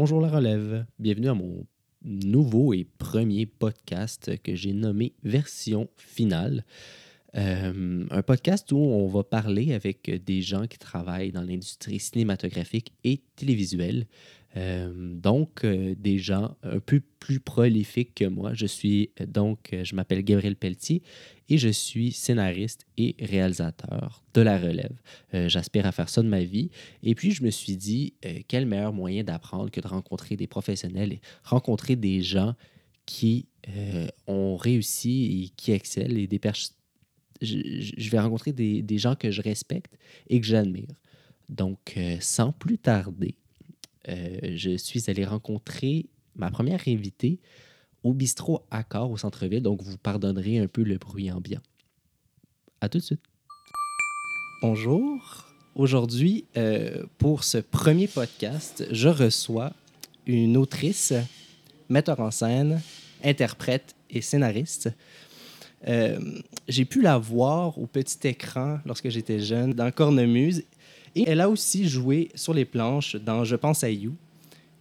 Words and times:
Bonjour 0.00 0.20
la 0.20 0.28
relève, 0.28 0.86
bienvenue 1.00 1.28
à 1.28 1.34
mon 1.34 1.66
nouveau 2.04 2.72
et 2.72 2.86
premier 2.98 3.46
podcast 3.46 4.40
que 4.44 4.54
j'ai 4.54 4.72
nommé 4.72 5.12
Version 5.24 5.88
finale. 5.96 6.64
Euh, 7.34 8.06
un 8.08 8.22
podcast 8.22 8.70
où 8.70 8.76
on 8.78 9.08
va 9.08 9.24
parler 9.24 9.74
avec 9.74 10.08
des 10.24 10.40
gens 10.40 10.68
qui 10.68 10.78
travaillent 10.78 11.32
dans 11.32 11.42
l'industrie 11.42 11.98
cinématographique 11.98 12.92
et 13.02 13.22
télévisuelle. 13.34 14.06
Euh, 14.56 14.90
donc, 15.14 15.64
euh, 15.64 15.94
des 15.96 16.18
gens 16.18 16.56
un 16.62 16.80
peu 16.80 17.00
plus 17.20 17.38
prolifiques 17.38 18.14
que 18.14 18.24
moi. 18.24 18.54
Je 18.54 18.66
suis 18.66 19.10
donc, 19.26 19.74
je 19.82 19.94
m'appelle 19.94 20.22
Gabriel 20.22 20.56
Pelletier 20.56 21.02
et 21.48 21.58
je 21.58 21.68
suis 21.68 22.12
scénariste 22.12 22.86
et 22.96 23.14
réalisateur 23.20 24.24
de 24.34 24.40
la 24.40 24.58
relève. 24.58 24.96
J'aspire 25.32 25.86
à 25.86 25.92
faire 25.92 26.08
ça 26.08 26.22
de 26.22 26.28
ma 26.28 26.42
vie. 26.42 26.70
Et 27.02 27.14
puis, 27.14 27.30
je 27.30 27.42
me 27.42 27.50
suis 27.50 27.76
dit, 27.76 28.14
quel 28.48 28.66
meilleur 28.66 28.92
moyen 28.92 29.24
d'apprendre 29.24 29.70
que 29.70 29.80
de 29.80 29.88
rencontrer 29.88 30.36
des 30.36 30.46
professionnels 30.46 31.14
et 31.14 31.20
rencontrer 31.44 31.96
des 31.96 32.20
gens 32.22 32.54
qui 33.06 33.46
ont 34.26 34.56
réussi 34.56 35.44
et 35.44 35.48
qui 35.56 35.72
excellent 35.72 36.16
et 36.16 36.26
des, 36.26 36.38
personnes 36.38 36.76
je, 37.40 38.10
vais 38.10 38.18
rencontrer 38.18 38.52
des, 38.52 38.98
gens 38.98 39.14
que 39.14 39.30
je 39.30 39.42
respecte 39.42 39.98
et 40.28 40.40
que 40.40 40.46
j'admire. 40.46 40.94
Donc, 41.48 41.94
euh, 41.96 42.16
sans 42.20 42.52
plus 42.52 42.78
tarder, 42.78 43.34
euh, 43.34 43.47
je 44.06 44.76
suis 44.76 45.04
allé 45.08 45.24
rencontrer 45.24 46.06
ma 46.36 46.50
première 46.50 46.80
invitée 46.86 47.40
au 48.04 48.12
bistrot 48.12 48.64
Accor 48.70 49.10
au 49.10 49.16
centre-ville. 49.16 49.62
Donc, 49.62 49.82
vous 49.82 49.98
pardonnerez 49.98 50.58
un 50.58 50.66
peu 50.66 50.82
le 50.82 50.98
bruit 50.98 51.30
ambiant. 51.30 51.60
À 52.80 52.88
tout 52.88 52.98
de 52.98 53.02
suite. 53.02 53.22
Bonjour. 54.62 55.46
Aujourd'hui, 55.74 56.46
euh, 56.56 57.04
pour 57.18 57.44
ce 57.44 57.58
premier 57.58 58.08
podcast, 58.08 58.84
je 58.90 59.08
reçois 59.08 59.72
une 60.26 60.56
autrice, 60.56 61.12
metteur 61.88 62.20
en 62.20 62.30
scène, 62.30 62.80
interprète 63.22 63.94
et 64.10 64.20
scénariste. 64.20 64.90
Euh, 65.86 66.18
j'ai 66.66 66.84
pu 66.84 67.00
la 67.02 67.18
voir 67.18 67.78
au 67.78 67.86
petit 67.86 68.26
écran 68.26 68.80
lorsque 68.84 69.08
j'étais 69.08 69.38
jeune 69.38 69.72
dans 69.72 69.90
Cornemuse. 69.92 70.64
Et 71.18 71.24
elle 71.28 71.40
a 71.40 71.48
aussi 71.48 71.88
joué 71.88 72.30
sur 72.34 72.54
les 72.54 72.64
planches 72.64 73.16
dans 73.16 73.44
Je 73.44 73.56
pense 73.56 73.84
à 73.84 73.90
You. 73.90 74.14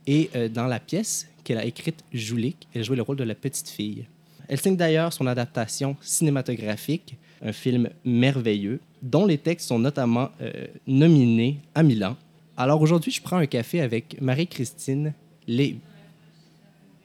Et 0.06 0.30
euh, 0.36 0.50
dans 0.50 0.68
la 0.68 0.80
pièce 0.80 1.28
qu'elle 1.44 1.58
a 1.58 1.66
écrite 1.66 2.04
Joulik, 2.14 2.68
elle 2.74 2.84
jouait 2.84 2.96
le 2.96 3.02
rôle 3.02 3.18
de 3.18 3.24
la 3.24 3.36
petite 3.36 3.70
fille. 3.70 4.06
Elle 4.48 4.60
signe 4.60 4.78
d'ailleurs 4.78 5.12
son 5.12 5.28
adaptation 5.28 5.98
cinématographique, 6.02 7.18
un 7.42 7.52
film 7.52 7.90
merveilleux, 8.06 8.80
dont 9.02 9.26
les 9.26 9.38
textes 9.38 9.68
sont 9.68 9.80
notamment 9.80 10.30
euh, 10.42 10.68
nominés 10.88 11.60
à 11.76 11.84
Milan. 11.84 12.16
Alors 12.56 12.82
aujourd'hui, 12.82 13.12
je 13.12 13.22
prends 13.22 13.38
un 13.38 13.46
café 13.46 13.82
avec 13.82 14.20
Marie-Christine 14.22 15.14
Léhu. 15.48 15.78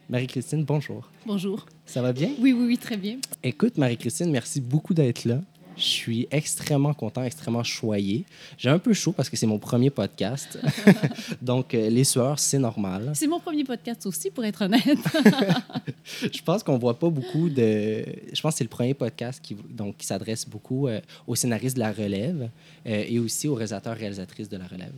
Marie-Christine, 0.09 0.65
bonjour. 0.65 1.11
Bonjour. 1.27 1.67
Ça 1.87 2.03
va 2.03 2.13
bien? 2.13 2.31
Oui, 2.39 2.53
oui, 2.53 2.67
oui, 2.67 2.79
très 2.79 2.97
bien. 2.97 3.19
Écoute, 3.43 3.77
Marie-Christine, 3.79 4.31
merci 4.31 4.61
beaucoup 4.61 4.95
d'être 4.95 5.25
là. 5.25 5.41
Je 5.77 5.83
suis 5.83 6.29
extrêmement 6.31 6.95
content, 6.95 7.23
extrêmement 7.23 7.63
choyé. 7.63 8.25
J'ai 8.59 8.69
un 8.69 8.79
peu 8.79 8.93
chaud 8.93 9.13
parce 9.13 9.29
que 9.31 9.37
c'est 9.37 9.47
mon 9.47 9.59
premier 9.59 9.91
podcast. 9.91 10.59
Donc, 11.43 11.75
euh, 11.75 11.89
les 11.89 12.05
sueurs, 12.05 12.39
c'est 12.39 12.59
normal. 12.59 13.13
C'est 13.15 13.27
mon 13.27 13.41
premier 13.41 13.65
podcast 13.65 14.07
aussi, 14.07 14.31
pour 14.31 14.45
être 14.45 14.63
honnête. 14.63 14.83
je 16.05 16.43
pense 16.43 16.63
qu'on 16.63 16.79
voit 16.79 16.99
pas 16.99 17.11
beaucoup 17.11 17.49
de. 17.49 18.05
Je 18.33 18.41
pense 18.41 18.55
que 18.55 18.59
c'est 18.59 18.65
le 18.65 18.71
premier 18.71 18.95
podcast 18.95 19.41
qui, 19.43 19.57
donc, 19.71 19.97
qui 19.97 20.07
s'adresse 20.07 20.49
beaucoup 20.49 20.89
euh, 20.89 21.01
aux 21.27 21.35
scénaristes 21.35 21.77
de 21.77 21.81
la 21.81 21.93
relève 21.93 22.51
euh, 22.87 23.05
et 23.09 23.19
aussi 23.19 23.49
aux 23.49 23.55
réalisateurs 23.55 23.97
réalisatrices 23.97 24.49
de 24.49 24.57
la 24.57 24.67
relève. 24.67 24.93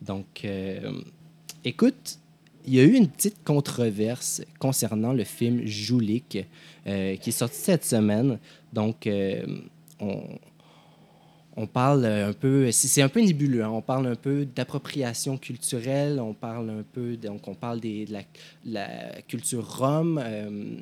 Donc, 0.00 0.46
écoute, 1.64 2.18
il 2.66 2.74
y 2.74 2.80
a 2.80 2.82
eu 2.82 2.94
une 2.94 3.08
petite 3.08 3.44
controverse 3.44 4.42
concernant 4.58 5.12
le 5.12 5.24
film 5.24 5.66
Joulik 5.66 6.38
euh, 6.86 7.16
qui 7.16 7.30
est 7.30 7.32
sorti 7.32 7.56
cette 7.56 7.84
semaine. 7.84 8.38
Donc, 8.72 9.06
euh, 9.06 9.44
on, 10.00 11.66
parle 11.66 12.04
un 12.06 12.32
peu, 12.32 12.70
c'est 12.72 13.02
un 13.02 13.08
peu 13.08 13.20
nébuleux. 13.20 13.64
Hein. 13.64 13.70
On 13.70 13.82
parle 13.82 14.06
un 14.06 14.16
peu 14.16 14.44
d'appropriation 14.44 15.38
culturelle. 15.38 16.20
On 16.20 16.34
parle 16.34 16.70
un 16.70 16.82
peu, 16.82 17.16
donc 17.16 17.46
on 17.48 17.54
parle 17.54 17.80
de 17.80 18.06
la, 18.64 19.20
culture 19.28 19.78
rome. 19.78 20.20
Euh. 20.22 20.76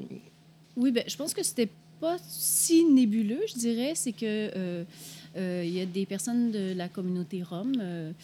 Oui, 0.77 0.91
ben, 0.91 1.05
je 1.07 1.17
pense 1.17 1.35
que 1.35 1.43
c'était 1.43 1.71
pas 2.01 2.17
si 2.27 2.85
nébuleux, 2.85 3.43
je 3.49 3.59
dirais. 3.59 3.93
C'est 3.95 4.13
que 4.13 4.85
il 5.37 5.71
y 5.71 5.81
a 5.81 5.87
des 5.87 6.07
personnes 6.07 6.51
de 6.51 6.75
la 6.75 6.89
communauté 6.89 7.43
rome 7.43 8.15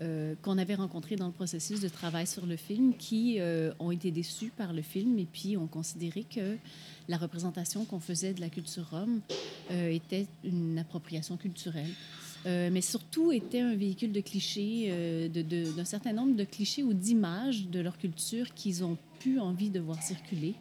euh, 0.00 0.36
qu'on 0.42 0.58
avait 0.58 0.76
rencontrés 0.76 1.16
dans 1.16 1.26
le 1.26 1.32
processus 1.32 1.80
de 1.80 1.88
travail 1.88 2.24
sur 2.24 2.46
le 2.46 2.54
film 2.54 2.94
qui 2.96 3.40
euh, 3.40 3.72
ont 3.80 3.90
été 3.90 4.12
déçus 4.12 4.52
par 4.56 4.72
le 4.72 4.80
film 4.80 5.18
et 5.18 5.24
puis 5.24 5.56
ont 5.56 5.66
considéré 5.66 6.22
que 6.22 6.56
la 7.08 7.16
représentation 7.16 7.84
qu'on 7.84 7.98
faisait 7.98 8.32
de 8.32 8.40
la 8.40 8.48
culture 8.48 8.88
rome 8.90 9.20
euh, 9.72 9.90
était 9.90 10.28
une 10.44 10.78
appropriation 10.78 11.36
culturelle. 11.36 11.90
mais 12.46 12.80
surtout 12.80 13.32
était 13.32 13.60
un 13.60 13.74
véhicule 13.74 14.12
de 14.12 14.20
clichés, 14.20 15.28
d'un 15.34 15.84
certain 15.84 16.12
nombre 16.12 16.36
de 16.36 16.44
clichés 16.44 16.84
ou 16.84 16.94
d'images 16.94 17.66
de 17.66 17.80
leur 17.80 17.98
culture 17.98 18.54
qu'ils 18.54 18.84
ont 18.84 18.96
pu 19.18 19.40
envie 19.40 19.70
de 19.70 19.80
voir 19.80 20.00
circuler. 20.00 20.54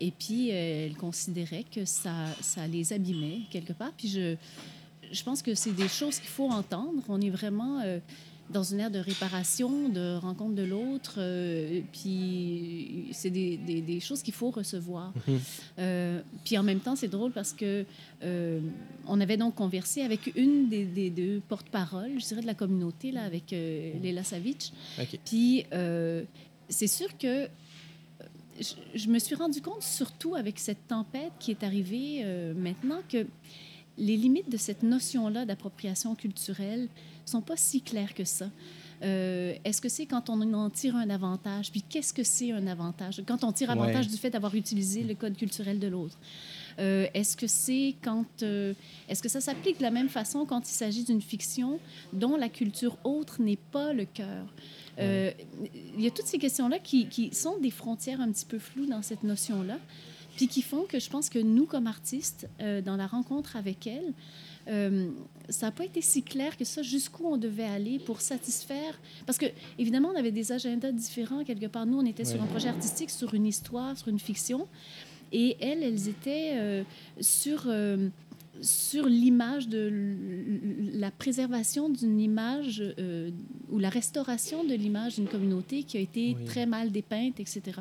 Et 0.00 0.10
puis, 0.10 0.48
elles 0.48 0.96
considéraient 0.96 1.66
que 1.70 1.84
ça, 1.84 2.26
ça 2.40 2.66
les 2.66 2.92
abîmait 2.92 3.42
quelque 3.50 3.74
part. 3.74 3.92
Puis 3.92 4.08
je, 4.08 4.36
je 5.12 5.22
pense 5.22 5.42
que 5.42 5.54
c'est 5.54 5.76
des 5.76 5.88
choses 5.88 6.18
qu'il 6.18 6.30
faut 6.30 6.50
entendre. 6.50 7.02
On 7.08 7.20
est 7.20 7.30
vraiment 7.30 7.82
dans 8.52 8.62
une 8.62 8.80
ère 8.80 8.90
de 8.90 8.98
réparation, 8.98 9.88
de 9.88 10.16
rencontre 10.16 10.54
de 10.54 10.62
l'autre. 10.62 11.14
Euh, 11.18 11.80
puis 11.92 13.08
c'est 13.12 13.30
des, 13.30 13.56
des, 13.56 14.00
choses 14.00 14.22
qu'il 14.22 14.34
faut 14.34 14.50
recevoir. 14.50 15.12
Mhm. 15.26 15.40
Euh, 15.78 16.20
puis 16.44 16.58
en 16.58 16.62
même 16.62 16.80
temps, 16.80 16.94
c'est 16.94 17.08
drôle 17.08 17.32
parce 17.32 17.52
que 17.52 17.84
euh, 18.22 18.60
on 19.06 19.20
avait 19.20 19.36
donc 19.36 19.54
conversé 19.54 20.02
avec 20.02 20.32
une 20.36 20.68
des, 20.68 20.84
des 20.84 21.10
deux 21.10 21.40
porte-paroles, 21.48 22.20
je 22.20 22.26
dirais, 22.26 22.42
de 22.42 22.46
la 22.46 22.54
communauté, 22.54 23.10
là, 23.10 23.22
avec 23.22 23.50
Léla 23.50 24.24
Savic. 24.24 24.72
Puis 25.24 25.64
c'est 26.68 26.86
sûr 26.86 27.16
que 27.18 27.48
je, 28.60 28.74
je, 28.94 29.08
me 29.08 29.18
suis 29.18 29.34
rendu 29.34 29.60
compte, 29.60 29.82
surtout 29.82 30.34
avec 30.34 30.58
cette 30.58 30.86
tempête 30.86 31.32
qui 31.38 31.50
est 31.50 31.64
arrivée 31.64 32.24
maintenant, 32.54 33.00
que 33.08 33.26
les 33.98 34.16
limites 34.16 34.50
de 34.50 34.56
cette 34.56 34.82
notion-là 34.82 35.44
d'appropriation 35.44 36.14
culturelle 36.14 36.88
sont 37.32 37.40
pas 37.42 37.56
si 37.56 37.80
claires 37.80 38.14
que 38.14 38.24
ça. 38.24 38.46
Euh, 39.02 39.54
est-ce 39.64 39.80
que 39.80 39.88
c'est 39.88 40.06
quand 40.06 40.30
on 40.30 40.40
en 40.52 40.70
tire 40.70 40.94
un 40.96 41.10
avantage? 41.10 41.72
Puis 41.72 41.82
qu'est-ce 41.82 42.12
que 42.12 42.22
c'est 42.22 42.52
un 42.52 42.66
avantage? 42.66 43.22
Quand 43.26 43.42
on 43.42 43.52
tire 43.52 43.70
avantage 43.70 44.08
du 44.08 44.16
fait 44.16 44.30
d'avoir 44.30 44.54
utilisé 44.54 45.02
le 45.02 45.14
code 45.14 45.36
culturel 45.36 45.78
de 45.78 45.88
l'autre. 45.88 46.16
Euh, 46.78 47.06
est-ce 47.12 47.36
que 47.36 47.46
c'est 47.46 47.96
quand... 48.02 48.42
Euh, 48.42 48.74
est-ce 49.08 49.22
que 49.22 49.28
ça 49.28 49.40
s'applique 49.40 49.78
de 49.78 49.82
la 49.82 49.90
même 49.90 50.08
façon 50.08 50.46
quand 50.46 50.68
il 50.68 50.72
s'agit 50.72 51.04
d'une 51.04 51.20
fiction 51.20 51.80
dont 52.12 52.36
la 52.36 52.48
culture 52.48 52.96
autre 53.02 53.42
n'est 53.42 53.58
pas 53.72 53.92
le 53.92 54.04
cœur? 54.04 54.46
Il 54.98 56.00
y 56.00 56.06
a 56.06 56.10
toutes 56.10 56.26
ces 56.26 56.38
questions-là 56.38 56.78
qui, 56.78 57.08
qui, 57.08 57.34
sont 57.34 57.58
des 57.58 57.70
frontières 57.70 58.20
un 58.20 58.30
petit 58.30 58.44
peu 58.44 58.58
floues 58.58 58.86
dans 58.86 59.02
cette 59.02 59.24
notion-là, 59.24 59.78
puis 60.36 60.48
qui 60.48 60.62
font 60.62 60.82
que 60.82 61.00
je 61.00 61.08
pense 61.08 61.28
que 61.28 61.38
nous, 61.38 61.64
comme 61.64 61.86
artistes, 61.86 62.46
dans 62.84 62.96
la 62.96 63.06
rencontre 63.06 63.56
avec 63.56 63.86
elle, 63.86 64.12
euh, 64.68 65.10
ça 65.48 65.66
n'a 65.66 65.72
pas 65.72 65.84
été 65.84 66.00
si 66.00 66.22
clair 66.22 66.56
que 66.56 66.64
ça, 66.64 66.82
jusqu'où 66.82 67.26
on 67.26 67.36
devait 67.36 67.64
aller 67.64 67.98
pour 67.98 68.20
satisfaire. 68.20 68.98
Parce 69.26 69.38
que, 69.38 69.46
évidemment, 69.78 70.10
on 70.14 70.18
avait 70.18 70.30
des 70.30 70.52
agendas 70.52 70.92
différents 70.92 71.44
quelque 71.44 71.66
part. 71.66 71.86
Nous, 71.86 71.98
on 71.98 72.06
était 72.06 72.24
sur 72.24 72.42
un 72.42 72.46
projet 72.46 72.68
artistique, 72.68 73.10
sur 73.10 73.34
une 73.34 73.46
histoire, 73.46 73.96
sur 73.96 74.08
une 74.08 74.18
fiction. 74.18 74.68
Et 75.32 75.56
elles, 75.60 75.82
elles 75.82 76.08
étaient 76.08 76.52
euh, 76.54 76.82
sur, 77.20 77.64
euh, 77.66 78.08
sur 78.60 79.06
l'image 79.06 79.68
de 79.68 79.90
la 80.94 81.10
préservation 81.10 81.88
d'une 81.88 82.20
image 82.20 82.82
ou 83.70 83.78
la 83.78 83.88
restauration 83.88 84.62
de 84.62 84.74
l'image 84.74 85.16
d'une 85.16 85.28
communauté 85.28 85.82
qui 85.84 85.96
a 85.96 86.00
été 86.00 86.36
très 86.46 86.66
mal 86.66 86.92
dépeinte, 86.92 87.40
etc. 87.40 87.80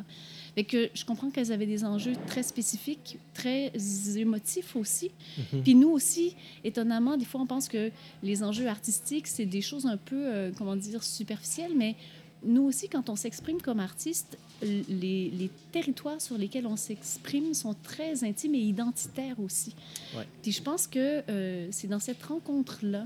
Fait 0.56 0.63
que 0.63 0.89
je 0.94 1.06
comprends 1.06 1.30
qu'elles 1.30 1.51
avaient 1.51 1.65
des 1.65 1.86
enjeux 1.86 2.13
très 2.27 2.44
spécifiques, 2.44 3.18
très 3.33 3.71
émotifs 4.15 4.75
aussi. 4.75 5.12
Mhm. 5.38 5.63
Puis 5.63 5.75
nous 5.75 5.89
aussi, 5.89 6.36
étonnamment, 6.63 7.15
des 7.18 7.25
fois, 7.25 7.42
on 7.42 7.45
pense 7.45 7.68
que 7.68 7.89
les 8.21 8.44
enjeux 8.44 8.68
artistiques, 8.68 9.27
c'est 9.27 9.45
des 9.45 9.62
choses 9.62 9.86
un 9.86 9.98
peu, 9.98 10.25
euh, 10.27 10.51
comment 10.57 10.75
dire, 10.75 11.03
superficielles, 11.03 11.71
mais 11.75 11.95
nous 12.44 12.63
aussi, 12.63 12.89
quand 12.89 13.09
on 13.09 13.15
s'exprime 13.15 13.62
comme 13.62 13.80
artiste, 13.80 14.38
les, 14.62 15.30
les, 15.30 15.50
territoires 15.71 16.21
sur 16.21 16.38
lesquels 16.38 16.68
on 16.68 16.75
s'exprime 16.75 17.53
sont 17.53 17.75
très 17.83 18.24
intimes 18.24 18.56
et 18.56 18.59
identitaires 18.59 19.39
aussi. 19.39 19.75
Puis 20.42 20.51
je 20.51 20.62
pense 20.62 20.88
que 20.88 21.24
euh, 21.30 21.68
c'est 21.71 21.88
dans 21.88 22.00
cette 22.00 22.21
rencontre-là 22.24 23.06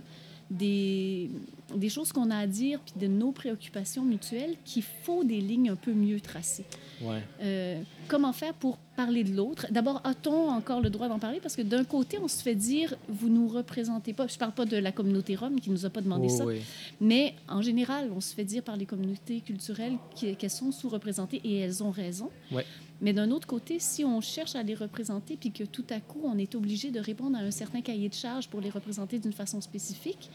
des, 0.50 1.30
des 1.74 1.90
choses 1.90 2.12
qu'on 2.12 2.30
a 2.30 2.38
à 2.38 2.48
dire, 2.48 2.80
puis 2.86 2.94
de 3.00 3.08
nos 3.08 3.32
préoccupations 3.32 4.04
mutuelles, 4.04 4.56
qu'il 4.66 4.84
faut 4.84 5.24
des 5.24 5.42
lignes 5.42 5.70
un 5.70 5.76
peu 5.76 5.94
mieux 5.94 6.20
tracées. 6.20 6.66
Ouais. 7.02 7.22
Euh, 7.42 7.82
comment 8.08 8.34
faire 8.34 8.54
pour 8.54 8.78
parler 8.96 9.24
de 9.24 9.36
l'autre? 9.36 9.66
D'abord, 9.72 10.00
a-t-on 10.04 10.50
encore 10.50 10.80
le 10.80 10.90
droit 10.90 11.08
d'en 11.08 11.20
parler? 11.20 11.40
Parce 11.42 11.56
que 11.56 11.62
d'un 11.64 11.84
côté, 11.84 12.18
on 12.22 12.28
se 12.28 12.42
fait 12.42 12.56
dire, 12.56 12.96
vous 13.10 13.30
nous 13.30 13.48
représentez 13.48 14.14
pas. 14.14 14.28
Je 14.28 14.38
parle 14.38 14.54
pas 14.54 14.66
de 14.66 14.78
la 14.78 14.92
communauté 14.92 15.36
rome 15.36 15.60
qui 15.60 15.70
nous 15.72 15.86
a 15.86 15.90
pas 15.90 16.02
demandé 16.02 16.28
Oh, 16.30 16.38
ça, 16.38 16.46
oui. 16.46 16.62
mais 17.02 17.34
en 17.50 17.62
général, 17.62 18.12
on 18.16 18.22
se 18.22 18.34
fait 18.34 18.46
dire 18.46 18.64
par 18.64 18.78
les 18.78 18.86
communautés 18.86 19.42
culturelles 19.42 19.98
qu'elles 20.16 20.50
sont 20.50 20.72
sous-représentées 20.72 21.42
et 21.44 21.58
elles 21.58 21.84
ont 21.84 21.92
raison. 21.92 22.30
Ouais. 22.52 22.66
Mais 23.02 23.12
d'un 23.12 23.32
autre 23.32 23.46
côté, 23.48 23.80
si 23.80 24.06
on 24.06 24.22
cherche 24.22 24.56
à 24.56 24.64
les 24.64 24.74
représenter 24.76 25.36
puis 25.36 25.52
que 25.52 25.66
tout 25.66 25.84
à 25.90 26.00
coup, 26.00 26.22
on 26.24 26.38
est 26.38 26.56
obligé 26.56 26.92
de 26.92 27.00
répondre 27.00 27.38
à 27.38 27.42
un 27.42 27.52
certain 27.52 27.82
cahier 27.82 28.08
de 28.08 28.14
charges 28.14 28.48
pour 28.48 28.62
les 28.62 28.70
représenter 28.70 29.20
d'une 29.20 29.34
façon 29.34 29.60
spécifique, 29.60 30.30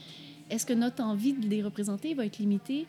est-ce 0.50 0.66
que 0.66 0.72
notre 0.72 1.02
envie 1.02 1.32
de 1.32 1.48
les 1.48 1.62
représenter 1.62 2.14
va 2.14 2.26
être 2.26 2.38
limitée 2.38 2.86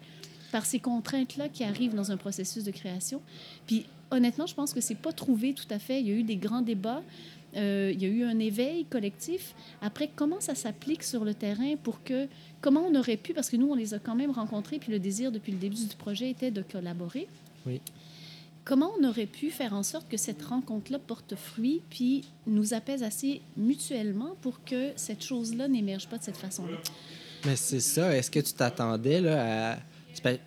par 0.51 0.65
ces 0.65 0.79
contraintes-là 0.79 1.47
qui 1.49 1.63
arrivent 1.63 1.95
dans 1.95 2.11
un 2.11 2.17
processus 2.17 2.63
de 2.63 2.71
création? 2.71 3.21
Puis 3.67 3.85
honnêtement, 4.09 4.47
je 4.47 4.53
pense 4.53 4.73
que 4.73 4.81
c'est 4.81 4.95
pas 4.95 5.13
trouvé 5.13 5.53
tout 5.53 5.67
à 5.69 5.79
fait. 5.79 6.01
Il 6.01 6.07
y 6.07 6.11
a 6.11 6.15
eu 6.15 6.23
des 6.23 6.35
grands 6.35 6.61
débats. 6.61 7.01
euh, 7.55 7.91
il 7.93 8.01
y 8.01 8.05
a 8.05 8.09
eu 8.09 8.23
un 8.23 8.39
éveil 8.39 8.85
collectif. 8.85 9.53
Après, 9.81 10.09
comment 10.15 10.39
ça 10.39 10.55
s'applique 10.55 11.03
sur 11.03 11.25
le 11.25 11.33
terrain 11.33 11.75
pour 11.81 12.03
que... 12.03 12.27
Comment 12.61 12.81
on 12.81 12.95
aurait 12.95 13.17
pu, 13.17 13.33
parce 13.33 13.49
que 13.49 13.57
nous, 13.57 13.69
on 13.69 13.75
les 13.75 13.93
a 13.93 13.99
quand 13.99 14.15
même 14.15 14.31
rencontrés, 14.31 14.77
puis 14.77 14.91
le 14.91 14.99
désir 14.99 15.31
depuis 15.31 15.51
le 15.51 15.57
début 15.57 15.75
du 15.75 15.95
projet 15.95 16.29
était 16.29 16.51
de 16.51 16.61
collaborer. 16.61 17.27
Oui. 17.65 17.81
Comment 18.63 18.91
on 18.99 19.03
aurait 19.03 19.25
pu 19.25 19.49
faire 19.49 19.73
en 19.73 19.81
sorte 19.81 20.07
que 20.07 20.17
cette 20.17 20.43
rencontre-là 20.43 20.99
porte 20.99 21.35
fruit, 21.35 21.81
puis 21.89 22.23
nous 22.45 22.75
apaise 22.75 23.01
assez 23.01 23.41
mutuellement 23.57 24.35
pour 24.41 24.63
que 24.63 24.91
cette 24.95 25.23
chose-là 25.23 25.67
n'émerge 25.67 26.07
pas 26.07 26.19
de 26.19 26.23
cette 26.23 26.37
façon-là? 26.37 26.77
Mais 27.45 27.55
c'est 27.55 27.79
ça. 27.79 28.15
Est-ce 28.15 28.29
que 28.31 28.39
tu 28.39 28.53
t'attendais 28.53 29.21
là, 29.21 29.73
à. 29.73 29.77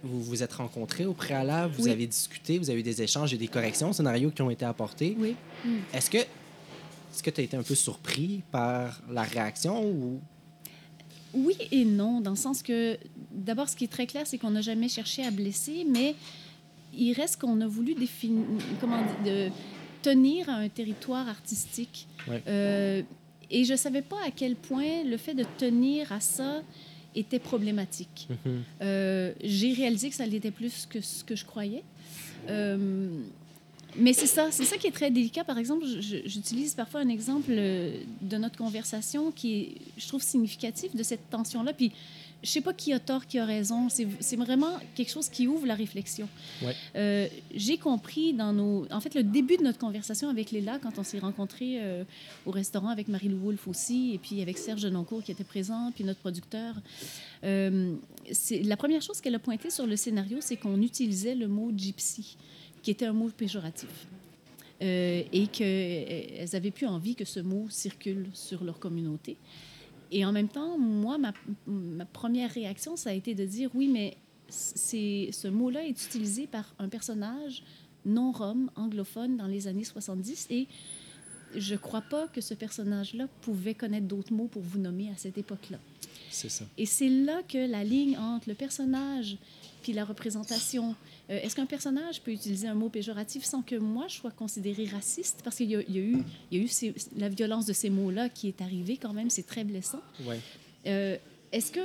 Vous 0.04 0.22
vous 0.22 0.42
êtes 0.42 0.52
rencontrés 0.52 1.04
au 1.04 1.14
préalable, 1.14 1.74
vous 1.76 1.84
Oui. 1.84 1.90
avez 1.90 2.06
discuté, 2.06 2.58
vous 2.58 2.70
avez 2.70 2.78
eu 2.80 2.82
des 2.84 3.02
échanges 3.02 3.34
et 3.34 3.36
des 3.36 3.48
corrections, 3.48 3.92
scénarios 3.92 4.30
qui 4.30 4.42
ont 4.42 4.50
été 4.50 4.64
apportés. 4.64 5.16
Oui. 5.18 5.34
Mm. 5.64 5.68
Est-ce 5.92 6.10
que 6.10 6.18
est-ce 6.18 7.22
que 7.22 7.30
tu 7.30 7.40
as 7.40 7.44
été 7.44 7.56
un 7.56 7.62
peu 7.62 7.74
surpris 7.74 8.42
par 8.52 9.00
la 9.10 9.22
réaction 9.22 9.84
ou? 9.84 10.20
Oui 11.32 11.56
et 11.72 11.84
non, 11.84 12.20
dans 12.20 12.30
le 12.30 12.36
sens 12.36 12.62
que, 12.62 12.96
d'abord, 13.32 13.68
ce 13.68 13.74
qui 13.74 13.84
est 13.84 13.88
très 13.92 14.06
clair, 14.06 14.24
c'est 14.26 14.38
qu'on 14.38 14.50
n'a 14.50 14.60
jamais 14.60 14.88
cherché 14.88 15.24
à 15.24 15.30
blesser, 15.32 15.84
mais 15.88 16.14
il 16.96 17.12
reste 17.12 17.40
qu'on 17.40 17.60
a 17.60 17.66
voulu 17.66 17.94
définir, 17.94 18.44
comment 18.80 18.98
dire, 18.98 19.32
de 19.32 19.50
tenir 20.02 20.48
à 20.48 20.54
un 20.54 20.68
territoire 20.68 21.28
artistique. 21.28 22.06
Ouais. 22.28 22.42
Euh, 22.46 23.02
et 23.54 23.64
je 23.64 23.72
ne 23.72 23.76
savais 23.78 24.02
pas 24.02 24.18
à 24.26 24.30
quel 24.32 24.56
point 24.56 25.04
le 25.04 25.16
fait 25.16 25.32
de 25.32 25.44
tenir 25.58 26.10
à 26.10 26.18
ça 26.18 26.62
était 27.14 27.38
problématique. 27.38 28.28
Euh, 28.82 29.32
J'ai 29.42 29.72
réalisé 29.72 30.10
que 30.10 30.16
ça 30.16 30.26
l'était 30.26 30.50
plus 30.50 30.86
que 30.86 31.00
ce 31.00 31.22
que 31.22 31.36
je 31.36 31.44
croyais. 31.44 31.84
Euh, 32.50 33.08
mais 33.96 34.12
c'est 34.12 34.26
ça, 34.26 34.48
c'est 34.50 34.64
ça 34.64 34.76
qui 34.76 34.88
est 34.88 34.90
très 34.90 35.12
délicat. 35.12 35.44
Par 35.44 35.56
exemple, 35.56 35.86
j'utilise 35.86 36.74
parfois 36.74 37.00
un 37.00 37.08
exemple 37.08 37.50
euh, 37.50 37.96
de 38.20 38.36
notre 38.36 38.58
conversation 38.58 39.30
qui 39.30 39.54
est, 39.54 39.74
je 39.96 40.08
trouve, 40.08 40.22
significatif 40.22 40.94
de 40.96 41.02
cette 41.04 41.30
tension-là. 41.30 41.72
Puis, 41.72 41.92
je 42.44 42.50
sais 42.50 42.60
pas 42.60 42.74
qui 42.74 42.92
a 42.92 43.00
tort, 43.00 43.26
qui 43.26 43.38
a 43.38 43.46
raison. 43.46 43.88
C'est 43.88 44.36
vraiment 44.36 44.78
quelque 44.94 45.10
chose 45.10 45.30
qui 45.30 45.48
ouvre 45.48 45.66
la 45.66 45.74
réflexion. 45.74 46.28
Ouais. 46.62 46.76
Euh, 46.94 47.26
J'ai 47.54 47.78
compris 47.78 48.34
dans 48.34 48.52
nos... 48.52 48.86
En 48.92 49.00
fait, 49.00 49.14
le 49.14 49.22
début 49.22 49.56
de 49.56 49.62
notre 49.62 49.78
conversation 49.78 50.28
avec 50.28 50.50
Léla, 50.50 50.78
quand 50.78 50.98
on 50.98 51.02
s'est 51.02 51.18
rencontrés 51.18 51.78
euh, 51.80 52.04
au 52.44 52.50
restaurant 52.50 52.88
avec 52.88 53.08
Marie-Lou 53.08 53.38
Wolfe 53.38 53.66
aussi, 53.66 54.12
et 54.12 54.18
puis 54.18 54.42
avec 54.42 54.58
Serge 54.58 54.82
Denoncourt 54.82 55.22
qui 55.22 55.32
était 55.32 55.42
présent, 55.42 55.90
puis 55.94 56.04
notre 56.04 56.20
producteur, 56.20 56.74
euh, 57.44 57.94
la 58.50 58.76
première 58.76 59.00
chose 59.00 59.22
qu'elle 59.22 59.34
a 59.34 59.38
pointé 59.38 59.70
sur 59.70 59.86
le 59.86 59.96
scénario, 59.96 60.38
c'est 60.40 60.56
qu'on 60.56 60.82
utilisait 60.82 61.34
le 61.34 61.48
mot 61.48 61.72
gypsy, 61.74 62.36
qui 62.82 62.90
était 62.90 63.06
un 63.06 63.14
mot 63.14 63.30
péjoratif. 63.30 64.06
Et 64.80 65.46
qu'elles 65.50 66.54
avaient 66.54 66.70
plus 66.70 66.86
envie 66.86 67.14
que 67.14 67.24
ce 67.24 67.40
mot 67.40 67.68
circule 67.70 68.26
sur 68.34 68.62
leur 68.64 68.78
communauté. 68.78 69.38
Et 70.10 70.24
en 70.24 70.32
même 70.32 70.48
temps, 70.48 70.78
moi, 70.78 71.18
ma, 71.18 71.32
ma 71.66 72.04
première 72.04 72.50
réaction, 72.50 72.96
ça 72.96 73.10
a 73.10 73.12
été 73.12 73.34
de 73.34 73.44
dire 73.44 73.70
oui, 73.74 73.88
mais 73.88 74.16
c'est, 74.48 75.30
ce 75.32 75.48
mot-là 75.48 75.84
est 75.84 75.90
utilisé 75.90 76.46
par 76.46 76.74
un 76.78 76.88
personnage 76.88 77.62
non-rom, 78.04 78.70
anglophone, 78.76 79.36
dans 79.36 79.46
les 79.46 79.66
années 79.66 79.84
70. 79.84 80.46
Et 80.50 80.68
je 81.54 81.74
crois 81.74 82.02
pas 82.02 82.28
que 82.28 82.40
ce 82.40 82.54
personnage-là 82.54 83.28
pouvait 83.40 83.74
connaître 83.74 84.06
d'autres 84.06 84.32
mots 84.32 84.48
pour 84.48 84.62
vous 84.62 84.78
nommer 84.78 85.10
à 85.10 85.16
cette 85.16 85.38
époque-là. 85.38 85.78
c'est 86.30 86.50
ça 86.50 86.64
Et 86.76 86.86
c'est 86.86 87.08
là 87.08 87.42
que 87.48 87.58
la 87.58 87.84
ligne 87.84 88.18
entre 88.18 88.48
le 88.48 88.54
personnage 88.54 89.38
puis 89.82 89.92
la 89.92 90.04
représentation. 90.04 90.94
Euh, 91.30 91.40
Est-ce 91.42 91.56
qu'un 91.56 91.66
personnage 91.66 92.20
peut 92.22 92.32
utiliser 92.32 92.68
un 92.68 92.74
mot 92.74 92.88
péjoratif 92.88 93.44
sans 93.44 93.62
que 93.62 93.76
moi 93.76 94.06
je 94.08 94.14
sois 94.16 94.30
considérée 94.30 94.86
raciste? 94.86 95.40
Parce 95.44 95.56
qu'il 95.56 95.70
y, 95.70 95.76
a- 95.76 95.82
il 95.88 95.94
y 95.96 95.98
a 95.98 96.02
eu, 96.02 96.16
il 96.50 96.58
y 96.58 96.60
a 96.60 96.64
eu 96.64 96.68
ces- 96.68 96.94
la 97.16 97.28
violence 97.28 97.66
de 97.66 97.72
ces 97.72 97.90
mots-là 97.90 98.28
qui 98.28 98.48
est 98.48 98.60
arrivée 98.60 98.96
quand 98.96 99.12
même, 99.12 99.30
c'est 99.30 99.46
très 99.46 99.64
blessant. 99.64 100.02
Ouais. 100.26 100.38
Euh, 100.86 101.16
est-ce 101.52 101.70
que, 101.72 101.80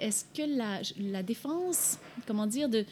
est 0.00 0.26
que 0.34 0.42
la, 0.56 0.80
la 0.98 1.22
défense, 1.22 1.98
comment 2.26 2.46
dire, 2.46 2.68
de 2.68 2.84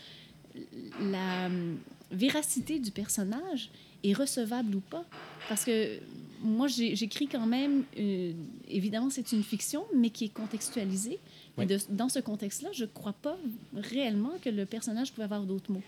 la 1.00 1.47
hum, 1.47 1.79
véracité 2.11 2.79
du 2.79 2.91
personnage 2.91 3.71
est 4.05 4.12
recevable 4.12 4.75
ou 4.77 4.81
pas? 4.81 5.05
Parce 5.49 5.65
que 5.65 5.99
moi, 6.43 6.69
j'écris 6.69 7.27
quand 7.27 7.47
même, 7.47 7.83
euh, 7.99 8.33
évidemment, 8.69 9.11
c'est 9.11 9.33
une 9.33 9.43
fiction, 9.43 9.85
mais 9.97 10.11
qui 10.11 10.27
est 10.27 10.29
contextualisée. 10.35 11.19
De- 11.67 11.79
dans 11.91 12.09
ce 12.09 12.19
contexte-là, 12.21 12.71
je 12.73 12.85
ne 12.85 12.89
crois 12.89 13.13
pas 13.15 13.37
réellement 13.75 14.33
que 14.43 14.51
le 14.51 14.65
personnage 14.67 15.13
pouvait 15.13 15.25
avoir 15.25 15.43
d'autres 15.45 15.71
mots. 15.73 15.83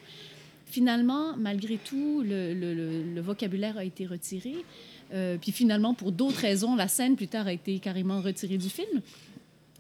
Finalement, 0.67 1.37
malgré 1.37 1.79
tout, 1.79 2.23
le, 2.23 2.55
le- 2.55 2.75
le- 2.75 3.03
le 3.15 3.21
vocabulaire 3.21 3.77
a 3.77 3.85
été 3.85 4.07
retiré. 4.07 4.55
Euh, 5.13 5.37
puis 5.41 5.51
finalement, 5.51 5.95
pour 5.95 6.13
d'autres 6.13 6.39
raisons, 6.39 6.77
la 6.77 6.87
scène 6.87 7.17
plus 7.17 7.27
tard 7.27 7.47
a 7.49 7.53
été 7.53 7.79
carrément 7.81 8.21
retirée 8.21 8.59
du 8.59 8.69
film. 8.71 9.01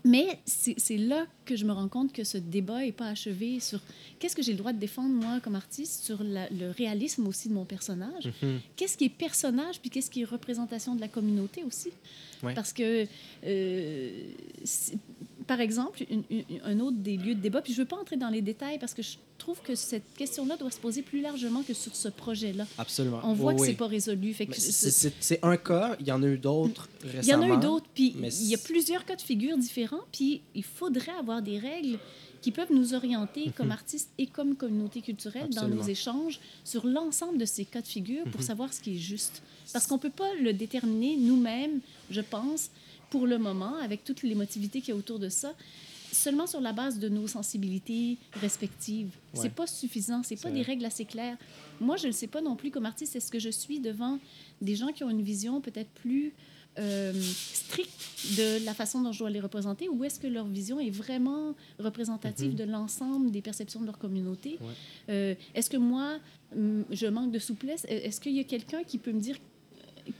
Mais 0.02 0.38
c'est 0.46 0.96
là 0.96 1.26
que 1.44 1.56
je 1.56 1.66
me 1.66 1.72
rends 1.72 1.86
compte 1.88 2.10
que 2.14 2.24
ce 2.24 2.38
débat 2.38 2.80
n'est 2.80 2.90
pas 2.90 3.08
achevé 3.08 3.60
sur 3.60 3.80
qu'est-ce 4.18 4.34
que 4.34 4.42
j'ai 4.42 4.52
le 4.52 4.58
droit 4.58 4.72
de 4.72 4.78
défendre, 4.78 5.10
moi, 5.10 5.40
comme 5.40 5.54
artiste, 5.54 6.02
sur 6.04 6.24
la- 6.24 6.48
le 6.48 6.70
réalisme 6.70 7.26
aussi 7.26 7.50
de 7.50 7.52
mon 7.54 7.66
personnage. 7.66 8.32
Mhm. 8.42 8.60
Qu'est-ce 8.76 8.96
qui 8.96 9.04
est 9.04 9.08
personnage, 9.10 9.78
puis 9.78 9.90
qu'est-ce 9.90 10.10
qui 10.10 10.22
est 10.22 10.24
représentation 10.24 10.94
de 10.94 11.02
la 11.02 11.08
communauté 11.08 11.62
aussi? 11.64 11.90
Ouais. 12.42 12.54
Parce 12.54 12.72
que, 12.72 13.06
euh, 13.44 14.10
par 15.50 15.60
exemple, 15.60 16.04
une- 16.08 16.22
une- 16.30 16.44
un 16.64 16.78
autre 16.78 16.96
des 16.98 17.16
lieux 17.16 17.34
de 17.34 17.40
débat, 17.40 17.60
puis 17.60 17.72
je 17.72 17.80
ne 17.80 17.84
veux 17.84 17.88
pas 17.88 17.96
entrer 17.96 18.16
dans 18.16 18.28
les 18.28 18.40
détails 18.40 18.78
parce 18.78 18.94
que 18.94 19.02
je 19.02 19.16
trouve 19.36 19.60
que 19.62 19.74
cette 19.74 20.04
question-là 20.16 20.56
doit 20.56 20.70
se 20.70 20.78
poser 20.78 21.02
plus 21.02 21.20
largement 21.20 21.64
que 21.64 21.74
sur 21.74 21.96
ce 21.96 22.06
projet-là. 22.08 22.66
Absolument. 22.78 23.20
On 23.24 23.32
voit 23.32 23.50
Oui, 23.52 23.56
que 23.56 23.62
oui. 23.62 23.68
c'est 23.70 23.74
pas 23.74 23.88
résolu. 23.88 24.32
C'est- 24.52 25.40
un 25.42 25.56
cas, 25.56 25.96
il 25.98 26.06
y 26.06 26.12
en 26.12 26.22
a 26.22 26.26
eu 26.28 26.38
d'autres 26.38 26.88
récemment. 27.02 27.22
il 27.22 27.28
y 27.28 27.34
en 27.34 27.42
a 27.42 27.58
eu 27.58 27.60
d'autres, 27.60 27.86
puis 27.92 28.14
mais 28.16 28.32
il 28.32 28.46
y 28.46 28.54
a 28.54 28.58
plusieurs 28.58 29.04
cas 29.04 29.16
de 29.16 29.22
figure 29.22 29.58
différents, 29.58 30.04
puis 30.12 30.40
il 30.54 30.62
faudrait 30.62 31.16
avoir 31.18 31.42
des 31.42 31.58
règles 31.58 31.98
qui 32.42 32.52
peuvent 32.52 32.72
nous 32.72 32.94
orienter 32.94 33.50
comme 33.56 33.72
artistes 33.72 34.10
et 34.18 34.26
comme 34.28 34.54
communauté 34.54 35.00
culturelle 35.02 35.50
dans 35.50 35.66
nos 35.66 35.82
échanges 35.82 36.38
sur 36.64 36.86
l'ensemble 36.86 37.38
de 37.38 37.44
ces 37.44 37.64
cas 37.64 37.82
de 37.82 37.88
figure 37.88 38.24
pour 38.30 38.42
savoir 38.42 38.72
ce 38.72 38.80
qui 38.80 38.94
est 38.94 38.98
juste. 38.98 39.42
Parce 39.72 39.88
qu'on 39.88 39.96
ne 39.96 40.00
peut 40.00 40.10
pas 40.10 40.32
le 40.40 40.52
déterminer 40.52 41.16
nous-mêmes, 41.16 41.80
je 42.08 42.20
pense, 42.20 42.70
pour 43.10 43.26
le 43.26 43.38
moment, 43.38 43.76
avec 43.76 44.04
toutes 44.04 44.22
les 44.22 44.34
motivités 44.34 44.80
qu'il 44.80 44.90
y 44.90 44.92
a 44.92 44.96
autour 44.96 45.18
de 45.18 45.28
ça, 45.28 45.52
seulement 46.12 46.46
sur 46.46 46.60
la 46.60 46.72
base 46.72 46.98
de 46.98 47.08
nos 47.08 47.26
sensibilités 47.28 48.16
respectives. 48.34 49.10
Ouais. 49.34 49.40
C'est 49.42 49.54
pas 49.54 49.66
suffisant, 49.66 50.22
c'est 50.24 50.40
pas 50.40 50.50
des 50.50 50.62
règles 50.62 50.84
assez 50.84 51.04
claires. 51.04 51.36
Moi, 51.80 51.96
je 51.96 52.06
ne 52.08 52.12
sais 52.12 52.26
pas 52.26 52.40
non 52.40 52.56
plus 52.56 52.70
comme 52.70 52.86
artiste, 52.86 53.14
est-ce 53.16 53.30
que 53.30 53.38
je 53.38 53.50
suis 53.50 53.78
devant 53.80 54.18
des 54.60 54.74
gens 54.76 54.88
qui 54.92 55.04
ont 55.04 55.10
une 55.10 55.22
vision 55.22 55.60
peut-être 55.60 55.90
plus 55.90 56.32
euh, 56.78 57.12
stricte 57.52 57.90
de 58.36 58.64
la 58.64 58.74
façon 58.74 59.00
dont 59.02 59.10
je 59.12 59.18
dois 59.18 59.30
les 59.30 59.40
représenter 59.40 59.88
ou 59.88 60.04
est-ce 60.04 60.20
que 60.20 60.28
leur 60.28 60.46
vision 60.46 60.78
est 60.78 60.90
vraiment 60.90 61.54
représentative 61.80 62.50
Mhm. 62.52 62.56
de 62.56 62.64
l'ensemble 62.64 63.30
des 63.32 63.42
perceptions 63.42 63.80
de 63.80 63.86
leur 63.86 63.98
communauté? 63.98 64.58
Ouais. 64.60 64.66
Euh, 65.10 65.34
est-ce 65.54 65.68
que 65.68 65.76
moi, 65.76 66.18
je 66.90 67.06
manque 67.08 67.32
de 67.32 67.38
souplesse? 67.40 67.84
Est-ce 67.88 68.20
qu'il 68.20 68.36
y 68.36 68.40
a 68.40 68.44
quelqu'un 68.44 68.84
qui 68.84 68.98
peut 68.98 69.10
me 69.12 69.20
dire, 69.20 69.36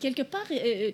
quelque 0.00 0.23
part, 0.23 0.44
euh, 0.50 0.90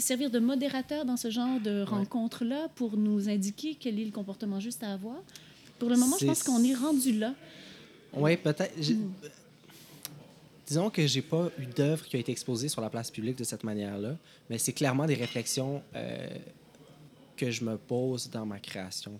servir 0.00 0.30
de 0.30 0.38
modérateur 0.38 1.04
dans 1.04 1.16
ce 1.16 1.30
genre 1.30 1.60
de 1.60 1.82
rencontre-là 1.82 2.68
pour 2.74 2.96
nous 2.96 3.28
indiquer 3.28 3.76
quel 3.78 3.98
est 3.98 4.04
le 4.04 4.10
comportement 4.10 4.60
juste 4.60 4.82
à 4.82 4.92
avoir? 4.92 5.16
Pour 5.78 5.88
le 5.90 5.96
moment, 5.96 6.16
je 6.20 6.26
pense 6.26 6.42
qu'on 6.42 6.62
est 6.64 6.74
rendu 6.74 7.12
là. 7.18 7.34
Oui, 8.12 8.36
peut-être. 8.36 8.74
j'ai- 8.78 8.94
Mm. 8.94 9.12
Disons 10.66 10.88
que 10.88 11.04
j'ai 11.04 11.22
pas 11.22 11.50
eu 11.58 11.66
d'œuvre 11.66 12.04
qui 12.06 12.16
a 12.16 12.20
été 12.20 12.30
exposée 12.30 12.68
sur 12.68 12.80
la 12.80 12.88
place 12.90 13.10
publique 13.10 13.36
de 13.36 13.42
cette 13.42 13.64
manière-là, 13.64 14.16
mais 14.48 14.56
c'est 14.56 14.72
clairement 14.72 15.04
des 15.04 15.16
réflexions 15.16 15.82
euh, 15.96 16.28
que 17.36 17.50
je 17.50 17.64
me 17.64 17.76
pose 17.76 18.30
dans 18.30 18.46
ma 18.46 18.60
création. 18.60 19.18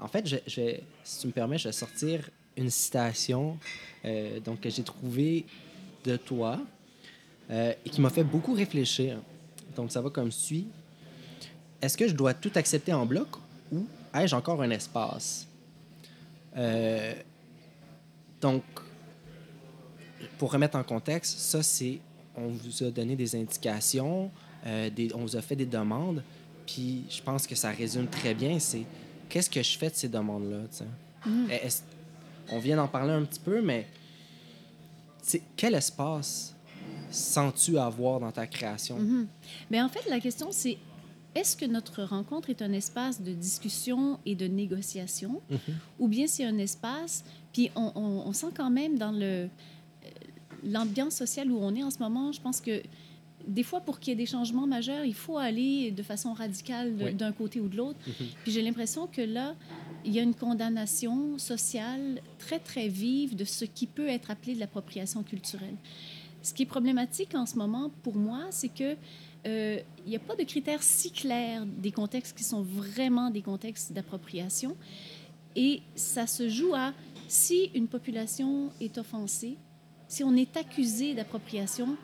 En 0.00 0.08
fait, 0.08 0.26
je, 0.26 0.36
je 0.48 0.60
vais, 0.60 0.82
si 1.04 1.20
tu 1.20 1.26
me 1.28 1.32
permets, 1.32 1.58
je 1.58 1.68
vais 1.68 1.72
sortir 1.72 2.28
une 2.56 2.70
citation 2.70 3.56
euh, 4.04 4.40
donc, 4.40 4.62
que 4.62 4.68
j'ai 4.70 4.82
trouvée 4.82 5.44
de 6.04 6.16
toi 6.16 6.60
euh, 7.50 7.72
et 7.86 7.90
qui 7.90 8.00
m'a 8.00 8.10
fait 8.10 8.24
beaucoup 8.24 8.52
réfléchir. 8.54 9.18
Donc, 9.80 9.90
ça 9.92 10.00
va 10.02 10.10
comme 10.10 10.30
suit. 10.30 10.66
Est-ce 11.80 11.96
que 11.96 12.06
je 12.06 12.14
dois 12.14 12.34
tout 12.34 12.52
accepter 12.54 12.92
en 12.92 13.06
bloc 13.06 13.28
ou 13.72 13.86
ai-je 14.14 14.34
encore 14.36 14.60
un 14.62 14.70
espace? 14.70 15.46
Euh, 16.56 17.14
donc, 18.40 18.62
pour 20.38 20.52
remettre 20.52 20.76
en 20.76 20.82
contexte, 20.82 21.38
ça, 21.38 21.62
c'est. 21.62 21.98
on 22.36 22.48
vous 22.48 22.82
a 22.84 22.90
donné 22.90 23.16
des 23.16 23.34
indications, 23.34 24.30
euh, 24.66 24.90
des, 24.90 25.10
on 25.14 25.20
vous 25.20 25.36
a 25.36 25.40
fait 25.42 25.56
des 25.56 25.66
demandes, 25.66 26.22
puis 26.66 27.04
je 27.08 27.22
pense 27.22 27.46
que 27.46 27.54
ça 27.54 27.70
résume 27.70 28.06
très 28.06 28.34
bien, 28.34 28.58
c'est 28.58 28.82
qu'est-ce 29.28 29.48
que 29.50 29.62
je 29.62 29.78
fais 29.78 29.88
de 29.90 29.94
ces 29.94 30.08
demandes-là. 30.08 30.58
Est-ce- 31.50 31.82
On 32.52 32.58
vient 32.58 32.76
d'en 32.76 32.88
parler 32.88 33.12
un 33.12 33.22
petit 33.24 33.40
peu, 33.40 33.62
mais 33.62 33.86
quel 35.56 35.74
espace 35.74 36.54
sens-tu 37.10 37.78
avoir 37.78 38.20
dans 38.20 38.32
ta 38.32 38.46
création? 38.46 38.98
Mhm. 38.98 39.26
Mais 39.70 39.80
en 39.82 39.88
fait, 39.88 40.08
la 40.08 40.20
question, 40.20 40.48
c'est 40.50 40.78
est-ce 41.34 41.56
que 41.56 41.64
notre 41.64 42.02
rencontre 42.02 42.50
est 42.50 42.60
un 42.62 42.72
espace 42.72 43.20
de 43.22 43.32
discussion 43.32 44.18
et 44.26 44.34
de 44.34 44.46
négociation, 44.46 45.40
Mhm. 45.50 45.58
ou 46.00 46.08
bien 46.08 46.26
c'est 46.26 46.44
un 46.44 46.58
espace, 46.58 47.24
puis 47.52 47.70
on, 47.76 47.92
on- 47.94 48.22
on 48.28 48.32
sent 48.32 48.48
quand 48.54 48.70
même 48.70 48.98
dans 48.98 49.12
le 49.12 49.48
euh, 49.48 49.48
l'ambiance 50.64 51.14
sociale 51.14 51.50
où 51.50 51.58
on 51.60 51.74
est 51.74 51.82
en 51.82 51.90
ce 51.90 51.98
moment, 51.98 52.32
je 52.32 52.40
pense 52.40 52.60
que 52.60 52.82
des 53.48 53.62
fois, 53.62 53.80
pour 53.80 53.98
qu'il 54.00 54.10
y 54.10 54.12
ait 54.12 54.16
des 54.16 54.26
changements 54.26 54.66
majeurs, 54.66 55.04
il 55.04 55.14
faut 55.14 55.38
aller 55.38 55.90
de 55.92 56.02
façon 56.02 56.34
radicale 56.34 56.92
Oui. 57.00 57.14
d'un 57.14 57.32
côté 57.32 57.58
ou 57.60 57.68
de 57.68 57.76
l'autre. 57.76 57.98
Mhm. 58.06 58.26
Puis 58.42 58.52
j'ai 58.52 58.60
l'impression 58.62 59.06
que 59.06 59.22
là, 59.22 59.54
il 60.04 60.12
y 60.12 60.18
a 60.18 60.22
une 60.22 60.34
condamnation 60.34 61.38
sociale 61.38 62.20
très, 62.38 62.58
très 62.58 62.88
vive 62.88 63.34
de 63.36 63.44
ce 63.44 63.64
qui 63.64 63.86
peut 63.86 64.08
être 64.08 64.30
appelé 64.30 64.54
de 64.54 64.60
l'appropriation 64.60 65.22
culturelle. 65.22 65.76
Ce 66.42 66.54
qui 66.54 66.62
est 66.62 66.66
problématique 66.66 67.34
en 67.34 67.46
ce 67.46 67.56
moment 67.56 67.90
pour 68.02 68.16
moi, 68.16 68.46
c'est 68.50 68.68
que 68.68 68.96
euh, 69.46 69.78
il 70.04 70.10
n'y 70.10 70.16
a 70.16 70.20
pas 70.20 70.36
de 70.36 70.44
critères 70.44 70.82
si 70.82 71.10
clairs 71.10 71.64
des 71.66 71.92
contextes 71.92 72.36
qui 72.36 72.44
sont 72.44 72.62
vraiment 72.62 73.30
des 73.30 73.42
contextes 73.42 73.92
d'appropriation. 73.92 74.76
Et 75.56 75.82
ça 75.94 76.26
se 76.26 76.48
joue 76.48 76.74
à 76.74 76.92
si 77.28 77.70
une 77.74 77.88
population 77.88 78.70
est 78.80 78.98
offensée, 78.98 79.56
si 80.08 80.24
on 80.24 80.34
est 80.34 80.56
accusé 80.56 81.14
d'appropriation, 81.14 81.96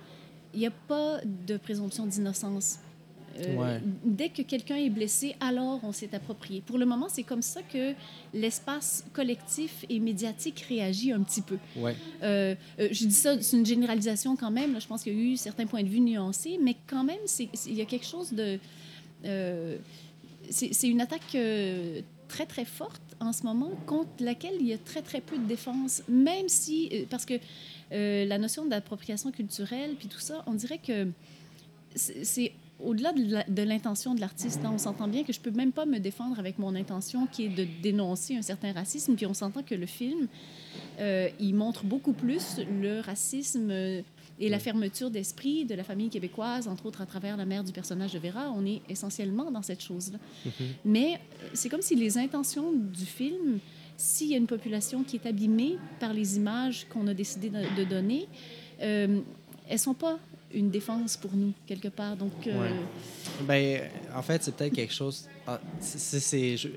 il 0.54 0.60
n'y 0.60 0.66
a 0.66 0.70
pas 0.70 1.20
de 1.24 1.56
présomption 1.56 2.06
d'innocence. 2.06 2.78
Euh, 3.40 3.56
Ouais. 3.56 3.80
Dès 4.04 4.28
que 4.28 4.42
quelqu'un 4.42 4.76
est 4.76 4.90
blessé, 4.90 5.36
alors 5.40 5.80
on 5.82 5.92
s'est 5.92 6.14
approprié. 6.14 6.60
Pour 6.60 6.78
le 6.78 6.86
moment, 6.86 7.08
c'est 7.08 7.22
comme 7.22 7.42
ça 7.42 7.60
que 7.62 7.94
l'espace 8.34 9.04
collectif 9.12 9.84
et 9.88 9.98
médiatique 9.98 10.64
réagit 10.68 11.12
un 11.12 11.22
petit 11.22 11.42
peu. 11.42 11.58
Ouais. 11.76 11.94
Euh, 12.22 12.54
euh, 12.78 12.88
je 12.90 13.06
dis 13.06 13.14
ça, 13.14 13.40
c'est 13.40 13.56
une 13.56 13.66
généralisation 13.66 14.36
quand 14.36 14.50
même. 14.50 14.72
là. 14.74 14.78
Je 14.78 14.86
pense 14.86 15.02
qu'il 15.02 15.14
y 15.14 15.16
a 15.16 15.22
eu 15.32 15.36
certains 15.36 15.66
points 15.66 15.82
de 15.82 15.88
vue 15.88 16.00
nuancés, 16.00 16.58
mais 16.62 16.76
quand 16.86 17.04
même, 17.04 17.18
il 17.66 17.74
y 17.74 17.80
a 17.80 17.84
quelque 17.84 18.06
chose 18.06 18.32
de. 18.32 18.58
euh, 19.24 19.76
c'est 20.50 20.88
une 20.88 21.00
attaque 21.00 21.36
très, 22.28 22.46
très 22.46 22.64
forte 22.64 23.02
en 23.20 23.32
ce 23.32 23.42
moment 23.42 23.70
contre 23.86 24.10
laquelle 24.20 24.54
il 24.60 24.66
y 24.66 24.72
a 24.72 24.78
très, 24.78 25.02
très 25.02 25.20
peu 25.20 25.36
de 25.38 25.44
défense, 25.46 26.02
même 26.08 26.48
si. 26.48 26.90
parce 27.10 27.24
que 27.26 27.34
la 27.90 28.38
notion 28.38 28.64
d'appropriation 28.64 29.30
culturelle, 29.32 29.94
puis 29.98 30.08
tout 30.08 30.20
ça, 30.20 30.44
on 30.46 30.54
dirait 30.54 30.78
que 30.78 31.08
c'est 31.94 32.52
au-delà 32.82 33.12
de 33.12 33.62
l'intention 33.62 34.14
de 34.14 34.20
l'artiste. 34.20 34.60
hein. 34.64 34.70
On 34.74 34.78
s'entend 34.78 35.08
bien 35.08 35.24
que 35.24 35.32
je 35.32 35.40
peux 35.40 35.50
même 35.50 35.72
pas 35.72 35.86
me 35.86 35.98
défendre 35.98 36.38
avec 36.38 36.58
mon 36.58 36.74
intention 36.74 37.26
qui 37.26 37.46
est 37.46 37.48
de 37.48 37.66
dénoncer 37.82 38.36
un 38.36 38.42
certain 38.42 38.72
racisme. 38.72 39.14
Puis 39.14 39.26
on 39.26 39.34
s'entend 39.34 39.62
que 39.62 39.74
le 39.74 39.86
film, 39.86 40.28
euh, 41.00 41.28
il 41.40 41.54
montre 41.54 41.84
beaucoup 41.84 42.12
plus 42.12 42.60
le 42.80 43.00
racisme 43.00 43.70
euh, 43.70 44.02
et 44.38 44.50
la 44.50 44.58
fermeture 44.58 45.10
d'esprit 45.10 45.64
de 45.64 45.74
la 45.74 45.84
famille 45.84 46.10
québécoise, 46.10 46.68
entre 46.68 46.84
autres 46.86 47.00
à 47.00 47.06
travers 47.06 47.38
la 47.38 47.46
mère 47.46 47.64
du 47.64 47.72
personnage 47.72 48.12
de 48.12 48.18
Vera. 48.18 48.52
On 48.54 48.66
est 48.66 48.82
essentiellement 48.88 49.50
dans 49.50 49.62
cette 49.62 49.82
chose-là. 49.82 50.18
Mhm. 50.44 50.52
Mais 50.84 51.14
euh, 51.14 51.48
c'est 51.54 51.70
comme 51.70 51.82
si 51.82 51.94
les 51.96 52.18
intentions 52.18 52.72
du 52.72 53.06
film, 53.06 53.58
s'il 53.96 54.28
y 54.28 54.34
a 54.34 54.36
une 54.36 54.46
population 54.46 55.02
qui 55.02 55.16
est 55.16 55.26
abîmée 55.26 55.78
par 55.98 56.12
les 56.12 56.36
images 56.36 56.86
qu'on 56.90 57.06
a 57.06 57.14
décidé 57.14 57.48
de, 57.48 57.62
de 57.78 57.84
donner, 57.84 58.28
euh, 58.82 59.20
elles 59.68 59.78
sont 59.78 59.94
pas 59.94 60.18
une 60.56 60.70
défense 60.70 61.16
pour 61.16 61.32
nous, 61.34 61.52
quelque 61.66 61.88
part. 61.88 62.16
Donc, 62.16 62.32
euh, 62.46 62.60
Ouais. 62.60 62.70
Ben, 63.42 63.90
en 64.14 64.22
fait, 64.22 64.42
c'est 64.42 64.54
peut-être 64.54 64.74
quelque 64.74 64.92
chose. 64.94 65.26
ah, 65.46 65.60
c'est- 65.80 65.98
c'est, 65.98 66.20
c'est- 66.20 66.56
je, 66.56 66.68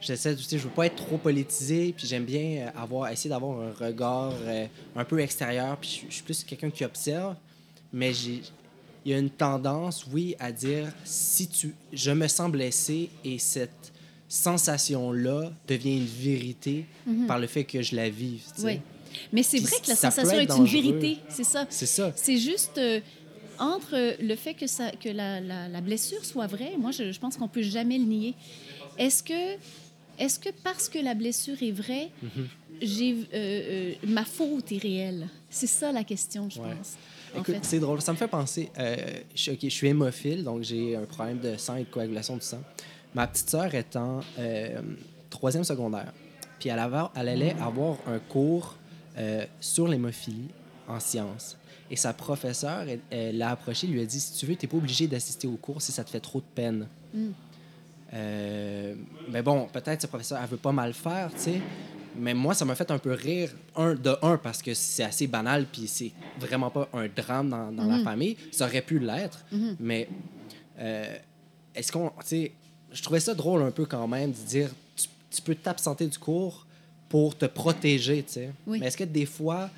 j'essaie, 0.00 0.34
tu 0.34 0.42
sais, 0.42 0.58
je 0.58 0.64
veux 0.64 0.70
pas 0.70 0.86
être 0.86 0.96
trop 0.96 1.18
politisé, 1.18 1.92
puis 1.96 2.06
j'aime 2.06 2.24
bien 2.24 2.66
euh, 2.66 2.70
avoir, 2.82 3.10
essayer 3.10 3.30
d'avoir 3.30 3.60
un 3.60 3.72
regard 3.72 4.32
euh, 4.42 4.66
un 4.96 5.04
peu 5.04 5.20
extérieur, 5.20 5.76
puis 5.78 6.00
je, 6.02 6.08
je 6.10 6.14
suis 6.14 6.22
plus 6.24 6.42
quelqu'un 6.44 6.70
qui 6.70 6.84
observe, 6.84 7.36
mais 7.92 8.12
j'ai, 8.12 8.42
il 9.04 9.12
y 9.12 9.14
a 9.14 9.18
une 9.18 9.30
tendance, 9.30 10.06
oui, 10.12 10.34
à 10.40 10.50
dire 10.50 10.92
si 11.04 11.46
tu, 11.48 11.74
je 11.92 12.10
me 12.10 12.26
sens 12.28 12.50
blessé 12.50 13.10
et 13.24 13.38
cette 13.38 13.92
sensation-là 14.28 15.50
devient 15.68 15.98
une 15.98 16.06
vérité 16.06 16.84
Mhm. 17.06 17.26
par 17.26 17.38
le 17.38 17.46
fait 17.46 17.64
que 17.64 17.82
je 17.82 17.94
la 17.96 18.08
vive. 18.08 18.42
tu 18.54 18.62
sais. 18.62 18.66
Oui. 18.66 18.80
Mais 19.32 19.42
c'est 19.42 19.58
vrai 19.60 19.76
que 19.82 19.88
la 19.88 19.96
sensation 19.96 20.38
est 20.38 20.50
une 20.50 20.64
vérité, 20.66 21.18
c'est 21.28 21.44
ça. 21.44 21.66
C'est 21.70 21.86
ça. 21.86 22.12
C'est 22.16 22.36
juste 22.36 22.76
euh, 22.78 23.00
entre 23.58 24.16
le 24.22 24.36
fait 24.36 24.54
que, 24.54 24.66
ça, 24.66 24.90
que 24.92 25.08
la, 25.08 25.40
la- 25.40 25.68
la 25.68 25.80
blessure 25.80 26.24
soit 26.24 26.46
vraie, 26.46 26.72
moi, 26.78 26.90
je, 26.90 27.12
je 27.12 27.18
pense 27.20 27.36
qu'on 27.36 27.48
peut 27.48 27.62
jamais 27.62 27.98
le 27.98 28.04
nier. 28.04 28.34
Est-ce 28.98 29.22
que, 29.22 29.54
est 30.18 30.40
que 30.40 30.48
parce 30.64 30.88
que 30.88 30.98
la 30.98 31.14
blessure 31.14 31.62
est 31.62 31.72
vraie, 31.72 32.10
Mhm. 32.22 32.48
j'ai, 32.82 33.12
euh, 33.12 33.16
euh, 33.34 33.92
ma 34.06 34.24
faute 34.24 34.72
est 34.72 34.78
réelle? 34.82 35.28
C'est 35.50 35.66
ça 35.66 35.92
la 35.92 36.04
question, 36.04 36.48
je 36.50 36.60
Ouais. 36.60 36.74
pense. 36.76 36.94
en 37.34 37.40
Écoute, 37.40 37.56
c'est 37.62 37.80
drôle. 37.80 38.00
Ça 38.00 38.12
me 38.12 38.16
fait 38.16 38.28
penser. 38.28 38.70
euh, 38.78 38.96
je, 39.34 39.40
suis- 39.42 39.50
ok, 39.52 39.58
je 39.62 39.68
suis 39.68 39.88
hémophile, 39.88 40.42
donc 40.44 40.62
j'ai 40.62 40.96
un 40.96 41.04
problème 41.04 41.38
de 41.40 41.56
sang 41.56 41.76
et 41.76 41.80
de 41.84 41.88
coagulation 41.90 42.34
du 42.36 42.42
sang. 42.44 42.62
Ma 43.14 43.26
petite 43.26 43.50
sœur 43.50 43.74
est 43.74 43.94
en 43.96 44.20
euh, 44.38 44.80
troisième 45.30 45.64
secondaire. 45.64 46.12
Puis 46.58 46.68
elle, 46.70 46.78
avait- 46.78 47.08
elle 47.14 47.28
allait 47.28 47.56
avoir 47.60 47.96
un 48.06 48.18
cours 48.18 48.76
sur 49.60 49.88
l'hémophilie 49.88 50.48
en 50.88 51.00
sciences. 51.00 51.56
Et 51.90 51.96
sa 51.96 52.12
professeure, 52.12 52.84
elle- 53.10 53.36
l'a 53.38 53.50
approché, 53.50 53.86
lui 53.86 54.00
a 54.00 54.04
dit 54.06 54.18
Si 54.20 54.32
tu 54.38 54.46
veux, 54.46 54.56
tu 54.56 54.66
n'es 54.66 54.70
pas 54.70 54.76
obligé 54.76 55.06
d'assister 55.06 55.46
au 55.46 55.56
cours 55.56 55.80
si 55.82 55.92
ça 55.92 56.02
te 56.04 56.10
fait 56.10 56.20
trop 56.20 56.40
de 56.40 56.44
peine. 56.54 56.86
Mm. 57.14 57.28
Euh, 58.14 58.94
mais 59.30 59.42
bon, 59.42 59.66
peut-être 59.72 60.02
ce 60.02 60.06
professeur, 60.06 60.38
elle 60.42 60.48
veut 60.48 60.56
pas 60.56 60.72
mal 60.72 60.92
faire, 60.94 61.30
tu 61.34 61.40
sais. 61.40 61.60
Mais 62.18 62.32
moi, 62.34 62.54
ça 62.54 62.64
m'a 62.64 62.74
fait 62.74 62.90
un 62.90 62.98
peu 62.98 63.12
rire. 63.12 63.50
Un, 63.74 63.94
de 63.94 64.16
un, 64.22 64.38
parce 64.38 64.62
que 64.62 64.72
c'est 64.74 65.02
assez 65.02 65.26
banal, 65.26 65.66
puis 65.70 65.86
c'est 65.86 66.12
vraiment 66.38 66.70
pas 66.70 66.88
un 66.94 67.08
drame 67.08 67.50
dans, 67.50 67.70
dans 67.72 67.84
la 67.84 67.98
Mhm. 67.98 68.04
famille. 68.04 68.36
Ça 68.52 68.66
aurait 68.66 68.80
pu 68.82 68.98
l'être, 68.98 69.44
Mhm. 69.52 69.76
mais 69.80 70.08
euh, 70.78 71.14
est-ce 71.74 71.92
qu'on. 71.92 72.08
Tu 72.20 72.26
sais, 72.26 72.52
je 72.92 73.02
trouvais 73.02 73.20
ça 73.20 73.34
drôle 73.34 73.62
un 73.62 73.70
peu 73.70 73.84
quand 73.84 74.06
même 74.08 74.30
de 74.30 74.36
dire 74.46 74.70
tu, 74.96 75.08
tu 75.30 75.42
peux 75.42 75.54
t'absenter 75.54 76.06
du 76.06 76.18
cours 76.18 76.64
pour 77.08 77.36
te 77.36 77.44
protéger, 77.46 78.22
tu 78.22 78.32
sais. 78.32 78.50
Oui. 78.66 78.78
Mais 78.80 78.86
est-ce 78.86 78.96
que 78.96 79.04
des 79.04 79.26
fois, 79.26 79.68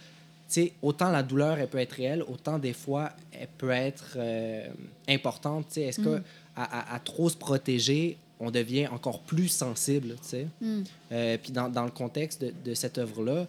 sais, 0.54 0.72
autant 0.82 1.10
la 1.10 1.22
douleur, 1.22 1.58
elle 1.58 1.68
peut 1.68 1.78
être 1.78 1.92
réelle, 1.92 2.22
autant 2.22 2.58
des 2.58 2.72
fois, 2.72 3.12
elle 3.32 3.48
peut 3.58 3.70
être 3.70 4.14
euh, 4.16 4.66
importante, 5.08 5.66
tu 5.68 5.74
sais. 5.74 5.82
Est-ce 5.82 6.00
que 6.00 6.08
Mhm. 6.16 6.22
à, 6.56 6.64
à- 6.92 6.94
à 6.94 6.98
trop 7.00 7.28
se 7.28 7.36
protéger, 7.36 8.16
on 8.40 8.50
devient 8.50 8.86
encore 8.88 9.20
plus 9.20 9.48
sensible, 9.48 10.14
tu 10.22 10.28
sais? 10.28 10.46
Mm. 10.60 10.82
Euh, 11.12 11.38
puis 11.42 11.52
dans, 11.52 11.68
dans 11.68 11.84
le 11.84 11.90
contexte 11.90 12.40
de, 12.42 12.52
de 12.64 12.74
cette 12.74 12.98
œuvre-là, 12.98 13.46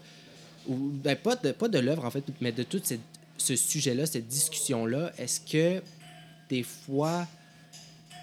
ou 0.67 0.75
ben, 0.75 1.15
pas 1.15 1.35
de, 1.35 1.51
pas 1.51 1.67
de 1.67 1.79
l'œuvre 1.79 2.05
en 2.05 2.11
fait, 2.11 2.23
mais 2.41 2.51
de 2.51 2.63
tout 2.63 2.81
cette- 2.83 2.99
ce 3.37 3.55
sujet-là, 3.55 4.05
cette 4.05 4.27
discussion-là, 4.27 5.11
est-ce 5.17 5.39
que 5.41 5.81
des 6.49 6.63
fois 6.63 7.25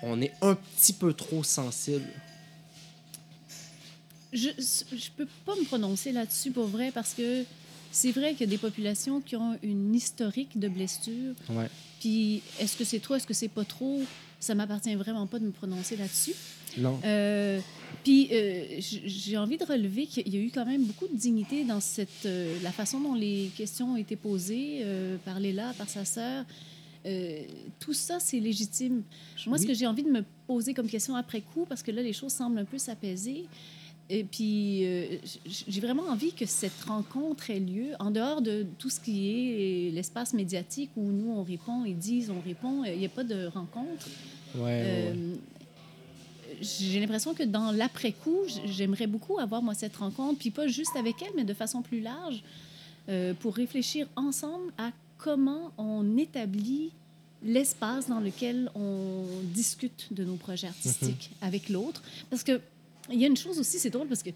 on 0.02 0.20
est 0.20 0.32
un 0.42 0.54
petit 0.54 0.92
peu 0.92 1.14
trop 1.14 1.42
sensible? 1.42 2.04
Je 4.32 4.48
ne 4.48 5.16
peux 5.16 5.26
pas 5.46 5.54
me 5.56 5.64
prononcer 5.64 6.12
là-dessus 6.12 6.50
pour 6.50 6.66
vrai 6.66 6.90
parce 6.92 7.14
que 7.14 7.44
c'est 7.96 8.12
vrai 8.12 8.32
qu'il 8.32 8.40
y 8.40 8.44
a 8.44 8.50
des 8.50 8.58
populations 8.58 9.20
qui 9.20 9.36
ont 9.36 9.58
une 9.62 9.94
historique 9.94 10.58
de 10.58 10.68
blessures. 10.68 11.34
Ouais. 11.48 11.68
Puis 12.00 12.42
est-ce 12.60 12.76
que 12.76 12.84
c'est 12.84 13.00
trop, 13.00 13.14
est-ce 13.14 13.26
que 13.26 13.34
c'est 13.34 13.48
pas 13.48 13.64
trop? 13.64 14.02
Ça 14.38 14.54
m'appartient 14.54 14.94
vraiment 14.94 15.26
pas 15.26 15.38
de 15.38 15.46
me 15.46 15.50
prononcer 15.50 15.96
là-dessus. 15.96 16.34
Non. 16.76 17.00
Euh, 17.04 17.58
puis 18.04 18.28
euh, 18.32 18.64
j'ai 18.80 19.38
envie 19.38 19.56
de 19.56 19.64
relever 19.64 20.06
qu'il 20.06 20.28
y 20.28 20.36
a 20.36 20.40
eu 20.40 20.50
quand 20.50 20.66
même 20.66 20.84
beaucoup 20.84 21.08
de 21.08 21.16
dignité 21.16 21.64
dans 21.64 21.80
cette, 21.80 22.26
euh, 22.26 22.58
la 22.62 22.70
façon 22.70 23.00
dont 23.00 23.14
les 23.14 23.50
questions 23.56 23.94
ont 23.94 23.96
été 23.96 24.14
posées 24.14 24.84
par 25.24 25.40
Léla, 25.40 25.72
par 25.78 25.88
sa 25.88 26.04
sœur. 26.04 26.44
Euh, 27.06 27.42
tout 27.78 27.92
ça, 27.92 28.18
c'est 28.18 28.40
légitime. 28.40 29.02
Moi, 29.46 29.58
ce 29.58 29.66
que 29.66 29.74
j'ai 29.74 29.86
envie 29.86 30.02
de 30.02 30.10
me 30.10 30.24
poser 30.46 30.74
comme 30.74 30.88
question 30.88 31.14
après 31.14 31.40
coup, 31.40 31.64
parce 31.64 31.82
que 31.82 31.92
là, 31.92 32.02
les 32.02 32.12
choses 32.12 32.32
semblent 32.32 32.58
un 32.58 32.64
peu 32.64 32.78
s'apaiser, 32.78 33.44
et 34.08 34.24
puis 34.24 34.84
euh, 34.84 35.18
j'ai 35.46 35.80
vraiment 35.80 36.04
envie 36.04 36.32
que 36.32 36.46
cette 36.46 36.80
rencontre 36.82 37.50
ait 37.50 37.60
lieu 37.60 37.88
en 37.98 38.10
dehors 38.10 38.40
de 38.40 38.66
tout 38.78 38.90
ce 38.90 39.00
qui 39.00 39.30
est 39.30 39.90
l'espace 39.90 40.32
médiatique 40.32 40.90
où 40.96 41.10
nous, 41.10 41.32
on 41.32 41.42
répond, 41.42 41.84
ils 41.84 41.98
disent, 41.98 42.30
on 42.30 42.40
répond, 42.40 42.84
il 42.84 42.98
n'y 42.98 43.06
a 43.06 43.10
pas 43.10 43.24
de 43.24 43.46
rencontre. 43.46 44.06
Ouais, 44.54 44.62
ouais, 44.62 44.70
ouais. 44.70 45.12
Euh, 45.16 45.34
j'ai 46.60 47.00
l'impression 47.00 47.34
que 47.34 47.42
dans 47.42 47.70
l'après-coup, 47.70 48.38
j'aimerais 48.64 49.06
beaucoup 49.06 49.38
avoir, 49.38 49.62
moi, 49.62 49.74
cette 49.74 49.96
rencontre, 49.96 50.38
puis 50.38 50.50
pas 50.50 50.66
juste 50.66 50.96
avec 50.96 51.20
elle, 51.22 51.32
mais 51.36 51.44
de 51.44 51.54
façon 51.54 51.82
plus 51.82 52.00
large, 52.00 52.42
euh, 53.08 53.34
pour 53.34 53.54
réfléchir 53.54 54.06
ensemble 54.16 54.72
à 54.78 54.90
comment 55.18 55.72
on 55.78 56.16
établit 56.16 56.92
l'espace 57.42 58.08
dans 58.08 58.20
lequel 58.20 58.70
on 58.74 59.24
discute 59.42 60.08
de 60.12 60.24
nos 60.24 60.36
projets 60.36 60.68
artistiques 60.68 61.30
avec 61.42 61.68
l'autre. 61.68 62.02
Parce 62.30 62.42
que 62.42 62.60
il 63.12 63.20
y 63.20 63.24
a 63.24 63.28
une 63.28 63.36
chose 63.36 63.58
aussi, 63.58 63.78
c'est 63.78 63.90
drôle, 63.90 64.08
parce 64.08 64.22
que 64.22 64.30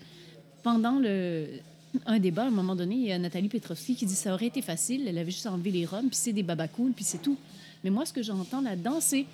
pendant 0.62 0.99
le, 0.99 1.47
un 2.07 2.19
débat, 2.19 2.45
à 2.45 2.47
un 2.47 2.50
moment 2.50 2.77
donné, 2.77 2.95
il 2.95 3.07
y 3.07 3.12
a 3.12 3.19
Nathalie 3.19 3.49
Petrovski 3.49 3.95
qui 3.97 4.07
dit 4.07 4.15
ça 4.15 4.35
aurait 4.35 4.47
été 4.47 4.62
facile, 4.62 5.09
elle 5.09 5.19
avait 5.19 5.31
juste 5.31 5.47
enlevé 5.47 5.71
les 5.71 5.87
roms, 5.87 6.09
puis 6.09 6.17
c'est 6.17 6.33
des 6.33 6.43
babacools, 6.43 6.93
puis 6.93 7.05
c'est 7.05 7.23
tout. 7.23 7.37
Mais 7.83 7.91
moi, 7.91 8.05
ce 8.07 8.12
que 8.12 8.23
j'entends 8.23 8.61
là-dedans, 8.61 9.00
c'est 9.00 9.27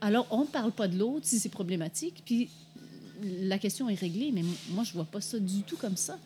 alors 0.00 0.26
on 0.30 0.42
ne 0.42 0.46
parle 0.46 0.72
pas 0.72 0.88
de 0.88 0.98
l'autre 0.98 1.26
si 1.26 1.38
c'est 1.38 1.48
problématique, 1.48 2.22
puis 2.24 2.50
la 3.22 3.58
question 3.58 3.88
est 3.88 3.94
réglée, 3.94 4.30
mais 4.32 4.42
moi, 4.70 4.84
je 4.84 4.92
vois 4.92 5.04
pas 5.04 5.20
ça 5.20 5.38
du 5.38 5.62
tout 5.62 5.76
comme 5.76 5.96
ça. 5.96 6.18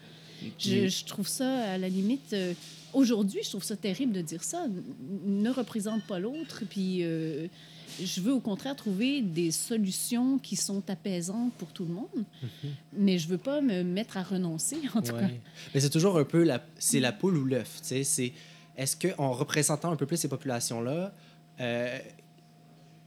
Je, 0.59 0.89
je 0.89 1.05
trouve 1.05 1.29
ça, 1.29 1.73
à 1.73 1.79
la 1.79 1.89
limite, 1.89 2.33
euh, 2.33 2.55
aujourd'hui, 2.95 3.41
je 3.45 3.51
trouve 3.51 3.63
ça 3.63 3.77
terrible 3.77 4.13
de 4.13 4.23
dire 4.23 4.43
ça. 4.43 4.67
Ne 5.25 5.51
représente 5.51 6.03
pas 6.05 6.19
l'autre, 6.19 6.63
puis 6.69 7.01
euh, 7.03 7.47
je 8.03 8.21
veux 8.21 8.33
au 8.33 8.41
contraire 8.41 8.77
trouver 8.77 9.23
des 9.23 9.51
solutions 9.51 10.39
qui 10.39 10.57
sont 10.57 10.83
apaisantes 10.91 11.53
pour 11.55 11.69
tout 11.73 11.85
le 11.85 11.95
monde, 11.95 12.25
mais 12.93 13.19
je 13.19 13.29
veux 13.29 13.39
pas 13.39 13.61
me 13.61 13.83
mettre 13.83 14.17
à 14.17 14.23
renoncer, 14.23 14.79
en 14.95 15.03
tout 15.03 15.13
cas. 15.13 15.29
Mais 15.75 15.81
c'est 15.81 15.91
toujours 15.91 16.19
un 16.19 16.25
peu 16.25 16.43
la, 16.45 16.63
c'est 16.79 17.01
la 17.01 17.13
poule 17.13 17.37
ou 17.39 17.45
l'œuf. 17.45 17.79
tu 17.83 17.89
sais. 17.89 18.05
C'est 18.05 18.33
est-ce 18.77 18.97
que 18.97 19.09
en 19.19 19.33
représentant 19.33 19.91
un 19.93 19.97
peu 19.97 20.07
plus 20.07 20.17
ces 20.17 20.29
populations-là, 20.29 21.13
euh, 21.61 21.99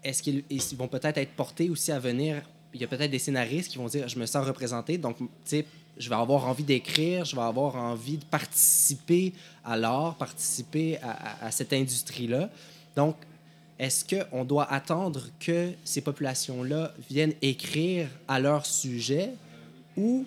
est-ce 0.04 0.22
qu'ils 0.22 0.44
ils 0.50 0.62
vont 0.78 0.88
peut-être 0.88 1.18
être 1.18 1.32
portés 1.32 1.70
aussi 1.70 1.92
à 1.92 2.00
venir? 2.00 2.42
Il 2.74 2.82
y 2.82 2.84
a 2.84 2.88
peut-être 2.88 3.12
des 3.12 3.20
scénaristes 3.20 3.70
qui 3.72 3.78
vont 3.78 3.88
dire 3.88 4.08
je 4.08 4.20
me 4.20 4.26
sens 4.26 4.46
représenté, 4.46 4.98
donc 4.98 5.18
tu 5.18 5.26
sais, 5.46 5.66
je 5.98 6.10
vais 6.10 6.16
avoir 6.16 6.48
envie 6.48 6.64
d'écrire, 6.64 7.24
je 7.24 7.36
vais 7.36 7.42
avoir 7.44 7.76
envie 7.76 8.18
de 8.18 8.26
participer 8.26 9.34
à 9.64 9.78
l'art, 9.78 10.16
participer 10.18 10.98
à, 11.02 11.12
à- 11.12 11.46
à 11.46 11.52
cette 11.52 11.72
industrie-là. 11.72 12.50
Donc 12.96 13.16
est-ce 13.84 14.06
qu'on 14.06 14.46
doit 14.46 14.72
attendre 14.72 15.26
que 15.42 15.74
ces 15.84 16.00
populations-là 16.00 16.94
viennent 17.10 17.34
écrire 17.42 18.08
à 18.30 18.40
leur 18.40 18.66
sujet 18.66 19.32
ou 19.98 20.26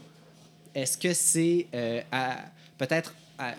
est-ce 0.74 0.98
que 0.98 1.14
c'est 1.14 1.66
euh, 1.74 2.02
peut-être 2.76 3.14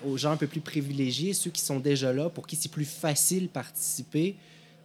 aux 0.05 0.15
gens 0.15 0.33
un 0.33 0.37
peu 0.37 0.45
plus 0.45 0.61
privilégiés, 0.61 1.33
ceux 1.33 1.49
qui 1.49 1.61
sont 1.61 1.79
déjà 1.79 2.13
là, 2.13 2.29
pour 2.29 2.45
qui 2.45 2.55
c'est 2.55 2.71
plus 2.71 2.85
facile 2.85 3.49
participer 3.49 4.35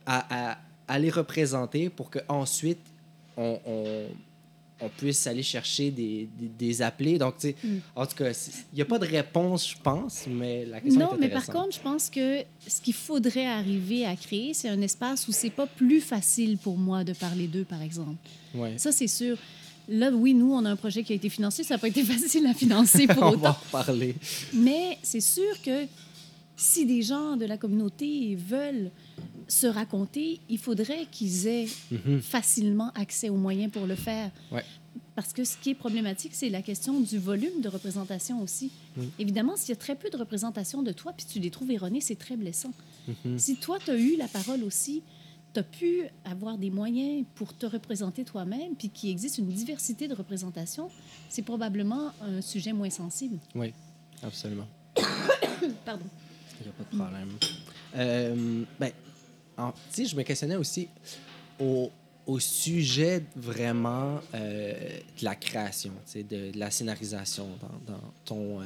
à, 0.06 0.56
les 0.98 1.10
représenter 1.10 1.90
pour 1.90 2.10
qu'ensuite 2.10 2.80
on, 3.36 3.58
on 4.82 4.88
puisse 4.88 5.26
aller 5.26 5.42
chercher 5.42 5.90
des, 5.90 6.28
des, 6.38 6.48
des 6.48 6.82
appelés. 6.82 7.18
Donc, 7.18 7.38
tu 7.38 7.48
sais, 7.48 7.56
Mm. 7.62 7.78
en 7.96 8.06
tout 8.06 8.16
cas, 8.16 8.30
il 8.72 8.76
n'y 8.76 8.82
a 8.82 8.84
pas 8.84 8.98
de 8.98 9.06
réponse, 9.06 9.70
je 9.70 9.76
pense, 9.82 10.24
mais 10.28 10.64
la 10.66 10.80
question 10.80 11.00
Non, 11.00 11.14
est 11.14 11.18
mais 11.20 11.28
par 11.28 11.42
intéressante. 11.42 11.54
contre, 11.64 11.76
je 11.76 11.80
pense 11.80 12.10
que 12.10 12.42
ce 12.66 12.80
qu'il 12.80 12.94
faudrait 12.94 13.46
arriver 13.46 14.04
à 14.06 14.16
créer, 14.16 14.54
c'est 14.54 14.68
un 14.68 14.80
espace 14.80 15.28
où 15.28 15.32
c'est 15.32 15.50
pas 15.50 15.66
plus 15.66 16.00
facile 16.00 16.58
pour 16.58 16.76
moi 16.76 17.04
de 17.04 17.12
parler 17.12 17.46
d'eux, 17.46 17.64
par 17.64 17.80
exemple. 17.82 18.16
Ouais. 18.54 18.74
Ça, 18.78 18.90
c'est 18.92 19.06
sûr. 19.08 19.36
Là, 19.88 20.10
oui, 20.10 20.32
nous, 20.34 20.52
on 20.52 20.64
a 20.64 20.70
un 20.70 20.76
projet 20.76 21.02
qui 21.02 21.12
a 21.12 21.16
été 21.16 21.28
financé. 21.28 21.62
Ça 21.64 21.74
n'a 21.74 21.78
pas 21.78 21.88
été 21.88 22.02
facile 22.14 22.46
à 22.46 22.54
financer 22.54 23.06
pour 23.06 23.16
on 23.18 23.20
va 23.20 23.26
en 23.26 23.32
autant. 23.34 23.56
reparler. 23.66 24.14
Mais 24.54 24.98
c'est 25.02 25.20
sûr 25.20 25.60
que 25.64 25.86
si 26.56 26.86
des 26.86 27.02
gens 27.02 27.36
de 27.36 27.44
la 27.46 27.56
communauté 27.56 28.36
veulent 28.36 28.90
se 29.48 29.66
raconter, 29.66 30.40
il 30.48 30.58
faudrait 30.58 31.06
qu'ils 31.10 31.46
aient 31.46 31.68
Mhm. 31.90 32.20
facilement 32.20 32.90
accès 32.94 33.28
aux 33.28 33.36
moyens 33.36 33.70
pour 33.72 33.86
le 33.86 33.94
faire. 33.94 34.30
Ouais. 34.50 34.64
Parce 35.14 35.32
que 35.32 35.44
ce 35.44 35.56
qui 35.58 35.70
est 35.70 35.74
problématique, 35.74 36.32
c'est 36.34 36.48
la 36.48 36.62
question 36.62 37.00
du 37.00 37.18
volume 37.18 37.60
de 37.60 37.68
représentation 37.68 38.40
aussi. 38.42 38.70
Évidemment, 39.18 39.56
s'il 39.56 39.70
y 39.70 39.72
a 39.72 39.76
très 39.76 39.94
peu 39.94 40.08
de 40.10 40.16
représentation 40.16 40.82
de 40.82 40.92
toi, 40.92 41.12
puis 41.16 41.26
tu 41.30 41.38
les 41.38 41.50
trouves 41.50 41.70
erronées, 41.70 42.00
c'est 42.00 42.16
très 42.18 42.36
blessant. 42.36 42.72
Mhm. 43.24 43.38
Si 43.38 43.56
toi, 43.56 43.78
tu 43.84 43.90
as 43.90 43.96
eu 43.96 44.16
la 44.16 44.28
parole 44.28 44.62
aussi, 44.64 45.02
tu 45.52 45.60
as 45.60 45.62
pu 45.62 46.04
avoir 46.24 46.56
des 46.56 46.70
moyens 46.70 47.26
pour 47.34 47.54
te 47.54 47.66
représenter 47.66 48.24
toi-même, 48.24 48.74
puis 48.74 48.88
qu'il 48.88 49.10
existe 49.10 49.36
une 49.38 49.48
diversité 49.48 50.08
de 50.08 50.14
représentation, 50.14 50.88
c'est 51.28 51.42
probablement 51.42 52.12
un 52.22 52.40
sujet 52.40 52.72
moins 52.72 52.88
sensible. 52.90 53.38
Oui, 53.54 53.72
absolument. 54.22 54.66
Pardon. 55.84 56.04
Il 56.60 56.64
n'y 56.64 56.68
a 56.70 56.72
pas 56.72 56.84
de 56.90 56.96
problème. 56.96 57.28
Euh, 57.96 58.64
ben, 58.80 58.90
en- 59.62 59.74
je 59.96 60.16
me 60.16 60.22
questionnais 60.22 60.56
aussi 60.56 60.88
au, 61.58 61.90
au 62.26 62.38
sujet 62.40 63.22
vraiment 63.36 64.20
euh, 64.34 64.72
de 65.18 65.24
la 65.24 65.34
création, 65.34 65.92
de, 66.14 66.22
de 66.52 66.58
la 66.58 66.70
scénarisation 66.70 67.48
dans, 67.60 67.92
dans 67.94 68.00
ton. 68.24 68.60
euh, 68.60 68.64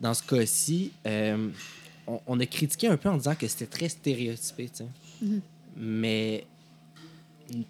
dans 0.00 0.12
ce 0.12 0.22
cas-ci, 0.22 0.92
euh, 1.06 1.48
on, 2.06 2.20
on 2.26 2.40
a 2.40 2.46
critiqué 2.46 2.86
un 2.88 2.96
peu 2.98 3.08
en 3.08 3.16
disant 3.16 3.34
que 3.34 3.46
c'était 3.48 3.66
très 3.66 3.88
stéréotypé. 3.88 4.70
Mhm. 5.22 5.40
Mais 5.78 6.44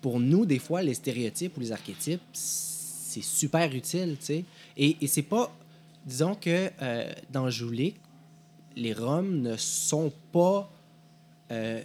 pour 0.01 0.19
nous, 0.19 0.45
des 0.47 0.59
fois, 0.59 0.83
les 0.83 0.95
stéréotypes 0.95 1.57
ou 1.57 1.61
les 1.61 1.71
archétypes, 1.73 2.21
c'est 2.33 3.23
super 3.23 3.73
utile, 3.75 4.17
tu 4.19 4.27
sais. 4.27 4.45
Et, 4.77 4.97
et 5.01 5.07
c'est 5.07 5.23
pas. 5.23 5.55
Disons 6.05 6.35
que 6.35 6.71
dans 7.33 7.49
Joulik, 7.51 7.97
les 8.77 8.93
Roms 8.93 9.41
ne 9.43 9.57
sont 9.57 10.13
pas 10.33 10.71
euh, 11.51 11.81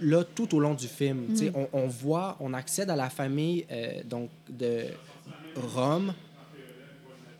là 0.00 0.24
tout 0.24 0.54
au 0.54 0.60
long 0.60 0.74
du 0.74 0.88
film. 0.88 1.34
Sais, 1.36 1.50
On, 1.54 1.68
on 1.72 1.86
voit, 1.86 2.36
on 2.40 2.52
accède 2.54 2.90
à 2.90 2.96
la 2.96 3.10
famille 3.10 3.66
euh, 3.70 4.02
donc 4.04 4.30
de 4.48 4.84
Rome 5.56 6.12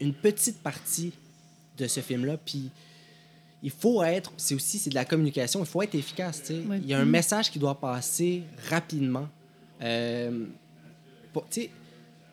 une 0.01 0.13
petite 0.15 0.63
partie 0.63 1.13
de 1.79 1.87
ce 1.87 2.01
film-là. 2.01 2.37
Puis 2.39 2.71
il 3.63 3.71
faut 3.71 4.03
être, 4.03 4.33
c'est 4.37 4.55
aussi 4.55 4.79
c'est 4.79 4.91
de 4.91 4.95
la 4.95 5.05
communication, 5.05 5.61
il 5.61 5.67
faut 5.67 5.83
être 5.83 5.95
efficace. 5.95 6.43
Ouais. 6.51 6.79
Il 6.83 6.87
y 6.87 6.95
a 6.95 6.99
un 6.99 7.05
Mhm. 7.05 7.11
message 7.11 7.51
qui 7.51 7.59
doit 7.59 7.79
passer 7.81 8.43
rapidement. 8.71 9.29
Euh, 9.83 10.47
pour- 11.33 11.47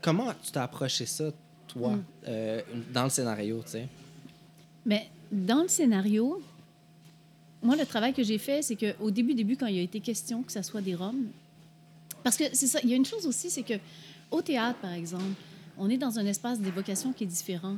comment 0.02 0.32
tu 0.44 0.52
t'as 0.52 0.64
approché 0.64 1.06
ça, 1.06 1.26
toi, 1.68 1.92
Mm. 1.92 2.04
euh, 2.28 2.62
dans 2.94 3.04
le 3.06 3.10
scénario, 3.10 3.62
tu 3.66 3.72
sais? 3.72 3.88
Mais 4.86 5.08
dans 5.32 5.64
le 5.64 5.68
scénario, 5.70 6.42
moi, 7.64 7.76
le 7.76 7.86
travail 7.86 8.14
que 8.14 8.24
j'ai 8.24 8.38
fait, 8.38 8.62
c'est 8.62 8.76
qu'au 8.76 9.10
début, 9.12 9.34
début, 9.34 9.56
quand 9.58 9.68
il 9.68 9.76
y 9.76 9.80
a 9.80 9.84
été 9.84 10.00
question 10.00 10.44
que 10.44 10.52
ça 10.52 10.64
soit 10.64 10.82
des 10.82 10.96
Roms, 10.96 11.28
parce 12.24 12.38
que 12.38 12.44
c'est 12.54 12.68
ça, 12.68 12.80
il 12.84 12.90
y 12.90 12.94
a 12.94 12.96
une 12.96 13.06
chose 13.06 13.26
aussi, 13.26 13.50
c'est 13.50 13.64
que 13.64 13.74
au 14.32 14.42
théâtre, 14.42 14.80
par 14.80 14.94
exemple, 14.94 15.24
on 15.78 15.90
est 15.90 15.98
dans 15.98 16.20
un 16.20 16.26
espace 16.26 16.60
d'évocation 16.60 17.14
qui 17.14 17.24
est 17.24 17.28
différent. 17.28 17.78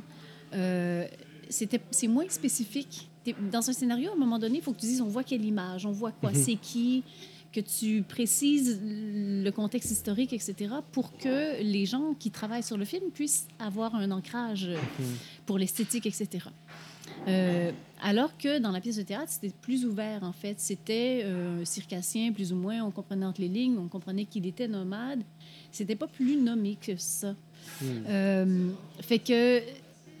Euh, 0.54 1.06
c'est 1.48 2.06
moins 2.08 2.28
spécifique. 2.28 3.08
Dans 3.52 3.68
un 3.68 3.72
scénario, 3.72 4.10
à 4.10 4.12
un 4.14 4.16
moment 4.18 4.38
donné, 4.38 4.58
il 4.58 4.62
faut 4.62 4.72
que 4.72 4.80
tu 4.80 4.86
dises, 4.86 5.00
on 5.00 5.08
voit 5.08 5.24
quelle 5.24 5.44
image, 5.44 5.84
on 5.86 5.92
voit 5.92 6.12
quoi, 6.12 6.30
Mhm. 6.30 6.36
c'est 6.36 6.54
qui, 6.56 7.02
que 7.52 7.60
tu 7.60 8.02
précises 8.02 8.80
le 8.84 9.50
contexte 9.50 9.90
historique, 9.90 10.32
etc., 10.32 10.54
pour 10.92 11.16
que 11.16 11.60
les 11.62 11.86
gens 11.86 12.14
qui 12.18 12.30
travaillent 12.30 12.62
sur 12.62 12.76
le 12.76 12.84
film 12.84 13.10
puissent 13.10 13.46
avoir 13.58 13.94
un 13.94 14.10
ancrage 14.10 14.68
pour 15.46 15.58
l'esthétique, 15.58 16.06
etc. 16.06 16.46
Euh, 17.28 17.72
alors 18.02 18.36
que 18.36 18.58
dans 18.58 18.70
la 18.70 18.80
pièce 18.80 18.96
de 18.96 19.02
théâtre, 19.02 19.28
c'était 19.30 19.52
plus 19.62 19.84
ouvert, 19.86 20.22
en 20.22 20.32
fait. 20.32 20.60
C'était 20.60 21.22
euh, 21.24 21.64
circassien, 21.64 22.32
plus 22.32 22.52
ou 22.52 22.56
moins. 22.56 22.82
On 22.82 22.90
comprenait 22.90 23.26
entre 23.26 23.40
les 23.40 23.48
lignes, 23.48 23.78
on 23.78 23.88
comprenait 23.88 24.24
qu'il 24.24 24.46
était 24.46 24.68
nomade. 24.68 25.20
C'était 25.72 25.96
pas 25.96 26.06
plus 26.06 26.36
nommé 26.36 26.76
que 26.80 26.96
ça. 26.96 27.34
Euh, 28.08 28.70
fait 29.00 29.18
que 29.18 29.60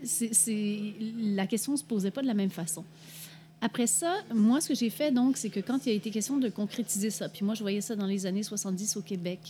c'est- 0.02 0.92
la 1.18 1.46
question 1.46 1.76
se 1.76 1.84
posait 1.84 2.10
pas 2.10 2.22
de 2.22 2.26
la 2.26 2.34
même 2.34 2.50
façon. 2.50 2.84
Après 3.60 3.86
ça, 3.86 4.16
moi, 4.34 4.60
ce 4.60 4.68
que 4.68 4.74
j'ai 4.74 4.90
fait, 4.90 5.10
donc, 5.12 5.36
c'est 5.38 5.48
que 5.48 5.60
quand 5.60 5.86
il 5.86 5.90
a 5.90 5.92
été 5.92 6.10
question 6.10 6.36
de 6.38 6.48
concrétiser 6.50 7.10
ça, 7.10 7.28
puis 7.28 7.44
moi, 7.44 7.54
je 7.54 7.62
voyais 7.62 7.80
ça 7.80 7.96
dans 7.96 8.06
les 8.06 8.26
années 8.26 8.42
70 8.42 8.96
au 8.96 9.02
Québec, 9.02 9.40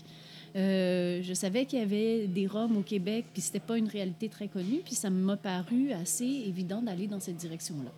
euh, 0.55 1.21
je 1.23 1.35
savais 1.35 1.67
qu'il 1.67 1.81
y 1.81 1.83
avait 1.83 2.27
des 2.29 2.47
Roms 2.47 2.77
au 2.77 2.83
Québec, 2.83 3.25
puis 3.33 3.43
c'était 3.43 3.59
pas 3.61 3.77
une 3.77 3.89
réalité 3.89 4.29
très 4.29 4.47
connue, 4.49 4.81
puis 4.85 4.95
ça 4.95 5.11
m'a 5.11 5.37
paru 5.37 5.91
assez 5.93 6.25
évident 6.25 6.81
d'aller 6.83 7.09
dans 7.09 7.21
cette 7.21 7.37
direction-là. 7.37 7.91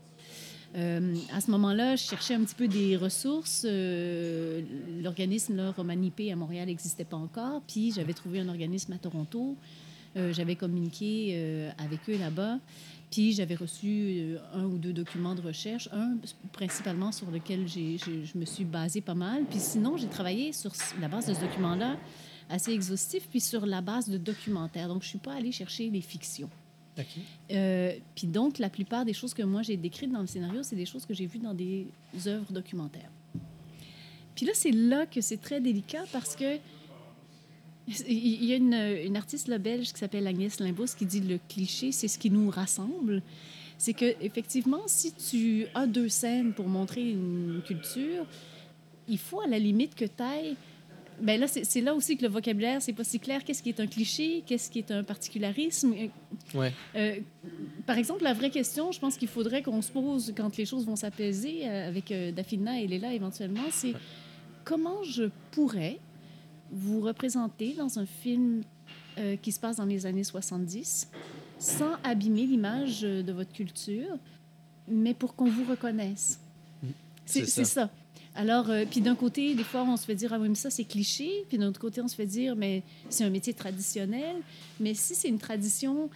Euh, 0.77 1.15
à 1.33 1.41
ce 1.41 1.51
moment-là, 1.51 1.97
je 1.97 2.03
cherchais 2.05 2.35
un 2.35 2.45
petit 2.45 2.55
peu 2.55 2.69
des 2.69 2.97
ressources. 2.97 3.65
Euh, 3.69 4.61
L'organisme 5.03 5.73
Romanipé 5.77 6.31
à 6.31 6.37
Montréal 6.37 6.67
n'existait 6.67 7.05
pas 7.07 7.17
encore, 7.17 7.63
puis 7.67 7.93
j'avais 7.93 8.13
trouvé 8.13 8.41
un 8.41 8.49
organisme 8.49 8.93
à 8.93 8.99
Toronto. 8.99 9.57
Euh, 10.17 10.33
j'avais 10.33 10.57
communiqué 10.57 11.31
euh, 11.33 11.71
avec 11.79 12.01
eux 12.09 12.19
là-bas, 12.19 12.59
puis 13.11 13.33
j'avais 13.33 13.55
reçu 13.55 14.37
un 14.53 14.65
ou 14.65 14.77
deux 14.79 14.93
documents 14.93 15.35
de 15.35 15.41
recherche, 15.41 15.89
un 15.93 16.17
principalement 16.53 17.13
sur 17.13 17.31
lequel 17.31 17.67
j'ai- 17.67 17.97
je 17.99 18.37
me 18.39 18.45
suis 18.45 18.65
basée 18.65 19.01
pas 19.01 19.15
mal, 19.15 19.45
puis 19.49 19.59
sinon 19.61 19.97
j'ai 19.97 20.09
travaillé 20.09 20.53
sur 20.53 20.73
la 21.01 21.09
base 21.09 21.27
de 21.27 21.35
ce 21.35 21.41
document-là 21.41 21.97
assez 22.51 22.73
exhaustif, 22.73 23.27
puis 23.31 23.41
sur 23.41 23.65
la 23.67 23.81
base 23.81 24.09
de 24.09 24.19
documentaires. 24.19 24.89
Donc 24.89 25.03
je 25.03 25.09
suis 25.09 25.19
pas 25.19 25.35
allée 25.35 25.53
chercher 25.53 25.89
les 25.91 26.01
fictions. 26.03 26.51
Euh, 27.51 27.93
puis 28.15 28.27
donc, 28.27 28.59
la 28.59 28.71
plupart 28.71 29.05
des 29.05 29.13
choses 29.13 29.35
que 29.35 29.43
moi 29.43 29.63
j'ai 29.63 29.77
décrites 29.77 30.11
dans 30.11 30.21
le 30.21 30.27
scénario, 30.27 30.63
c'est 30.63 30.77
des 30.77 30.87
choses 30.87 31.07
que 31.07 31.15
j'ai 31.15 31.27
vues 31.27 31.39
dans 31.39 31.55
des 31.55 31.87
œuvres 32.27 32.53
documentaires. 32.53 33.11
Puis 34.35 34.47
là, 34.47 34.53
c'est 34.55 34.71
là 34.71 35.07
que 35.07 35.21
c'est 35.21 35.41
très 35.41 35.61
délicat 35.61 36.05
parce 36.13 36.37
que 36.37 36.59
il 38.09 38.45
y 38.45 38.53
a 38.53 38.57
une, 38.57 38.75
une 38.75 39.17
artiste 39.17 39.49
là, 39.49 39.59
belge 39.59 39.93
qui 39.93 39.99
s'appelle 39.99 40.27
Agnès 40.27 40.61
Limbous 40.61 40.95
qui 40.97 41.07
dit 41.07 41.21
le 41.21 41.39
cliché, 41.49 41.93
c'est 41.93 42.09
ce 42.09 42.19
qui 42.19 42.31
nous 42.31 42.51
rassemble. 42.51 43.23
C'est 43.79 43.95
que 43.95 44.15
effectivement, 44.21 44.83
si 44.87 45.13
tu 45.13 45.67
as 45.75 45.87
deux 45.87 46.09
scènes 46.09 46.53
pour 46.53 46.69
montrer 46.69 47.11
une 47.11 47.63
culture, 47.65 48.27
il 49.09 49.19
faut 49.19 49.41
à 49.41 49.47
la 49.47 49.59
limite 49.59 49.95
que 49.95 50.05
tu 50.05 50.23
ailles 50.23 50.57
ben 51.21 51.41
là, 51.41 51.47
c'est 51.49 51.81
là 51.81 51.95
aussi 51.95 52.17
que 52.17 52.23
le 52.23 52.29
vocabulaire, 52.29 52.81
c'est 52.83 52.93
pas 52.93 53.05
si 53.05 53.19
clair. 53.19 53.45
Qu'est-ce 53.45 53.63
qui 53.63 53.69
est 53.71 53.81
un 53.81 53.87
cliché? 53.87 54.43
Qu'est-ce 54.47 54.71
qui 54.71 54.79
est 54.79 54.91
un 54.91 55.03
particularisme? 55.05 55.93
Euh, 55.95 56.07
Ouais. 56.59 56.73
euh, 56.97 57.17
par 57.87 57.99
exemple, 57.99 58.23
la 58.25 58.33
vraie 58.35 58.51
question, 58.51 58.91
je 58.93 58.99
pense 59.01 59.17
qu'il 59.17 59.29
faudrait 59.29 59.63
qu'on 59.63 59.83
se 59.83 59.91
pose 59.91 60.33
quand 60.37 60.57
les 60.57 60.65
choses 60.65 60.87
vont 60.87 60.97
s'apaiser 60.97 61.67
euh, 61.69 61.89
avec 61.89 62.11
euh, 62.13 62.33
Daphina 62.33 62.81
et 62.81 62.87
Léla 62.87 63.13
éventuellement, 63.13 63.65
c'est 63.71 63.95
comment 64.65 65.03
je 65.03 65.25
pourrais 65.51 65.99
vous 66.71 67.01
représenter 67.01 67.75
dans 67.75 67.99
un 67.99 68.07
film 68.07 68.63
euh, 69.19 69.37
qui 69.37 69.53
se 69.53 69.59
passe 69.61 69.77
dans 69.77 69.85
les 69.87 70.07
années 70.07 70.25
70 70.25 71.09
sans 71.59 71.93
abîmer 72.05 72.47
l'image 72.47 73.01
de 73.01 73.33
votre 73.33 73.53
culture, 73.53 74.17
mais 74.87 75.13
pour 75.15 75.35
qu'on 75.35 75.47
vous 75.51 75.65
reconnaisse? 75.65 76.39
C'est 77.27 77.41
C'est 77.41 77.47
c'est 77.47 77.65
ça. 77.65 77.83
ça. 77.87 77.91
Alors, 78.39 78.71
euh, 78.71 78.85
puis 78.89 79.01
d'un 79.01 79.17
côté, 79.17 79.55
des 79.57 79.65
fois, 79.65 79.83
on 79.83 79.97
se 79.97 80.05
fait 80.05 80.15
dire, 80.15 80.33
ah 80.33 80.39
oui, 80.39 80.49
mais 80.49 80.55
ça, 80.55 80.71
c'est 80.71 80.85
cliché. 80.85 81.45
Puis 81.49 81.59
d'un 81.59 81.67
autre 81.67 81.81
côté, 81.81 82.01
on 82.01 82.07
se 82.07 82.15
fait 82.15 82.25
dire, 82.27 82.55
mais 82.55 82.85
c'est 83.11 83.25
un 83.25 83.31
métier 83.31 83.53
traditionnel. 83.53 84.37
Mais 84.79 84.95
si 84.95 85.17
c'est 85.17 85.27
une 85.29 85.41
tradition, 85.41 86.09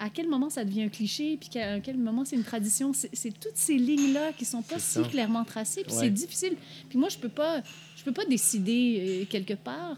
à 0.00 0.10
quel 0.10 0.26
moment 0.28 0.50
ça 0.50 0.64
devient 0.64 0.82
un 0.82 0.88
cliché? 0.88 1.36
Puis 1.40 1.60
à 1.60 1.78
quel 1.78 1.96
moment 1.96 2.24
c'est 2.24 2.34
une 2.34 2.42
tradition? 2.42 2.90
C'est 2.92 3.38
toutes 3.38 3.54
ces 3.56 3.76
lignes-là 3.76 4.32
qui 4.32 4.44
sont 4.44 4.62
pas 4.62 4.80
si 4.80 4.94
ça. 4.94 5.02
clairement 5.04 5.44
tracées. 5.44 5.84
Puis 5.84 5.92
Ouais. 5.94 6.00
c'est 6.00 6.10
difficile. 6.10 6.56
Puis 6.88 6.98
moi, 6.98 7.08
je 7.08 7.18
peux 7.18 7.28
pas, 7.28 7.62
je 7.96 8.02
peux 8.02 8.12
pas 8.12 8.24
décider 8.24 9.22
euh, 9.22 9.24
quelque 9.30 9.54
part. 9.54 9.96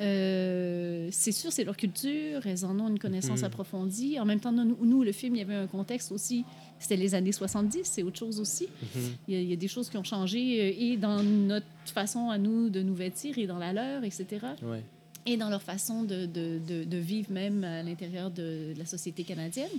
Euh, 0.00 1.08
c'est 1.12 1.30
sûr, 1.32 1.52
c'est 1.52 1.62
leur 1.64 1.76
culture, 1.76 2.44
elles 2.46 2.64
en 2.64 2.78
ont 2.80 2.88
une 2.88 2.98
connaissance 2.98 3.40
Mhm. 3.40 3.44
approfondie. 3.44 4.18
En 4.18 4.24
même 4.24 4.40
temps, 4.40 4.50
nous, 4.52 4.76
nous, 4.82 5.02
le 5.04 5.12
film, 5.12 5.36
il 5.36 5.38
y 5.38 5.42
avait 5.42 5.54
un 5.54 5.66
contexte 5.68 6.10
aussi. 6.10 6.44
C'était 6.80 6.96
les 6.96 7.14
années 7.14 7.32
70, 7.32 7.80
c'est 7.84 8.02
autre 8.02 8.18
chose 8.18 8.40
aussi. 8.40 8.64
Mhm. 8.82 9.02
Il 9.28 9.34
y, 9.34 9.36
a, 9.36 9.40
il 9.40 9.50
y 9.50 9.52
a 9.52 9.56
des 9.56 9.68
choses 9.68 9.88
qui 9.88 9.96
ont 9.96 10.04
changé 10.04 10.60
euh, 10.60 10.74
et 10.84 10.96
dans 10.96 11.22
notre 11.22 11.66
façon 11.86 12.28
à 12.30 12.38
nous 12.38 12.70
de 12.70 12.82
nous 12.82 12.94
vêtir 12.94 13.38
et 13.38 13.46
dans 13.46 13.58
la 13.58 13.72
leur, 13.72 14.02
etc. 14.04 14.26
Ouais. 14.62 14.82
Et 15.26 15.36
dans 15.36 15.48
leur 15.48 15.62
façon 15.62 16.02
de, 16.02 16.26
de, 16.26 16.58
de, 16.66 16.84
de 16.84 16.96
vivre 16.98 17.30
même 17.30 17.62
à 17.64 17.82
l'intérieur 17.82 18.30
de 18.30 18.74
la 18.76 18.84
société 18.84 19.22
canadienne. 19.22 19.70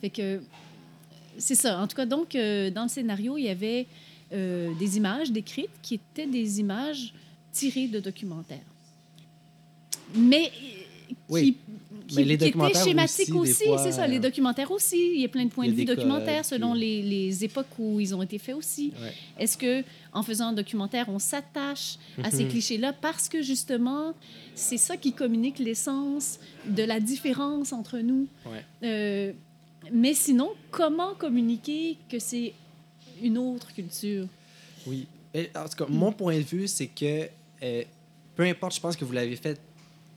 Fait 0.00 0.10
que 0.10 0.40
c'est 1.38 1.54
ça. 1.54 1.78
En 1.80 1.86
tout 1.86 1.94
cas, 1.96 2.06
donc, 2.06 2.34
euh, 2.34 2.70
dans 2.70 2.84
le 2.84 2.88
scénario, 2.88 3.36
il 3.38 3.44
y 3.44 3.48
avait 3.48 3.86
euh, 4.32 4.72
des 4.78 4.96
images 4.96 5.30
décrites 5.30 5.70
qui 5.82 5.94
étaient 5.94 6.26
des 6.26 6.58
images 6.58 7.12
tirées 7.52 7.86
de 7.86 8.00
documentaires. 8.00 8.58
Mais 10.14 10.50
qui, 10.50 11.16
Oui. 11.28 11.56
qui, 12.08 12.16
Mais 12.16 12.24
qui 12.24 12.36
documentaires 12.36 12.84
schématiques 12.84 13.34
aussi, 13.34 13.64
C'est 13.78 13.92
ça, 13.92 14.06
les 14.06 14.16
euh, 14.18 14.20
documentaires 14.20 14.70
aussi. 14.70 15.12
Il 15.14 15.20
y 15.20 15.24
a 15.24 15.28
plein 15.28 15.44
de 15.44 15.50
points 15.50 15.66
de 15.66 15.72
a 15.72 15.74
vue 15.74 15.84
documentaires 15.84 16.44
selon 16.44 16.74
les, 16.74 17.02
les 17.02 17.44
époques 17.44 17.78
où 17.78 18.00
ils 18.00 18.14
ont 18.14 18.22
été 18.22 18.38
faits 18.38 18.54
aussi. 18.54 18.92
Ouais. 19.00 19.12
Est-ce 19.38 19.56
que 19.56 19.82
en 20.12 20.22
faisant 20.22 20.48
un 20.48 20.52
documentaire, 20.52 21.06
on 21.08 21.18
s'attache 21.18 21.96
à 22.22 22.30
ces 22.30 22.44
Mhm. 22.44 22.50
clichés-là 22.50 22.92
parce 22.92 23.28
que 23.28 23.40
justement, 23.42 24.14
c'est 24.54 24.76
ça 24.76 24.96
qui 24.96 25.12
communique 25.12 25.58
l'essence 25.58 26.38
de 26.66 26.82
la 26.82 27.00
différence 27.00 27.72
entre 27.72 27.98
nous? 27.98 28.26
Ouais. 28.46 28.64
Euh, 28.82 29.32
mais 29.92 30.14
sinon, 30.14 30.50
comment 30.70 31.14
communiquer 31.14 31.96
que 32.10 32.18
c'est 32.18 32.52
une 33.22 33.38
autre 33.38 33.72
culture? 33.72 34.26
Oui. 34.86 35.06
Et, 35.34 35.48
en 35.56 35.66
tout 35.66 35.76
cas, 35.84 35.86
mon 35.88 36.12
point 36.12 36.36
de 36.36 36.42
vue, 36.44 36.68
c'est 36.68 36.88
que 36.88 37.28
euh, 37.62 37.82
peu 38.36 38.42
importe, 38.42 38.74
je 38.74 38.80
pense 38.80 38.96
que 38.96 39.04
vous 39.04 39.12
l'avez 39.12 39.36
fait 39.36 39.58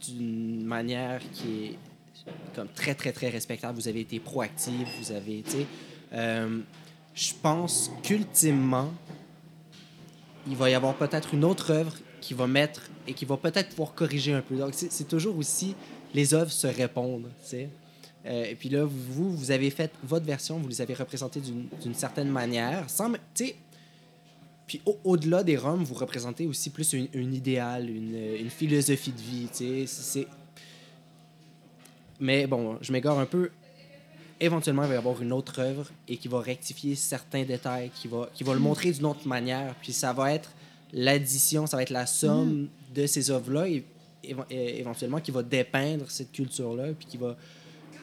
d'une 0.01 0.63
manière 0.63 1.21
qui 1.31 1.65
est 1.65 1.77
comme 2.55 2.67
très, 2.69 2.95
très, 2.95 3.11
très 3.11 3.29
respectable. 3.29 3.77
Vous 3.77 3.87
avez 3.87 4.01
été 4.01 4.19
proactif, 4.19 4.87
vous 4.99 5.11
avez, 5.11 5.43
sais... 5.45 5.65
euh, 6.13 6.59
je 7.13 7.33
pense 7.41 7.91
qu'ultimement, 8.03 8.91
il 10.47 10.55
va 10.55 10.69
y 10.69 10.73
avoir 10.73 10.95
peut-être 10.95 11.33
une 11.33 11.43
autre 11.43 11.71
œuvre 11.71 11.93
qui 12.21 12.33
va 12.33 12.47
mettre 12.47 12.89
et 13.07 13.13
qui 13.13 13.25
va 13.25 13.37
peut-être 13.37 13.69
pouvoir 13.69 13.93
corriger 13.93 14.33
un 14.33 14.41
peu. 14.41 14.55
Donc, 14.55 14.73
c'est 14.73 15.07
toujours 15.07 15.37
aussi... 15.37 15.75
Les 16.13 16.33
œuvres 16.33 16.51
se 16.51 16.67
répondent, 16.67 17.29
tu. 17.49 17.67
Euh, 18.25 18.45
et 18.45 18.55
puis 18.55 18.69
là, 18.69 18.85
vous, 18.85 19.35
vous 19.35 19.51
avez 19.51 19.69
fait 19.69 19.91
votre 20.01 20.25
version, 20.25 20.57
vous 20.57 20.69
les 20.69 20.79
avez 20.79 20.93
représentées 20.93 21.41
d'une 21.41 21.93
certaine 21.93 22.29
manière, 22.29 22.89
sans... 22.89 23.11
Tu 23.33 23.51
puis 24.67 24.81
au- 24.85 24.97
au-delà 25.03 25.43
des 25.43 25.57
Roms, 25.57 25.83
vous 25.83 25.93
représentez 25.95 26.45
aussi 26.47 26.69
plus 26.69 26.93
une, 26.93 27.07
une 27.13 27.33
idéal, 27.33 27.89
une, 27.89 28.15
une 28.39 28.49
philosophie 28.49 29.11
de 29.11 29.21
vie, 29.21 29.47
tu 29.55 29.57
sais. 29.57 29.85
c'est- 29.87 30.27
Mais 32.19 32.47
bon, 32.47 32.77
je 32.81 32.91
m'égare 32.91 33.19
un 33.19 33.25
peu. 33.25 33.49
Éventuellement, 34.39 34.83
il 34.83 34.89
va 34.89 34.95
y 34.95 34.97
avoir 34.97 35.21
une 35.21 35.31
autre 35.31 35.59
œuvre 35.59 35.87
et 36.07 36.17
qui 36.17 36.27
va 36.27 36.39
rectifier 36.41 36.95
certains 36.95 37.43
détails, 37.43 37.89
qui 37.95 38.07
va, 38.07 38.29
qui 38.33 38.43
va 38.43 38.53
le 38.53 38.59
montrer 38.59 38.91
d'une 38.91 39.05
autre 39.05 39.27
manière. 39.27 39.75
Puis 39.81 39.93
ça 39.93 40.11
va 40.13 40.33
être 40.33 40.51
l'addition, 40.93 41.67
ça 41.67 41.77
va 41.77 41.83
être 41.83 41.89
la 41.89 42.05
somme 42.05 42.67
de 42.93 43.05
ces 43.07 43.31
œuvres-là 43.31 43.67
et 43.69 43.83
éventuellement 44.49 45.19
qui 45.21 45.31
va 45.31 45.43
dépeindre 45.43 46.09
cette 46.09 46.31
culture-là, 46.31 46.87
puis 46.97 47.05
qui 47.07 47.17
va, 47.17 47.37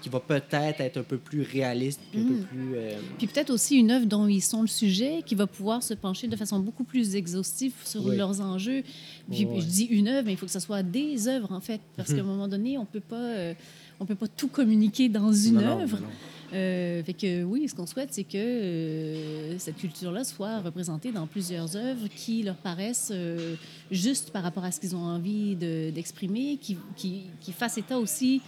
qui 0.02 0.08
va 0.08 0.20
peut-être 0.20 0.80
être 0.80 0.96
un 0.98 1.02
peu 1.02 1.16
plus 1.16 1.42
réaliste, 1.42 2.00
puis 2.10 2.20
un 2.20 2.24
peu 2.24 2.34
Mm. 2.34 2.44
plus... 2.44 2.72
euh, 2.74 2.98
Puis 3.18 3.26
peut-être 3.28 3.50
aussi 3.50 3.76
une 3.76 3.90
œuvre 3.90 4.06
dont 4.06 4.26
ils 4.26 4.42
sont 4.42 4.60
le 4.62 4.68
sujet, 4.68 5.22
qui 5.24 5.34
va 5.34 5.46
pouvoir 5.46 5.82
se 5.82 5.94
pencher 5.94 6.26
de 6.28 6.36
façon 6.36 6.58
beaucoup 6.58 6.84
plus 6.84 7.14
exhaustive 7.14 7.72
sur 7.84 8.04
Oui. 8.04 8.16
leurs 8.16 8.40
enjeux. 8.40 8.82
Puis 9.30 9.44
Ouais. 9.46 9.60
je 9.60 9.66
dis 9.66 9.84
une 9.84 10.08
œuvre, 10.08 10.26
mais 10.26 10.32
il 10.32 10.36
faut 10.36 10.46
que 10.46 10.52
ce 10.52 10.60
soit 10.60 10.82
des 10.82 11.28
œuvres, 11.28 11.52
en 11.52 11.60
fait. 11.60 11.80
Parce 11.96 12.10
Mhm. 12.10 12.16
qu'à 12.16 12.22
un 12.22 12.26
moment 12.26 12.48
donné, 12.48 12.76
on 12.78 12.84
peut 12.84 13.00
pas... 13.00 13.16
euh, 13.16 13.54
on 14.00 14.04
peut 14.06 14.16
pas 14.16 14.26
tout 14.26 14.48
communiquer 14.48 15.08
dans 15.08 15.32
une 15.32 15.54
non, 15.60 15.80
œuvre. 15.80 15.96
non, 16.00 16.06
non. 16.06 16.12
Euh, 16.54 17.02
fait 17.04 17.14
que 17.14 17.44
oui, 17.44 17.66
ce 17.68 17.74
qu'on 17.74 17.86
souhaite, 17.86 18.08
c'est 18.12 18.24
que 18.24 18.36
euh, 18.36 19.58
cette 19.58 19.76
culture-là 19.76 20.24
soit 20.24 20.60
représentée 20.60 21.12
dans 21.12 21.26
plusieurs 21.26 21.76
œuvres 21.76 22.08
qui 22.14 22.42
leur 22.42 22.56
paraissent 22.56 23.10
euh, 23.14 23.54
justes 23.90 24.30
par 24.30 24.42
rapport 24.42 24.64
à 24.64 24.72
ce 24.72 24.80
qu'ils 24.80 24.94
ont 24.96 25.04
envie 25.04 25.54
de- 25.56 25.90
d'exprimer, 25.90 26.58
qui, 26.60 26.76
qui, 26.96 27.22
qui 27.40 27.52
fassent 27.52 27.78
état 27.78 27.98
aussi 27.98 28.40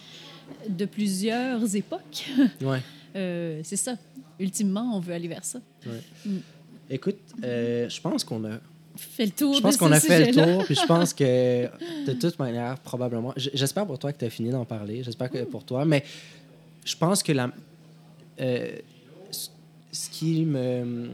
de 0.69 0.85
plusieurs 0.85 1.75
époques. 1.77 2.27
Ouais. 2.61 2.81
Euh, 3.17 3.61
c'est 3.63 3.77
ça. 3.77 3.97
Ultimement, 4.41 4.91
on 4.97 4.99
veut 4.99 5.15
aller 5.15 5.29
vers 5.29 5.45
ça. 5.45 5.61
Écoute, 6.91 7.17
euh, 7.45 7.89
je 7.89 8.01
pense 8.01 8.25
qu'on 8.25 8.45
a 8.45 8.59
Fait 8.97 9.27
le 9.27 9.31
tour 9.31 9.55
Je 9.55 9.61
pense 9.61 9.77
qu'on 9.77 9.93
a 9.93 10.01
fait 10.01 10.33
le 10.33 10.35
tour, 10.35 10.65
puis 10.65 10.75
je 10.75 10.85
pense 10.85 11.15
que 11.21 11.69
de 12.07 12.13
toute 12.13 12.37
manière, 12.41 12.77
probablement. 12.81 13.33
J'espère 13.37 13.87
pour 13.87 14.01
toi 14.01 14.13
que 14.13 14.19
tu 14.19 14.25
as 14.25 14.31
fini 14.31 14.51
d'en 14.51 14.65
parler. 14.65 15.05
J'espère 15.05 15.31
que 15.31 15.45
pour 15.45 15.63
toi. 15.65 15.85
Mais 15.85 16.03
je 16.85 16.97
pense 16.97 17.23
que 17.23 17.31
la. 17.33 17.53
euh, 18.41 18.77
ce- 19.31 20.11
qui 20.11 20.45
me. 20.45 21.09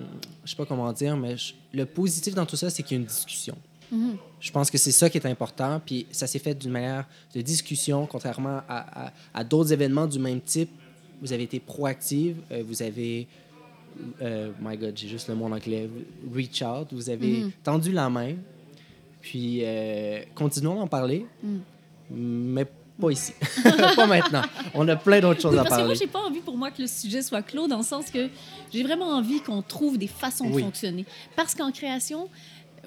Je 0.44 0.50
sais 0.50 0.56
pas 0.56 0.64
comment 0.64 0.90
dire, 0.94 1.18
mais 1.18 1.36
je- 1.36 1.52
le 1.74 1.84
positif 1.84 2.34
dans 2.34 2.46
tout 2.46 2.56
ça, 2.56 2.70
c'est 2.70 2.82
qu'il 2.82 2.96
y 2.96 2.98
a 2.98 3.02
une 3.02 3.06
discussion. 3.06 3.56
Mhm. 3.92 4.16
Je 4.40 4.50
pense 4.50 4.70
que 4.70 4.78
c'est 4.78 4.92
ça 4.92 5.10
qui 5.10 5.18
est 5.18 5.26
important. 5.26 5.80
Puis 5.84 6.06
ça 6.10 6.26
s'est 6.26 6.38
fait 6.38 6.54
d'une 6.54 6.70
manière 6.70 7.04
de 7.34 7.40
discussion, 7.42 8.06
contrairement 8.06 8.62
à, 8.68 9.06
à- 9.06 9.12
à 9.34 9.44
d'autres 9.44 9.72
événements 9.72 10.06
du 10.06 10.18
même 10.18 10.40
type. 10.40 10.70
Vous 11.20 11.32
avez 11.32 11.42
été 11.42 11.60
proactive, 11.60 12.36
euh, 12.50 12.62
vous 12.66 12.82
avez. 12.82 13.26
euh, 14.22 14.50
my 14.62 14.76
God, 14.78 14.96
j'ai 14.96 15.08
juste 15.08 15.28
le 15.28 15.34
mot 15.34 15.44
en 15.46 15.52
anglais. 15.52 15.90
Reach 16.34 16.62
out, 16.62 16.88
vous 16.92 17.10
avez 17.10 17.40
Mhm. 17.40 17.52
tendu 17.62 17.92
la 17.92 18.08
main. 18.08 18.34
Puis 19.20 19.60
euh, 19.62 20.20
continuons 20.34 20.76
d'en 20.76 20.86
parler, 20.86 21.26
Mhm. 21.42 21.60
mais 22.10 22.66
pas 22.98 23.10
ici. 23.10 23.32
pas 23.96 24.06
maintenant. 24.06 24.42
On 24.74 24.86
a 24.88 24.96
plein 24.96 25.20
d'autres 25.20 25.40
choses 25.42 25.52
Oui, 25.52 25.58
à 25.58 25.62
parce 25.64 25.74
que 25.74 25.80
moi, 25.80 25.86
parler. 25.88 25.98
j'ai 25.98 26.06
pas 26.06 26.20
envie 26.20 26.40
pour 26.40 26.56
moi 26.56 26.70
que 26.70 26.80
le 26.82 26.88
sujet 26.88 27.20
soit 27.22 27.42
clos, 27.42 27.66
dans 27.68 27.78
le 27.78 27.82
sens 27.82 28.10
que 28.10 28.28
j'ai 28.72 28.82
vraiment 28.82 29.08
envie 29.08 29.40
qu'on 29.40 29.60
trouve 29.62 29.98
des 29.98 30.06
façons 30.06 30.48
de 30.48 30.58
fonctionner. 30.58 31.04
Parce 31.36 31.54
qu'en 31.54 31.70
création, 31.72 32.28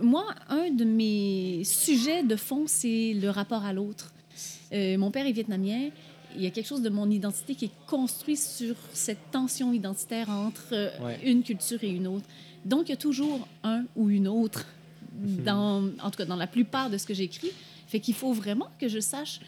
moi, 0.02 0.26
un 0.50 0.70
de 0.72 0.84
mes 0.86 1.64
sujets 1.64 2.24
de 2.24 2.36
fond, 2.36 2.64
c'est 2.68 3.14
le 3.14 3.30
rapport 3.30 3.64
à 3.66 3.74
l'autre. 3.74 4.14
Euh, 4.74 4.98
mon 4.98 5.12
père 5.12 5.26
est 5.28 5.32
vietnamien. 5.32 5.90
Il 6.36 6.42
y 6.42 6.48
a 6.48 6.50
quelque 6.50 6.66
chose 6.68 6.82
de 6.82 6.90
mon 6.90 7.10
identité 7.12 7.54
qui 7.54 7.66
est 7.66 7.72
construit 7.86 8.38
sur 8.38 8.76
cette 8.94 9.30
tension 9.32 9.72
identitaire 9.72 10.30
entre 10.30 10.70
euh, 10.74 10.90
Ouais. 11.02 11.20
une 11.24 11.44
culture 11.44 11.84
et 11.84 11.90
une 11.90 12.08
autre. 12.08 12.26
Donc, 12.66 12.88
il 12.88 12.90
y 12.90 12.94
a 12.94 12.98
toujours 12.98 13.48
un 13.64 13.84
ou 13.96 14.10
une 14.10 14.28
autre, 14.28 14.66
dans, 15.14 15.84
en 16.02 16.10
tout 16.10 16.18
cas 16.18 16.26
dans 16.26 16.36
la 16.38 16.48
plupart 16.48 16.90
de 16.90 16.98
ce 16.98 17.06
que 17.06 17.14
j'écris. 17.14 17.52
Fait 17.88 18.00
qu'il 18.00 18.16
faut 18.16 18.34
vraiment 18.34 18.70
que 18.80 18.88
je 18.88 19.00
sache 19.00 19.42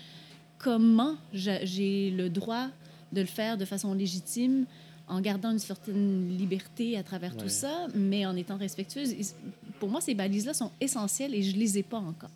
comment 0.60 1.16
j'a- 1.34 1.66
j'ai 1.66 2.12
le 2.12 2.30
droit 2.30 2.68
de 3.12 3.22
le 3.22 3.28
faire 3.28 3.58
de 3.58 3.66
façon 3.66 3.94
légitime, 3.94 4.66
en 5.08 5.22
gardant 5.22 5.52
une 5.52 5.60
certaine 5.60 6.36
liberté 6.38 6.98
à 6.98 7.04
travers 7.04 7.36
Ouais. 7.36 7.44
tout 7.44 7.50
ça, 7.50 7.88
mais 7.94 8.26
en 8.26 8.36
étant 8.36 8.58
respectueuse. 8.58 9.14
Pour 9.80 9.90
moi, 9.90 10.02
ces 10.02 10.14
balises-là 10.16 10.54
sont 10.54 10.72
essentielles 10.82 11.36
et 11.36 11.44
je 11.44 11.56
les 11.58 11.78
ai 11.78 11.84
pas 11.84 11.98
encore. 12.00 12.30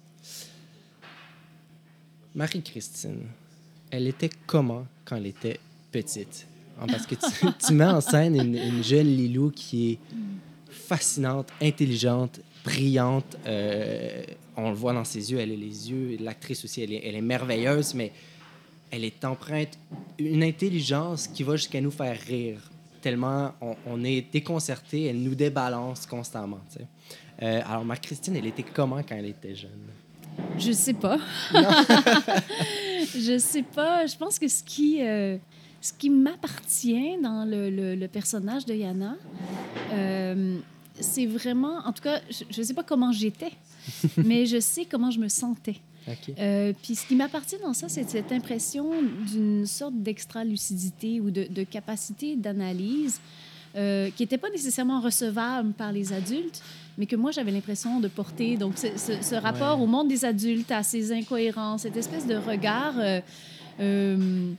Marie-Christine, 2.35 3.21
elle 3.91 4.07
était 4.07 4.29
comment 4.45 4.85
quand 5.05 5.15
elle 5.15 5.25
était 5.27 5.59
petite? 5.91 6.45
Ah, 6.79 6.85
Parce 6.87 7.05
que 7.05 7.15
tu, 7.15 7.45
tu 7.67 7.73
mets 7.73 7.85
en 7.85 8.01
scène 8.01 8.35
une, 8.35 8.55
une 8.55 8.83
jeune 8.83 9.07
Lilou 9.07 9.51
qui 9.51 9.91
est 9.93 9.99
fascinante, 10.69 11.49
intelligente, 11.61 12.39
brillante. 12.63 13.35
euh, 13.45 14.23
on 14.55 14.69
le 14.69 14.75
voit 14.75 14.93
dans 14.93 15.05
ses 15.05 15.31
yeux, 15.31 15.39
elle 15.39 15.51
a 15.51 15.55
les 15.55 15.89
yeux. 15.91 16.17
L'actrice 16.19 16.63
aussi, 16.65 16.81
elle 16.81 16.91
est, 16.93 17.01
elle 17.05 17.15
est 17.15 17.21
merveilleuse, 17.21 17.93
mais 17.93 18.11
elle 18.91 19.03
est 19.03 19.23
empreinte 19.25 19.77
une 20.17 20.43
intelligence 20.43 21.27
qui 21.27 21.43
va 21.43 21.55
jusqu'à 21.55 21.81
nous 21.81 21.91
faire 21.91 22.17
rire. 22.27 22.59
Tellement 23.01 23.53
on, 23.61 23.75
on 23.87 24.03
est 24.03 24.25
déconcerté, 24.31 25.05
elle 25.05 25.21
nous 25.21 25.35
débalance 25.35 26.05
constamment. 26.05 26.59
Euh, 27.41 27.61
alors, 27.65 27.85
Marie-Christine, 27.85 28.35
elle 28.35 28.47
était 28.47 28.63
comment 28.63 28.97
quand 29.01 29.15
elle 29.15 29.27
était 29.27 29.55
jeune? 29.55 29.69
Je 30.57 30.71
sais 30.73 30.93
pas. 30.93 31.17
je 33.15 33.37
sais 33.39 33.63
pas. 33.63 34.05
Je 34.05 34.15
pense 34.17 34.39
que 34.39 34.47
ce 34.47 34.63
qui, 34.63 35.01
euh, 35.01 35.37
ce 35.81 35.93
qui 35.93 36.09
m'appartient 36.09 37.17
dans 37.21 37.45
le, 37.45 37.69
le- 37.69 37.95
le 37.95 38.07
personnage 38.07 38.65
de 38.65 38.73
Yana, 38.73 39.15
euh, 39.91 40.57
c'est 40.99 41.25
vraiment, 41.25 41.79
en 41.85 41.93
tout 41.93 42.03
cas, 42.03 42.19
je 42.29 42.59
ne 42.59 42.65
sais 42.65 42.73
pas 42.73 42.83
comment 42.83 43.11
j'étais, 43.11 43.51
mais 44.17 44.45
je 44.45 44.59
sais 44.59 44.85
comment 44.85 45.11
je 45.11 45.19
me 45.19 45.27
sentais. 45.29 45.77
OK. 46.07 46.33
Euh, 46.39 46.73
puis 46.81 46.95
ce 46.95 47.05
qui 47.07 47.15
m'appartient 47.15 47.57
dans 47.63 47.73
ça, 47.73 47.89
c'est 47.89 48.09
cette 48.09 48.31
impression 48.31 48.91
d'une 49.31 49.65
sorte 49.65 49.93
d'extra-lucidité 50.01 51.19
ou 51.19 51.31
de, 51.31 51.45
de 51.49 51.63
capacité 51.63 52.35
d'analyse 52.35 53.19
euh, 53.75 54.09
qui 54.15 54.23
n'était 54.23 54.37
pas 54.39 54.49
nécessairement 54.49 54.99
recevable 54.99 55.73
par 55.73 55.91
les 55.91 56.11
adultes, 56.13 56.61
mais 56.97 57.05
que 57.05 57.15
moi, 57.15 57.31
j'avais 57.31 57.51
l'impression 57.51 57.99
de 57.99 58.07
porter. 58.07 58.57
Donc, 58.57 58.77
ce, 58.77 58.87
ce- 58.97 59.21
ce 59.21 59.35
rapport 59.35 59.77
Ouais. 59.77 59.83
au 59.83 59.87
monde 59.87 60.07
des 60.07 60.25
adultes, 60.25 60.71
à 60.71 60.81
ses 60.83 61.11
incohérences, 61.11 61.83
cette 61.83 61.97
espèce 61.97 62.25
de 62.25 62.35
regard... 62.35 62.95
euh, 62.97 63.21
euh, 63.79 64.51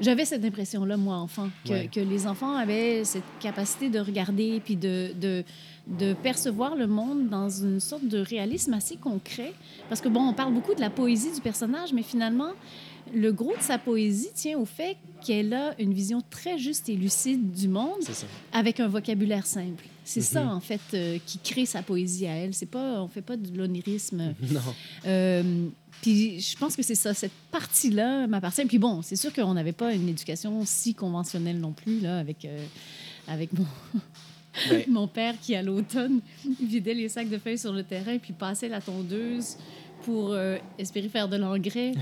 j'avais 0.00 0.24
cette 0.24 0.44
impression-là, 0.44 0.96
moi, 0.96 1.16
enfant, 1.16 1.48
que, 1.64 1.70
Ouais. 1.72 1.90
que 1.92 2.00
les 2.00 2.26
enfants 2.26 2.54
avaient 2.56 3.04
cette 3.04 3.22
capacité 3.40 3.90
de 3.90 3.98
regarder 4.00 4.60
puis 4.64 4.76
de, 4.76 5.12
de, 5.20 5.44
de 5.86 6.14
percevoir 6.14 6.76
le 6.76 6.86
monde 6.86 7.28
dans 7.28 7.48
une 7.50 7.80
sorte 7.80 8.04
de 8.06 8.18
réalisme 8.18 8.72
assez 8.74 8.96
concret. 8.96 9.52
Parce 9.88 10.00
que, 10.00 10.08
bon, 10.08 10.20
on 10.28 10.32
parle 10.32 10.54
beaucoup 10.54 10.74
de 10.74 10.80
la 10.80 10.90
poésie 10.90 11.32
du 11.34 11.40
personnage, 11.40 11.92
mais 11.92 12.02
finalement, 12.04 12.50
le 13.12 13.32
gros 13.32 13.56
de 13.56 13.62
sa 13.62 13.78
poésie 13.78 14.30
tient 14.34 14.56
au 14.58 14.64
fait 14.64 14.96
qu'elle 15.26 15.52
a 15.52 15.74
une 15.80 15.92
vision 15.92 16.22
très 16.30 16.56
juste 16.56 16.88
et 16.88 16.94
lucide 16.94 17.50
du 17.52 17.66
monde 17.66 17.98
avec 18.52 18.78
un 18.78 18.86
vocabulaire 18.88 19.44
simple. 19.44 19.84
C'est 20.04 20.20
ça, 20.20 20.44
Mhm. 20.44 20.50
en 20.50 20.60
fait, 20.60 20.80
euh, 20.94 21.18
qui 21.26 21.38
crée 21.38 21.66
sa 21.66 21.82
poésie 21.82 22.26
à 22.26 22.34
elle. 22.36 22.54
C'est 22.54 22.66
pas, 22.66 23.02
on 23.02 23.08
fait 23.08 23.22
pas 23.22 23.36
de 23.36 23.56
l'onirisme. 23.56 24.34
Non. 24.52 24.60
Euh, 25.06 25.66
puis 26.00 26.40
je 26.40 26.56
pense 26.56 26.74
que 26.76 26.82
c'est 26.82 26.94
ça, 26.96 27.12
cette 27.14 27.32
partie-là 27.50 28.26
m'appartient. 28.28 28.64
Puis 28.66 28.78
bon, 28.78 29.02
c'est 29.02 29.16
sûr 29.16 29.32
qu'on 29.32 29.54
n'avait 29.54 29.72
pas 29.72 29.92
une 29.94 30.08
éducation 30.08 30.62
si 30.64 30.94
conventionnelle 30.94 31.58
non 31.60 31.72
plus, 31.72 32.00
là, 32.00 32.18
avec, 32.18 32.44
euh, 32.44 32.64
avec 33.28 33.52
mon, 33.52 33.66
Mon 34.88 35.08
père 35.08 35.34
qui, 35.40 35.54
à 35.54 35.62
l'automne, 35.62 36.20
vidait 36.62 36.94
les 36.94 37.08
sacs 37.08 37.28
de 37.28 37.38
feuilles 37.38 37.58
sur 37.58 37.72
le 37.72 37.82
terrain 37.82 38.18
puis 38.18 38.32
passait 38.32 38.68
la 38.68 38.80
tondeuse 38.80 39.56
pour 40.04 40.32
euh, 40.32 40.56
espérer 40.78 41.08
faire 41.08 41.28
de 41.28 41.36
l'engrais. 41.36 41.92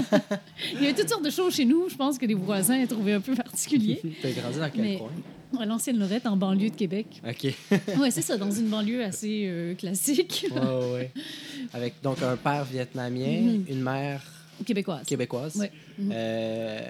Il 0.74 0.82
y 0.82 0.86
avait 0.86 0.94
toutes 0.94 1.08
sortes 1.08 1.24
de 1.24 1.30
choses 1.30 1.54
chez 1.54 1.64
nous, 1.64 1.88
je 1.88 1.96
pense 1.96 2.16
que 2.16 2.26
les 2.26 2.34
voisins 2.34 2.86
trouvaient 2.86 3.14
un 3.14 3.20
peu 3.20 3.34
particulier. 3.34 4.00
T'as 4.22 4.30
grandi 4.30 4.58
dans 4.58 4.70
quel 4.70 4.82
Mais- 4.82 4.96
coin? 4.98 5.10
À 5.58 5.66
l'ancienne 5.66 5.98
Lorette, 5.98 6.26
en 6.26 6.36
banlieue 6.36 6.70
de 6.70 6.76
Québec. 6.76 7.06
OK. 7.28 7.52
Oui, 7.98 8.08
c'est 8.12 8.22
ça, 8.22 8.36
dans 8.36 8.52
une 8.52 8.68
banlieue 8.68 9.02
assez 9.02 9.46
euh, 9.48 9.74
classique, 9.74 10.46
ouais. 10.94 11.10
Avec 11.72 11.94
donc 12.04 12.22
un 12.22 12.36
père 12.36 12.64
vietnamien, 12.64 13.40
Mhm. 13.40 13.64
une 13.68 13.80
mère 13.82 14.22
québécoise. 14.64 15.06
québécoise, 15.06 15.56
Ouais. 15.56 15.70
Euh, 16.12 16.80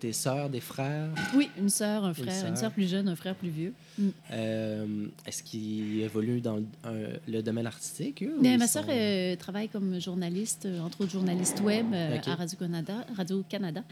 des 0.00 0.12
sœurs, 0.12 0.48
des 0.48 0.60
frères? 0.60 1.08
Oui, 1.34 1.48
une 1.58 1.68
sœur, 1.68 2.04
un 2.04 2.14
frère, 2.14 2.46
une 2.46 2.56
sœur 2.56 2.70
plus 2.70 2.88
jeune, 2.88 3.08
un 3.08 3.16
frère 3.16 3.34
plus 3.34 3.50
vieux. 3.50 3.72
Mm. 3.98 4.08
Euh, 4.32 5.06
Est-ce 5.26 5.42
qu'ils 5.42 6.00
évoluent 6.02 6.40
dans 6.40 6.56
le, 6.56 6.64
un- 6.84 7.18
le 7.28 7.42
domaine 7.42 7.66
artistique? 7.66 8.22
eux, 8.22 8.34
Mais 8.40 8.56
ma 8.56 8.66
sont- 8.66 8.80
sœur 8.80 8.84
euh, 8.88 9.36
travaille 9.36 9.68
comme 9.68 10.00
journaliste, 10.00 10.66
entre 10.84 11.02
autres 11.02 11.12
journaliste 11.12 11.60
web 11.60 11.86
à 11.94 12.34
Radio-Canada. 12.34 13.04
Radio 13.16 13.44
-Canada. 13.50 13.82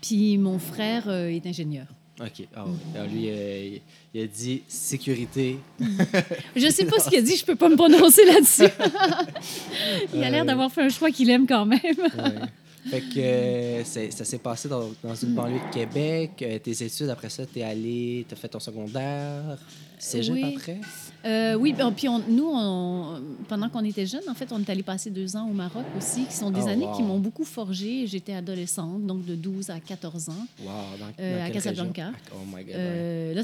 Puis 0.00 0.38
mon 0.38 0.58
frère 0.58 1.08
est 1.10 1.46
ingénieur. 1.46 1.86
OK. 2.20 2.38
Ouais. 2.40 2.46
Alors, 2.54 3.06
lui, 3.08 3.24
euh, 3.30 3.78
il, 4.14 4.20
a 4.22 4.26
dit 4.26 4.62
sécurité. 4.68 5.58
Je 6.56 6.68
sais 6.68 6.84
pas 6.84 6.98
ce 7.00 7.08
qu'il 7.08 7.18
a 7.18 7.22
dit, 7.22 7.36
je 7.36 7.44
peux 7.44 7.56
pas 7.56 7.68
me 7.70 7.74
prononcer 7.76 8.24
là-dessus. 8.26 8.68
Il 10.14 10.22
a 10.22 10.30
l'air 10.30 10.44
d'avoir 10.44 10.70
fait 10.70 10.82
un 10.82 10.88
choix 10.90 11.10
qu'il 11.10 11.30
aime 11.30 11.46
quand 11.46 11.64
même. 11.64 11.80
Ouais. 11.82 12.40
Fait 12.88 13.00
que 13.00 13.18
euh, 13.18 13.84
ça 13.84 14.24
s'est 14.24 14.38
passé 14.38 14.68
dans, 14.68 14.90
dans 15.02 15.14
une 15.14 15.34
banlieue 15.34 15.60
de 15.68 15.72
Québec. 15.74 16.30
Euh, 16.42 16.58
tes 16.58 16.84
études, 16.84 17.08
après 17.08 17.28
ça, 17.30 17.44
t'es 17.46 17.62
allé, 17.62 18.26
t'as 18.28 18.36
fait 18.36 18.48
ton 18.48 18.58
secondaire, 18.60 19.58
cégep 19.98 20.34
Oui. 20.34 20.54
après? 20.56 20.80
Euh, 21.24 21.54
oui, 21.54 21.72
ben, 21.72 21.92
puis 21.92 22.08
on- 22.08 22.18
nous, 22.28 22.50
on- 22.52 23.20
pendant 23.48 23.68
qu'on 23.68 23.84
était 23.84 24.04
jeunes, 24.06 24.28
en 24.28 24.34
fait, 24.34 24.48
on 24.50 24.58
est 24.60 24.68
allé 24.68 24.82
passer 24.82 25.10
deux 25.10 25.36
ans 25.36 25.48
au 25.48 25.52
Maroc 25.52 25.84
aussi, 25.96 26.24
qui 26.24 26.32
sont 26.34 26.50
des 26.50 26.62
Oh, 26.64 26.68
années 26.68 26.86
wow. 26.86 26.96
qui 26.96 27.02
m'ont 27.04 27.20
beaucoup 27.20 27.44
forgé. 27.44 28.08
J'étais 28.08 28.34
adolescente, 28.34 29.06
donc 29.06 29.24
de 29.24 29.36
12 29.36 29.70
à 29.70 29.78
14 29.78 30.28
ans. 30.30 30.46
Wow, 30.60 30.66
dans, 30.98 31.06
dans 31.24 31.44
à 31.44 31.50
Casablanca. 31.50 32.06
région? 32.06 32.18
Oh 32.34 32.44
my 32.56 32.64
God. 32.64 32.74
ouais. 32.74 33.34
Là, 33.34 33.42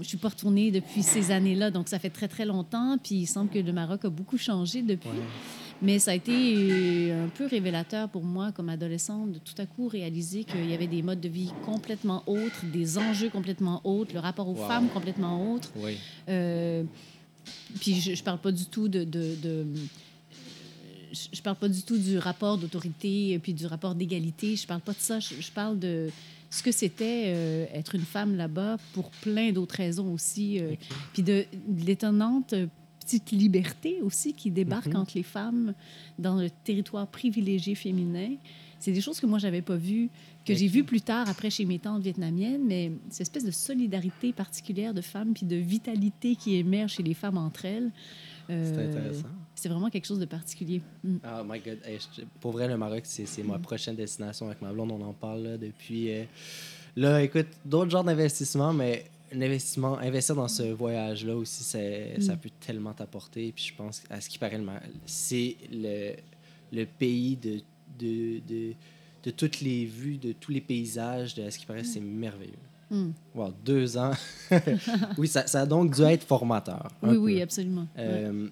je 0.00 0.06
suis 0.08 0.16
pas 0.18 0.28
retournée 0.30 0.72
depuis 0.72 1.04
ces 1.04 1.30
années-là, 1.30 1.70
donc 1.70 1.88
ça 1.88 2.00
fait 2.00 2.10
très, 2.10 2.26
très 2.26 2.44
longtemps. 2.44 2.96
Puis 3.00 3.14
il 3.14 3.26
semble 3.26 3.50
que 3.50 3.60
le 3.60 3.72
Maroc 3.72 4.04
a 4.04 4.10
beaucoup 4.10 4.38
changé 4.38 4.82
depuis. 4.82 5.08
Ouais. 5.08 5.14
Mais 5.84 5.98
ça 5.98 6.12
a 6.12 6.14
été 6.14 6.30
euh, 6.32 7.24
un 7.24 7.28
peu 7.28 7.46
révélateur 7.46 8.08
pour 8.08 8.22
moi, 8.22 8.52
comme 8.52 8.68
adolescente, 8.68 9.32
de 9.32 9.38
tout 9.38 9.54
à 9.58 9.66
coup 9.66 9.88
réaliser 9.88 10.44
qu'il 10.44 10.70
y 10.70 10.74
avait 10.74 10.86
des 10.86 11.02
modes 11.02 11.20
de 11.20 11.28
vie 11.28 11.50
complètement 11.66 12.22
autres, 12.28 12.64
des 12.72 12.98
enjeux 12.98 13.28
complètement 13.30 13.80
autres, 13.84 14.14
le 14.14 14.20
rapport 14.20 14.48
aux 14.48 14.54
Wow. 14.54 14.68
femmes 14.68 14.88
complètement 14.90 15.52
autre. 15.52 15.70
Oui. 15.76 15.96
Euh, 16.28 16.84
puis 17.80 18.00
je, 18.00 18.14
je 18.14 18.22
parle 18.22 18.38
pas 18.38 18.52
du 18.52 18.66
tout 18.66 18.86
de... 18.88 19.02
de- 19.04 19.34
de- 19.42 19.66
je 21.34 21.42
parle 21.42 21.56
pas 21.56 21.68
du 21.68 21.82
tout 21.82 21.98
du 21.98 22.16
rapport 22.16 22.56
d'autorité 22.56 23.34
euh, 23.34 23.38
puis 23.38 23.52
du 23.52 23.66
rapport 23.66 23.94
d'égalité. 23.94 24.56
Je 24.56 24.66
parle 24.66 24.80
pas 24.80 24.92
de 24.92 24.98
ça. 25.00 25.20
Je, 25.20 25.34
je 25.40 25.50
parle 25.52 25.78
de 25.78 26.08
ce 26.48 26.62
que 26.62 26.72
c'était 26.72 27.24
euh, 27.26 27.66
être 27.74 27.94
une 27.94 28.00
femme 28.04 28.34
là-bas 28.36 28.78
pour 28.94 29.10
plein 29.20 29.52
d'autres 29.52 29.74
raisons 29.74 30.12
aussi. 30.14 30.58
euh, 30.60 30.74
puis 31.12 31.22
de, 31.22 31.44
de 31.68 31.84
l'étonnante 31.84 32.54
petite 33.04 33.30
liberté 33.32 34.00
aussi 34.02 34.32
qui 34.32 34.50
débarque 34.50 34.86
Mhm. 34.88 34.96
entre 34.96 35.12
les 35.16 35.22
femmes 35.22 35.74
dans 36.18 36.36
le 36.36 36.48
territoire 36.50 37.06
privilégié 37.06 37.74
féminin. 37.74 38.30
C'est 38.78 38.92
des 38.92 39.00
choses 39.00 39.20
que 39.20 39.26
moi, 39.26 39.38
j'avais 39.38 39.62
pas 39.62 39.76
vues, 39.76 40.08
que 40.44 40.54
j'ai 40.54 40.66
vues 40.66 40.82
plus 40.84 41.00
tard 41.02 41.28
après 41.28 41.50
chez 41.50 41.64
mes 41.64 41.78
tantes 41.78 42.02
vietnamiennes, 42.02 42.64
mais 42.66 42.90
cette 43.10 43.20
espèce 43.22 43.44
de 43.44 43.52
solidarité 43.52 44.32
particulière 44.32 44.92
de 44.92 45.00
femmes 45.00 45.34
puis 45.34 45.46
de 45.46 45.54
vitalité 45.56 46.34
qui 46.34 46.56
émerge 46.56 46.94
chez 46.94 47.02
les 47.04 47.14
femmes 47.14 47.38
entre 47.38 47.64
elles. 47.64 47.90
C'est 48.48 48.54
euh, 48.54 48.88
intéressant. 48.90 49.28
C'est 49.54 49.68
vraiment 49.68 49.88
quelque 49.88 50.06
chose 50.06 50.18
de 50.18 50.24
particulier. 50.24 50.82
Mm. 51.04 51.16
Oh 51.24 51.44
my 51.48 51.60
God. 51.60 51.78
Hey, 51.84 51.98
je- 52.16 52.22
pour 52.40 52.50
vrai, 52.50 52.66
le 52.66 52.76
Maroc, 52.76 53.02
c'est 53.04 53.24
c'est 53.26 53.44
ma 53.44 53.58
prochaine 53.60 53.94
destination 53.94 54.46
avec 54.46 54.60
ma 54.60 54.72
blonde. 54.72 54.90
On 54.90 55.00
en 55.02 55.12
parle 55.12 55.42
là, 55.44 55.56
depuis. 55.58 56.10
euh, 56.10 56.24
Là, 56.96 57.22
écoute, 57.22 57.46
d'autres 57.64 57.90
genres 57.90 58.04
d'investissements, 58.04 58.74
mais 58.74 59.06
un 59.34 59.40
investissement, 59.42 59.98
investir 59.98 60.34
dans 60.34 60.48
ce 60.48 60.62
voyage-là 60.64 61.34
aussi, 61.36 61.62
c'est- 61.64 62.20
ça 62.20 62.34
Mm. 62.34 62.38
peut 62.38 62.50
tellement 62.60 62.92
t'apporter. 62.92 63.52
Puis 63.52 63.66
je 63.70 63.74
pense, 63.74 64.02
à 64.10 64.20
ce 64.20 64.28
qui 64.28 64.38
paraît, 64.38 64.60
c'est 65.06 65.56
le, 65.70 66.14
le 66.72 66.84
pays 66.86 67.36
de, 67.36 67.60
de, 67.98 68.40
de, 68.46 68.72
de 69.24 69.30
toutes 69.30 69.60
les 69.60 69.84
vues, 69.86 70.18
de 70.18 70.32
tous 70.32 70.52
les 70.52 70.60
paysages. 70.60 71.34
De, 71.34 71.42
à 71.44 71.50
ce 71.50 71.58
qui 71.58 71.66
paraît, 71.66 71.84
c'est 71.84 72.00
merveilleux. 72.00 72.52
Mm. 72.90 73.10
Wow, 73.34 73.54
deux 73.64 73.96
ans. 73.96 74.12
oui, 75.18 75.26
ça, 75.28 75.46
ça 75.46 75.62
a 75.62 75.66
donc 75.66 75.94
dû 75.94 76.02
être 76.02 76.24
formateur. 76.24 76.90
Oui, 77.02 77.10
peu. 77.10 77.16
oui, 77.16 77.42
absolument. 77.42 77.86
Ouais. 77.96 78.04
Euh, 78.04 78.48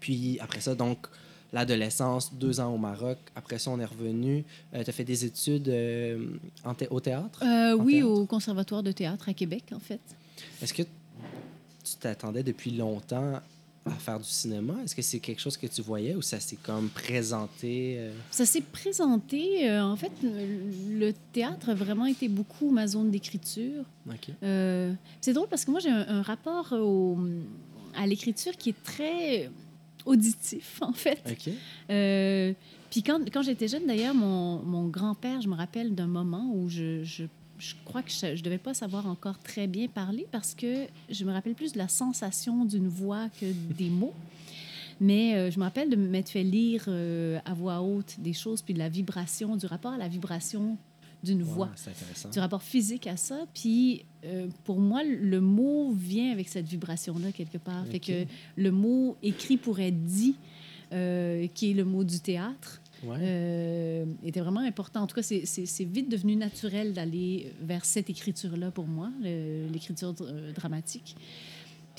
Puis 0.00 0.38
après 0.40 0.60
ça, 0.60 0.74
donc, 0.74 1.06
l'adolescence, 1.52 2.32
deux 2.34 2.60
ans 2.60 2.72
au 2.74 2.78
Maroc. 2.78 3.18
Après 3.34 3.58
ça, 3.58 3.70
on 3.70 3.80
est 3.80 3.84
revenu. 3.84 4.44
tu 4.72 4.78
as 4.78 4.84
fait 4.92 5.04
des 5.04 5.24
études 5.24 5.68
euh, 5.68 6.26
en 6.64 6.74
thé- 6.74 6.88
au 6.90 7.00
théâtre? 7.00 7.42
Euh, 7.42 7.76
en 7.76 7.82
oui, 7.82 7.94
théâtre? 7.94 8.08
au 8.08 8.26
Conservatoire 8.26 8.82
de 8.82 8.92
théâtre 8.92 9.28
à 9.28 9.34
Québec, 9.34 9.64
en 9.74 9.80
fait. 9.80 10.00
Est-ce 10.62 10.72
que 10.74 10.82
tu 10.82 11.96
t'attendais 11.98 12.42
depuis 12.42 12.70
longtemps 12.70 13.40
à 13.86 13.90
faire 13.92 14.18
du 14.18 14.28
cinéma? 14.28 14.74
Est-ce 14.84 14.94
que 14.94 15.02
c'est 15.02 15.18
quelque 15.18 15.40
chose 15.40 15.56
que 15.56 15.66
tu 15.66 15.80
voyais 15.82 16.14
ou 16.14 16.22
ça 16.22 16.38
s'est 16.38 16.58
comme 16.62 16.88
présenté? 16.90 17.96
euh? 17.98 18.12
Ça 18.30 18.44
s'est 18.46 18.60
présenté. 18.60 19.68
euh, 19.68 19.82
en 19.82 19.96
fait, 19.96 20.12
le 20.22 21.12
théâtre 21.32 21.70
a 21.70 21.74
vraiment 21.74 22.06
été 22.06 22.28
beaucoup 22.28 22.70
ma 22.70 22.86
zone 22.86 23.10
d'écriture. 23.10 23.84
Euh, 24.42 24.92
c'est 25.20 25.32
drôle 25.32 25.48
parce 25.48 25.64
que 25.64 25.70
moi, 25.70 25.80
j'ai 25.80 25.90
un, 25.90 26.06
un 26.08 26.22
rapport 26.22 26.72
au- 26.72 27.18
à 27.96 28.06
l'écriture 28.06 28.52
qui 28.56 28.68
est 28.70 28.82
très 28.84 29.50
auditif, 30.06 30.80
en 30.82 30.92
fait. 30.92 31.22
Euh, 31.90 32.52
puis 32.90 33.02
quand, 33.02 33.20
quand 33.32 33.42
j'étais 33.42 33.68
jeune, 33.68 33.86
d'ailleurs, 33.86 34.14
mon, 34.14 34.62
mon 34.62 34.88
grand-père, 34.88 35.40
je 35.40 35.48
me 35.48 35.54
rappelle 35.54 35.94
d'un 35.94 36.06
moment 36.06 36.52
où 36.54 36.68
je, 36.68 37.04
je, 37.04 37.24
je 37.58 37.74
crois 37.84 38.02
que 38.02 38.10
je 38.10 38.26
ne 38.26 38.40
devais 38.40 38.58
pas 38.58 38.74
savoir 38.74 39.06
encore 39.06 39.38
très 39.38 39.66
bien 39.66 39.86
parler 39.88 40.26
parce 40.32 40.54
que 40.54 40.86
je 41.08 41.24
me 41.24 41.32
rappelle 41.32 41.54
plus 41.54 41.72
de 41.72 41.78
la 41.78 41.88
sensation 41.88 42.64
d'une 42.64 42.88
voix 42.88 43.28
que 43.40 43.46
des 43.74 43.90
mots. 43.90 44.14
Mais 45.00 45.34
euh, 45.34 45.50
je 45.50 45.58
me 45.58 45.64
rappelle 45.64 45.88
de 45.88 45.96
m'être 45.96 46.28
fait 46.28 46.42
lire 46.42 46.84
euh, 46.88 47.38
à 47.46 47.54
voix 47.54 47.80
haute 47.80 48.16
des 48.18 48.34
choses, 48.34 48.60
puis 48.60 48.74
de 48.74 48.78
la 48.78 48.90
vibration, 48.90 49.56
du 49.56 49.64
rapport 49.66 49.92
à 49.92 49.98
la 49.98 50.08
vibration 50.08 50.76
d'une 51.22 51.42
Wow, 51.42 51.48
voix 51.54 51.70
du 52.32 52.38
rapport 52.38 52.62
physique 52.62 53.06
à 53.06 53.16
ça. 53.16 53.46
Puis 53.54 54.04
euh, 54.24 54.48
pour 54.64 54.80
moi, 54.80 55.02
le 55.04 55.40
mot 55.40 55.90
vient 55.92 56.32
avec 56.32 56.48
cette 56.48 56.66
vibration-là 56.66 57.32
quelque 57.32 57.58
part. 57.58 57.86
Fait 57.86 58.00
que 58.00 58.24
le 58.56 58.70
mot 58.70 59.16
écrit 59.22 59.56
pour 59.56 59.80
être 59.80 60.04
dit, 60.04 60.36
euh, 60.92 61.46
qui 61.54 61.70
est 61.70 61.74
le 61.74 61.84
mot 61.84 62.04
du 62.04 62.20
théâtre, 62.20 62.80
Ouais. 63.02 63.16
euh, 63.20 64.04
était 64.24 64.40
vraiment 64.40 64.60
important. 64.60 65.00
En 65.02 65.06
tout 65.06 65.14
cas, 65.16 65.22
c'est- 65.22 65.84
vite 65.84 66.10
devenu 66.10 66.36
naturel 66.36 66.92
d'aller 66.92 67.50
vers 67.62 67.84
cette 67.86 68.10
écriture-là 68.10 68.70
pour 68.70 68.86
moi, 68.86 69.10
l'écriture 69.22 70.12
dr- 70.12 70.52
dramatique. 70.52 71.16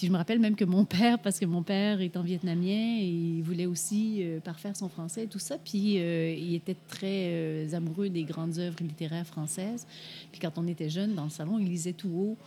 Puis 0.01 0.07
je 0.07 0.11
me 0.13 0.17
rappelle 0.17 0.39
même 0.39 0.55
que 0.55 0.65
mon 0.65 0.83
père, 0.83 1.19
parce 1.19 1.37
que 1.39 1.45
mon 1.45 1.61
père 1.61 2.01
étant 2.01 2.23
vietnamien, 2.23 2.97
il 2.99 3.43
voulait 3.43 3.67
aussi 3.67 4.23
euh, 4.23 4.39
parfaire 4.39 4.75
son 4.75 4.89
français 4.89 5.25
et 5.25 5.27
tout 5.27 5.37
ça. 5.37 5.59
Puis 5.63 5.99
euh, 5.99 6.33
il 6.35 6.55
était 6.55 6.75
très 6.87 7.05
euh, 7.29 7.73
amoureux 7.73 8.09
des 8.09 8.23
grandes 8.23 8.57
œuvres 8.57 8.77
littéraires 8.81 9.27
françaises. 9.27 9.85
Puis 10.31 10.41
quand 10.41 10.53
on 10.57 10.67
était 10.67 10.89
jeune, 10.89 11.13
dans 11.13 11.25
le 11.25 11.29
salon, 11.29 11.59
il 11.59 11.67
lisait 11.67 11.93
tout 11.93 12.09
haut. 12.09 12.37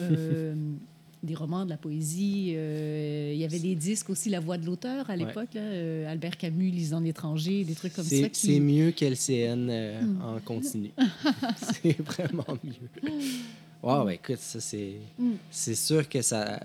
euh, 0.00 0.52
des 1.22 1.34
romans, 1.36 1.64
de 1.64 1.70
la 1.70 1.76
poésie. 1.76 2.54
euh, 2.56 3.30
il 3.32 3.38
y 3.38 3.44
avait 3.44 3.60
des 3.60 3.76
disques 3.76 4.10
aussi, 4.10 4.28
La 4.28 4.40
Voix 4.40 4.58
de 4.58 4.66
l'auteur 4.66 5.08
à 5.08 5.14
l'époque. 5.14 5.54
euh, 5.54 6.10
Albert 6.10 6.36
Camus 6.36 6.70
lisant 6.70 6.98
l'étranger, 6.98 7.62
des 7.62 7.74
trucs 7.74 7.94
comme 7.94 8.04
ça. 8.04 8.10
C'est 8.10 8.30
qui- 8.30 8.46
c'est 8.48 8.58
mieux 8.60 8.90
qu'LCN 8.90 9.68
euh, 9.70 10.00
Hmm. 10.02 10.22
en 10.22 10.40
continu. 10.40 10.90
c'est 11.82 12.00
vraiment 12.02 12.58
mieux. 12.64 13.12
Wow, 13.82 14.04
ben, 14.06 14.10
écoute, 14.10 14.38
ça, 14.38 14.58
c'est 14.60 14.94
Mm. 15.18 15.32
c'est 15.52 15.74
sûr 15.76 16.08
que 16.08 16.20
ça, 16.20 16.58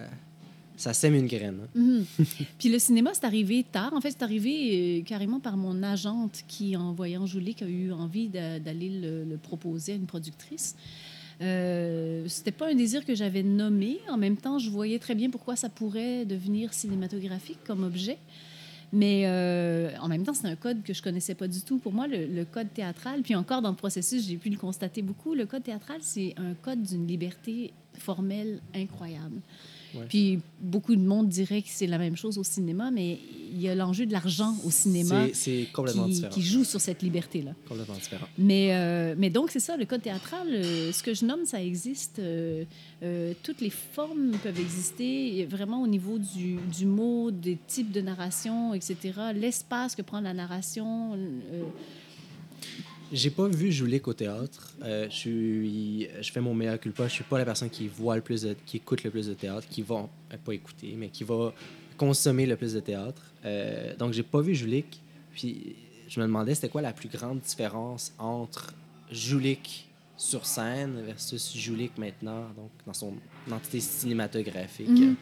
ça 0.81 0.93
sème 0.93 1.15
une 1.15 1.27
graine. 1.27 1.59
hein. 1.63 1.69
Mhm. 1.75 2.05
Puis 2.59 2.69
le 2.69 2.79
cinéma, 2.79 3.11
c'est 3.13 3.25
arrivé 3.25 3.63
tard. 3.71 3.93
En 3.93 4.01
fait, 4.01 4.11
c'est 4.11 4.23
arrivé 4.23 4.99
euh, 4.99 5.03
carrément 5.03 5.39
par 5.39 5.57
mon 5.57 5.83
agente 5.83 6.43
qui, 6.47 6.75
en 6.75 6.91
voyant 6.93 7.25
Joulik, 7.25 7.61
a 7.61 7.67
eu 7.67 7.91
envie 7.91 8.27
d'a- 8.29 8.59
d'aller 8.59 8.89
le, 8.89 9.37
proposer 9.37 9.93
à 9.93 9.95
une 9.95 10.05
productrice. 10.07 10.75
Euh, 11.41 12.23
c'était 12.27 12.51
pas 12.51 12.69
un 12.71 12.75
désir 12.75 13.05
que 13.05 13.15
j'avais 13.15 13.43
nommé. 13.43 13.99
En 14.09 14.17
même 14.17 14.37
temps, 14.37 14.59
je 14.59 14.69
voyais 14.69 14.99
très 14.99 15.15
bien 15.15 15.29
pourquoi 15.29 15.55
ça 15.55 15.69
pourrait 15.69 16.25
devenir 16.25 16.73
cinématographique 16.73 17.59
comme 17.65 17.83
objet. 17.83 18.17
Mais 18.93 19.23
euh, 19.25 19.89
en 20.01 20.07
même 20.09 20.23
temps, 20.23 20.33
c'est 20.33 20.47
un 20.47 20.55
code 20.55 20.83
que 20.83 20.93
je 20.93 21.01
connaissais 21.01 21.33
pas 21.33 21.47
du 21.47 21.61
tout. 21.61 21.77
Pour 21.79 21.93
moi, 21.93 22.07
le 22.07 22.43
code 22.43 22.73
théâtral, 22.73 23.21
puis 23.21 23.35
encore 23.35 23.61
dans 23.61 23.69
le 23.69 23.75
processus, 23.75 24.27
j'ai 24.27 24.35
pu 24.37 24.49
le 24.49 24.57
constater 24.57 25.01
beaucoup, 25.01 25.33
le 25.33 25.45
code 25.45 25.63
théâtral, 25.63 25.99
c'est 26.01 26.33
un 26.37 26.53
code 26.55 26.83
d'une 26.83 27.07
liberté 27.07 27.71
formelle 27.97 28.59
incroyable. 28.75 29.39
Ouais. 29.93 30.05
Puis 30.07 30.39
beaucoup 30.59 30.95
de 30.95 31.01
monde 31.01 31.27
dirait 31.27 31.61
que 31.61 31.67
c'est 31.69 31.87
la 31.87 31.97
même 31.97 32.15
chose 32.15 32.37
au 32.37 32.43
cinéma, 32.43 32.91
mais 32.91 33.19
il 33.53 33.59
y 33.61 33.67
a 33.67 33.75
l'enjeu 33.75 34.05
de 34.05 34.11
l'argent 34.13 34.55
au 34.63 34.71
cinéma 34.71 35.27
C'est- 35.33 35.67
complètement 35.73 36.05
qui, 36.05 36.11
différent. 36.13 36.33
qui 36.33 36.41
joue 36.41 36.63
sur 36.63 36.79
cette 36.79 37.01
liberté-là. 37.01 37.51
Complètement 37.67 37.95
différent. 37.95 38.27
Mais, 38.37 38.69
euh, 38.73 39.15
mais 39.17 39.29
donc, 39.29 39.49
c'est 39.51 39.59
ça, 39.59 39.75
le 39.75 39.85
code 39.85 40.01
théâtral, 40.01 40.47
euh, 40.51 40.91
ce 40.93 41.03
que 41.03 41.13
je 41.13 41.25
nomme, 41.25 41.45
ça 41.45 41.61
existe. 41.61 42.19
euh, 42.19 42.63
toutes 43.43 43.61
les 43.61 43.69
formes 43.71 44.31
peuvent 44.43 44.59
exister, 44.59 45.45
vraiment 45.49 45.81
au 45.81 45.87
niveau 45.87 46.17
du, 46.19 46.57
du 46.77 46.85
mot, 46.85 47.31
des 47.31 47.57
types 47.67 47.91
de 47.91 47.99
narration, 48.01 48.73
etc. 48.73 48.95
L'espace 49.35 49.95
que 49.95 50.01
prend 50.03 50.21
la 50.21 50.33
narration. 50.33 51.17
J'ai 53.11 53.29
pas 53.29 53.47
vu 53.47 53.71
Joulik 53.71 54.07
au 54.07 54.13
théâtre. 54.13 54.73
Euh, 54.83 55.09
je, 55.09 56.31
fais 56.31 56.39
mon 56.39 56.53
meilleur 56.53 56.79
culpa. 56.79 57.07
Je 57.07 57.13
suis 57.13 57.23
pas 57.25 57.37
la 57.37 57.45
personne 57.45 57.69
qui 57.69 57.87
voit 57.87 58.15
le 58.15 58.21
plus, 58.21 58.47
qui 58.65 58.77
écoute 58.77 59.03
le 59.03 59.11
plus 59.11 59.27
de 59.27 59.33
théâtre, 59.33 59.67
qui 59.69 59.81
va 59.81 60.07
euh, 60.31 60.37
pas 60.43 60.53
écouter, 60.53 60.95
mais 60.97 61.09
qui 61.09 61.25
va 61.25 61.53
consommer 61.97 62.45
le 62.45 62.55
plus 62.55 62.73
de 62.73 62.79
théâtre. 62.79 63.21
Euh, 63.43 63.95
donc 63.97 64.13
j'ai 64.13 64.23
pas 64.23 64.39
vu 64.39 64.55
Joulik. 64.55 65.01
Puis 65.33 65.75
je 66.07 66.19
me 66.19 66.25
demandais 66.25 66.55
c'était 66.55 66.69
quoi 66.69 66.81
la 66.81 66.93
plus 66.93 67.09
grande 67.09 67.39
différence 67.41 68.13
entre 68.17 68.73
Joulik 69.11 69.89
sur 70.15 70.45
scène 70.45 71.01
versus 71.05 71.55
Joulik 71.55 71.97
maintenant, 71.97 72.43
donc 72.55 72.69
dans 72.85 72.93
son 72.93 73.13
entité 73.51 73.81
cinématographique? 73.81 74.87
Mhm. 74.89 75.15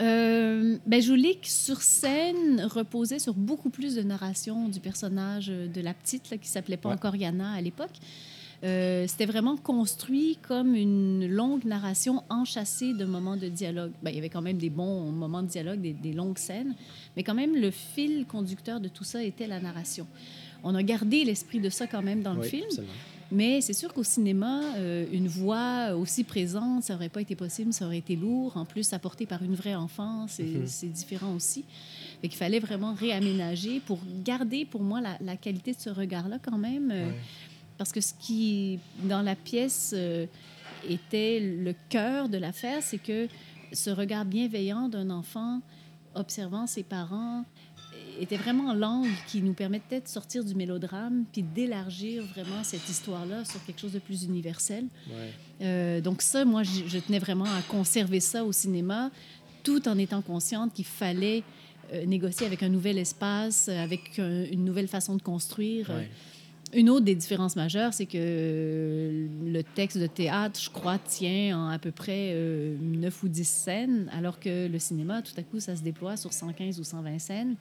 Euh, 0.00 0.76
ben, 0.86 1.00
Joulik, 1.00 1.46
sur 1.46 1.82
scène, 1.82 2.62
reposait 2.68 3.18
sur 3.18 3.34
beaucoup 3.34 3.70
plus 3.70 3.94
de 3.94 4.02
narration 4.02 4.68
du 4.68 4.80
personnage 4.80 5.46
euh, 5.50 5.68
de 5.68 5.80
la 5.80 5.94
petite, 5.94 6.30
là, 6.30 6.36
qui 6.38 6.48
s'appelait 6.48 6.76
pas 6.76 6.88
Ouais. 6.88 6.94
encore 6.94 7.14
Yana 7.16 7.52
à 7.52 7.60
l'époque. 7.60 7.92
Euh, 8.64 9.04
C'était 9.06 9.26
vraiment 9.26 9.56
construit 9.56 10.38
comme 10.42 10.74
une 10.74 11.26
longue 11.28 11.64
narration 11.64 12.22
enchâssée 12.30 12.94
de 12.94 13.04
moments 13.04 13.36
de 13.36 13.48
dialogue. 13.48 13.92
Ben, 14.02 14.10
il 14.10 14.16
y 14.16 14.18
avait 14.18 14.30
quand 14.30 14.42
même 14.42 14.58
des 14.58 14.70
bons 14.70 15.10
moments 15.12 15.42
de 15.42 15.48
dialogue, 15.48 15.80
des, 15.80 15.92
des 15.92 16.12
longues 16.12 16.38
scènes, 16.38 16.74
mais 17.16 17.22
quand 17.22 17.34
même, 17.34 17.54
le 17.54 17.70
fil 17.70 18.24
conducteur 18.26 18.80
de 18.80 18.88
tout 18.88 19.04
ça 19.04 19.22
était 19.22 19.46
la 19.46 19.60
narration. 19.60 20.06
On 20.62 20.74
a 20.74 20.82
gardé 20.82 21.24
l'esprit 21.24 21.60
de 21.60 21.68
ça 21.68 21.86
quand 21.86 22.02
même 22.02 22.22
dans 22.22 22.32
le 22.34 22.42
film, 22.42 22.64
absolument. 22.64 22.92
Mais 23.34 23.60
c'est 23.60 23.72
sûr 23.72 23.92
qu'au 23.92 24.04
cinéma, 24.04 24.62
euh, 24.76 25.04
une 25.12 25.28
voix 25.28 25.94
aussi 25.96 26.24
présente, 26.24 26.84
ça 26.84 26.94
aurait 26.94 27.08
pas 27.08 27.20
été 27.20 27.34
possible, 27.36 27.72
ça 27.72 27.84
aurait 27.86 27.98
été 27.98 28.16
lourd. 28.16 28.56
En 28.56 28.64
plus, 28.64 28.92
apporté 28.92 29.26
par 29.26 29.42
une 29.42 29.54
vraie 29.54 29.74
enfant, 29.74 30.26
c'est 30.28 30.42
Mhm. 30.44 30.66
c'est 30.66 30.86
différent 30.92 31.34
aussi. 31.34 31.64
Fait 32.22 32.28
qu'il 32.28 32.38
fallait 32.38 32.60
vraiment 32.60 32.94
réaménager 32.94 33.80
pour 33.80 33.98
garder, 34.24 34.64
pour 34.64 34.82
moi, 34.82 35.00
la, 35.00 35.18
la 35.20 35.36
qualité 35.36 35.72
de 35.72 35.80
ce 35.80 35.90
regard-là 35.90 36.38
quand 36.42 36.58
même. 36.58 36.90
euh, 36.90 37.08
Ouais. 37.08 37.14
Parce 37.76 37.90
que 37.92 38.00
ce 38.00 38.14
qui, 38.14 38.78
dans 39.02 39.20
la 39.22 39.34
pièce, 39.34 39.92
euh, 39.96 40.26
était 40.88 41.40
le 41.40 41.74
cœur 41.88 42.28
de 42.28 42.38
l'affaire, 42.38 42.82
c'est 42.82 42.98
que 43.02 43.26
ce 43.72 43.90
regard 43.90 44.24
bienveillant 44.24 44.88
d'un 44.88 45.10
enfant 45.10 45.60
observant 46.14 46.66
ses 46.68 46.84
parents 46.84 47.44
était 48.20 48.36
vraiment 48.36 48.74
l'angle 48.74 49.08
qui 49.26 49.42
nous 49.42 49.52
permettait 49.54 50.00
de 50.00 50.08
sortir 50.08 50.44
du 50.44 50.54
mélodrame 50.54 51.24
puis 51.32 51.42
d'élargir 51.42 52.24
vraiment 52.34 52.62
cette 52.62 52.88
histoire-là 52.88 53.44
sur 53.44 53.64
quelque 53.64 53.80
chose 53.80 53.92
de 53.92 53.98
plus 53.98 54.24
universel. 54.24 54.84
Ouais. 55.08 55.30
Euh, 55.62 56.00
donc 56.00 56.22
ça, 56.22 56.44
moi, 56.44 56.62
je, 56.62 56.82
je 56.86 56.98
tenais 56.98 57.18
vraiment 57.18 57.44
à 57.44 57.62
conserver 57.68 58.20
ça 58.20 58.44
au 58.44 58.52
cinéma, 58.52 59.10
tout 59.62 59.88
en 59.88 59.96
étant 59.98 60.22
consciente 60.22 60.72
qu'il 60.74 60.84
fallait 60.84 61.42
euh, 61.92 62.04
négocier 62.06 62.46
avec 62.46 62.62
un 62.62 62.68
nouvel 62.68 62.98
espace, 62.98 63.68
avec 63.68 64.18
un- 64.18 64.44
une 64.44 64.64
nouvelle 64.64 64.88
façon 64.88 65.16
de 65.16 65.22
construire. 65.22 65.90
Ouais. 65.90 66.08
Une 66.76 66.90
autre 66.90 67.04
des 67.04 67.14
différences 67.14 67.54
majeures, 67.54 67.94
c'est 67.94 68.06
que 68.06 68.18
euh, 68.18 69.28
le 69.46 69.62
texte 69.62 69.96
de 69.98 70.08
théâtre, 70.08 70.58
je 70.60 70.70
crois, 70.70 70.98
tient 70.98 71.56
en 71.58 71.68
à 71.68 71.78
peu 71.78 71.92
près 71.92 72.30
euh, 72.32 72.76
9 72.80 73.22
ou 73.22 73.28
10 73.28 73.46
scènes, 73.46 74.10
alors 74.12 74.40
que 74.40 74.66
le 74.66 74.78
cinéma, 74.80 75.22
tout 75.22 75.34
à 75.36 75.42
coup, 75.42 75.60
ça 75.60 75.76
se 75.76 75.82
déploie 75.82 76.16
sur 76.16 76.32
115 76.32 76.80
ou 76.80 76.84
120 76.84 77.18
scènes. 77.20 77.54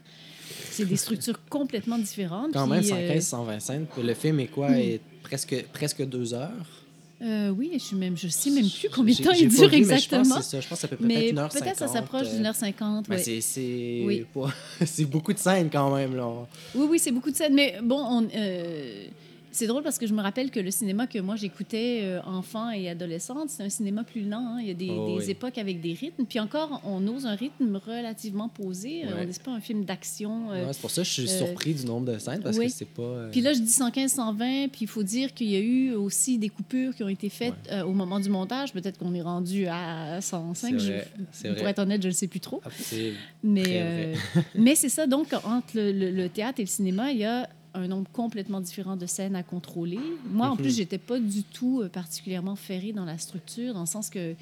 C'est 0.71 0.85
des 0.85 0.97
structures 0.97 1.39
complètement 1.49 1.97
différentes. 1.97 2.53
Quand 2.53 2.67
puis, 2.67 2.81
même, 2.81 2.83
euh, 2.83 3.07
115, 3.07 3.27
120 3.27 3.59
scènes. 3.59 3.85
Le 4.01 4.13
film 4.13 4.39
est 4.39 4.47
quoi? 4.47 4.69
Hmm. 4.69 4.75
Est 4.75 5.01
presque, 5.23 5.65
presque 5.73 6.03
deux 6.05 6.33
heures? 6.33 6.51
euh, 7.23 7.49
oui, 7.49 7.71
je 7.73 7.79
suis 7.79 7.95
même, 7.95 8.17
je 8.17 8.27
sais 8.27 8.49
même 8.49 8.69
plus 8.69 8.89
combien 8.89 9.15
de 9.15 9.23
temps 9.23 9.31
il 9.31 9.47
dure 9.47 9.69
vu, 9.69 9.85
mais 9.85 9.97
je 9.97 10.09
pense 10.09 10.19
exactement. 10.19 10.35
que 10.35 10.43
ça. 10.43 10.59
Je 10.59 10.67
pense 10.67 10.77
que 10.77 10.81
ça 10.81 10.87
peut 10.89 10.97
peut-être 10.97 11.29
une 11.29 11.39
heure 11.39 11.49
peut-être 11.49 11.77
ça 11.77 11.87
s'approche 11.87 12.27
euh, 12.27 12.35
d'une 12.35 12.45
heure 12.45 12.55
cinquante. 12.55 13.07
Ben, 13.07 13.17
ouais. 13.17 13.43
Oui. 14.05 14.25
c'est 14.85 15.05
beaucoup 15.05 15.31
de 15.31 15.39
scènes 15.39 15.69
quand 15.69 15.95
même. 15.95 16.15
Là. 16.15 16.29
Oui, 16.75 16.87
oui, 16.89 16.99
c'est 16.99 17.11
beaucoup 17.11 17.31
de 17.31 17.35
scènes. 17.35 17.53
Mais 17.53 17.79
bon, 17.81 17.99
on, 17.99 18.27
euh, 18.35 19.05
c'est 19.53 19.67
drôle 19.67 19.83
parce 19.83 19.97
que 19.97 20.05
je 20.07 20.13
me 20.13 20.21
rappelle 20.21 20.51
que 20.51 20.59
le 20.59 20.69
cinéma 20.71 21.07
que 21.07 21.19
moi 21.19 21.35
j'écoutais 21.37 22.01
euh, 22.03 22.21
enfant 22.23 22.69
et 22.71 22.89
adolescente, 22.89 23.49
c'est 23.49 23.63
un 23.63 23.69
cinéma 23.69 24.03
plus 24.03 24.21
lent. 24.27 24.45
hein. 24.55 24.57
Il 24.59 24.67
y 24.67 24.71
a 24.71 24.73
des, 24.73 24.89
Oh, 24.89 25.07
des 25.17 25.25
oui. 25.25 25.31
époques 25.31 25.57
avec 25.57 25.79
des 25.79 25.93
rythmes. 25.93 26.25
Puis 26.25 26.39
encore, 26.39 26.81
on 26.85 27.07
ose 27.07 27.25
un 27.25 27.35
rythme 27.35 27.79
relativement 27.85 28.49
posé. 28.49 29.03
Euh, 29.05 29.07
Ouais. 29.13 29.19
On 29.21 29.25
n'est 29.25 29.33
pas 29.43 29.51
un 29.51 29.61
film 29.61 29.85
d'action. 29.85 30.51
euh. 30.51 30.65
Ouais, 30.67 30.73
c'est 30.73 30.81
pour 30.81 30.91
ça 30.91 31.03
que 31.03 31.07
je 31.07 31.13
suis 31.13 31.29
euh, 31.31 31.37
surpris 31.45 31.73
du 31.73 31.85
nombre 31.85 32.11
de 32.11 32.17
scènes 32.17 32.41
parce 32.41 32.57
oui. 32.57 32.65
que 32.65 32.71
c'est 32.73 32.85
pas. 32.85 33.27
Puis 33.31 33.41
là, 33.41 33.53
je 33.53 33.59
dis 33.59 33.69
115, 33.71 34.11
120, 34.11 34.67
puis 34.69 34.81
il 34.81 34.87
faut 34.87 35.03
dire 35.03 35.33
qu'il 35.33 35.47
y 35.49 35.55
a 35.55 35.59
eu 35.59 35.93
aussi 35.93 36.37
des 36.37 36.49
coupures 36.49 36.93
qui 36.95 37.03
ont 37.03 37.09
été 37.09 37.29
faites 37.29 37.53
au 37.85 37.93
moment 37.93 38.19
du 38.19 38.29
montage. 38.29 38.73
Peut-être 38.73 38.97
qu'on 38.97 39.13
est 39.13 39.21
rendu 39.21 39.67
à 39.67 40.19
105. 40.19 40.73
C'est 40.73 40.79
Je- 40.79 40.91
vrai, 40.93 41.07
pour 41.53 41.61
vrai. 41.61 41.69
être 41.71 41.79
honnête, 41.79 42.01
je 42.01 42.07
ne 42.07 42.13
sais 42.13 42.27
plus 42.27 42.39
trop. 42.39 42.61
ah, 42.65 42.69
Mais, 43.43 44.75
c'est 44.75 44.89
ça, 44.89 45.07
donc, 45.07 45.33
entre 45.33 45.75
le, 45.75 45.91
le- 45.91 46.11
le 46.11 46.29
théâtre 46.29 46.59
et 46.59 46.63
le 46.63 46.67
cinéma, 46.69 47.11
il 47.11 47.19
y 47.19 47.25
a 47.25 47.47
un 47.73 47.87
nombre 47.87 48.09
complètement 48.11 48.61
différent 48.61 48.95
de 48.95 49.05
scènes 49.05 49.35
à 49.35 49.43
contrôler. 49.43 49.99
Moi, 50.31 50.47
en 50.47 50.51
Mhm. 50.51 50.57
plus, 50.57 50.75
j'étais 50.75 50.97
pas 50.99 51.19
du 51.19 51.43
tout 51.43 51.81
euh, 51.81 51.89
particulièrement 51.89 52.55
ferrée 52.55 52.93
dans 52.93 53.05
la 53.05 53.17
structure, 53.17 53.73
dans 53.73 53.81
le 53.81 53.85
sens 53.87 54.09
que 54.09 54.35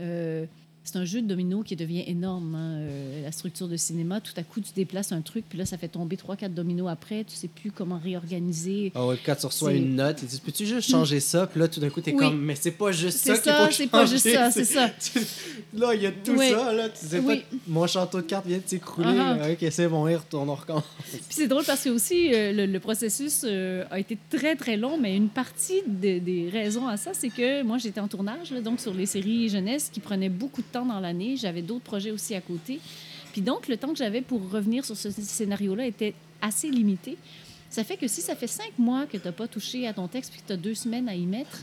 euh, 0.00 0.46
c'est 0.84 0.96
un 0.96 1.04
jeu 1.04 1.22
de 1.22 1.26
domino 1.26 1.62
qui 1.62 1.76
devient 1.76 2.04
énorme. 2.06 2.54
hein, 2.54 2.76
euh, 2.80 3.22
la 3.22 3.32
structure 3.32 3.68
de 3.68 3.76
cinéma, 3.76 4.20
tout 4.20 4.32
à 4.36 4.42
coup, 4.42 4.60
tu 4.60 4.72
déplaces 4.76 5.12
un 5.12 5.22
truc, 5.22 5.44
puis 5.48 5.58
là, 5.58 5.64
ça 5.66 5.78
fait 5.78 5.88
tomber 5.88 6.16
trois, 6.16 6.36
quatre 6.36 6.54
dominos 6.54 6.88
après. 6.90 7.24
Tu 7.24 7.34
sais 7.36 7.48
plus 7.48 7.70
comment 7.72 7.98
réorganiser. 7.98 8.92
Ah 8.94 9.06
ouais, 9.06 9.16
quand 9.24 9.34
tu 9.34 9.46
reçois 9.46 9.70
C'est- 9.70 9.78
une 9.78 9.96
note, 9.96 10.16
tu 10.18 10.26
dis 10.26 10.40
Peux-tu 10.44 10.66
juste 10.66 10.90
changer 10.90 11.20
ça? 11.20 11.46
Puis 11.46 11.58
là, 11.60 11.68
tout 11.68 11.80
d'un 11.80 11.88
coup, 11.90 12.00
t'es 12.00 12.12
Oui. 12.12 12.18
comme 12.18 12.38
Mais 12.40 12.54
c'est 12.54 12.70
pas 12.72 12.92
juste 12.92 13.18
C'est 13.18 13.36
ça 13.36 13.40
qu'il 13.42 13.52
ça, 13.52 13.68
c'est 13.72 13.86
pas 13.90 14.06
juste 14.06 14.28
ça, 14.30 14.50
c'est 14.50 14.64
ça. 14.64 14.90
là, 15.74 15.94
il 15.94 16.02
y 16.02 16.06
a 16.06 16.12
tout 16.12 16.32
Oui. 16.36 16.50
ça. 16.50 16.72
Là. 16.72 16.88
Tu 16.90 17.06
sais 17.06 17.18
Oui. 17.18 17.38
pas, 17.50 17.56
mon 17.66 17.86
château 17.86 18.18
de 18.18 18.26
cartes 18.26 18.46
vient 18.46 18.58
de 18.58 18.62
s'écrouler. 18.66 19.16
Ah. 19.18 19.38
Ok, 19.50 19.66
c'est 19.70 19.88
bon, 19.88 20.06
il 20.08 20.16
retourne, 20.16 20.48
on 20.50 20.54
recommence. 20.54 20.84
Puis 21.10 21.20
c'est 21.30 21.48
drôle 21.48 21.64
parce 21.64 21.82
que 21.84 21.88
aussi 21.90 22.32
euh, 22.34 22.52
le, 22.52 22.66
le 22.66 22.80
processus 22.80 23.42
euh, 23.44 23.84
a 23.90 23.98
été 23.98 24.18
très 24.30 24.54
très 24.56 24.76
long, 24.76 24.98
mais 24.98 25.16
une 25.16 25.28
partie 25.28 25.82
de- 25.86 26.18
des 26.18 26.48
raisons 26.52 26.86
à 26.86 26.96
ça, 26.96 27.12
c'est 27.14 27.30
que 27.30 27.62
moi 27.62 27.78
j'étais 27.78 28.00
en 28.00 28.08
tournage, 28.08 28.50
là, 28.50 28.60
donc 28.60 28.80
sur 28.80 28.92
les 28.94 29.06
séries 29.06 29.48
jeunesse 29.48 29.90
qui 29.92 30.00
prenaient 30.00 30.28
beaucoup 30.28 30.60
de 30.62 30.66
temps 30.74 30.86
dans 30.86 31.00
l'année. 31.00 31.36
J'avais 31.36 31.62
d'autres 31.62 31.84
projets 31.84 32.10
aussi 32.10 32.34
à 32.34 32.40
côté. 32.40 32.80
Puis 33.32 33.42
donc 33.42 33.68
le 33.68 33.76
temps 33.76 33.88
que 33.94 33.98
j'avais 34.04 34.20
pour 34.30 34.40
revenir 34.50 34.84
sur 34.84 34.96
ce 34.96 35.10
scénario-là 35.10 35.86
était 35.86 36.14
assez 36.40 36.68
limité. 36.70 37.16
Ça 37.70 37.82
fait 37.82 37.96
que 37.96 38.06
si 38.06 38.20
ça 38.20 38.34
fait 38.36 38.46
cinq 38.60 38.72
mois 38.78 39.06
que 39.06 39.16
tu 39.16 39.24
n'as 39.26 39.32
pas 39.32 39.48
touché 39.48 39.86
à 39.88 39.92
ton 39.92 40.06
texte 40.06 40.30
puis 40.32 40.40
que 40.42 40.46
tu 40.46 40.52
as 40.52 40.56
deux 40.68 40.74
semaines 40.84 41.08
à 41.08 41.14
y 41.16 41.26
mettre, 41.26 41.58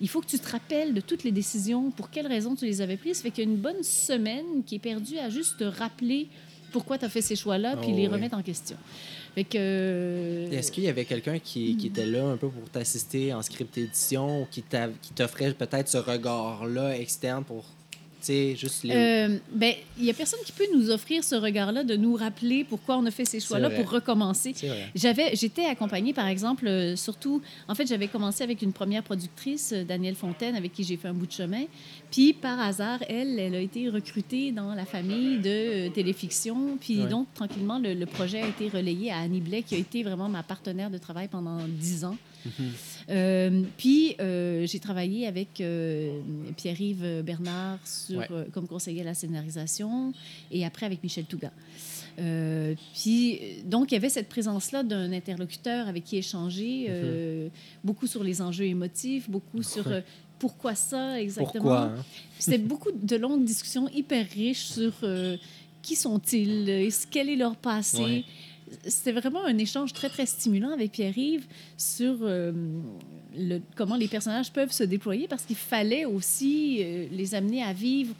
il 0.00 0.08
faut 0.08 0.20
que 0.20 0.26
tu 0.26 0.38
te 0.38 0.50
rappelles 0.50 0.92
de 0.92 1.00
toutes 1.00 1.22
les 1.22 1.30
décisions, 1.30 1.90
pour 1.92 2.10
quelles 2.10 2.26
raisons 2.26 2.56
tu 2.56 2.64
les 2.64 2.80
avais 2.80 2.96
prises. 2.96 3.18
Ça 3.18 3.22
fait 3.24 3.30
qu'il 3.30 3.44
y 3.44 3.46
a 3.46 3.50
une 3.50 3.60
bonne 3.68 3.82
semaine 3.84 4.64
qui 4.66 4.74
est 4.76 4.80
perdue 4.80 5.18
à 5.18 5.30
juste 5.30 5.58
te 5.58 5.64
rappeler 5.64 6.26
pourquoi 6.72 6.98
tu 6.98 7.04
as 7.04 7.08
fait 7.08 7.22
ces 7.22 7.36
choix-là, 7.36 7.76
puis 7.76 7.90
Oh, 7.92 7.96
les 7.96 8.02
oui. 8.08 8.14
remettre 8.14 8.36
en 8.36 8.42
question. 8.42 8.76
Fait 9.36 9.44
que... 9.44 9.56
euh, 9.56 10.50
Est-ce 10.50 10.72
qu'il 10.72 10.82
y 10.82 10.88
avait 10.88 11.04
quelqu'un 11.04 11.38
qui, 11.38 11.76
qui 11.76 11.86
était 11.86 12.06
là 12.06 12.24
un 12.26 12.36
peu 12.36 12.48
pour 12.48 12.68
t'assister 12.70 13.32
en 13.32 13.42
script 13.42 13.78
édition 13.78 14.42
ou 14.42 14.46
qui 14.50 14.62
t'offrait 15.14 15.52
peut-être 15.54 15.88
ce 15.88 15.98
regard-là 15.98 16.98
externe 16.98 17.44
pour 17.44 17.64
sais, 18.24 18.56
juste 18.56 18.84
les... 18.84 18.94
Euh, 18.94 19.38
ben, 19.52 19.74
il 19.98 20.04
y 20.04 20.10
a 20.10 20.14
personne 20.14 20.40
qui 20.44 20.52
peut 20.52 20.66
nous 20.74 20.90
offrir 20.90 21.22
ce 21.24 21.34
regard-là, 21.34 21.84
de 21.84 21.96
nous 21.96 22.14
rappeler 22.14 22.64
pourquoi 22.64 22.96
on 22.98 23.06
a 23.06 23.10
fait 23.10 23.24
ces 23.24 23.40
choix-là 23.40 23.70
pour 23.70 23.90
recommencer. 23.90 24.54
J'avais, 24.94 25.34
j'étais 25.34 25.64
accompagnée, 25.66 26.12
par 26.12 26.26
exemple, 26.28 26.66
euh, 26.66 26.96
surtout, 26.96 27.42
en 27.68 27.74
fait, 27.74 27.86
j'avais 27.86 28.08
commencé 28.08 28.42
avec 28.42 28.62
une 28.62 28.72
première 28.72 29.02
productrice, 29.02 29.72
euh, 29.72 29.84
Danielle 29.84 30.14
Fontaine, 30.14 30.56
avec 30.56 30.72
qui 30.72 30.84
j'ai 30.84 30.96
fait 30.96 31.08
un 31.08 31.14
bout 31.14 31.26
de 31.26 31.32
chemin. 31.32 31.64
Puis, 32.10 32.32
par 32.32 32.60
hasard, 32.60 33.00
elle, 33.08 33.38
elle 33.38 33.54
a 33.54 33.60
été 33.60 33.88
recrutée 33.88 34.52
dans 34.52 34.74
la 34.74 34.84
famille 34.84 35.38
de 35.38 35.48
euh, 35.48 35.90
téléfiction. 35.90 36.76
Puis, 36.80 37.00
Ouais. 37.00 37.08
donc, 37.08 37.26
tranquillement, 37.34 37.78
le, 37.78 37.94
le 37.94 38.06
projet 38.06 38.40
a 38.42 38.46
été 38.48 38.68
relayé 38.68 39.10
à 39.10 39.18
Annie 39.18 39.40
Blais, 39.40 39.62
qui 39.62 39.74
a 39.74 39.78
été 39.78 40.02
vraiment 40.02 40.28
ma 40.28 40.42
partenaire 40.42 40.90
de 40.90 40.98
travail 40.98 41.28
pendant 41.28 41.58
dix 41.68 42.04
ans. 42.04 42.16
Euh, 43.10 43.62
puis, 43.76 44.16
euh, 44.20 44.66
j'ai 44.66 44.78
travaillé 44.78 45.26
avec 45.26 45.60
euh, 45.60 46.20
Pierre-Yves 46.56 47.22
Bernard 47.22 47.78
sur, 47.86 48.18
Ouais. 48.18 48.28
comme 48.52 48.66
conseiller 48.66 49.02
à 49.02 49.04
la 49.04 49.14
scénarisation 49.14 50.12
et 50.50 50.64
après 50.64 50.86
avec 50.86 51.02
Michel 51.02 51.24
Touga. 51.24 51.50
Euh, 52.18 52.74
puis, 52.94 53.40
donc, 53.64 53.90
il 53.90 53.94
y 53.94 53.96
avait 53.96 54.08
cette 54.08 54.28
présence-là 54.28 54.82
d'un 54.82 55.12
interlocuteur 55.12 55.88
avec 55.88 56.04
qui 56.04 56.16
échanger, 56.16 56.86
euh, 56.88 57.48
beaucoup 57.82 58.06
sur 58.06 58.22
les 58.22 58.40
enjeux 58.40 58.66
émotifs, 58.66 59.28
beaucoup 59.28 59.62
sur 59.62 59.88
euh, 59.88 60.00
pourquoi 60.38 60.74
ça 60.74 61.20
exactement. 61.20 61.72
Hein? 61.74 61.94
C'était 62.38 62.58
beaucoup 62.58 62.92
de 62.92 63.16
longues 63.16 63.44
discussions 63.44 63.88
hyper 63.88 64.26
riches 64.30 64.64
sur 64.64 64.92
qui 65.82 65.96
sont-ils, 65.96 66.88
quel 67.10 67.28
est 67.28 67.36
leur 67.36 67.56
passé? 67.56 68.02
Ouais. 68.02 68.24
C'était 68.86 69.12
vraiment 69.12 69.44
un 69.44 69.56
échange 69.58 69.92
très, 69.92 70.08
très 70.08 70.26
stimulant 70.26 70.70
avec 70.72 70.92
Pierre-Yves 70.92 71.46
sur 71.76 72.16
euh, 72.22 72.52
le- 73.36 73.60
comment 73.76 73.96
les 73.96 74.08
personnages 74.08 74.50
peuvent 74.52 74.72
se 74.72 74.84
déployer 74.84 75.28
parce 75.28 75.42
qu'il 75.44 75.56
fallait 75.56 76.04
aussi 76.06 76.78
euh, 76.82 77.06
les 77.12 77.34
amener 77.34 77.62
à 77.62 77.72
vivre. 77.72 78.14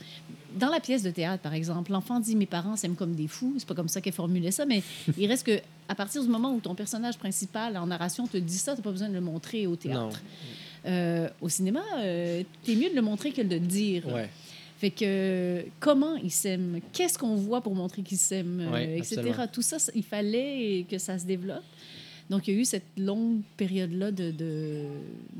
Dans 0.59 0.69
la 0.71 0.79
pièce 0.79 1.03
de 1.03 1.11
théâtre, 1.11 1.43
par 1.43 1.53
exemple, 1.55 1.91
l'enfant 1.91 2.21
dit 2.21 2.37
Mes 2.37 2.47
parents 2.47 2.77
s'aiment 2.77 2.95
comme 2.95 3.15
des 3.15 3.27
fous. 3.27 3.55
C'est 3.59 3.67
pas 3.67 3.75
comme 3.75 3.89
ça 3.89 4.01
qu'elle 4.01 4.13
formulait 4.13 4.53
ça, 4.53 4.65
mais 4.67 4.83
il 5.19 5.27
reste 5.27 5.47
que 5.47 5.59
à 5.89 5.95
partir 5.95 6.23
du 6.23 6.29
moment 6.29 6.53
où 6.55 6.61
ton 6.61 6.75
personnage 6.75 7.19
principal 7.19 7.77
en 7.77 7.87
narration 7.87 8.27
te 8.27 8.37
dit 8.37 8.59
ça, 8.59 8.77
tu 8.77 8.83
pas 8.83 8.91
besoin 8.93 9.09
de 9.09 9.15
le 9.15 9.21
montrer 9.21 9.67
au 9.67 9.77
théâtre. 9.77 10.23
Euh, 10.87 11.29
au 11.41 11.49
cinéma, 11.49 11.81
t'es 12.03 12.75
mieux 12.77 12.91
de 12.91 12.95
le 12.95 13.03
montrer 13.03 13.33
que 13.33 13.41
de 13.43 13.55
le 13.55 13.61
dire. 13.61 14.07
Ouais. 14.07 14.29
Fait 14.79 14.91
que 14.91 15.65
comment 15.81 16.17
ils 16.17 16.31
s'aiment, 16.33 16.81
qu'est-ce 16.93 17.17
qu'on 17.19 17.37
voit 17.37 17.61
pour 17.61 17.75
montrer 17.75 18.03
qu'ils 18.03 18.19
s'aiment, 18.19 18.61
euh, 18.61 18.73
Ouais, 18.73 18.99
etc. 18.99 19.19
absolument. 19.21 19.47
Tout 19.53 19.63
ça, 19.63 19.77
il 19.95 20.03
fallait 20.03 20.85
que 20.91 20.99
ça 20.99 21.19
se 21.19 21.25
développe. 21.25 21.63
Donc, 22.31 22.49
il 22.49 22.55
y 22.55 22.57
a 22.57 22.61
eu 22.61 22.65
cette 22.65 22.87
longue 22.97 23.43
période-là 23.59 24.11
de, 24.11 24.31
de- 24.31 24.85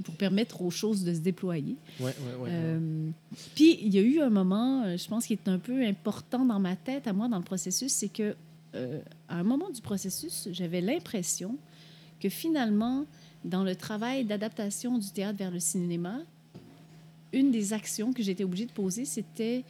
pour 0.05 0.15
permettre 0.17 0.61
aux 0.63 0.71
choses 0.71 1.03
de 1.03 1.15
se 1.15 1.21
déployer. 1.21 1.77
Ouais, 1.99 2.15
ouais. 2.41 2.49
Euh, 2.51 3.09
Puis, 3.55 3.79
il 3.83 3.95
y 3.95 3.99
a 3.99 4.03
eu 4.03 4.21
un 4.21 4.29
moment, 4.29 4.83
euh, 4.85 4.97
je 4.99 5.09
pense, 5.09 5.27
qui 5.27 5.33
est 5.33 5.49
un 5.49 5.59
peu 5.59 5.83
important 5.83 6.45
dans 6.45 6.61
ma 6.61 6.77
tête, 6.77 7.07
à 7.07 7.15
moi, 7.15 7.27
dans 7.29 7.39
le 7.39 7.43
processus, 7.45 7.91
c'est 7.91 8.11
que 8.13 8.37
euh, 8.75 9.01
à 9.29 9.37
un 9.39 9.45
moment 9.45 9.71
du 9.71 9.81
processus, 9.81 10.49
j'avais 10.53 10.83
l'impression 10.83 11.57
que 12.21 12.29
finalement, 12.29 13.07
dans 13.47 13.65
le 13.65 13.75
travail 13.77 14.25
d'adaptation 14.25 14.99
du 14.99 15.09
théâtre 15.11 15.39
vers 15.39 15.51
le 15.51 15.61
cinéma, 15.61 16.19
une 17.35 17.51
des 17.51 17.73
actions 17.73 18.13
que 18.13 18.23
j'étais 18.23 18.45
obligée 18.45 18.67
de 18.67 18.73
poser, 18.73 19.05
c'était 19.05 19.65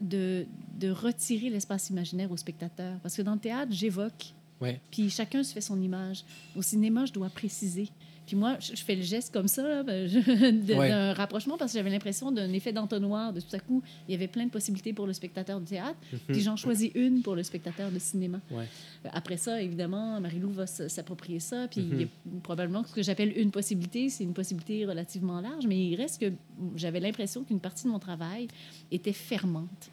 de, 0.00 0.46
de 0.78 0.90
retirer 0.90 1.50
l'espace 1.50 1.90
imaginaire 1.90 2.30
au 2.32 2.36
spectateur. 2.36 2.98
Parce 3.02 3.14
que 3.16 3.22
dans 3.22 3.34
le 3.34 3.38
théâtre, 3.40 3.72
j'évoque, 3.72 4.34
Ouais. 4.60 4.78
puis 4.90 5.08
chacun 5.08 5.42
se 5.42 5.52
fait 5.54 5.60
son 5.60 5.80
image. 5.80 6.22
Au 6.56 6.60
cinéma, 6.62 7.06
je 7.06 7.12
dois 7.12 7.30
préciser. 7.30 7.88
Puis 8.30 8.36
moi, 8.36 8.56
je 8.60 8.76
je 8.76 8.84
fais 8.84 8.94
le 8.94 9.02
geste 9.02 9.32
comme 9.32 9.48
ça, 9.48 9.66
là, 9.66 9.82
ben, 9.82 10.08
Ouais. 10.78 10.88
d'un 10.88 11.12
rapprochement, 11.14 11.58
parce 11.58 11.72
que 11.72 11.78
j'avais 11.78 11.90
l'impression 11.90 12.30
d'un 12.30 12.52
effet 12.52 12.72
d'entonnoir. 12.72 13.32
De 13.32 13.40
tout 13.40 13.54
à 13.56 13.58
coup, 13.58 13.82
il 14.06 14.12
y 14.12 14.14
avait 14.14 14.28
plein 14.28 14.44
de 14.44 14.50
possibilités 14.50 14.92
pour 14.92 15.08
le 15.08 15.12
spectateur 15.12 15.60
de 15.60 15.66
théâtre, 15.66 15.98
puis 16.28 16.40
j'en 16.40 16.54
choisis 16.54 16.92
une 16.94 17.22
pour 17.22 17.34
le 17.34 17.42
spectateur 17.42 17.90
de 17.90 17.98
cinéma. 17.98 18.40
Ouais. 18.52 18.66
Après 19.12 19.36
ça, 19.36 19.60
évidemment, 19.60 20.20
Marie-Lou 20.20 20.50
va 20.52 20.66
s'approprier 20.68 21.40
ça. 21.40 21.66
Puis 21.68 21.80
Mhm. 21.80 21.90
il 21.94 22.00
y 22.02 22.04
a 22.04 22.08
probablement 22.44 22.84
ce 22.84 22.92
que 22.94 23.02
j'appelle 23.02 23.36
une 23.36 23.50
possibilité, 23.50 24.08
c'est 24.10 24.22
une 24.22 24.32
possibilité 24.34 24.86
relativement 24.86 25.40
large, 25.40 25.66
mais 25.66 25.88
il 25.88 25.96
reste 25.96 26.20
que 26.20 26.32
j'avais 26.76 27.00
l'impression 27.00 27.42
qu'une 27.42 27.58
partie 27.58 27.84
de 27.86 27.90
mon 27.90 27.98
travail 27.98 28.46
était 28.92 29.12
fermante. 29.12 29.90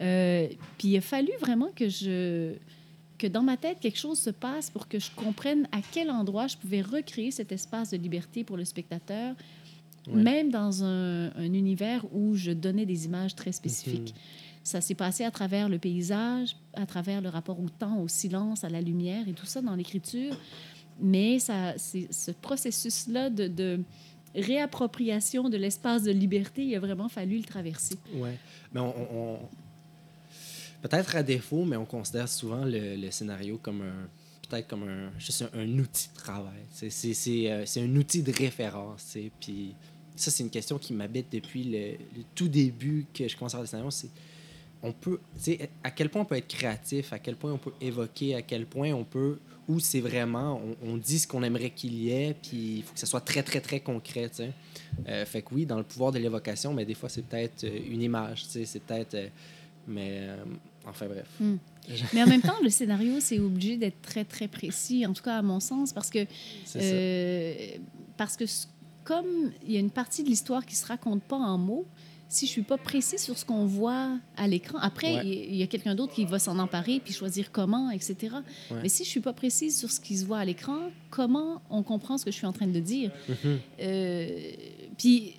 Euh, 0.00 0.46
puis 0.78 0.88
il 0.88 0.96
a 0.96 1.00
fallu 1.00 1.30
vraiment 1.40 1.70
que 1.74 1.88
je 1.88 2.52
que 3.20 3.26
dans 3.26 3.42
ma 3.42 3.56
tête 3.58 3.78
quelque 3.80 3.98
chose 3.98 4.18
se 4.18 4.30
passe 4.30 4.70
pour 4.70 4.88
que 4.88 4.98
je 4.98 5.10
comprenne 5.14 5.68
à 5.72 5.80
quel 5.92 6.10
endroit 6.10 6.46
je 6.46 6.56
pouvais 6.56 6.80
recréer 6.80 7.30
cet 7.30 7.52
espace 7.52 7.90
de 7.90 7.98
liberté 7.98 8.44
pour 8.44 8.56
le 8.56 8.64
spectateur, 8.64 9.34
Ouais. 10.06 10.22
même 10.22 10.50
dans 10.50 10.82
un, 10.82 11.26
un 11.36 11.52
univers 11.52 12.06
où 12.14 12.34
je 12.34 12.52
donnais 12.52 12.86
des 12.86 13.04
images 13.04 13.34
très 13.34 13.52
spécifiques. 13.52 14.14
Mhm. 14.14 14.20
Ça 14.64 14.80
s'est 14.80 14.94
passé 14.94 15.24
à 15.24 15.30
travers 15.30 15.68
le 15.68 15.78
paysage, 15.78 16.56
à 16.72 16.86
travers 16.86 17.20
le 17.20 17.28
rapport 17.28 17.60
au 17.60 17.68
temps, 17.68 17.98
au 18.00 18.08
silence, 18.08 18.64
à 18.64 18.70
la 18.70 18.80
lumière 18.80 19.28
et 19.28 19.32
tout 19.34 19.44
ça 19.44 19.60
dans 19.60 19.74
l'écriture. 19.74 20.34
Mais 21.02 21.38
ça, 21.38 21.74
ce 21.76 22.30
processus-là 22.30 23.28
de, 23.28 23.46
de 23.48 23.80
réappropriation 24.34 25.48
de 25.50 25.56
l'espace 25.58 26.02
de 26.02 26.12
liberté, 26.12 26.64
il 26.64 26.74
a 26.74 26.80
vraiment 26.80 27.08
fallu 27.08 27.36
le 27.36 27.44
traverser. 27.44 27.96
Ouais. 28.14 28.36
Mais 28.72 28.80
on- 28.80 29.38
Peut-être 30.82 31.16
à 31.16 31.22
défaut, 31.22 31.64
mais 31.64 31.76
on 31.76 31.84
considère 31.84 32.28
souvent 32.28 32.64
le, 32.64 33.10
scénario 33.10 33.58
comme 33.62 33.82
un. 33.82 34.08
Peut-être 34.48 34.66
comme 34.66 34.84
un. 34.88 35.10
Juste 35.18 35.44
un, 35.52 35.78
outil 35.78 36.08
de 36.08 36.14
travail. 36.14 36.62
C'est- 36.70 36.90
C'est 36.90 37.14
c'est, 37.14 37.50
euh, 37.50 37.64
un 37.76 37.96
outil 37.96 38.22
de 38.22 38.32
référence. 38.32 39.16
Puis 39.40 39.74
ça, 40.16 40.30
c'est 40.30 40.42
une 40.42 40.50
question 40.50 40.78
qui 40.78 40.92
m'habite 40.92 41.26
depuis 41.32 41.64
le, 41.64 41.96
tout 42.34 42.48
début 42.48 43.06
que 43.12 43.28
je 43.28 43.36
commence 43.36 43.54
à 43.54 43.58
faire 43.58 43.62
le 43.62 43.66
scénario. 43.66 43.90
C'est. 43.90 44.10
On 44.82 44.92
peut. 44.92 45.20
À 45.84 45.90
quel 45.90 46.08
point 46.08 46.22
on 46.22 46.24
peut 46.24 46.36
être 46.36 46.48
créatif, 46.48 47.12
à 47.12 47.18
quel 47.18 47.36
point 47.36 47.52
on 47.52 47.58
peut 47.58 47.74
évoquer, 47.80 48.34
à 48.34 48.42
quel 48.42 48.66
point 48.66 48.92
on 48.92 49.04
peut. 49.04 49.38
Où 49.68 49.78
c'est 49.78 50.00
vraiment. 50.00 50.60
On, 50.82 50.96
dit 50.96 51.18
ce 51.20 51.28
qu'on 51.28 51.42
aimerait 51.44 51.70
qu'il 51.70 51.94
y 51.94 52.10
ait, 52.10 52.34
puis 52.42 52.78
il 52.78 52.82
faut 52.82 52.94
que 52.94 52.98
ça 52.98 53.06
soit 53.06 53.20
très, 53.20 53.42
très, 53.42 53.60
très 53.60 53.78
concret. 53.78 54.28
Euh, 55.06 55.24
fait 55.24 55.42
que 55.42 55.54
oui, 55.54 55.64
dans 55.64 55.76
le 55.76 55.84
pouvoir 55.84 56.10
de 56.10 56.18
l'évocation, 56.18 56.72
mais 56.72 56.84
des 56.84 56.94
fois, 56.94 57.08
c'est 57.08 57.22
peut-être 57.22 57.62
euh, 57.64 57.78
une 57.88 58.02
image, 58.02 58.44
c'est 58.46 58.82
peut-être... 58.82 59.14
euh, 59.14 59.28
mais, 59.86 60.28
enfin 60.86 61.06
bref. 61.06 61.26
Mais 62.14 62.22
en 62.22 62.26
même 62.26 62.42
temps, 62.42 62.56
le 62.62 62.70
scénario, 62.70 63.14
c'est 63.20 63.38
obligé 63.38 63.76
d'être 63.76 64.00
très, 64.02 64.24
très 64.24 64.48
précis, 64.48 65.04
en 65.06 65.12
tout 65.12 65.22
cas 65.22 65.36
à 65.38 65.42
mon 65.42 65.58
sens, 65.60 65.92
parce 65.92 66.10
que, 66.10 66.24
euh, 66.76 67.54
parce 68.16 68.36
que 68.36 68.44
comme 69.04 69.50
il 69.66 69.72
y 69.72 69.76
a 69.76 69.80
une 69.80 69.90
partie 69.90 70.22
de 70.22 70.28
l'histoire 70.28 70.64
qui 70.64 70.76
se 70.76 70.86
raconte 70.86 71.22
pas 71.22 71.36
en 71.38 71.58
mots, 71.58 71.86
si 72.28 72.46
je 72.46 72.50
suis 72.52 72.62
pas 72.62 72.78
précis 72.78 73.18
sur 73.18 73.36
ce 73.36 73.44
qu'on 73.44 73.66
voit 73.66 74.10
à 74.36 74.46
l'écran, 74.46 74.78
après, 74.80 75.16
Ouais. 75.16 75.26
il 75.26 75.56
y- 75.56 75.64
a 75.64 75.66
quelqu'un 75.66 75.96
d'autre 75.96 76.14
qui 76.14 76.24
va 76.26 76.38
s'en 76.38 76.60
emparer 76.60 77.00
puis 77.00 77.12
choisir 77.12 77.50
comment, 77.50 77.90
etc. 77.90 78.16
Ouais. 78.70 78.76
Mais 78.82 78.88
si 78.88 79.02
je 79.02 79.08
suis 79.08 79.18
pas 79.20 79.32
précise 79.32 79.76
sur 79.76 79.90
ce 79.90 79.98
qui 79.98 80.16
se 80.16 80.24
voit 80.26 80.38
à 80.38 80.44
l'écran, 80.44 80.78
comment 81.10 81.60
on 81.70 81.82
comprend 81.82 82.18
ce 82.18 82.24
que 82.24 82.30
je 82.30 82.36
suis 82.36 82.46
en 82.46 82.52
train 82.52 82.68
de 82.68 82.78
dire? 82.78 83.10
Mhm. 83.28 83.58
Euh, 83.80 84.38
puis 84.96 85.34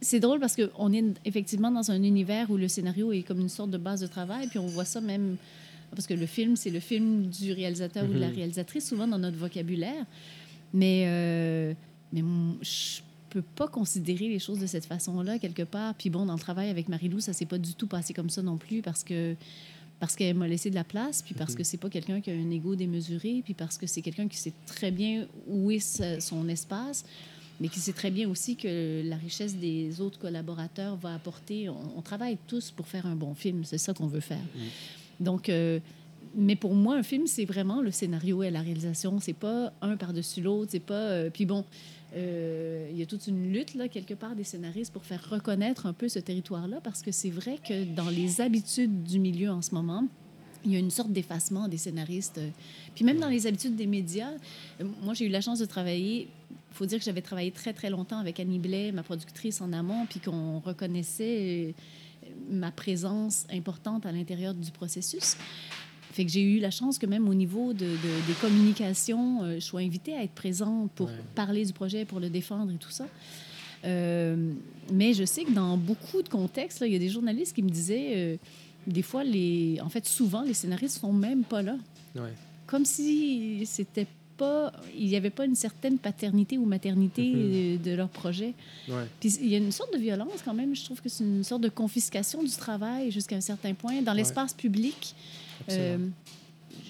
c'est 0.00 0.20
drôle 0.20 0.40
parce 0.40 0.56
qu'on 0.56 0.92
est 0.92 1.04
effectivement 1.24 1.70
dans 1.70 1.90
un 1.90 2.02
univers 2.02 2.50
où 2.50 2.56
le 2.56 2.68
scénario 2.68 3.12
est 3.12 3.22
comme 3.22 3.40
une 3.40 3.48
sorte 3.48 3.70
de 3.70 3.78
base 3.78 4.00
de 4.00 4.06
travail, 4.06 4.48
puis 4.48 4.58
on 4.58 4.66
voit 4.66 4.84
ça 4.84 5.00
même 5.00 5.36
parce 5.90 6.06
que 6.06 6.14
le 6.14 6.26
film, 6.26 6.54
c'est 6.56 6.70
le 6.70 6.78
film 6.80 7.26
du 7.26 7.52
réalisateur 7.52 8.08
ou 8.08 8.12
de 8.12 8.18
la 8.18 8.28
Mhm. 8.28 8.34
réalisatrice, 8.36 8.88
souvent 8.88 9.08
dans 9.08 9.18
notre 9.18 9.36
vocabulaire. 9.36 10.06
Mais, 10.72 11.04
euh, 11.06 11.74
mais 12.12 12.22
je 12.62 13.00
peux 13.28 13.42
pas 13.42 13.66
considérer 13.68 14.28
les 14.28 14.38
choses 14.38 14.60
de 14.60 14.66
cette 14.66 14.84
façon-là, 14.86 15.38
quelque 15.40 15.62
part. 15.64 15.94
Puis 15.94 16.08
bon, 16.10 16.26
dans 16.26 16.34
le 16.34 16.38
travail 16.40 16.68
avec 16.70 16.88
Marie-Lou, 16.88 17.18
ça 17.20 17.32
s'est 17.32 17.44
pas 17.46 17.58
du 17.58 17.74
tout 17.74 17.86
passé 17.88 18.14
comme 18.14 18.30
ça 18.30 18.40
non 18.42 18.56
plus 18.56 18.82
parce 18.82 19.02
que 19.04 19.34
parce 19.98 20.16
qu'elle 20.16 20.34
m'a 20.34 20.48
laissé 20.48 20.70
de 20.70 20.74
la 20.76 20.84
place, 20.84 21.20
puis 21.20 21.34
parce 21.34 21.50
Mhm. 21.52 21.58
que 21.58 21.64
c'est 21.64 21.76
pas 21.76 21.90
quelqu'un 21.90 22.22
qui 22.22 22.30
a 22.30 22.34
un 22.34 22.50
ego 22.50 22.74
démesuré, 22.74 23.42
puis 23.44 23.52
parce 23.52 23.76
que 23.76 23.86
c'est 23.86 24.00
quelqu'un 24.00 24.28
qui 24.28 24.38
sait 24.38 24.54
très 24.64 24.90
bien 24.90 25.26
où 25.46 25.70
est 25.70 26.20
son 26.20 26.48
espace, 26.48 27.04
mais 27.60 27.68
qui 27.68 27.78
sait 27.78 27.92
très 27.92 28.10
bien 28.10 28.28
aussi 28.28 28.56
que 28.56 29.02
la 29.04 29.16
richesse 29.16 29.56
des 29.56 30.00
autres 30.00 30.18
collaborateurs 30.18 30.96
va 30.96 31.14
apporter. 31.14 31.68
On, 31.68 31.98
on 31.98 32.02
travaille 32.02 32.38
tous 32.46 32.70
pour 32.70 32.86
faire 32.88 33.06
un 33.06 33.14
bon 33.16 33.34
film, 33.34 33.64
c'est 33.64 33.78
ça 33.78 33.92
qu'on 33.94 34.06
veut 34.06 34.20
faire. 34.20 34.42
Donc, 35.20 35.48
euh, 35.48 35.78
mais 36.34 36.56
pour 36.56 36.74
moi, 36.74 36.96
un 36.96 37.02
film, 37.02 37.26
c'est 37.26 37.44
vraiment 37.44 37.82
le 37.82 37.90
scénario 37.90 38.42
et 38.42 38.50
la 38.50 38.62
réalisation. 38.62 39.18
C'est 39.20 39.32
pas 39.34 39.72
un 39.82 39.96
par-dessus 39.96 40.40
l'autre. 40.40 40.70
C'est 40.70 40.80
pas. 40.80 40.94
euh, 40.94 41.30
puis 41.30 41.44
bon, 41.44 41.64
euh, 42.14 42.88
il 42.90 42.98
y 42.98 43.02
a 43.02 43.06
toute 43.06 43.26
une 43.26 43.52
lutte 43.52 43.74
là 43.74 43.88
quelque 43.88 44.14
part 44.14 44.34
des 44.34 44.44
scénaristes 44.44 44.92
pour 44.92 45.04
faire 45.04 45.28
reconnaître 45.28 45.86
un 45.86 45.92
peu 45.92 46.08
ce 46.08 46.18
territoire-là, 46.18 46.80
parce 46.82 47.02
que 47.02 47.12
c'est 47.12 47.30
vrai 47.30 47.58
que 47.58 47.84
dans 47.94 48.08
les 48.08 48.40
habitudes 48.40 49.02
du 49.02 49.18
milieu 49.18 49.50
en 49.50 49.62
ce 49.62 49.74
moment. 49.74 50.06
Il 50.62 50.72
y 50.72 50.76
a 50.76 50.78
une 50.78 50.90
sorte 50.90 51.10
d'effacement 51.10 51.68
des 51.68 51.78
scénaristes. 51.78 52.38
Puis 52.94 53.02
même 53.02 53.18
dans 53.18 53.30
les 53.30 53.46
habitudes 53.46 53.76
des 53.76 53.86
médias, 53.86 54.32
moi 55.02 55.14
j'ai 55.14 55.24
eu 55.24 55.30
la 55.30 55.40
chance 55.40 55.58
de 55.58 55.64
travailler. 55.64 56.28
Il 56.50 56.74
faut 56.74 56.86
dire 56.86 56.98
que 56.98 57.04
j'avais 57.04 57.22
travaillé 57.22 57.50
très 57.50 57.72
très 57.72 57.90
longtemps 57.90 58.18
avec 58.18 58.40
Annie 58.40 58.58
Blais, 58.58 58.92
ma 58.92 59.02
productrice 59.02 59.60
en 59.60 59.72
amont, 59.72 60.06
puis 60.06 60.20
qu'on 60.20 60.60
reconnaissait 60.60 61.74
euh, 62.24 62.28
ma 62.50 62.70
présence 62.70 63.46
importante 63.52 64.06
à 64.06 64.12
l'intérieur 64.12 64.54
du 64.54 64.70
processus. 64.70 65.36
Fait 66.12 66.24
que 66.24 66.30
j'ai 66.32 66.42
eu 66.42 66.58
la 66.58 66.70
chance 66.70 66.98
que 66.98 67.06
même 67.06 67.28
au 67.28 67.34
niveau 67.34 67.72
de, 67.72 67.84
de- 67.86 68.26
des 68.26 68.32
communications, 68.40 69.42
euh, 69.42 69.54
je 69.56 69.60
sois 69.60 69.80
invitée 69.80 70.14
à 70.14 70.22
être 70.24 70.32
présente 70.32 70.90
pour 70.92 71.06
Ouais. 71.08 71.14
parler 71.34 71.64
du 71.64 71.72
projet, 71.72 72.04
pour 72.04 72.18
le 72.20 72.30
défendre 72.30 72.72
et 72.72 72.76
tout 72.76 72.90
ça. 72.90 73.06
Euh, 73.84 74.52
mais 74.92 75.14
je 75.14 75.24
sais 75.24 75.44
que 75.44 75.52
dans 75.52 75.76
beaucoup 75.76 76.22
de 76.22 76.28
contextes, 76.28 76.82
il 76.84 76.92
y 76.92 76.96
a 76.96 76.98
des 76.98 77.08
journalistes 77.08 77.54
qui 77.54 77.62
me 77.62 77.70
disaient, 77.70 78.12
euh, 78.16 78.36
des 78.86 79.02
fois, 79.02 79.24
les, 79.24 79.78
en 79.82 79.88
fait, 79.88 80.06
souvent, 80.06 80.42
les 80.42 80.54
scénaristes 80.54 80.98
sont 81.00 81.12
même 81.12 81.44
pas 81.44 81.62
là. 81.62 81.76
Ouais. 82.16 82.32
Comme 82.66 82.84
si 82.84 83.62
c'était 83.66 84.06
pas, 84.40 84.72
il 84.96 85.06
n'y 85.08 85.16
avait 85.16 85.30
pas 85.38 85.44
une 85.44 85.54
certaine 85.54 85.98
paternité 85.98 86.56
ou 86.58 86.64
maternité 86.64 87.22
Mhm. 87.30 87.36
euh, 87.38 87.76
de 87.78 87.92
leur 88.00 88.08
projet. 88.08 88.52
Ouais. 88.88 89.06
Puis 89.20 89.28
il 89.40 89.48
y 89.48 89.54
a 89.54 89.58
une 89.58 89.72
sorte 89.72 89.92
de 89.92 89.98
violence 89.98 90.40
quand 90.44 90.54
même. 90.54 90.74
Je 90.74 90.84
trouve 90.84 91.00
que 91.00 91.08
c'est 91.08 91.24
une 91.24 91.44
sorte 91.44 91.62
de 91.62 91.68
confiscation 91.68 92.42
du 92.42 92.50
travail 92.66 93.10
jusqu'à 93.10 93.36
un 93.36 93.40
certain 93.52 93.74
point 93.74 94.02
dans 94.02 94.12
Ouais. 94.12 94.18
l'espace 94.18 94.54
public. 94.54 95.14
Euh, 95.70 95.98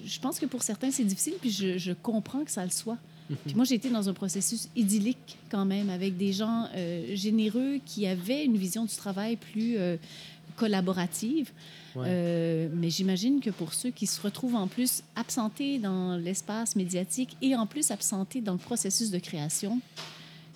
je 0.04 0.18
pense 0.20 0.38
que 0.38 0.46
pour 0.46 0.62
certains, 0.62 0.90
c'est 0.90 1.04
difficile, 1.04 1.34
puis 1.40 1.50
je, 1.50 1.76
je 1.78 1.92
comprends 1.92 2.44
que 2.44 2.50
ça 2.50 2.64
le 2.64 2.70
soit. 2.70 2.98
Mhm. 3.28 3.36
Puis 3.46 3.54
moi, 3.54 3.64
j'ai 3.64 3.74
été 3.76 3.88
dans 3.90 4.08
un 4.08 4.12
processus 4.14 4.68
idyllique 4.74 5.36
quand 5.50 5.64
même, 5.64 5.88
avec 5.90 6.16
des 6.16 6.32
gens 6.32 6.66
euh, 6.74 7.14
généreux 7.14 7.78
qui 7.86 8.06
avaient 8.06 8.44
une 8.44 8.56
vision 8.56 8.84
du 8.84 8.94
travail 8.94 9.36
plus 9.36 9.74
euh, 9.76 9.96
collaborative. 10.60 11.50
Ouais. 11.96 12.04
Euh, 12.06 12.68
mais 12.74 12.90
j'imagine 12.90 13.40
que 13.40 13.48
pour 13.48 13.72
ceux 13.72 13.90
qui 13.90 14.06
se 14.06 14.20
retrouvent 14.20 14.56
en 14.56 14.66
plus 14.66 15.02
absentés 15.16 15.78
dans 15.78 16.16
l'espace 16.16 16.76
médiatique 16.76 17.36
et 17.40 17.56
en 17.56 17.66
plus 17.66 17.90
absentés 17.90 18.42
dans 18.42 18.52
le 18.52 18.58
processus 18.58 19.10
de 19.10 19.18
création, 19.18 19.80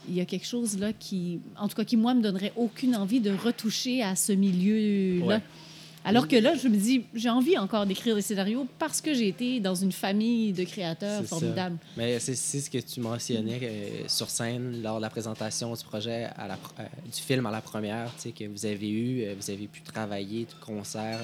il 0.06 0.14
y 0.14 0.20
a 0.20 0.26
quelque 0.26 0.46
chose 0.46 0.78
là 0.78 0.92
qui, 0.92 1.40
en 1.58 1.68
tout 1.68 1.76
cas, 1.76 1.84
qui, 1.84 1.96
moi, 1.96 2.12
me 2.12 2.22
donnerait 2.22 2.52
aucune 2.56 2.94
envie 2.94 3.20
de 3.20 3.30
retoucher 3.30 4.02
à 4.02 4.14
ce 4.14 4.32
milieu-là. 4.32 5.36
Ouais. 5.36 5.42
Alors 6.04 6.28
que 6.28 6.36
là, 6.36 6.54
je 6.54 6.68
me 6.68 6.76
dis, 6.76 7.04
j'ai 7.14 7.30
envie 7.30 7.56
encore 7.56 7.86
d'écrire 7.86 8.14
des 8.14 8.20
scénarios 8.22 8.66
parce 8.78 9.00
que 9.00 9.14
j'ai 9.14 9.28
été 9.28 9.58
dans 9.60 9.74
une 9.74 9.92
famille 9.92 10.52
de 10.52 10.64
créateurs 10.64 11.22
ça. 11.22 11.26
formidables. 11.26 11.78
Mais 11.96 12.18
c'est 12.18 12.34
ce 12.36 12.68
que 12.68 12.78
tu 12.78 13.00
mentionnais 13.00 13.58
euh, 13.62 14.04
sur 14.08 14.28
scène 14.28 14.82
lors 14.82 14.96
de 14.98 15.02
la 15.02 15.10
présentation 15.10 15.72
du 15.74 15.82
projet, 15.84 16.24
à 16.36 16.46
la, 16.46 16.54
pr- 16.56 16.58
euh, 16.80 16.84
du 17.06 17.20
film 17.20 17.46
à 17.46 17.50
la 17.50 17.60
première, 17.62 18.14
tu 18.16 18.22
sais, 18.22 18.30
que 18.32 18.44
vous 18.44 18.66
avez 18.66 18.90
eu, 18.90 19.22
euh, 19.22 19.34
vous 19.40 19.50
avez 19.50 19.66
pu 19.66 19.80
travailler 19.80 20.44
de 20.44 20.64
concert, 20.64 21.20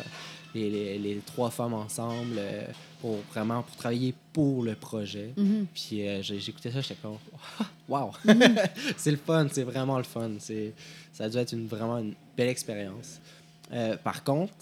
les, 0.54 0.70
les- 0.70 0.98
les 0.98 1.16
trois 1.26 1.50
femmes 1.50 1.74
ensemble, 1.74 2.36
euh, 2.38 2.64
pour 3.00 3.18
vraiment 3.32 3.62
pour 3.62 3.76
travailler 3.76 4.14
pour 4.32 4.62
le 4.64 4.74
projet. 4.74 5.32
Mhm. 5.36 5.66
Puis 5.74 6.06
euh, 6.08 6.22
j'écoutais 6.22 6.70
ça, 6.70 6.80
j'étais 6.80 6.96
comme, 7.02 7.18
wow, 7.88 8.12
Mhm. 8.24 8.56
c'est 8.96 9.10
le 9.10 9.16
fun, 9.18 9.46
c'est 9.52 9.62
vraiment 9.64 9.98
le 9.98 10.04
fun. 10.04 10.30
C'est, 10.38 10.72
ça 11.12 11.24
a 11.24 11.28
dû 11.28 11.36
être 11.36 11.52
une, 11.52 11.66
vraiment 11.66 11.98
une 11.98 12.14
belle 12.36 12.48
expérience. 12.48 13.20
Euh, 13.72 13.96
par 13.96 14.24
contre, 14.24 14.52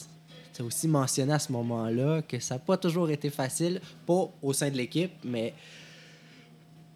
tu 0.54 0.62
as 0.62 0.64
aussi 0.64 0.88
mentionné 0.88 1.32
à 1.32 1.38
ce 1.38 1.50
moment-là 1.52 2.22
que 2.22 2.38
ça 2.40 2.54
n'a 2.56 2.58
pas 2.58 2.76
toujours 2.76 3.10
été 3.10 3.30
facile, 3.30 3.80
pas 4.06 4.28
au 4.42 4.52
sein 4.52 4.70
de 4.70 4.76
l'équipe, 4.76 5.12
mais 5.24 5.54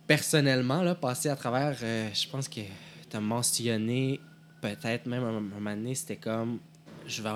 personnellement, 0.07 0.83
là, 0.83 0.95
passer 0.95 1.29
à 1.29 1.37
travers, 1.37 1.77
euh, 1.83 2.09
je 2.13 2.29
pense 2.29 2.49
que 2.49 2.61
tu 3.09 3.17
as 3.17 3.21
mentionné, 3.21 4.21
peut-être 4.61 5.07
même 5.07 5.23
un, 5.25 5.37
un 5.37 5.41
moment 5.41 5.75
donné, 5.75 5.95
c'était 5.95 6.17
comme, 6.17 6.59
je 7.07 7.23
vais, 7.23 7.31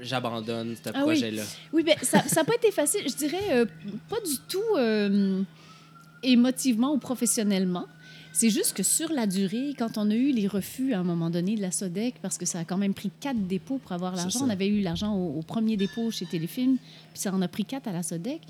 j'abandonne 0.00 0.74
ce 0.76 0.90
Ah 0.90 0.98
oui. 0.98 1.02
projet-là. 1.14 1.42
Oui, 1.72 1.82
ben, 1.84 1.96
ça 2.02 2.22
n'a 2.22 2.44
pas 2.44 2.54
été 2.54 2.70
facile. 2.70 3.02
Je 3.08 3.14
dirais 3.16 3.44
euh, 3.52 3.66
pas 4.08 4.20
du 4.20 4.36
tout 4.48 4.76
euh, 4.76 5.42
émotivement 6.22 6.92
ou 6.92 6.98
professionnellement. 6.98 7.86
C'est 8.38 8.50
juste 8.50 8.72
que 8.72 8.84
sur 8.84 9.10
la 9.10 9.26
durée, 9.26 9.74
quand 9.76 9.98
on 9.98 10.08
a 10.12 10.14
eu 10.14 10.30
les 10.30 10.46
refus 10.46 10.92
à 10.94 11.00
un 11.00 11.02
moment 11.02 11.28
donné 11.28 11.56
de 11.56 11.60
la 11.60 11.72
SODEC, 11.72 12.20
parce 12.22 12.38
que 12.38 12.46
ça 12.46 12.60
a 12.60 12.64
quand 12.64 12.78
même 12.78 12.94
pris 12.94 13.10
quatre 13.18 13.48
dépôts 13.48 13.78
pour 13.78 13.90
avoir 13.90 14.14
l'argent, 14.14 14.42
on 14.44 14.48
avait 14.48 14.68
eu 14.68 14.80
l'argent 14.80 15.12
au, 15.12 15.40
au 15.40 15.42
premier 15.42 15.76
dépôt 15.76 16.12
chez 16.12 16.24
Téléfilm, 16.24 16.76
puis 16.76 17.20
ça 17.20 17.34
en 17.34 17.42
a 17.42 17.48
pris 17.48 17.64
quatre 17.64 17.88
à 17.88 17.92
la 17.92 18.04
SODEC. 18.04 18.40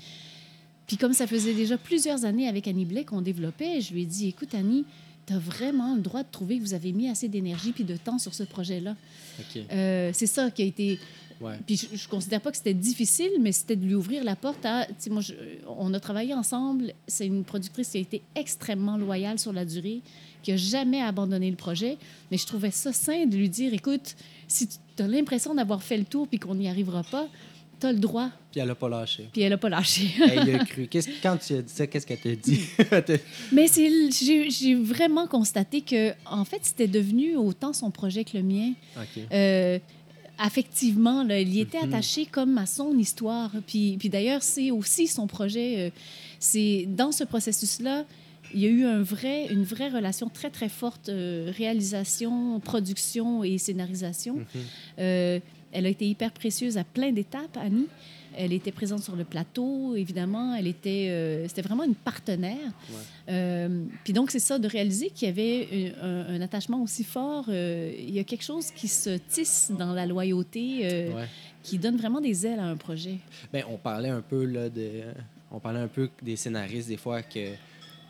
Puis 0.85 0.97
comme 0.97 1.13
ça 1.13 1.25
faisait 1.25 1.55
déjà 1.55 1.75
plusieurs 1.75 2.23
années 2.23 2.47
avec 2.47 2.67
Annie 2.67 2.85
Blais 2.85 3.03
qu'on 3.03 3.23
développait, 3.23 3.81
je 3.81 3.91
lui 3.95 4.03
ai 4.03 4.05
dit, 4.05 4.27
écoute 4.27 4.53
Annie, 4.53 4.85
tu 5.25 5.33
as 5.33 5.39
vraiment 5.39 5.95
le 5.95 6.01
droit 6.01 6.21
de 6.21 6.29
trouver 6.31 6.59
que 6.59 6.61
vous 6.61 6.75
avez 6.75 6.91
mis 6.91 7.09
assez 7.09 7.27
d'énergie 7.27 7.71
puis 7.71 7.83
de 7.83 7.97
temps 7.97 8.19
sur 8.19 8.35
ce 8.35 8.43
projet-là. 8.43 8.95
OK. 9.39 9.61
Euh, 9.71 10.11
c'est 10.13 10.27
ça 10.27 10.51
qui 10.51 10.61
a 10.61 10.65
été 10.65 10.99
Ouais. 11.41 11.55
puis 11.65 11.77
je, 11.77 11.95
je 11.97 12.07
considère 12.07 12.41
pas 12.41 12.51
que 12.51 12.57
c'était 12.57 12.73
difficile, 12.73 13.31
mais 13.39 13.51
c'était 13.51 13.75
de 13.75 13.85
lui 13.85 13.95
ouvrir 13.95 14.23
la 14.23 14.35
porte 14.35 14.65
à. 14.65 14.85
tu 14.87 14.93
sais, 14.97 15.09
Moi, 15.09 15.21
je- 15.21 15.33
on 15.67 15.93
a 15.93 15.99
travaillé 15.99 16.33
ensemble. 16.33 16.93
C'est 17.07 17.25
une 17.27 17.43
productrice 17.43 17.89
qui 17.89 17.97
a 17.97 18.01
été 18.01 18.21
extrêmement 18.35 18.97
loyale 18.97 19.39
sur 19.39 19.53
la 19.53 19.63
durée, 19.65 20.01
qui 20.43 20.51
a 20.51 20.57
jamais 20.57 21.01
abandonné 21.01 21.49
le 21.49 21.55
projet. 21.55 21.97
Mais 22.31 22.37
je 22.37 22.45
trouvais 22.45 22.71
ça 22.71 22.91
sain 22.93 23.25
de 23.25 23.35
lui 23.37 23.49
dire 23.49 23.73
écoute, 23.73 24.15
si 24.47 24.67
tu 24.67 25.03
as 25.03 25.07
l'impression 25.07 25.53
d'avoir 25.55 25.81
fait 25.81 25.97
le 25.97 26.05
tour 26.05 26.27
puis 26.27 26.39
qu'on 26.39 26.55
n'y 26.55 26.67
arrivera 26.67 27.03
pas, 27.03 27.27
tu 27.79 27.87
as 27.87 27.93
le 27.93 27.99
droit. 27.99 28.29
Puis 28.51 28.59
elle 28.59 28.67
n'a 28.67 28.75
pas 28.75 28.89
lâché. 28.89 29.29
Puis 29.31 29.41
elle 29.41 29.53
a 29.53 29.57
pas 29.57 29.69
lâché. 29.69 30.09
elle 30.29 30.53
a 30.55 30.65
cru. 30.65 30.87
Qu'est-ce- 30.87 31.09
quand 31.23 31.37
tu 31.37 31.53
as 31.53 31.61
dit 31.61 31.71
ça, 31.73 31.87
qu'est-ce 31.87 32.05
qu'elle 32.05 32.19
t'a 32.19 32.35
dit? 32.35 32.59
Mais 33.53 33.67
j'ai 33.67 34.49
j'ai 34.49 34.75
vraiment 34.75 35.27
constaté 35.27 35.79
que, 35.81 36.11
en 36.25 36.43
fait, 36.43 36.59
c'était 36.63 36.87
devenu 36.89 37.37
autant 37.37 37.71
son 37.71 37.91
projet 37.91 38.25
que 38.25 38.37
le 38.37 38.43
mien. 38.43 38.73
OK. 38.97 39.21
Euh, 39.31 39.79
affectivement, 40.39 41.23
là, 41.23 41.39
il 41.39 41.53
y 41.53 41.59
était 41.59 41.79
Mhm. 41.85 41.93
attaché 41.93 42.25
comme 42.25 42.57
à 42.57 42.65
son 42.65 42.97
histoire. 42.97 43.51
Puis, 43.67 43.97
puis 43.99 44.09
d'ailleurs, 44.09 44.41
c'est 44.41 44.71
aussi 44.71 45.07
son 45.07 45.27
projet. 45.27 45.75
euh, 45.77 45.89
c'est 46.39 46.85
dans 46.87 47.11
ce 47.11 47.23
processus-là, 47.25 48.05
il 48.53 48.61
y 48.61 48.65
a 48.65 48.69
eu 48.69 48.85
un 48.85 49.01
vrai, 49.03 49.47
une 49.51 49.63
vraie 49.63 49.89
relation 49.89 50.29
très, 50.29 50.49
très 50.49 50.69
forte, 50.69 51.09
euh, 51.09 51.51
réalisation, 51.55 52.59
production 52.61 53.43
et 53.43 53.57
scénarisation. 53.57 54.35
Mhm. 54.37 54.45
Euh, 54.99 55.39
elle 55.71 55.85
a 55.85 55.89
été 55.89 56.07
hyper 56.07 56.31
précieuse 56.31 56.77
à 56.77 56.83
plein 56.83 57.11
d'étapes, 57.11 57.57
Annie. 57.57 57.85
Elle 58.37 58.53
était 58.53 58.71
présente 58.71 59.03
sur 59.03 59.15
le 59.15 59.23
plateau, 59.23 59.95
évidemment. 59.95 60.55
Elle 60.55 60.67
était, 60.67 61.07
euh, 61.09 61.47
c'était 61.47 61.61
vraiment 61.61 61.83
une 61.83 61.95
partenaire. 61.95 62.57
Ouais. 62.89 62.95
Euh, 63.29 63.83
puis 64.03 64.13
donc, 64.13 64.31
c'est 64.31 64.39
ça, 64.39 64.59
de 64.59 64.67
réaliser 64.67 65.09
qu'il 65.09 65.27
y 65.27 65.31
avait 65.31 65.93
un, 66.01 66.35
un 66.35 66.41
attachement 66.41 66.81
aussi 66.81 67.03
fort. 67.03 67.45
euh, 67.49 67.91
il 67.97 68.11
y 68.13 68.19
a 68.19 68.23
quelque 68.23 68.43
chose 68.43 68.71
qui 68.71 68.87
se 68.87 69.17
tisse 69.29 69.71
dans 69.77 69.93
la 69.93 70.05
loyauté, 70.05 71.09
Ouais. 71.13 71.25
qui 71.63 71.77
donne 71.77 71.97
vraiment 71.97 72.21
des 72.21 72.45
ailes 72.45 72.59
à 72.59 72.65
un 72.65 72.77
projet. 72.77 73.15
Ben, 73.51 73.63
on 73.69 73.77
parlait 73.77 74.09
un 74.09 74.21
peu 74.21 74.45
là, 74.45 74.69
de. 74.69 75.01
On 75.51 75.59
parlait 75.59 75.79
un 75.79 75.87
peu 75.87 76.09
des 76.21 76.35
scénaristes 76.35 76.87
des 76.87 76.97
fois 76.97 77.21
que 77.23 77.49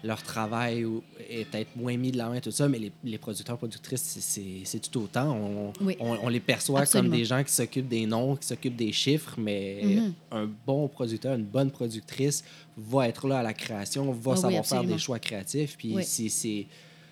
leur 0.04 0.24
travail 0.24 0.86
est 1.30 1.43
peut-être 1.45 1.76
moins 1.76 1.97
mis 1.97 2.12
de 2.12 2.18
la 2.18 2.30
main, 2.30 2.39
tout 2.39 2.52
ça, 2.52 2.68
mais 2.70 2.80
les, 2.80 2.91
les 3.04 3.18
producteurs, 3.18 3.58
productrices, 3.58 4.18
c'est- 4.22 4.80
tout 4.89 5.02
autant. 5.02 5.36
On, 5.36 5.74
Oui. 5.84 5.97
on, 6.00 6.18
on 6.24 6.30
les 6.30 6.39
perçoit 6.39 6.82
Absolument. 6.82 7.10
comme 7.10 7.20
des 7.20 7.26
gens 7.26 7.43
qui 7.43 7.52
s'occupent 7.52 7.89
des 7.89 8.06
noms, 8.06 8.36
qui 8.38 8.47
s'occupent 8.47 8.78
des 8.78 8.93
chiffres, 8.93 9.36
mais 9.38 9.82
Mhm. 9.84 10.14
un 10.32 10.50
bon 10.66 10.88
producteur, 10.88 11.36
une 11.36 11.43
bonne 11.43 11.70
productrice 11.72 12.43
va 12.78 13.10
être 13.10 13.28
là 13.28 13.39
à 13.39 13.43
la 13.43 13.54
création, 13.54 14.12
va 14.12 14.32
Ah 14.32 14.36
oui, 14.36 14.41
savoir 14.41 14.66
faire 14.66 14.84
des 14.86 14.97
choix 14.97 15.20
créatifs. 15.20 15.76
Puis 15.78 15.95
Oui. 15.95 16.04
c'est. 16.06 16.66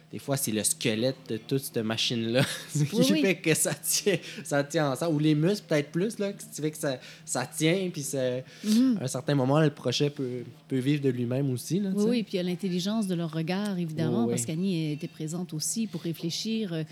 Des 0.10 0.20
fois, 0.20 0.38
c'est 0.38 0.54
le 0.54 0.64
squelette 0.64 1.18
de 1.28 1.36
toute 1.36 1.60
cette 1.60 1.80
machine-là 1.80 2.42
qui 2.72 2.80
Oui, 2.96 3.06
oui. 3.12 3.22
fait 3.22 3.36
que 3.36 3.54
ça 3.54 3.74
tient, 3.74 4.16
ça 4.46 4.64
tient 4.64 4.92
ensemble. 4.94 5.16
Ou 5.16 5.20
les 5.20 5.36
muscles, 5.36 5.66
peut-être 5.68 5.92
plus, 5.92 6.18
là, 6.18 6.32
qui 6.32 6.62
fait 6.62 6.72
que 6.72 6.78
ça, 6.78 6.98
ça 7.26 7.46
tient. 7.46 7.90
Puis 7.92 8.04
ça, 8.04 8.38
Mhm. 8.64 8.98
à 9.02 9.04
un 9.04 9.08
certain 9.08 9.36
moment, 9.36 9.60
le 9.60 9.70
projet 9.70 10.10
peut, 10.10 10.44
peut 10.70 10.78
vivre 10.80 11.02
de 11.02 11.10
lui-même 11.10 11.50
aussi. 11.52 11.82
Là, 11.82 11.90
Oui, 11.94 12.06
oui, 12.08 12.24
puis 12.24 12.34
il 12.34 12.38
y 12.38 12.40
a 12.40 12.44
l'intelligence 12.44 13.06
de 13.08 13.16
leur 13.16 13.34
regard, 13.34 13.78
évidemment, 13.78 14.24
Oui, 14.24 14.30
parce 14.32 14.46
qu'Annie 14.46 14.94
était 14.94 15.10
présente 15.10 15.54
aussi 15.54 15.88
pour 15.88 16.02
réfléchir. 16.02 16.72
euh. 16.72 16.84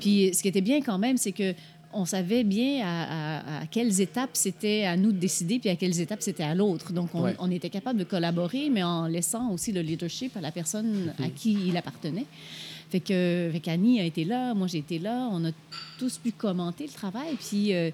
Puis 0.00 0.32
ce 0.32 0.40
qui 0.40 0.48
était 0.48 0.62
bien 0.62 0.80
quand 0.80 0.96
même, 0.98 1.18
c'est 1.18 1.32
que 1.32 1.52
on 1.92 2.04
savait 2.04 2.44
bien 2.44 2.84
à, 2.84 3.02
à- 3.02 3.60
à 3.62 3.66
quelles 3.66 4.00
étapes 4.00 4.30
c'était 4.34 4.84
à 4.84 4.96
nous 4.96 5.12
de 5.12 5.18
décider, 5.18 5.58
puis 5.58 5.68
à 5.70 5.76
quelles 5.76 6.00
étapes 6.00 6.22
c'était 6.22 6.42
à 6.42 6.54
l'autre. 6.54 6.92
Donc, 6.92 7.10
on, 7.14 7.22
Ouais. 7.22 7.36
on 7.38 7.50
était 7.50 7.70
capable 7.70 7.98
de 7.98 8.04
collaborer, 8.04 8.70
mais 8.70 8.82
en 8.82 9.06
laissant 9.06 9.50
aussi 9.50 9.72
le 9.72 9.80
leadership 9.82 10.36
à 10.36 10.40
la 10.40 10.50
personne 10.52 11.12
à 11.22 11.28
qui 11.28 11.52
il 11.68 11.76
appartenait. 11.76 12.26
Fait 12.90 13.00
que 13.00 13.48
fait 13.52 13.60
qu'Annie 13.60 14.00
a 14.00 14.04
été 14.04 14.24
là, 14.24 14.52
moi 14.54 14.66
j'ai 14.66 14.78
été 14.78 14.98
là, 14.98 15.28
on 15.32 15.44
a 15.46 15.50
tous 15.98 16.18
pu 16.18 16.32
commenter 16.32 16.84
le 16.86 16.92
travail, 16.92 17.36
puis... 17.40 17.72
euh, 17.74 17.90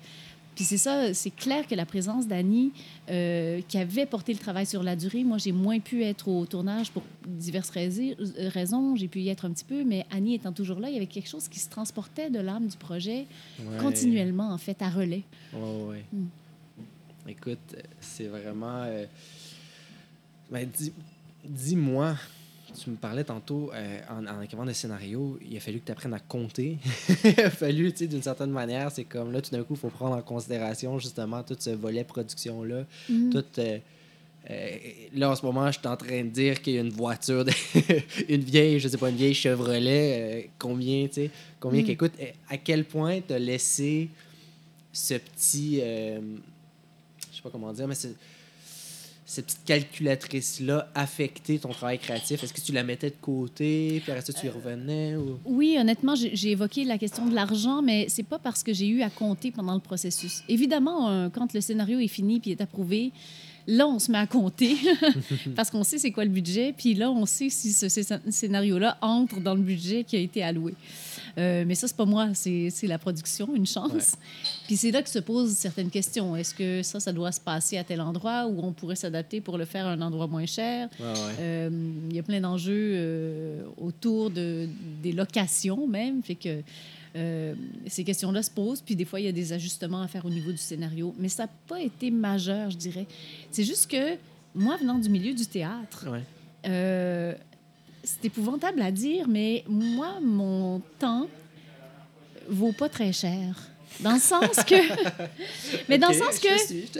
puis 0.59 0.65
c'est 0.65 0.77
ça, 0.77 1.15
c'est 1.15 1.31
clair 1.31 1.69
que 1.69 1.77
la 1.77 1.87
présence 1.87 2.27
d'Annie, 2.27 2.73
euh, 3.11 3.61
qui 3.69 3.79
avait 3.79 4.07
porté 4.07 4.33
le 4.33 4.41
travail 4.41 4.67
sur 4.67 4.83
la 4.83 4.97
durée, 4.97 5.23
moi 5.23 5.39
j'ai 5.39 5.53
moins 5.53 5.79
pu 5.79 6.03
être 6.03 6.27
au 6.27 6.47
tournage 6.47 6.91
pour 6.91 7.05
diverses 7.29 7.71
euh, 7.77 8.15
raisons, 8.49 8.97
j'ai 8.97 9.07
pu 9.07 9.21
y 9.21 9.29
être 9.29 9.45
un 9.45 9.53
petit 9.53 9.65
peu, 9.65 9.85
mais 9.85 10.05
Annie 10.11 10.35
étant 10.35 10.53
toujours 10.53 10.81
là, 10.81 10.89
il 10.89 10.95
y 10.95 10.97
avait 10.97 11.07
quelque 11.07 11.29
chose 11.29 11.47
qui 11.47 11.61
se 11.61 11.69
transportait 11.71 12.29
de 12.29 12.41
l'âme 12.41 12.67
du 12.67 12.77
projet 12.77 13.27
Ouais. 13.61 13.77
continuellement, 13.81 14.51
en 14.53 14.59
fait, 14.59 14.83
à 14.83 14.89
relais. 14.91 15.23
Ouais, 15.55 15.85
ouais. 15.91 16.05
Mm. 16.13 16.27
Écoute, 17.29 17.77
c'est 18.01 18.27
vraiment. 18.27 18.83
euh, 18.83 19.07
ben, 20.51 20.69
dis- 20.77 20.93
dis-moi, 21.45 22.17
tu 22.79 22.91
me 22.91 22.97
parlais 22.97 23.25
tantôt 23.25 23.71
euh, 23.75 24.01
en, 24.11 24.27
en 24.27 24.41
écrivant 24.43 24.65
des 24.65 24.75
scénarios, 24.75 25.39
il 25.49 25.57
a 25.57 25.61
fallu 25.61 25.81
que 25.81 25.87
tu 25.87 25.93
apprennes 25.93 26.15
à 26.15 26.19
compter. 26.21 26.79
il 27.25 27.41
a 27.41 27.51
fallu, 27.51 27.91
tu 27.93 27.99
sais, 27.99 28.07
d'une 28.07 28.23
certaine 28.23 28.51
manière, 28.51 28.91
c'est 28.91 29.05
comme 29.05 29.33
là, 29.33 29.41
tout 29.43 29.51
d'un 29.51 29.63
coup, 29.63 29.75
il 29.75 29.79
faut 29.79 29.89
prendre 29.91 30.17
en 30.17 30.23
considération 30.23 30.99
justement 30.99 31.43
tout 31.43 31.57
ce 31.59 31.71
volet 31.71 32.05
production-là. 32.05 32.85
Mhm. 33.09 33.31
Tout. 33.31 33.45
euh, 33.59 33.79
euh, 34.51 34.71
là, 35.15 35.31
en 35.31 35.35
ce 35.37 35.45
moment, 35.45 35.67
je 35.71 35.79
suis 35.79 35.87
en 35.89 35.97
train 35.97 36.23
de 36.25 36.31
dire 36.31 36.63
qu'il 36.63 36.75
y 36.75 36.79
a 36.79 36.81
une 36.81 36.89
voiture, 36.91 37.45
de- 37.45 37.53
une 38.29 38.41
vieille, 38.41 38.81
je 38.81 38.89
sais 38.89 38.97
pas, 38.97 39.11
une 39.11 39.17
vieille 39.17 39.35
Chevrolet, 39.35 40.49
combien, 40.59 41.07
tu 41.09 41.15
sais, 41.15 41.31
combien 41.61 41.83
Mm. 41.83 41.85
qui 41.87 41.97
coûte. 41.97 42.13
À 42.49 42.57
quel 42.57 42.85
point 42.85 43.21
tu 43.21 43.35
as 43.35 43.39
laissé 43.39 44.09
ce 44.93 45.15
petit. 45.15 45.77
je 45.81 47.37
sais 47.37 47.43
pas 47.43 47.51
comment 47.51 47.73
dire, 47.73 47.87
mais 47.87 47.95
c'est. 47.95 48.15
Cette 49.31 49.45
petite 49.45 49.65
calculatrice-là 49.67 50.89
affecté 50.95 51.59
ton 51.59 51.69
travail 51.69 51.99
créatif? 51.99 52.43
Est-ce 52.43 52.55
que 52.55 52.63
tu 52.63 52.73
la 52.73 52.83
mettais 52.83 53.11
de 53.11 53.17
côté, 53.21 54.01
puis 54.03 54.11
après 54.11 54.25
ça, 54.25 54.33
tu 54.33 54.47
y 54.47 54.49
revenais? 54.49 55.17
Ou... 55.17 55.39
Oui, 55.45 55.77
honnêtement, 55.79 56.15
j'ai 56.17 56.51
évoqué 56.53 56.85
la 56.85 56.97
question 56.97 57.27
de 57.27 57.35
l'argent, 57.35 57.83
mais 57.83 58.07
c'est 58.09 58.23
pas 58.23 58.39
parce 58.39 58.63
que 58.63 58.73
j'ai 58.73 58.89
eu 58.89 59.03
à 59.03 59.11
compter 59.11 59.51
pendant 59.51 59.75
le 59.75 59.81
processus. 59.81 60.43
Évidemment, 60.49 61.11
euh, 61.11 61.29
quand 61.29 61.53
le 61.53 61.61
scénario 61.61 61.99
est 61.99 62.09
fini 62.09 62.41
puis 62.41 62.53
est 62.53 62.61
approuvé, 62.63 63.13
là, 63.67 63.87
on 63.87 63.99
se 63.99 64.11
met 64.11 64.17
à 64.19 64.27
compter 64.27 64.77
parce 65.55 65.71
qu'on 65.71 65.85
sait 65.85 65.99
c'est 65.99 66.11
quoi 66.11 66.25
le 66.25 66.31
budget, 66.31 66.73
puis 66.77 66.95
là, 66.95 67.11
on 67.11 67.27
sait 67.27 67.51
si 67.51 67.75
ce 67.75 67.87
scé- 67.89 68.31
scénario-là 68.31 68.97
entre 69.03 69.41
dans 69.41 69.55
le 69.55 69.61
budget 69.61 70.05
qui 70.05 70.17
a 70.17 70.21
été 70.21 70.43
alloué. 70.43 70.73
Euh, 71.39 71.65
mais 71.67 71.75
ça, 71.75 71.87
c'est 71.87 71.97
pas 71.97 72.05
moi, 72.05 72.31
c'est 72.35 72.71
la 72.83 72.99
production, 72.99 73.55
une 73.55 73.67
chance. 73.67 73.93
Ouais. 73.93 74.19
Puis 74.67 74.77
c'est 74.77 74.91
là 74.91 75.03
que 75.03 75.09
se 75.09 75.21
posent 75.21 75.53
certaines 75.53 75.91
questions. 75.91 76.35
Est-ce 76.37 76.55
que 76.55 76.83
ça, 76.83 77.01
ça 77.01 77.13
doit 77.13 77.33
se 77.33 77.41
passer 77.41 77.79
à 77.79 77.85
tel 77.85 78.01
endroit 78.01 78.47
où 78.47 78.61
on 78.63 78.73
pourrait 78.73 78.97
s'adapter 78.97 79.41
pour 79.41 79.57
le 79.57 79.65
faire 79.65 79.87
à 79.87 79.93
un 79.93 80.01
endroit 80.01 80.27
moins 80.27 80.47
cher? 80.47 80.89
Ouais, 80.99 81.07
ouais. 81.07 81.35
Euh, 81.41 81.71
il 82.11 82.17
y 82.17 82.19
a 82.19 82.23
plein 82.23 82.41
d'enjeux 82.41 82.93
euh, 82.95 83.63
autour 83.77 84.31
de, 84.31 84.69
des 85.03 85.13
locations 85.13 85.87
même. 85.87 86.23
Fait 86.23 86.35
que 86.35 86.61
ces 87.89 88.05
questions-là 88.05 88.45
se 88.45 88.51
posent. 88.51 88.81
Puis 88.81 88.95
des 88.95 89.05
fois, 89.05 89.19
il 89.19 89.27
y 89.27 89.29
a 89.29 89.33
des 89.33 89.53
ajustements 89.53 90.03
à 90.03 90.09
faire 90.09 90.25
au 90.25 90.31
niveau 90.31 90.53
du 90.53 90.59
scénario. 90.59 91.15
Mais 91.19 91.29
ça 91.29 91.45
n'a 91.45 91.51
pas 91.67 91.81
été 91.81 92.13
majeur, 92.13 92.71
je 92.71 92.77
dirais. 92.77 93.07
C'est 93.51 93.65
juste 93.65 93.91
que 93.91 94.17
moi, 94.55 94.77
venant 94.77 94.99
du 94.99 95.09
milieu 95.09 95.35
du 95.35 95.47
théâtre, 95.47 96.07
euh, 96.67 97.35
c'est 98.09 98.25
épouvantable 98.25 98.81
à 98.81 98.91
dire, 98.91 99.29
mais 99.29 99.65
moi, 99.69 100.19
mon 100.23 100.81
temps 100.99 101.29
vaut 102.49 102.73
pas 102.73 102.89
très 102.89 103.13
cher. 103.13 103.69
Dans 104.01 104.13
le 104.13 104.21
sens 104.21 104.57
que... 104.65 104.77
mais 105.89 105.99
dans 105.99 106.09
le 106.09 106.15
sens 106.15 106.39
que... 106.39 106.49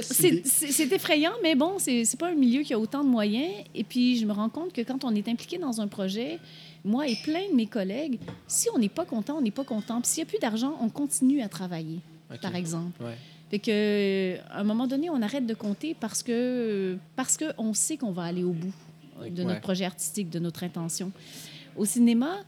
C'est- 0.03 0.93
effrayant, 0.93 1.33
mais 1.43 1.55
bon, 1.55 1.79
c'est 1.79 2.19
pas 2.19 2.29
un 2.29 2.35
milieu 2.35 2.63
qui 2.63 2.75
a 2.75 2.79
autant 2.79 3.05
de 3.05 3.09
moyens. 3.09 3.53
Et 3.75 3.85
puis, 3.85 4.19
je 4.19 4.27
me 4.27 4.33
rends 4.33 4.51
compte 4.51 4.73
que 4.73 4.83
quand 4.83 5.05
on 5.05 5.15
est 5.15 5.29
impliqué 5.29 5.57
dans 5.59 5.81
un 5.81 5.87
projet, 5.87 6.39
moi 6.85 7.09
et 7.09 7.17
plein 7.17 7.49
de 7.51 7.55
mes 7.55 7.67
collègues, 7.67 8.19
si 8.47 8.69
on 8.75 8.79
n'est 8.79 8.89
pas 8.91 9.07
content, 9.07 9.39
on 9.39 9.41
n'est 9.41 9.51
pas 9.51 9.65
content. 9.65 10.01
Puis 10.03 10.11
s'il 10.11 10.25
n'y 10.25 10.29
a 10.29 10.31
plus 10.31 10.41
d'argent, 10.41 10.77
on 10.83 10.91
continue 10.91 11.41
à 11.41 11.49
travailler, 11.49 12.01
par 12.43 12.55
exemple. 12.55 13.03
Ouais. 13.03 13.17
Fait 13.51 13.59
que, 13.61 13.71
euh, 13.71 14.37
à 14.51 14.61
un 14.61 14.65
moment 14.65 14.87
donné, 14.87 15.09
on 15.09 15.23
arrête 15.23 15.47
de 15.47 15.55
compter 15.55 15.97
parce 15.99 16.23
que 16.23 16.99
parce 17.17 17.39
que 17.39 17.47
on 17.57 17.73
sait 17.73 17.97
qu'on 17.97 18.13
va 18.13 18.25
aller 18.25 18.45
au 18.45 18.53
bout 18.53 18.75
de 19.19 19.43
Ouais. 19.43 19.45
notre 19.49 19.61
projet 19.61 19.85
artistique, 19.85 20.31
de 20.31 20.39
notre 20.39 20.65
intention. 20.65 21.13
Au 21.77 21.85
cinéma, 21.85 22.39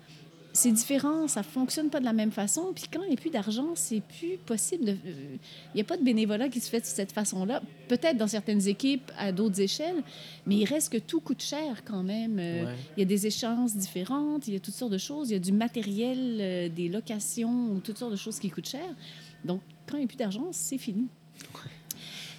c'est 0.52 0.72
différent, 0.72 1.28
ça 1.28 1.44
fonctionne 1.44 1.90
pas 1.90 2.00
de 2.00 2.04
la 2.04 2.12
même 2.12 2.32
façon. 2.32 2.72
Puis 2.74 2.86
quand 2.92 3.02
il 3.04 3.08
n'y 3.10 3.14
a 3.14 3.16
plus 3.16 3.30
d'argent, 3.30 3.68
c'est 3.76 4.00
plus 4.00 4.36
possible. 4.44 4.84
de- 4.86 4.90
euh, 4.90 5.36
Il 5.72 5.76
n'y 5.76 5.80
a 5.80 5.84
pas 5.84 5.96
de 5.96 6.02
bénévolat 6.02 6.48
qui 6.48 6.58
se 6.58 6.68
fait 6.68 6.80
de 6.80 6.84
cette 6.86 7.12
façon-là. 7.12 7.62
Peut-être 7.86 8.16
dans 8.16 8.26
certaines 8.26 8.66
équipes, 8.66 9.12
à 9.16 9.30
d'autres 9.30 9.60
échelles, 9.60 10.02
mais 10.46 10.56
il 10.56 10.64
reste 10.64 10.90
que 10.92 10.98
tout 10.98 11.20
coûte 11.20 11.40
cher 11.42 11.84
quand 11.84 12.02
même. 12.02 12.38
Euh, 12.40 12.64
Ouais. 12.64 12.74
Il 12.96 13.00
y 13.00 13.02
a 13.02 13.06
des 13.06 13.28
échéances 13.28 13.76
différentes, 13.76 14.48
il 14.48 14.54
y 14.54 14.56
a 14.56 14.60
toutes 14.60 14.74
sortes 14.74 14.90
de 14.92 14.98
choses, 14.98 15.30
il 15.30 15.34
y 15.34 15.36
a 15.36 15.38
du 15.38 15.52
matériel, 15.52 16.38
euh, 16.40 16.68
des 16.68 16.88
locations, 16.88 17.70
ou 17.70 17.78
toutes 17.78 17.98
sortes 17.98 18.10
de 18.12 18.16
choses 18.16 18.40
qui 18.40 18.50
coûtent 18.50 18.68
cher. 18.68 18.96
Donc, 19.44 19.60
quand 19.86 19.96
il 19.98 20.00
n'y 20.00 20.04
a 20.06 20.08
plus 20.08 20.16
d'argent, 20.16 20.48
c'est 20.50 20.78
fini. 20.78 21.06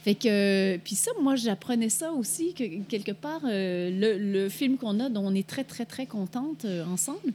Fait 0.03 0.15
que, 0.15 0.77
puis 0.77 0.95
ça, 0.95 1.11
moi, 1.21 1.35
j'apprenais 1.35 1.89
ça 1.89 2.11
aussi, 2.11 2.53
que 2.53 2.81
quelque 2.83 3.11
part, 3.11 3.41
euh, 3.45 3.91
le, 3.91 4.17
le 4.17 4.49
film 4.49 4.77
qu'on 4.77 4.99
a, 4.99 5.09
dont 5.09 5.27
on 5.27 5.35
est 5.35 5.47
très, 5.47 5.63
très, 5.63 5.85
très 5.85 6.07
contente 6.07 6.65
euh, 6.65 6.83
ensemble, 6.85 7.33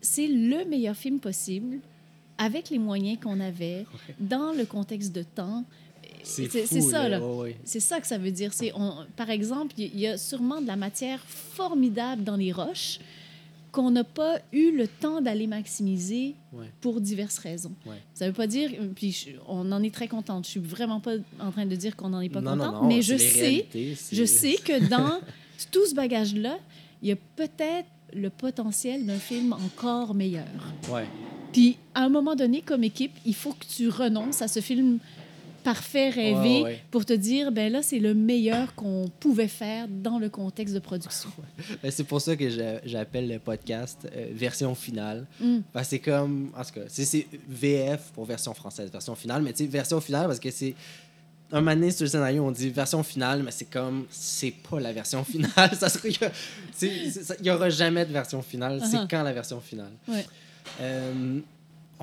c'est 0.00 0.26
le 0.26 0.64
meilleur 0.64 0.96
film 0.96 1.20
possible, 1.20 1.78
avec 2.36 2.70
les 2.70 2.78
moyens 2.78 3.18
qu'on 3.22 3.38
avait, 3.38 3.86
dans 4.18 4.52
le 4.52 4.64
contexte 4.64 5.14
de 5.14 5.22
temps. 5.22 5.64
C'est 6.24 6.48
ça, 6.80 7.08
là. 7.08 7.20
Ouais, 7.20 7.42
ouais. 7.42 7.56
C'est 7.64 7.80
ça 7.80 8.00
que 8.00 8.06
ça 8.06 8.18
veut 8.18 8.32
dire. 8.32 8.50
On, 8.74 9.04
par 9.14 9.30
exemple, 9.30 9.74
il 9.78 9.98
y 9.98 10.06
a 10.06 10.18
sûrement 10.18 10.60
de 10.60 10.66
la 10.66 10.76
matière 10.76 11.20
formidable 11.26 12.24
dans 12.24 12.36
les 12.36 12.50
roches 12.50 12.98
qu'on 13.74 13.90
n'a 13.90 14.04
pas 14.04 14.38
eu 14.52 14.70
le 14.70 14.86
temps 14.86 15.20
d'aller 15.20 15.48
maximiser 15.48 16.36
Ouais. 16.52 16.66
pour 16.80 17.00
diverses 17.00 17.38
raisons. 17.38 17.72
Ouais. 17.84 17.96
Ça 18.14 18.28
veut 18.28 18.32
pas 18.32 18.46
dire, 18.46 18.70
puis 18.94 19.10
je- 19.10 19.30
on 19.48 19.72
en 19.72 19.82
est 19.82 19.92
très 19.92 20.06
contente. 20.06 20.44
Je 20.44 20.50
suis 20.50 20.60
vraiment 20.60 21.00
pas 21.00 21.14
en 21.40 21.50
train 21.50 21.66
de 21.66 21.74
dire 21.74 21.96
qu'on 21.96 22.10
n'en 22.10 22.20
est 22.20 22.28
pas 22.28 22.40
non, 22.40 22.52
contente, 22.52 22.72
non, 22.74 22.82
non, 22.82 22.86
mais 22.88 23.02
je 23.02 23.16
sais, 23.16 23.40
réalités, 23.40 23.96
je 24.12 24.24
sais 24.24 24.54
que 24.64 24.88
dans 24.88 25.18
tout 25.72 25.84
ce 25.86 25.94
bagage-là, 25.96 26.58
il 27.02 27.08
y 27.08 27.12
a 27.12 27.16
peut-être 27.34 27.88
le 28.14 28.30
potentiel 28.30 29.04
d'un 29.06 29.18
film 29.18 29.52
encore 29.52 30.14
meilleur. 30.14 30.46
Ouais. 30.88 31.06
Puis, 31.52 31.76
à 31.94 32.04
un 32.04 32.08
moment 32.08 32.36
donné, 32.36 32.60
comme 32.62 32.84
équipe, 32.84 33.12
il 33.26 33.34
faut 33.34 33.52
que 33.54 33.64
tu 33.66 33.88
renonces 33.88 34.40
à 34.40 34.46
ce 34.46 34.60
film 34.60 34.98
parfait, 35.64 36.10
rêvé, 36.10 36.34
Ouais, 36.36 36.62
ouais. 36.62 36.82
pour 36.90 37.04
te 37.04 37.12
dire, 37.12 37.50
ben 37.50 37.72
là, 37.72 37.82
c'est 37.82 37.98
le 37.98 38.14
meilleur 38.14 38.74
qu'on 38.74 39.08
pouvait 39.18 39.48
faire 39.48 39.88
dans 39.88 40.18
le 40.18 40.28
contexte 40.28 40.74
de 40.74 40.78
production. 40.78 41.30
Ben, 41.82 41.90
C'est 41.90 42.04
pour 42.04 42.20
ça 42.20 42.36
que 42.36 42.48
j'appelle 42.84 43.28
le 43.28 43.38
podcast 43.38 44.06
euh, 44.14 44.28
version 44.32 44.74
finale. 44.74 45.26
Mm. 45.40 45.58
Parce 45.72 45.86
que 45.86 45.90
c'est 45.90 45.98
comme. 45.98 46.50
En 46.56 46.62
tout 46.64 46.74
cas, 46.74 46.80
c'est- 46.88 47.26
VF 47.48 48.12
pour 48.14 48.24
version 48.26 48.54
française, 48.54 48.90
version 48.92 49.14
finale. 49.14 49.42
Mais 49.42 49.52
tu 49.52 49.64
sais, 49.64 49.70
version 49.70 50.00
finale 50.00 50.26
parce 50.26 50.38
que 50.40 50.50
c'est. 50.50 50.74
Un 51.52 51.60
moment 51.60 51.74
donné, 51.76 51.90
sur 51.92 52.04
le 52.04 52.08
scénario, 52.10 52.44
on 52.44 52.50
dit 52.50 52.68
version 52.70 53.02
finale, 53.02 53.42
mais 53.42 53.50
c'est 53.50 53.66
comme. 53.70 54.06
C'est 54.10 54.54
pas 54.68 54.80
la 54.80 54.92
version 54.92 55.24
finale. 55.32 55.70
ça 55.78 55.88
Il 56.80 57.46
y 57.46 57.50
aura 57.50 57.70
jamais 57.70 58.04
de 58.04 58.12
version 58.12 58.42
finale. 58.42 58.78
Uh-huh. 58.80 58.86
C'est 58.90 59.08
quand 59.10 59.22
la 59.22 59.32
version 59.32 59.60
finale? 59.60 59.92
Ouais. 60.08 60.26
Euh, 60.80 61.38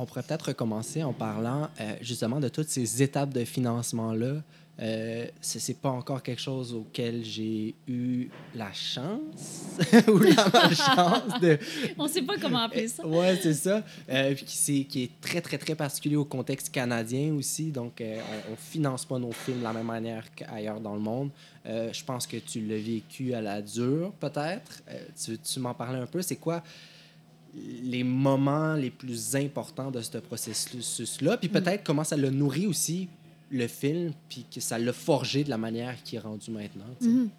on 0.02 0.06
pourrait 0.06 0.24
peut-être 0.24 0.48
recommencer 0.50 1.04
en 1.04 1.14
parlant 1.14 1.70
euh, 1.80 1.96
justement 2.02 2.40
de 2.40 2.50
toutes 2.50 2.70
ces 2.70 3.02
étapes 3.02 3.34
de 3.34 3.44
financement-là. 3.46 4.42
Euh, 4.80 5.28
c'est 5.42 5.60
c'est 5.60 5.76
pas 5.76 5.90
encore 5.92 6.24
quelque 6.24 6.42
chose 6.42 6.74
auquel 6.74 7.24
j'ai 7.24 7.76
eu 7.88 8.30
la 8.56 8.72
chance 8.74 9.78
ou 10.08 10.18
la 10.18 10.48
malchance 10.52 11.40
de. 11.40 11.60
On 12.00 12.08
sait 12.08 12.24
pas 12.24 12.38
comment 12.40 12.60
appeler 12.64 12.88
ça. 12.88 13.06
Ouais, 13.06 13.38
c'est 13.44 13.54
ça. 13.54 13.84
Euh, 14.10 14.34
puis 14.34 14.46
qui, 14.46 14.58
c'est- 14.58 14.84
qui 14.86 15.04
est 15.04 15.12
très, 15.22 15.40
très, 15.42 15.60
très 15.60 15.76
particulier 15.76 16.16
au 16.16 16.26
contexte 16.26 16.70
canadien 16.72 17.34
aussi. 17.36 17.66
Donc, 17.70 18.02
euh, 18.02 18.20
on, 18.50 18.54
on 18.54 18.56
finance 18.56 19.06
pas 19.06 19.20
nos 19.20 19.32
films 19.34 19.60
de 19.60 19.64
la 19.64 19.74
même 19.74 19.86
manière 19.86 20.24
qu'ailleurs 20.34 20.80
dans 20.80 20.96
le 20.96 21.02
monde. 21.02 21.30
Euh, 21.68 21.94
je 21.94 22.04
pense 22.04 22.26
que 22.26 22.38
tu 22.38 22.62
l'as 22.62 22.80
vécu 22.80 23.34
à 23.36 23.42
la 23.42 23.62
dure, 23.62 24.14
peut-être. 24.20 24.82
Euh, 24.90 25.00
tu 25.24 25.38
tu 25.38 25.60
m'en 25.60 25.76
parlais 25.76 26.00
un 26.00 26.08
peu? 26.08 26.24
C'est 26.24 26.38
quoi 26.38 26.64
les 27.84 28.04
moments 28.04 28.76
les 28.76 28.92
plus 28.92 29.36
importants 29.36 29.92
de 29.92 30.02
ce 30.02 30.18
processus-là? 30.18 31.38
Puis 31.38 31.50
peut-être 31.50 31.84
comment 31.84 32.04
ça 32.04 32.18
l'a 32.18 32.32
nourri 32.32 32.68
aussi 32.68 33.10
le 33.52 33.68
film, 33.68 34.14
puis 34.30 34.46
que 34.54 34.62
ça 34.62 34.80
l'a 34.80 34.94
forgé 34.94 35.44
de 35.44 35.50
la 35.50 35.58
manière 35.58 36.02
qui 36.04 36.16
est 36.16 36.20
rendue 36.20 36.52
maintenant. 36.52 36.86
Mhm. 37.02 37.30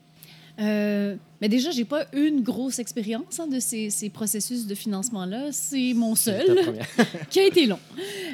Euh, 0.58 1.16
mais 1.40 1.48
déjà, 1.48 1.70
j'ai 1.70 1.84
pas 1.84 2.06
une 2.12 2.42
grosse 2.42 2.78
expérience 2.78 3.40
hein, 3.40 3.46
de 3.46 3.58
ces, 3.58 3.90
ces 3.90 4.10
processus 4.10 4.66
de 4.66 4.74
financement-là. 4.74 5.50
C'est 5.50 5.94
mon 5.94 6.14
seul. 6.14 6.76
qui 7.30 7.40
a 7.40 7.46
été 7.46 7.66
long. 7.66 7.78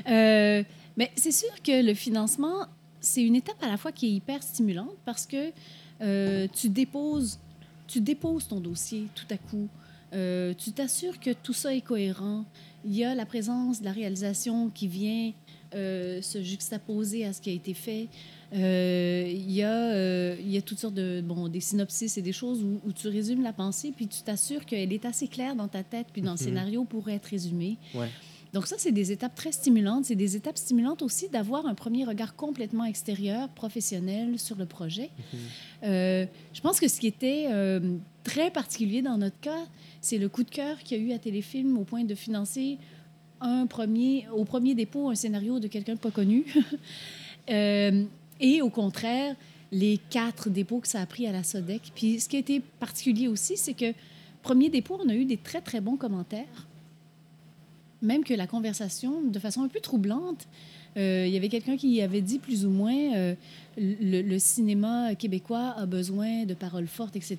Euh, 0.08 0.62
mais 0.96 1.12
c'est 1.14 1.32
sûr 1.32 1.50
que 1.62 1.82
le 1.84 1.94
financement, 1.94 2.66
c'est 3.00 3.22
une 3.22 3.36
étape 3.36 3.62
à 3.62 3.68
la 3.68 3.76
fois 3.76 3.92
qui 3.92 4.06
est 4.06 4.12
hyper 4.12 4.42
stimulante 4.42 4.96
parce 5.04 5.26
que 5.26 5.52
euh, 6.00 6.48
tu, 6.52 6.68
déposes, 6.68 7.38
tu 7.86 8.00
déposes 8.00 8.48
ton 8.48 8.60
dossier 8.60 9.06
tout 9.14 9.26
à 9.30 9.36
coup. 9.36 9.68
Euh, 10.14 10.54
tu 10.56 10.72
t'assures 10.72 11.18
que 11.20 11.30
tout 11.32 11.52
ça 11.52 11.74
est 11.74 11.80
cohérent. 11.82 12.44
Il 12.84 12.94
y 12.96 13.04
a 13.04 13.14
la 13.14 13.26
présence 13.26 13.80
de 13.80 13.84
la 13.84 13.92
réalisation 13.92 14.70
qui 14.70 14.88
vient 14.88 15.32
euh, 15.74 16.22
se 16.22 16.42
juxtaposer 16.42 17.24
à 17.26 17.32
ce 17.32 17.40
qui 17.40 17.50
a 17.50 17.52
été 17.52 17.74
fait. 17.74 18.08
Euh, 18.54 19.24
il, 19.30 19.50
y 19.52 19.62
a, 19.62 20.34
il 20.36 20.50
y 20.50 20.56
a 20.56 20.62
toutes 20.62 20.78
sortes 20.78 20.94
de 20.94 21.20
bon, 21.22 21.48
des 21.48 21.60
synopsis 21.60 22.16
et 22.16 22.22
des 22.22 22.32
choses 22.32 22.62
où, 22.62 22.80
où 22.88 22.92
tu 22.92 23.08
résumes 23.08 23.42
la 23.42 23.52
pensée, 23.52 23.92
puis 23.94 24.06
tu 24.06 24.22
t'assures 24.22 24.64
qu'elle 24.64 24.90
est 24.92 25.04
assez 25.04 25.28
claire 25.28 25.54
dans 25.54 25.68
ta 25.68 25.82
tête, 25.82 26.06
puis 26.12 26.22
dans 26.22 26.32
le 26.32 26.38
Mhm. 26.38 26.44
scénario 26.44 26.84
pour 26.84 27.10
être 27.10 27.26
résumée. 27.26 27.76
Ouais. 27.94 28.08
Donc 28.52 28.66
ça, 28.66 28.76
c'est 28.78 28.92
des 28.92 29.12
étapes 29.12 29.34
très 29.34 29.52
stimulantes. 29.52 30.06
C'est 30.06 30.14
des 30.14 30.36
étapes 30.36 30.58
stimulantes 30.58 31.02
aussi 31.02 31.28
d'avoir 31.28 31.66
un 31.66 31.74
premier 31.74 32.04
regard 32.04 32.34
complètement 32.34 32.84
extérieur, 32.84 33.48
professionnel 33.50 34.38
sur 34.38 34.56
le 34.56 34.66
projet. 34.66 35.10
Euh, 35.84 36.26
je 36.52 36.60
pense 36.60 36.80
que 36.80 36.88
ce 36.88 36.98
qui 36.98 37.06
était 37.06 37.46
euh, 37.50 37.96
très 38.24 38.50
particulier 38.50 39.02
dans 39.02 39.18
notre 39.18 39.38
cas, 39.40 39.66
c'est 40.00 40.18
le 40.18 40.28
coup 40.28 40.44
de 40.44 40.50
cœur 40.50 40.78
qu'il 40.78 40.98
y 40.98 41.00
a 41.00 41.04
eu 41.04 41.12
à 41.12 41.18
Téléfilm 41.18 41.76
au 41.78 41.84
point 41.84 42.04
de 42.04 42.14
financer 42.14 42.78
un 43.40 43.66
premier, 43.66 44.26
au 44.32 44.44
premier 44.44 44.74
dépôt 44.74 45.10
un 45.10 45.14
scénario 45.14 45.60
de 45.60 45.68
quelqu'un 45.68 45.94
de 45.94 46.00
pas 46.00 46.10
connu. 46.10 46.44
Euh, 47.50 48.04
et 48.40 48.60
au 48.60 48.68
contraire, 48.68 49.34
les 49.72 49.98
quatre 50.10 50.50
dépôts 50.50 50.80
que 50.80 50.88
ça 50.88 51.00
a 51.00 51.06
pris 51.06 51.26
à 51.26 51.32
la 51.32 51.42
SODEC. 51.42 51.92
Puis 51.94 52.20
ce 52.20 52.28
qui 52.28 52.36
a 52.36 52.40
été 52.40 52.60
particulier 52.60 53.26
aussi, 53.26 53.56
c'est 53.56 53.72
que 53.72 53.94
premier 54.42 54.68
dépôt, 54.68 55.00
on 55.02 55.08
a 55.08 55.14
eu 55.14 55.24
des 55.24 55.38
très, 55.38 55.62
très 55.62 55.80
bons 55.80 55.96
commentaires. 55.96 56.67
Même 58.02 58.22
que 58.24 58.34
la 58.34 58.46
conversation, 58.46 59.22
de 59.22 59.38
façon 59.38 59.62
un 59.62 59.68
peu 59.68 59.80
troublante, 59.80 60.46
euh, 60.96 61.24
il 61.26 61.32
y 61.32 61.36
avait 61.36 61.48
quelqu'un 61.48 61.76
qui 61.76 62.00
avait 62.00 62.20
dit 62.20 62.38
plus 62.38 62.64
ou 62.64 62.70
moins 62.70 62.94
euh, 63.16 63.34
le, 63.76 64.22
le 64.22 64.38
cinéma 64.38 65.14
québécois 65.16 65.74
a 65.76 65.84
besoin 65.86 66.44
de 66.44 66.54
paroles 66.54 66.86
fortes, 66.86 67.16
etc. 67.16 67.38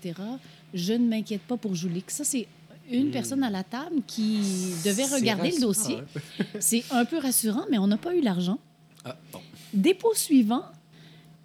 Je 0.74 0.94
ne 0.94 1.08
m'inquiète 1.08 1.42
pas 1.42 1.58
pour 1.58 1.76
Joulik. 1.76 2.12
Ça, 2.12 2.24
c'est 2.24 2.48
une 2.92 3.08
Hmm. 3.10 3.12
personne 3.12 3.44
à 3.44 3.52
la 3.52 3.64
table 3.64 4.02
qui 4.08 4.40
devait 4.84 5.06
regarder 5.06 5.52
le 5.52 5.62
dossier. 5.62 5.98
hein. 5.98 6.44
C'est 6.60 6.84
un 6.92 7.06
peu 7.06 7.20
rassurant, 7.20 7.66
mais 7.70 7.78
on 7.78 7.86
n'a 7.88 7.98
pas 7.98 8.16
eu 8.16 8.22
l'argent. 8.22 8.58
Ah, 9.06 9.16
bon. 9.32 9.40
Dépôt 9.74 10.14
suivant, 10.16 10.64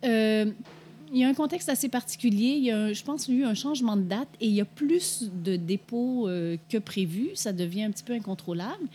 euh, 0.05 0.51
il 1.15 1.21
y 1.21 1.25
a 1.25 1.29
un 1.29 1.35
contexte 1.35 1.69
assez 1.69 1.89
particulier. 1.89 2.55
Il 2.59 2.65
y 2.65 2.71
a, 2.73 2.93
je 2.93 3.03
pense, 3.03 3.25
qu'il 3.25 3.35
y 3.35 3.39
a 3.39 3.41
eu 3.43 3.45
un 3.45 3.55
changement 3.55 3.97
de 3.97 4.03
date 4.03 4.29
et 4.41 4.47
il 4.47 4.53
y 4.55 4.61
a 4.61 4.65
plus 4.65 5.31
de 5.45 5.57
dépôts 5.57 6.29
euh, 6.29 6.57
que 6.69 6.79
prévu. 6.79 7.31
Ça 7.35 7.53
devient 7.53 7.85
un 7.85 7.91
petit 7.93 8.03
peu 8.05 8.13
incontrôlable. 8.13 8.87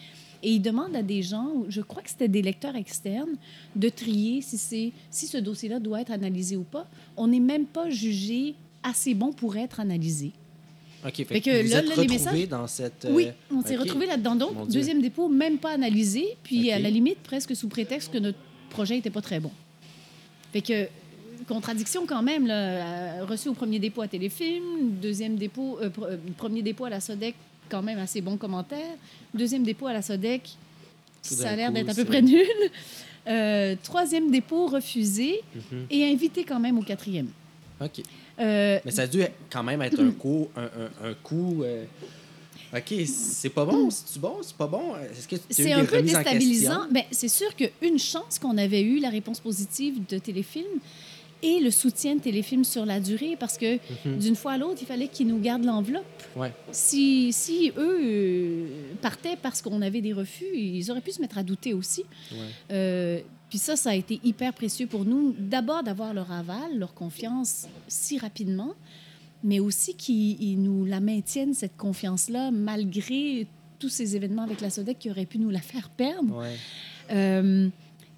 Et 0.44 0.52
il 0.52 0.62
demande 0.62 0.96
à 0.96 1.02
des 1.04 1.22
gens, 1.22 1.64
je 1.68 1.82
crois 1.82 2.02
que 2.02 2.10
c'était 2.10 2.28
des 2.30 2.42
lecteurs 2.42 2.76
externes, 2.76 3.36
de 3.76 3.90
trier 3.90 4.42
si, 4.42 4.58
c'est, 4.58 4.92
si 5.10 5.28
ce 5.28 5.38
dossier-là 5.38 5.80
doit 5.80 6.02
être 6.02 6.12
analysé 6.12 6.56
ou 6.56 6.64
pas. 6.64 6.88
On 7.18 7.28
n'est 7.28 7.42
même 7.42 7.66
pas 7.66 7.90
jugé 7.90 8.56
assez 8.84 9.14
bon 9.14 9.34
pour 9.34 9.58
être 9.58 9.80
analysé. 9.82 10.32
OK, 11.06 11.14
fait, 11.16 11.26
Fait 11.26 11.42
que 11.42 11.64
vous 11.64 11.70
là, 11.72 11.80
êtes 11.80 11.84
les 11.86 11.90
retrouvés 11.92 12.08
messages- 12.08 12.50
dans 12.50 12.68
cette... 12.68 13.08
Oui, 13.10 13.28
euh, 13.28 13.32
on 13.56 13.62
s'est 13.62 13.76
ok. 13.78 13.84
retrouvés 13.84 14.06
là-dedans. 14.06 14.36
Donc, 14.36 14.70
deuxième 14.70 15.02
dépôt, 15.02 15.30
même 15.30 15.58
pas 15.58 15.72
analysé, 15.72 16.26
puis 16.44 16.72
à 16.72 16.80
la 16.80 16.90
limite, 16.90 17.20
presque 17.20 17.56
sous 17.56 17.70
prétexte 17.70 18.12
que 18.12 18.18
notre 18.18 18.40
projet 18.70 18.96
n'était 18.96 19.10
pas 19.10 19.22
très 19.22 19.40
bon. 19.40 19.52
Fait 20.52 20.62
que, 20.62 20.88
contradiction 21.50 22.06
quand 22.06 22.22
même, 22.22 22.48
là, 22.48 22.54
euh, 22.54 23.26
reçu 23.26 23.50
au 23.50 23.54
premier 23.54 23.80
dépôt 23.80 24.02
à 24.02 24.08
Téléfilm, 24.08 24.92
deuxième 25.02 25.36
dépôt, 25.36 25.78
euh, 25.82 25.90
euh, 26.04 26.18
premier 26.38 26.62
dépôt 26.62 26.86
à 26.86 26.90
la 26.90 27.02
SODEC, 27.02 27.36
quand 27.70 27.82
même 27.82 28.00
assez 28.00 28.22
bon 28.22 28.38
commentaire. 28.38 28.96
Deuxième 29.34 29.64
dépôt 29.64 29.88
à 29.88 29.94
la 29.94 30.02
SODEC, 30.02 30.44
Tout 31.28 31.34
ça 31.34 31.50
a 31.50 31.56
l'air 31.56 31.72
d'être 31.72 31.90
à 31.90 31.94
peu 31.94 32.06
près 32.06 32.22
nul. 32.22 32.46
Euh, 33.28 33.76
troisième 33.84 34.32
dépôt 34.32 34.68
refusé 34.68 35.42
Mhm. 35.56 35.86
et 35.90 36.06
invité 36.06 36.44
quand 36.46 36.60
même 36.60 36.78
au 36.80 36.82
quatrième. 36.84 37.28
OK. 37.82 38.02
Euh, 38.40 38.80
Mais 38.86 38.92
ça 38.92 39.02
a 39.04 39.08
dû 39.08 39.22
quand 39.52 39.64
même 39.64 39.82
être 39.82 40.00
un 40.02 40.12
coup... 40.24 40.48
Un, 40.56 40.64
un, 40.64 41.10
un 41.10 41.14
coup 41.22 41.64
OK, 42.72 42.94
c'est 43.08 43.50
pas 43.50 43.66
bon, 43.66 43.90
c'est 43.90 44.20
bon, 44.22 44.38
c'est 44.44 44.56
pas 44.56 44.68
bon? 44.68 44.94
Est-ce 45.12 45.28
que 45.28 45.36
C'est 45.50 45.74
un 45.74 45.86
peu 45.86 46.02
déstabilisant. 46.04 46.70
question? 46.84 46.92
Ben, 46.94 47.04
c'est 47.12 47.28
sûr 47.28 47.50
qu'une 47.56 47.98
chance 47.98 48.38
qu'on 48.40 48.58
avait 48.60 48.82
eu 48.82 49.00
la 49.00 49.10
réponse 49.10 49.40
positive 49.40 49.96
de 50.08 50.20
Téléfilm 50.20 50.68
et 51.42 51.60
le 51.60 51.72
soutien 51.72 52.16
de 52.16 52.22
Téléfilm 52.22 52.64
sur 52.64 52.86
la 52.86 53.00
durée, 53.00 53.36
parce 53.40 53.58
que 53.58 53.76
Mhm. 54.06 54.18
d'une 54.20 54.36
fois 54.36 54.54
à 54.54 54.58
l'autre, 54.58 54.80
il 54.82 54.86
fallait 54.88 55.08
qu'ils 55.08 55.28
nous 55.28 55.40
gardent 55.40 55.66
l'enveloppe. 55.66 56.04
Ouais. 56.36 56.52
Si, 56.72 57.32
si 57.34 57.72
eux 57.78 58.00
euh, 58.04 58.68
partaient 59.02 59.38
parce 59.42 59.62
qu'on 59.62 59.82
avait 59.82 60.02
des 60.02 60.14
refus, 60.14 60.46
ils 60.54 60.90
auraient 60.92 61.02
pu 61.02 61.12
se 61.12 61.22
mettre 61.22 61.38
à 61.38 61.44
douter 61.44 61.74
aussi. 61.74 62.04
Ouais. 62.32 62.38
Euh, 62.72 63.20
puis 63.50 63.58
ça, 63.58 63.76
ça 63.76 63.92
a 63.92 63.96
été 63.96 64.20
hyper 64.24 64.54
précieux 64.54 64.86
pour 64.88 65.06
nous. 65.06 65.34
D'abord, 65.38 65.82
d'avoir 65.84 66.14
leur 66.14 66.32
aval, 66.32 66.78
leur 66.78 66.94
confiance 66.94 67.68
si 67.88 68.18
rapidement, 68.20 68.74
mais 69.44 69.60
aussi 69.60 69.96
qu'ils 69.96 70.42
ils 70.42 70.58
nous 70.62 70.86
la 70.86 71.00
maintiennent, 71.00 71.54
cette 71.54 71.78
confiance-là, 71.78 72.52
malgré 72.52 73.48
tous 73.80 73.90
ces 73.90 74.16
événements 74.18 74.44
avec 74.44 74.60
la 74.62 74.70
SODEC 74.70 75.00
qui 75.00 75.10
auraient 75.10 75.26
pu 75.26 75.40
nous 75.40 75.50
la 75.50 75.62
faire 75.62 75.90
perdre. 75.90 76.38
Ouais. 76.38 76.56
Euh, 77.12 77.70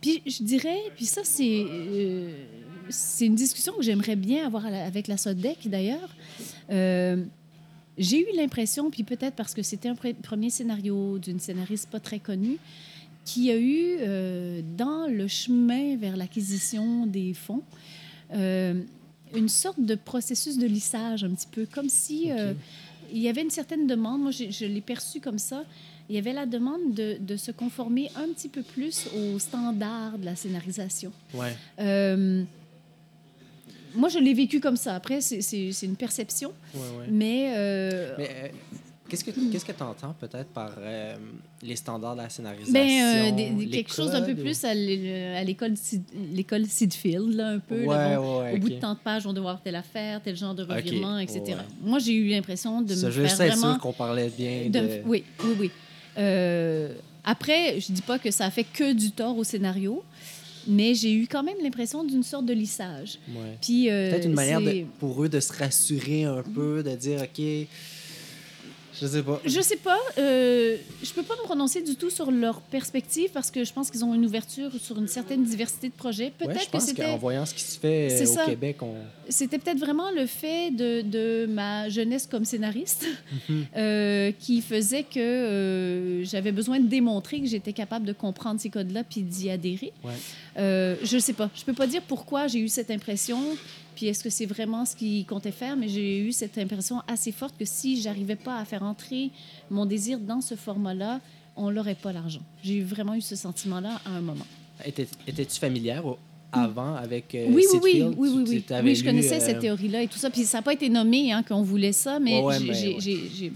puis 0.02 0.24
je 0.26 0.44
dirais, 0.44 0.80
puis 0.96 1.06
ça, 1.06 1.22
c'est 1.24 1.64
euh, 1.70 2.32
c'est 2.90 3.26
une 3.26 3.36
discussion 3.36 3.74
que 3.74 3.84
j'aimerais 3.84 4.16
bien 4.16 4.46
avoir 4.46 4.66
avec 4.66 5.08
la 5.08 5.18
SODEC 5.18 5.70
d'ailleurs. 5.70 6.10
Euh, 6.70 7.24
j'ai 7.98 8.20
eu 8.22 8.36
l'impression, 8.36 8.90
puis 8.90 9.04
peut-être 9.04 9.36
parce 9.36 9.54
que 9.54 9.62
c'était 9.62 9.90
un 9.90 9.94
pre- 9.94 10.16
premier 10.16 10.50
scénario 10.50 11.20
d'une 11.20 11.40
scénariste 11.40 11.90
pas 11.90 12.00
très 12.00 12.20
connue, 12.20 12.58
qui 13.26 13.52
a 13.52 13.58
eu, 13.58 13.98
euh, 14.00 14.62
dans 14.78 15.08
le 15.08 15.28
chemin 15.28 15.96
vers 15.98 16.18
l'acquisition 16.18 17.06
des 17.06 17.34
fonds, 17.34 17.62
euh, 18.34 18.82
une 19.36 19.50
sorte 19.50 19.80
de 19.80 19.96
processus 19.96 20.58
de 20.58 20.66
lissage 20.66 21.24
un 21.24 21.30
petit 21.30 21.48
peu, 21.52 21.66
comme 21.72 21.90
si 21.90 22.30
il 23.14 23.20
y 23.22 23.28
avait 23.28 23.42
une 23.42 23.50
certaine 23.50 23.88
demande, 23.88 24.22
moi 24.22 24.32
je 24.32 24.66
l'ai 24.66 24.82
perçu 24.82 25.20
comme 25.20 25.38
ça, 25.38 25.64
il 26.10 26.16
y 26.16 26.18
avait 26.18 26.34
la 26.34 26.46
demande 26.46 26.94
de, 26.94 27.18
de 27.20 27.38
se 27.38 27.52
conformer 27.52 28.10
un 28.16 28.28
petit 28.34 28.50
peu 28.50 28.64
plus 28.64 29.08
aux 29.16 29.40
standards 29.40 30.18
de 30.18 30.26
la 30.26 30.36
scénarisation. 30.36 31.12
Ouais. 31.34 31.56
Moi, 33.96 34.10
je 34.10 34.20
l'ai 34.20 34.34
vécu 34.34 34.60
comme 34.60 34.78
ça. 34.78 34.96
Après, 34.96 35.22
c'est- 35.22 35.42
une 35.84 35.96
perception, 35.96 36.52
Ouais, 36.74 36.80
ouais. 37.00 37.06
mais, 37.10 37.54
euh, 37.56 38.16
Mais 38.18 38.30
euh, 38.30 38.48
qu'est-ce 39.10 39.24
que 39.24 39.32
tu 39.72 39.84
entends 39.84 40.16
peut-être 40.20 40.50
par 40.50 40.72
euh, 40.80 41.16
les 41.62 41.76
standards 41.76 42.16
de 42.16 42.22
la 42.22 42.30
scénarisation? 42.30 42.74
ben, 42.74 43.32
euh, 43.34 43.36
des- 43.36 43.50
des- 43.50 43.66
les 43.66 43.72
quelque 43.78 43.94
chose 43.94 44.12
d'un 44.12 44.22
peu 44.22 44.32
ou- 44.34 44.36
plus 44.44 44.64
à 44.64 44.74
l'é- 44.74 45.36
à 45.36 45.44
l'école 45.44 45.74
Sid- 45.76 46.04
l'école 46.34 46.66
Sidfield, 46.66 47.34
là, 47.34 47.48
un 47.50 47.60
peu. 47.60 47.84
Ouais, 47.86 47.96
là, 47.98 48.18
bon, 48.18 48.42
ouais, 48.42 48.54
Au 48.54 48.58
bout 48.58 48.70
de 48.70 48.76
tant 48.76 48.94
de 48.94 49.00
pages, 49.00 49.26
on 49.28 49.34
doit 49.34 49.42
avoir 49.42 49.62
telle 49.62 49.76
affaire, 49.76 50.22
tel 50.24 50.36
genre 50.38 50.56
de 50.56 50.64
revirement, 50.64 51.18
etc. 51.20 51.42
ouais. 51.48 51.56
Moi, 51.84 52.00
j'ai 52.00 52.14
eu 52.14 52.30
l'impression 52.30 52.82
de 52.82 52.94
Ça, 52.94 53.08
me 53.08 53.12
je 53.12 53.22
faire 53.24 53.42
être 53.42 53.54
vraiment... 53.58 53.74
sûr 53.74 53.82
qu'on 53.82 53.94
parlait 53.94 54.30
bien 54.30 54.68
de- 54.68 54.80
de... 54.80 55.02
Oui, 55.06 55.24
oui, 55.44 55.56
oui. 55.60 55.72
Euh, 56.18 56.94
après, 57.24 57.80
je 57.80 57.92
dis 57.92 58.02
pas 58.02 58.20
que 58.20 58.32
ça 58.32 58.46
a 58.46 58.52
fait 58.52 58.64
que 58.66 58.94
du 58.94 59.12
tort 59.12 59.38
au 59.38 59.44
scénario, 59.44 60.04
mais 60.68 60.94
j'ai 60.96 61.14
eu 61.14 61.28
quand 61.28 61.44
même 61.44 61.58
l'impression 61.62 62.04
d'une 62.04 62.24
sorte 62.24 62.46
de 62.46 62.54
lissage. 62.54 63.20
Ouais. 63.30 63.58
Puis, 63.62 63.90
euh, 63.90 64.12
Peut-être 64.12 64.26
une 64.26 64.34
manière 64.34 64.62
de, 64.62 64.86
pour 65.00 65.24
eux 65.24 65.30
de 65.30 65.40
se 65.40 65.54
rassurer 65.54 66.24
un 66.24 66.44
peu, 66.44 66.84
de 66.84 66.96
dire, 66.96 67.22
OK, 67.22 67.44
je 69.02 69.08
sais 69.08 69.24
pas. 69.24 69.42
Je 69.46 69.62
sais 69.62 69.76
pas. 69.78 69.98
Euh, 70.18 70.78
je 71.02 71.12
peux 71.12 71.24
pas 71.24 71.36
me 71.36 71.44
prononcer 71.44 71.82
du 71.82 71.96
tout 71.96 72.10
sur 72.10 72.30
leur 72.32 72.62
perspective 72.62 73.30
parce 73.34 73.50
que 73.52 73.64
je 73.64 73.74
pense 73.74 73.90
qu'ils 73.90 74.06
ont 74.06 74.14
une 74.14 74.26
ouverture 74.26 74.72
sur 74.80 74.98
une 74.98 75.08
certaine 75.08 75.44
diversité 75.44 75.90
de 75.90 75.94
projets. 75.94 76.26
Ouais, 76.26 76.48
Peut-être 76.48 76.66
je 76.66 76.70
que 76.70 76.80
c'était 76.80 77.04
qu'en 77.06 77.18
voyant 77.18 77.46
ce 77.46 77.54
qui 77.54 77.64
se 77.64 77.80
fait 77.80 78.22
au 78.22 78.26
ça. 78.34 78.46
Québec, 78.46 78.78
on... 78.82 78.94
c'était 79.30 79.58
peut-être 79.58 79.80
vraiment 79.80 80.12
le 80.12 80.26
fait 80.26 80.72
de, 80.72 81.02
de 81.02 81.46
ma 81.48 81.90
jeunesse 81.90 82.28
comme 82.30 82.46
scénariste 82.46 83.06
Mhm. 83.50 83.66
euh, 83.78 84.32
qui 84.40 84.62
faisait 84.62 85.04
que 85.04 85.20
euh, 85.20 86.24
j'avais 86.26 86.52
besoin 86.52 86.80
de 86.80 86.88
démontrer 86.88 87.40
que 87.40 87.48
j'étais 87.48 87.74
capable 87.74 88.06
de 88.06 88.14
comprendre 88.14 88.60
ces 88.60 88.70
codes-là 88.70 89.04
puis 89.04 89.22
d'y 89.22 89.50
adhérer. 89.50 89.94
Ouais. 90.04 90.12
Euh, 90.58 90.96
je 91.04 91.18
sais 91.18 91.34
pas. 91.34 91.50
Je 91.56 91.64
peux 91.64 91.74
pas 91.74 91.88
dire 91.88 92.02
pourquoi 92.08 92.48
j'ai 92.48 92.60
eu 92.60 92.68
cette 92.68 92.92
impression. 92.92 93.40
Puis 94.02 94.08
est-ce 94.08 94.24
que 94.24 94.32
c'est 94.32 94.48
vraiment 94.48 94.84
ce 94.84 94.96
qu'ils 94.96 95.28
comptaient 95.28 95.52
faire? 95.52 95.78
Mais 95.78 95.88
j'ai 95.88 96.18
eu 96.22 96.32
cette 96.32 96.58
impression 96.58 97.04
assez 97.08 97.32
forte 97.32 97.54
que 97.56 97.66
si 97.66 98.02
j'arrivais 98.02 98.36
pas 98.36 98.58
à 98.58 98.66
faire 98.66 98.82
entrer 98.82 99.30
mon 99.70 99.86
désir 99.86 100.18
dans 100.18 100.42
ce 100.42 100.56
format-là, 100.56 101.20
on 101.56 101.70
l'aurait 101.70 101.94
pas 101.94 102.12
l'argent. 102.12 102.40
J'ai 102.64 102.82
vraiment 102.82 103.14
eu 103.14 103.22
ce 103.22 103.36
sentiment-là 103.36 104.02
à 104.04 104.10
un 104.10 104.22
moment. 104.22 104.48
Étais- 104.84 105.08
Étais-tu 105.28 105.60
familière 105.60 106.04
au- 106.08 106.18
avant 106.52 106.96
avec 106.96 107.36
euh, 107.36 107.46
oui, 107.50 107.64
oui, 107.74 107.80
oui, 107.84 108.02
oui, 108.18 108.30
oui, 108.34 108.44
oui. 108.48 108.96
je 108.96 109.04
connaissais 109.04 109.36
euh, 109.36 109.46
cette 109.46 109.60
théorie-là 109.60 110.02
et 110.02 110.08
tout 110.08 110.18
ça. 110.18 110.32
Puis 110.32 110.46
ça 110.46 110.58
n'a 110.58 110.62
pas 110.64 110.74
été 110.74 110.90
nommé 110.90 111.32
hein, 111.32 111.44
qu'on 111.44 111.62
voulait 111.62 111.92
ça, 111.94 112.18
mais 112.20 112.40
Ouais, 112.40 112.44
ouais, 112.44 112.58
j'ai- 112.60 112.66
mais 112.66 112.74
j'ai- 112.74 112.96
ouais. 112.96 113.52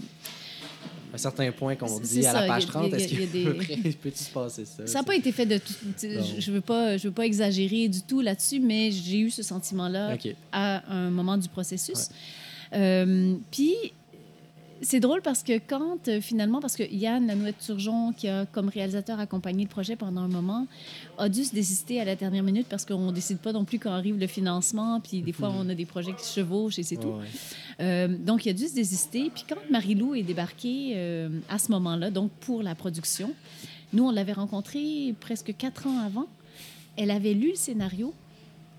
Un 1.16 1.18
certain 1.18 1.50
point 1.52 1.74
qu'on 1.76 1.98
dit 2.00 2.24
à 2.26 2.32
la 2.32 2.46
page 2.46 2.66
30, 2.66 2.84
il 2.86 2.90
y 2.90 2.94
a- 2.94 2.96
est-ce 2.98 3.14
il 3.14 3.20
y 3.20 3.22
a 3.22 3.26
que 3.26 3.82
des- 3.82 3.90
peut-tu 4.02 4.24
se 4.24 4.30
passer 4.30 4.64
ça? 4.64 4.86
Ça 4.86 4.98
n'a 5.00 5.04
pas 5.04 5.16
été 5.16 5.32
fait 5.32 5.46
de 5.46 5.58
tout. 5.58 5.72
Je 6.00 6.50
ne 6.50 6.54
veux, 6.54 6.60
pas- 6.60 6.96
je 6.96 7.08
veux 7.08 7.14
pas 7.14 7.26
exagérer 7.26 7.88
du 7.88 8.02
tout 8.02 8.20
là-dessus, 8.20 8.60
mais 8.60 8.90
j'ai 8.90 9.18
eu 9.18 9.30
ce 9.30 9.42
sentiment-là 9.42 10.12
à 10.52 10.82
un 10.92 11.10
moment 11.10 11.36
du 11.36 11.48
processus. 11.48 12.08
Euh, 12.72 13.34
Puis, 13.50 13.74
c'est 14.82 15.00
drôle 15.00 15.22
parce 15.22 15.42
que 15.42 15.58
quand 15.58 16.08
euh, 16.08 16.20
finalement, 16.20 16.60
parce 16.60 16.76
que 16.76 16.82
Yann 16.82 17.26
Lanouette-Turgeon, 17.26 18.12
qui 18.12 18.28
a 18.28 18.46
comme 18.46 18.68
réalisateur 18.68 19.18
accompagné 19.20 19.64
le 19.64 19.68
projet 19.68 19.96
pendant 19.96 20.22
un 20.22 20.28
moment, 20.28 20.66
a 21.18 21.28
dû 21.28 21.44
se 21.44 21.54
désister 21.54 22.00
à 22.00 22.04
la 22.04 22.16
dernière 22.16 22.42
minute 22.42 22.66
parce 22.68 22.84
qu'on 22.84 23.06
ne 23.06 23.12
décide 23.12 23.38
pas 23.38 23.52
non 23.52 23.64
plus 23.64 23.78
quand 23.78 23.90
arrive 23.90 24.18
le 24.18 24.26
financement, 24.26 25.00
puis 25.00 25.22
des 25.22 25.32
fois 25.32 25.52
on 25.56 25.68
a 25.68 25.74
des 25.74 25.86
projets 25.86 26.14
qui 26.14 26.24
se 26.24 26.40
chevauchent 26.40 26.78
et 26.78 26.82
c'est 26.82 26.96
tout. 26.96 27.08
Ouais. 27.08 27.26
Euh, 27.80 28.08
donc, 28.08 28.46
il 28.46 28.50
a 28.50 28.52
dû 28.52 28.66
se 28.66 28.74
désister. 28.74 29.30
Puis 29.34 29.44
quand 29.48 29.56
Marie-Lou 29.70 30.14
est 30.14 30.22
débarquée 30.22 30.92
euh, 30.96 31.28
à 31.48 31.58
ce 31.58 31.70
moment-là, 31.72 32.10
donc 32.10 32.30
pour 32.40 32.62
la 32.62 32.74
production, 32.74 33.32
nous, 33.92 34.04
on 34.04 34.10
l'avait 34.10 34.32
rencontrée 34.32 35.14
presque 35.20 35.54
quatre 35.56 35.86
ans 35.86 35.98
avant. 36.00 36.26
Elle 36.96 37.10
avait 37.10 37.34
lu 37.34 37.50
le 37.50 37.56
scénario. 37.56 38.14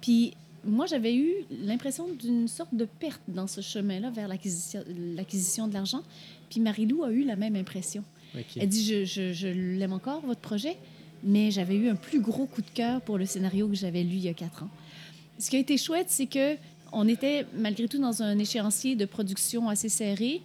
Puis 0.01 0.33
moi, 0.67 0.85
j'avais 0.85 1.15
eu 1.15 1.31
l'impression 1.63 2.07
d'une 2.13 2.47
sorte 2.47 2.73
de 2.73 2.85
perte 2.85 3.21
dans 3.27 3.47
ce 3.47 3.61
chemin-là 3.61 4.09
vers 4.11 4.27
l'acquisition 4.27 5.67
de 5.67 5.73
l'argent. 5.73 6.03
Puis 6.49 6.59
Marie-Lou 6.59 7.03
a 7.03 7.11
eu 7.11 7.23
la 7.23 7.35
même 7.35 7.55
impression. 7.55 8.03
OK. 8.35 8.45
Elle 8.57 8.69
dit, 8.69 8.85
je, 8.85 9.05
je, 9.05 9.33
je 9.33 9.47
l'aime 9.47 9.93
encore, 9.93 10.21
votre 10.25 10.41
projet, 10.41 10.77
mais 11.23 11.51
j'avais 11.51 11.75
eu 11.75 11.89
un 11.89 11.95
plus 11.95 12.19
gros 12.19 12.45
coup 12.45 12.61
de 12.61 12.69
cœur 12.69 13.01
pour 13.01 13.17
le 13.17 13.25
scénario 13.25 13.67
que 13.67 13.75
j'avais 13.75 14.03
lu 14.03 14.15
il 14.15 14.23
y 14.23 14.29
a 14.29 14.33
quatre 14.33 14.63
ans. 14.63 14.69
Ce 15.39 15.49
qui 15.49 15.55
a 15.55 15.59
été 15.59 15.77
chouette, 15.77 16.07
c'est 16.09 16.27
que 16.27 16.55
on 16.91 17.07
était 17.07 17.45
malgré 17.53 17.87
tout 17.87 17.99
dans 17.99 18.23
un 18.23 18.37
échéancier 18.39 18.95
de 18.95 19.05
production 19.05 19.69
assez 19.69 19.89
serré, 19.89 20.41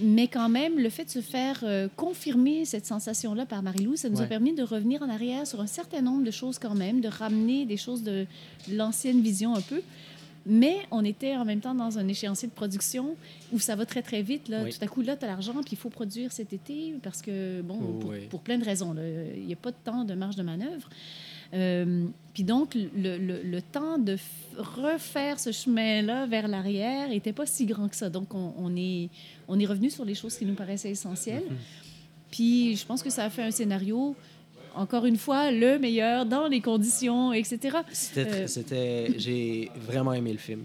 mais 0.00 0.28
quand 0.28 0.48
même, 0.48 0.78
le 0.78 0.88
fait 0.88 1.04
de 1.04 1.10
se 1.10 1.20
faire 1.20 1.60
euh, 1.62 1.88
confirmer 1.96 2.64
cette 2.64 2.86
sensation-là 2.86 3.46
par 3.46 3.62
Marie-Lou, 3.62 3.96
ça 3.96 4.08
nous 4.08 4.20
a 4.20 4.26
permis 4.26 4.52
de 4.52 4.62
revenir 4.62 5.02
en 5.02 5.08
arrière 5.08 5.46
sur 5.46 5.60
un 5.60 5.66
certain 5.66 6.00
nombre 6.02 6.24
de 6.24 6.30
choses 6.30 6.58
quand 6.58 6.74
même, 6.74 7.00
de 7.00 7.08
ramener 7.08 7.64
des 7.64 7.76
choses 7.76 8.02
de 8.02 8.26
l'ancienne 8.70 9.20
vision 9.20 9.54
un 9.54 9.60
peu. 9.60 9.80
Mais 10.46 10.80
on 10.90 11.04
était 11.04 11.36
en 11.36 11.44
même 11.46 11.60
temps 11.60 11.74
dans 11.74 11.98
un 11.98 12.06
échéancier 12.06 12.48
de 12.48 12.52
production 12.52 13.16
où 13.52 13.58
ça 13.58 13.76
va 13.76 13.86
très, 13.86 14.02
très 14.02 14.20
vite. 14.20 14.48
Là. 14.48 14.62
Oui. 14.64 14.72
Tout 14.74 14.84
à 14.84 14.86
coup, 14.88 15.00
là, 15.00 15.16
tu 15.16 15.24
as 15.24 15.28
l'argent, 15.28 15.54
puis 15.54 15.72
il 15.72 15.78
faut 15.78 15.88
produire 15.88 16.32
cet 16.32 16.52
été 16.52 16.94
parce 17.02 17.22
que, 17.22 17.62
bon, 17.62 17.78
Oh, 17.80 17.92
pour, 17.98 18.10
oui. 18.10 18.26
pour 18.28 18.40
plein 18.40 18.58
de 18.58 18.64
raisons. 18.64 18.94
Il 19.36 19.46
n'y 19.46 19.54
a 19.54 19.56
pas 19.56 19.70
de 19.70 19.76
temps 19.82 20.04
de 20.04 20.12
marge 20.14 20.36
de 20.36 20.42
manœuvre. 20.42 20.88
Euh, 21.52 22.06
puis 22.32 22.42
donc, 22.44 22.74
le, 22.74 23.16
le- 23.18 23.42
le 23.42 23.62
temps 23.62 23.98
de 23.98 24.16
refaire 24.56 25.38
ce 25.38 25.52
chemin-là 25.52 26.26
vers 26.26 26.48
l'arrière 26.48 27.08
n'était 27.08 27.32
pas 27.32 27.46
si 27.46 27.66
grand 27.66 27.88
que 27.88 27.96
ça. 27.96 28.08
Donc, 28.10 28.34
on, 28.34 28.54
on 28.56 28.74
est, 28.76 29.08
on 29.48 29.58
est 29.58 29.66
revenu 29.66 29.90
sur 29.90 30.04
les 30.04 30.14
choses 30.14 30.36
qui 30.36 30.44
nous 30.44 30.54
paraissaient 30.54 30.90
essentielles. 30.90 31.44
Mhm. 31.48 31.56
Puis, 32.30 32.76
je 32.76 32.84
pense 32.86 33.02
que 33.02 33.10
ça 33.10 33.24
a 33.24 33.30
fait 33.30 33.42
un 33.42 33.50
scénario 33.50 34.16
encore 34.76 35.06
une 35.06 35.16
fois, 35.18 35.52
le 35.52 35.78
meilleur 35.78 36.26
dans 36.26 36.48
les 36.48 36.60
conditions, 36.60 37.32
etc. 37.32 37.78
C'était, 37.92 38.20
Euh, 38.32 38.46
c'était, 38.48 39.14
j'ai 39.18 39.70
vraiment 39.76 40.12
aimé 40.12 40.32
le 40.32 40.38
film. 40.38 40.64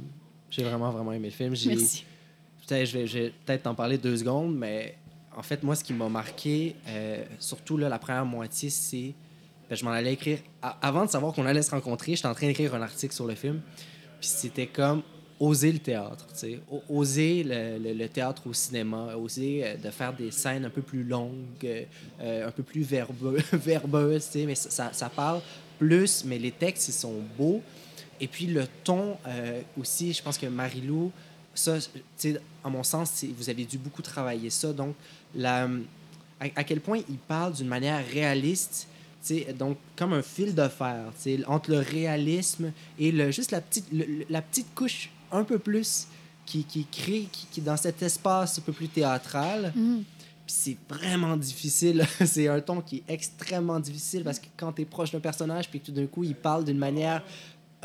J'ai 0.50 0.64
vraiment, 0.64 0.90
vraiment 0.90 1.12
aimé 1.14 1.28
le 1.28 1.34
film. 1.34 1.50
Merci. 1.68 2.06
Peut-être, 2.68 2.86
je 2.90 2.98
vais, 2.98 3.06
je 3.08 3.20
vais 3.20 3.34
peut-être 3.46 3.64
t'en 3.64 3.76
parler 3.76 4.00
deux 4.00 4.18
secondes, 4.18 4.56
mais 4.56 4.96
en 5.38 5.44
fait, 5.44 5.62
moi, 5.62 5.76
ce 5.76 5.84
qui 5.84 5.94
m'a 5.94 6.10
marqué, 6.10 6.76
euh, 6.88 7.24
surtout 7.38 7.78
là, 7.78 7.88
la 7.88 8.00
première 8.00 8.26
moitié, 8.26 8.72
c'est. 8.72 9.14
Ben, 9.70 9.76
je 9.76 9.86
m'en 9.86 9.92
allais 9.92 10.14
écrire. 10.14 10.40
avant 10.82 11.06
de 11.06 11.10
savoir 11.12 11.34
qu'on 11.34 11.46
allait 11.46 11.62
se 11.62 11.72
rencontrer, 11.72 12.16
j'étais 12.16 12.28
en 12.28 12.34
train 12.34 12.48
d'écrire 12.48 12.74
un 12.76 12.82
article 12.82 13.14
sur 13.14 13.28
le 13.28 13.36
film. 13.36 13.62
Puis 14.20 14.30
c'était 14.30 14.68
comme 14.68 15.02
oser 15.40 15.72
le 15.72 15.80
théâtre, 15.80 16.26
tu 16.34 16.40
sais. 16.40 16.60
O- 16.70 16.84
Oser 16.90 17.44
le, 17.46 17.94
le- 17.94 18.10
théâtre 18.10 18.42
au 18.48 18.54
cinéma, 18.54 19.16
oser 19.16 19.62
euh, 19.64 19.78
de 19.78 19.90
faire 19.90 20.12
des 20.14 20.32
scènes 20.32 20.66
un 20.66 20.70
peu 20.70 20.82
plus 20.82 21.04
longues, 21.04 21.86
euh, 22.22 22.48
un 22.48 22.52
peu 22.52 22.64
plus 22.64 22.82
verbeux, 22.82 23.38
verbeuses, 23.54 24.26
tu 24.26 24.40
sais. 24.40 24.46
Mais 24.46 24.56
ça, 24.56 24.92
ça, 24.92 25.10
parle 25.10 25.40
plus, 25.78 26.26
mais 26.26 26.38
les 26.38 26.52
textes, 26.52 26.90
ils 26.90 26.94
sont 26.94 27.22
beaux. 27.38 27.62
Et 28.20 28.28
puis 28.28 28.48
le 28.48 28.66
ton 28.84 29.16
euh, 29.28 29.62
aussi, 29.80 30.12
je 30.12 30.22
pense 30.22 30.38
que 30.38 30.48
Marilou, 30.48 31.10
ça, 31.54 31.78
tu 31.80 31.90
sais, 32.18 32.38
à 32.64 32.70
mon 32.70 32.84
sens, 32.84 33.24
vous 33.38 33.50
avez 33.50 33.64
dû 33.64 33.78
beaucoup 33.78 34.02
travailler 34.02 34.50
ça. 34.50 34.74
Donc, 34.74 34.94
la, 35.34 35.70
à, 36.42 36.46
à 36.56 36.64
quel 36.66 36.82
point 36.82 37.00
il 37.08 37.18
parle 37.18 37.54
d'une 37.54 37.68
manière 37.70 38.04
réaliste, 38.12 38.88
tu 39.26 39.40
sais, 39.44 39.54
donc 39.58 39.78
comme 39.96 40.14
un 40.14 40.22
fil 40.22 40.56
de 40.56 40.68
fer, 40.68 41.06
entre 41.48 41.72
le 41.72 41.80
réalisme 41.80 42.72
et 42.98 43.12
le, 43.12 43.32
juste 43.32 43.52
la 43.52 43.62
petite, 43.62 43.86
le- 43.92 44.26
la 44.30 44.42
petite 44.42 44.74
couche 44.74 45.10
un 45.32 45.44
peu 45.44 45.60
plus 45.60 46.08
qui, 46.46 46.64
qui 46.64 46.86
crée, 46.92 47.28
qui, 47.32 47.48
qui 47.52 47.62
dans 47.62 47.78
cet 47.78 48.02
espace 48.02 48.60
un 48.60 48.62
peu 48.62 48.72
plus 48.74 48.88
théâtral. 48.88 49.72
Mhm. 49.76 50.04
Puis 50.46 50.56
c'est 50.58 50.78
vraiment 50.90 51.38
difficile. 51.38 52.06
c'est 52.26 52.48
un 52.48 52.60
ton 52.62 52.82
qui 52.82 52.98
est 53.08 53.14
extrêmement 53.14 53.80
difficile 53.80 54.24
parce 54.24 54.40
que 54.40 54.48
quand 54.58 54.72
tu 54.74 54.82
es 54.82 54.86
proche 54.86 55.12
d'un 55.12 55.20
personnage, 55.20 55.70
puis 55.70 55.80
que 55.80 55.86
tout 55.88 55.92
d'un 55.92 56.08
coup, 56.08 56.24
il 56.24 56.36
parle 56.36 56.64
d'une 56.66 56.78
manière. 56.80 57.22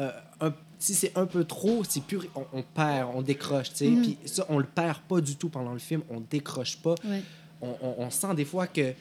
euh, 0.00 0.10
un- 0.40 0.54
si 0.78 0.92
c'est 0.94 1.16
un 1.16 1.24
peu 1.24 1.44
trop, 1.44 1.82
c'est 1.88 2.02
pur, 2.02 2.26
on, 2.34 2.44
on 2.52 2.62
perd, 2.62 3.10
on 3.14 3.22
décroche. 3.22 3.70
Mhm. 3.80 4.02
Puis 4.02 4.18
ça, 4.26 4.44
on 4.50 4.58
le 4.58 4.64
perd 4.66 4.98
pas 5.08 5.20
du 5.20 5.36
tout 5.36 5.48
pendant 5.48 5.72
le 5.72 5.78
film, 5.78 6.02
on 6.10 6.20
décroche 6.20 6.76
pas. 6.78 6.94
Ouais. 7.04 7.22
On, 7.62 7.74
on- 7.80 7.94
on 7.98 8.10
sent 8.10 8.34
des 8.34 8.44
fois 8.44 8.66
que 8.66 8.92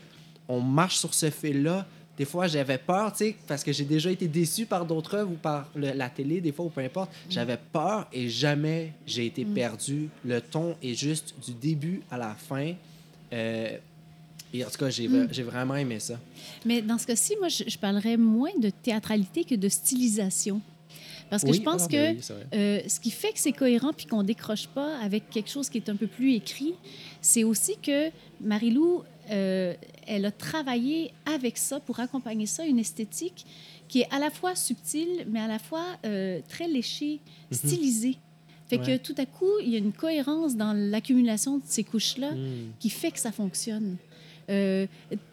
on 0.47 0.59
marche 0.61 0.97
sur 0.97 1.13
ce 1.13 1.29
fil-là. 1.29 1.85
Des 2.17 2.25
fois, 2.25 2.45
j'avais 2.47 2.77
peur, 2.77 3.11
tu 3.11 3.17
sais, 3.25 3.35
parce 3.47 3.63
que 3.63 3.71
j'ai 3.73 3.85
déjà 3.85 4.11
été 4.11 4.27
déçu 4.27 4.65
par 4.67 4.85
d'autres 4.85 5.15
œuvres 5.15 5.31
ou 5.31 5.35
par 5.35 5.67
le- 5.75 5.93
la 5.93 6.09
télé, 6.09 6.41
des 6.41 6.51
fois, 6.51 6.65
ou 6.65 6.69
peu 6.69 6.81
importe. 6.81 7.11
J'avais 7.29 7.57
peur 7.71 8.07
et 8.13 8.29
jamais 8.29 8.93
j'ai 9.07 9.25
été 9.25 9.43
Mm. 9.45 9.53
perdu. 9.55 10.09
Le 10.23 10.39
ton 10.39 10.75
est 10.83 10.93
juste 10.93 11.33
du 11.43 11.53
début 11.55 12.01
à 12.11 12.17
la 12.19 12.35
fin. 12.35 12.73
Euh, 13.33 13.77
et 14.53 14.63
en 14.63 14.69
tout 14.69 14.77
cas, 14.77 14.91
j'ai 14.91 15.07
Mm. 15.07 15.27
j'ai 15.31 15.41
vraiment 15.41 15.75
aimé 15.75 15.99
ça. 15.99 16.19
Mais 16.65 16.83
dans 16.83 16.99
ce 16.99 17.07
cas-ci, 17.07 17.35
moi, 17.39 17.47
je, 17.49 17.63
je 17.67 17.77
parlerais 17.79 18.15
moins 18.17 18.55
de 18.59 18.69
théâtralité 18.69 19.43
que 19.43 19.55
de 19.55 19.67
stylisation. 19.67 20.61
Parce 21.31 21.41
que 21.43 21.49
Oui, 21.49 21.57
je 21.57 21.61
pense 21.63 21.83
ah, 21.85 21.87
que 21.87 21.93
ben 22.13 22.17
oui, 22.19 22.35
euh, 22.53 22.79
ce 22.87 22.99
qui 22.99 23.09
fait 23.09 23.31
que 23.33 23.39
c'est 23.39 23.53
cohérent 23.53 23.91
puis 23.91 24.05
qu'on 24.05 24.21
décroche 24.21 24.67
pas 24.67 24.99
avec 24.99 25.31
quelque 25.31 25.49
chose 25.49 25.67
qui 25.67 25.79
est 25.79 25.89
un 25.89 25.95
peu 25.95 26.05
plus 26.05 26.33
écrit, 26.35 26.75
c'est 27.21 27.43
aussi 27.43 27.75
que 27.81 28.11
Marilou, 28.39 29.01
euh, 29.31 29.73
elle 30.07 30.25
a 30.25 30.31
travaillé 30.31 31.13
avec 31.25 31.57
ça 31.57 31.79
pour 31.79 31.99
accompagner 31.99 32.45
ça, 32.45 32.65
une 32.65 32.79
esthétique 32.79 33.45
qui 33.87 34.01
est 34.01 34.07
à 34.11 34.19
la 34.19 34.29
fois 34.29 34.55
subtile, 34.55 35.25
mais 35.29 35.39
à 35.39 35.47
la 35.47 35.59
fois 35.59 35.85
euh, 36.05 36.39
très 36.49 36.67
léchée, 36.67 37.19
stylisée. 37.51 38.17
Fait 38.67 38.77
Mhm. 38.77 38.83
Ouais. 38.85 38.97
que 38.99 39.03
tout 39.03 39.15
à 39.17 39.25
coup, 39.25 39.49
il 39.61 39.69
y 39.69 39.75
a 39.75 39.79
une 39.79 39.91
cohérence 39.91 40.55
dans 40.55 40.73
l'accumulation 40.73 41.57
de 41.57 41.63
ces 41.65 41.83
couches-là 41.83 42.31
Mm. 42.31 42.71
qui 42.79 42.89
fait 42.89 43.11
que 43.11 43.19
ça 43.19 43.31
fonctionne. 43.31 43.97
Euh, 44.49 44.87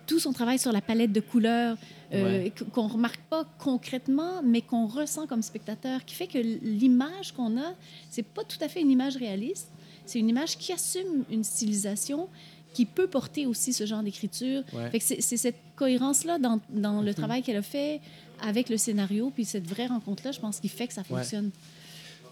tout 0.07 0.19
son 0.21 0.33
travail 0.33 0.59
sur 0.59 0.71
la 0.73 0.81
palette 0.81 1.13
de 1.13 1.21
couleurs, 1.21 1.77
euh, 2.13 2.43
Ouais. 2.45 2.53
qu'on 2.73 2.87
ne 2.89 2.93
remarque 2.93 3.21
pas 3.31 3.45
concrètement, 3.59 4.43
mais 4.45 4.61
qu'on 4.63 4.87
ressent 4.87 5.27
comme 5.27 5.43
spectateur, 5.43 6.05
qui 6.05 6.15
fait 6.15 6.27
que 6.29 6.39
l'image 6.39 7.33
qu'on 7.33 7.57
a, 7.59 7.75
c'est 8.11 8.23
pas 8.25 8.45
tout 8.45 8.59
à 8.61 8.69
fait 8.69 8.81
une 8.81 8.91
image 8.91 9.17
réaliste, 9.17 9.69
c'est 10.07 10.19
une 10.19 10.29
image 10.29 10.59
qui 10.59 10.73
assume 10.73 11.25
une 11.31 11.43
stylisation 11.45 12.29
qui 12.73 12.87
peut 12.87 13.09
porter 13.09 13.47
aussi 13.47 13.73
ce 13.73 13.85
genre 13.87 14.03
d'écriture. 14.03 14.63
Ouais. 14.73 14.91
C'est 15.01 15.37
cette 15.37 15.57
cohérence-là 15.77 16.39
dans, 16.39 16.61
dans 16.71 17.01
le 17.03 17.09
Mhm. 17.11 17.15
travail 17.15 17.43
qu'elle 17.43 17.57
a 17.57 17.63
fait 17.63 18.01
avec 18.43 18.69
le 18.69 18.77
scénario, 18.77 19.31
puis 19.35 19.45
cette 19.45 19.67
vraie 19.67 19.87
rencontre-là, 19.87 20.33
je 20.33 20.41
pense, 20.41 20.61
qui 20.61 20.69
fait 20.69 20.87
que 20.87 20.95
ça 20.95 21.03
Ouais. 21.11 21.19
fonctionne. 21.19 21.51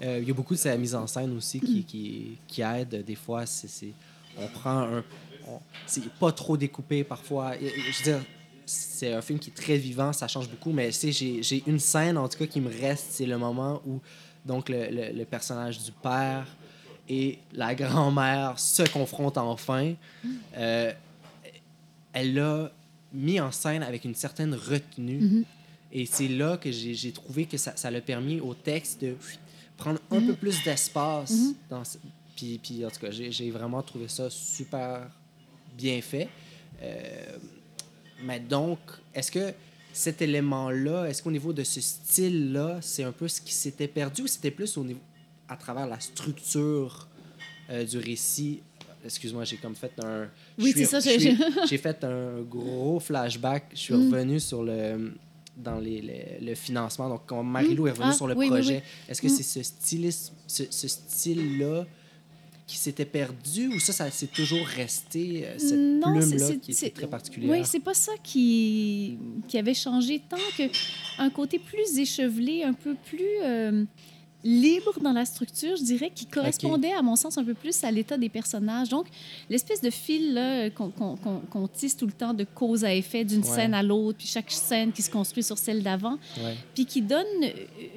Euh, 0.03 0.21
Il 0.23 0.29
y 0.29 0.31
a 0.31 0.35
beaucoup 0.35 0.55
de 0.55 0.59
sa 0.61 0.77
mise 0.77 0.95
en 0.95 1.07
scène 1.07 1.37
aussi 1.37 1.59
qui, 1.61 1.83
qui, 1.85 2.39
qui 2.47 2.63
aide. 2.63 3.05
Des 3.05 3.17
fois, 3.17 3.47
c'est, 3.47 3.93
on 4.39 4.47
prend 4.47 4.79
un. 4.81 5.05
c'est 5.87 6.09
pas 6.21 6.31
trop 6.31 6.57
découpé 6.57 7.03
parfois. 7.05 7.57
Et- 7.57 7.67
et 7.67 7.73
Je 7.93 7.99
veux 7.99 8.05
dire, 8.05 8.25
c'est 8.67 9.13
un 9.15 9.23
film 9.23 9.39
qui 9.39 9.49
est 9.51 9.55
très 9.55 9.77
vivant, 9.79 10.13
ça 10.13 10.29
change 10.29 10.49
beaucoup, 10.49 10.71
mais 10.73 10.91
j'ai, 10.93 11.43
j'ai 11.43 11.63
une 11.67 11.79
scène 11.81 12.17
en 12.19 12.29
tout 12.29 12.39
cas 12.39 12.47
qui 12.47 12.61
me 12.61 12.71
reste, 12.71 13.07
c'est 13.11 13.25
le 13.27 13.39
moment 13.39 13.81
où 13.87 13.99
donc 14.45 14.69
le, 14.69 14.89
le- 14.91 15.13
le 15.19 15.25
personnage 15.25 15.83
du 15.83 15.91
père 15.91 16.47
et 17.09 17.39
la 17.53 17.75
grand-mère 17.75 18.59
se 18.59 18.83
confrontent 18.91 19.39
enfin. 19.39 19.95
Euh, 20.57 20.93
elle 22.13 22.35
l'a 22.35 22.71
mis 23.13 23.41
en 23.41 23.51
scène 23.53 23.83
avec 23.83 24.05
une 24.05 24.15
certaine 24.15 24.55
retenue. 24.55 25.19
Mhm. 25.21 25.45
Et 25.93 26.05
c'est 26.07 26.29
là 26.29 26.57
que 26.59 26.71
j'ai 26.71 27.13
trouvé 27.13 27.47
que 27.47 27.57
ça 27.57 27.73
ça 27.77 27.91
l'a 27.91 28.01
permis 28.03 28.41
au 28.41 28.53
texte 28.55 29.01
de 29.03 29.15
prendre 29.77 30.01
un 30.11 30.21
peu 30.21 30.35
plus 30.35 30.63
d'espace. 30.65 31.31
Mhm. 31.33 31.55
dans 31.71 31.85
ce- 31.85 31.99
Puis, 32.37 32.61
puis, 32.63 32.85
en 32.87 32.91
tout 32.91 33.01
cas, 33.01 33.11
j'ai 33.11 33.33
j'ai 33.33 33.51
vraiment 33.51 33.83
trouvé 33.83 34.07
ça 34.09 34.29
super 34.31 35.09
bien 35.77 36.01
fait. 36.03 36.29
Euh, 36.83 37.37
mais 38.23 38.39
donc, 38.41 38.79
est-ce 39.15 39.31
que 39.33 39.53
cet 39.93 40.23
élément-là, 40.23 41.07
est-ce 41.07 41.21
qu'au 41.23 41.31
niveau 41.33 41.53
de 41.53 41.65
ce 41.65 41.81
style-là, 41.81 42.79
c'est 42.81 43.03
un 43.05 43.11
peu 43.13 43.27
ce 43.27 43.41
qui 43.41 43.53
s'était 43.53 43.89
perdu 43.89 44.23
ou 44.23 44.27
c'était 44.29 44.51
plus 44.53 44.77
au 44.77 44.85
niveau, 44.85 45.01
à 45.49 45.57
travers 45.57 45.87
la 45.87 46.01
structure 46.01 47.09
euh, 47.71 47.85
du 47.85 47.99
récit? 47.99 48.61
Excuse-moi, 49.05 49.45
j'ai 49.45 49.57
comme 49.57 49.75
fait 49.77 49.93
un. 50.05 50.29
Oui, 50.59 50.73
c'est 50.77 50.85
ça, 50.85 50.99
j'ai- 51.01 51.37
fait 51.79 52.05
un 52.05 52.41
gros 52.43 52.99
flashback. 53.01 53.67
Je 53.73 53.79
suis 53.79 53.95
Mm. 53.95 54.13
revenu 54.13 54.41
sur 54.41 54.63
le 54.63 55.13
dans 55.57 55.79
les, 55.81 56.01
les- 56.01 56.39
le 56.41 56.55
financement. 56.55 57.09
Donc, 57.09 57.23
quand 57.27 57.43
Marilou 57.43 57.89
est 57.89 57.91
revenue 57.91 58.11
Ah, 58.11 58.13
sur 58.13 58.29
le 58.29 58.37
oui, 58.37 58.47
projet, 58.49 58.77
oui. 58.77 58.83
est-ce 59.09 59.21
que 59.21 59.27
Mm. 59.27 59.31
c'est 59.31 59.43
ce, 59.43 59.63
stylisme, 59.65 60.35
ce, 60.47 60.63
ce 60.71 60.87
style-là 60.87 61.85
qui 62.67 62.77
s'était 62.77 63.05
perdu 63.07 63.67
ou 63.69 63.81
ça, 63.81 63.93
ça 63.93 64.09
s'est 64.11 64.27
toujours 64.29 64.65
resté, 64.67 65.47
euh, 65.47 65.55
cette 65.59 66.01
plume-là 66.01 66.57
qui 66.63 66.71
était 66.73 66.91
très 66.91 67.07
particulière? 67.09 67.51
Oui, 67.51 67.63
c'est 67.65 67.81
pas 67.81 67.95
ça 67.95 68.13
qui, 68.23 69.19
qui 69.49 69.59
avait 69.59 69.75
changé 69.75 70.21
tant 70.29 70.37
que 70.57 70.65
un 71.19 71.31
côté 71.31 71.59
plus 71.59 71.99
échevelé, 71.99 72.63
un 72.63 72.75
peu 72.75 72.95
plus 72.95 73.25
euh, 73.43 73.85
libre 74.45 75.01
dans 75.03 75.13
la 75.13 75.25
structure, 75.25 75.77
je 75.77 75.83
dirais, 75.83 76.13
qui 76.15 76.25
correspondait, 76.27 76.93
à 76.93 77.03
mon 77.03 77.17
sens, 77.17 77.37
un 77.39 77.45
peu 77.45 77.55
plus 77.55 77.83
à 77.83 77.91
l'état 77.91 78.17
des 78.17 78.29
personnages. 78.29 78.89
Donc, 78.89 79.07
l'espèce 79.51 79.81
de 79.81 79.91
fil 79.91 80.41
qu'on, 80.77 81.67
tisse 81.69 81.97
tout 81.97 82.07
le 82.07 82.13
temps 82.13 82.35
de 82.35 82.45
cause 82.45 82.85
à 82.85 82.95
effet 82.95 83.25
d'une 83.25 83.41
Ouais. 83.43 83.47
scène 83.57 83.75
à 83.75 83.83
l'autre, 83.83 84.19
puis 84.19 84.29
chaque 84.29 84.51
scène 84.51 84.93
qui 84.93 85.03
se 85.03 85.11
construit 85.11 85.43
sur 85.43 85.59
celle 85.59 85.83
d'avant, 85.83 86.19
Ouais. 86.43 86.55
puis 86.75 86.87
qui 86.87 87.03
donne 87.03 87.27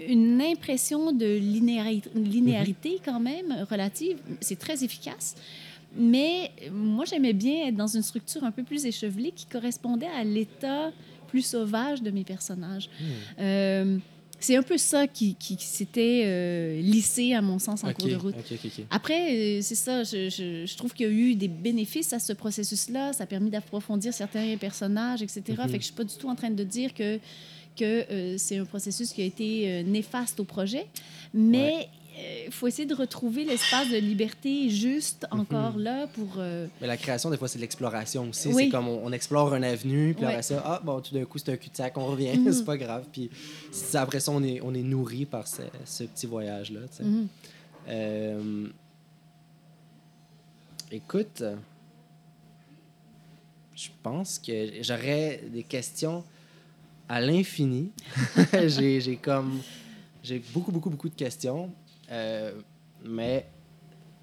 une 0.07 0.41
impression 0.41 1.11
de 1.11 1.25
linéari- 1.25 2.03
linéarité 2.15 2.93
Mhm. 2.93 2.99
quand 3.05 3.19
même 3.19 3.65
relative. 3.69 4.17
C'est 4.39 4.57
très 4.57 4.83
efficace. 4.83 5.35
Mais 5.95 6.51
moi, 6.71 7.05
j'aimais 7.05 7.33
bien 7.33 7.67
être 7.67 7.75
dans 7.75 7.87
une 7.87 8.01
structure 8.01 8.43
un 8.43 8.51
peu 8.51 8.63
plus 8.63 8.85
échevelée 8.85 9.31
qui 9.35 9.45
correspondait 9.45 10.07
à 10.07 10.23
l'état 10.23 10.91
plus 11.27 11.41
sauvage 11.45 12.01
de 12.01 12.11
mes 12.11 12.23
personnages. 12.23 12.89
Hmm. 12.99 13.03
Euh, 13.39 13.97
c'est 14.41 14.55
un 14.55 14.63
peu 14.63 14.77
ça 14.77 15.07
qui, 15.07 15.35
qui, 15.35 15.55
qui 15.57 15.65
s'était 15.65 16.23
euh, 16.25 16.81
lissé, 16.81 17.33
à 17.33 17.41
mon 17.41 17.59
sens, 17.59 17.83
en 17.83 17.87
cours 17.93 18.07
de 18.07 18.15
route. 18.17 18.35
Après, 18.89 19.31
euh, 19.35 19.59
c'est 19.61 19.75
ça, 19.75 20.03
je, 20.03 20.29
je- 20.29 20.65
je 20.65 20.77
trouve 20.77 20.93
qu'il 20.93 21.05
y 21.05 21.09
a 21.09 21.11
eu 21.11 21.35
des 21.35 21.47
bénéfices 21.47 22.11
à 22.13 22.19
ce 22.19 22.33
processus-là. 22.33 23.13
Ça 23.13 23.23
a 23.23 23.27
permis 23.27 23.49
d'approfondir 23.49 24.13
certains 24.13 24.57
personnages, 24.57 25.21
etc. 25.21 25.41
Mhm. 25.49 25.55
Fait 25.69 25.77
que 25.77 25.81
je 25.81 25.85
suis 25.85 25.93
pas 25.95 26.03
du 26.03 26.15
tout 26.15 26.27
en 26.29 26.35
train 26.35 26.49
de 26.51 26.63
dire 26.63 26.93
que, 26.93 27.17
que 27.77 27.83
euh, 28.11 28.35
c'est 28.37 28.57
un 28.57 28.65
processus 28.65 29.13
qui 29.13 29.21
a 29.21 29.25
été 29.25 29.69
euh, 29.71 29.83
néfaste 29.83 30.39
au 30.39 30.43
projet. 30.43 30.85
Mais 31.33 31.87
il 32.47 32.51
faut 32.51 32.67
essayer 32.67 32.85
de 32.87 32.93
retrouver 32.95 33.43
l'espace 33.45 33.89
de 33.89 33.97
liberté 33.97 34.69
juste 34.69 35.25
Mhm. 35.31 35.39
encore 35.41 35.77
là 35.77 36.07
pour... 36.07 36.35
euh, 36.37 36.67
Mais 36.81 36.87
la 36.87 36.97
création, 36.97 37.29
des 37.29 37.37
fois, 37.37 37.47
c'est 37.47 37.57
de 37.59 37.61
l'exploration 37.61 38.29
aussi. 38.29 38.49
Oui. 38.49 38.63
C'est 38.65 38.69
comme 38.69 38.87
on, 38.87 39.01
on 39.05 39.11
explore 39.11 39.53
une 39.55 39.63
avenue, 39.63 40.13
puis 40.13 40.23
Ouais. 40.25 40.31
après 40.31 40.43
ça, 40.43 40.61
ah, 40.65 40.81
bon, 40.83 40.99
tout 41.01 41.13
d'un 41.13 41.25
coup, 41.25 41.37
c'est 41.37 41.51
un 41.53 41.57
cul-de-sac, 41.57 41.97
on 41.97 42.05
revient, 42.07 42.33
Mhm. 42.37 42.51
c'est 42.53 42.65
pas 42.65 42.77
grave. 42.77 43.05
Puis 43.11 43.29
après 43.93 44.19
ça, 44.19 44.31
on 44.31 44.43
est, 44.43 44.59
on 44.61 44.73
est 44.73 44.83
nourri 44.83 45.25
par 45.25 45.47
ce, 45.47 45.61
ce 45.85 46.03
petit 46.03 46.25
voyage-là. 46.27 46.81
mhm. 46.99 47.27
Euh, 47.89 48.67
Écoute, 50.93 51.41
je 53.75 53.87
pense 54.03 54.39
que 54.39 54.81
j'aurais 54.81 55.41
des 55.51 55.63
questions 55.63 56.23
à 57.07 57.21
l'infini. 57.21 57.91
j'ai 58.67 59.17
comme. 59.21 59.61
J'ai 60.23 60.39
beaucoup, 60.53 60.71
beaucoup, 60.71 60.89
beaucoup 60.89 61.09
de 61.09 61.15
questions. 61.15 61.71
Euh, 62.11 62.53
mais 63.03 63.47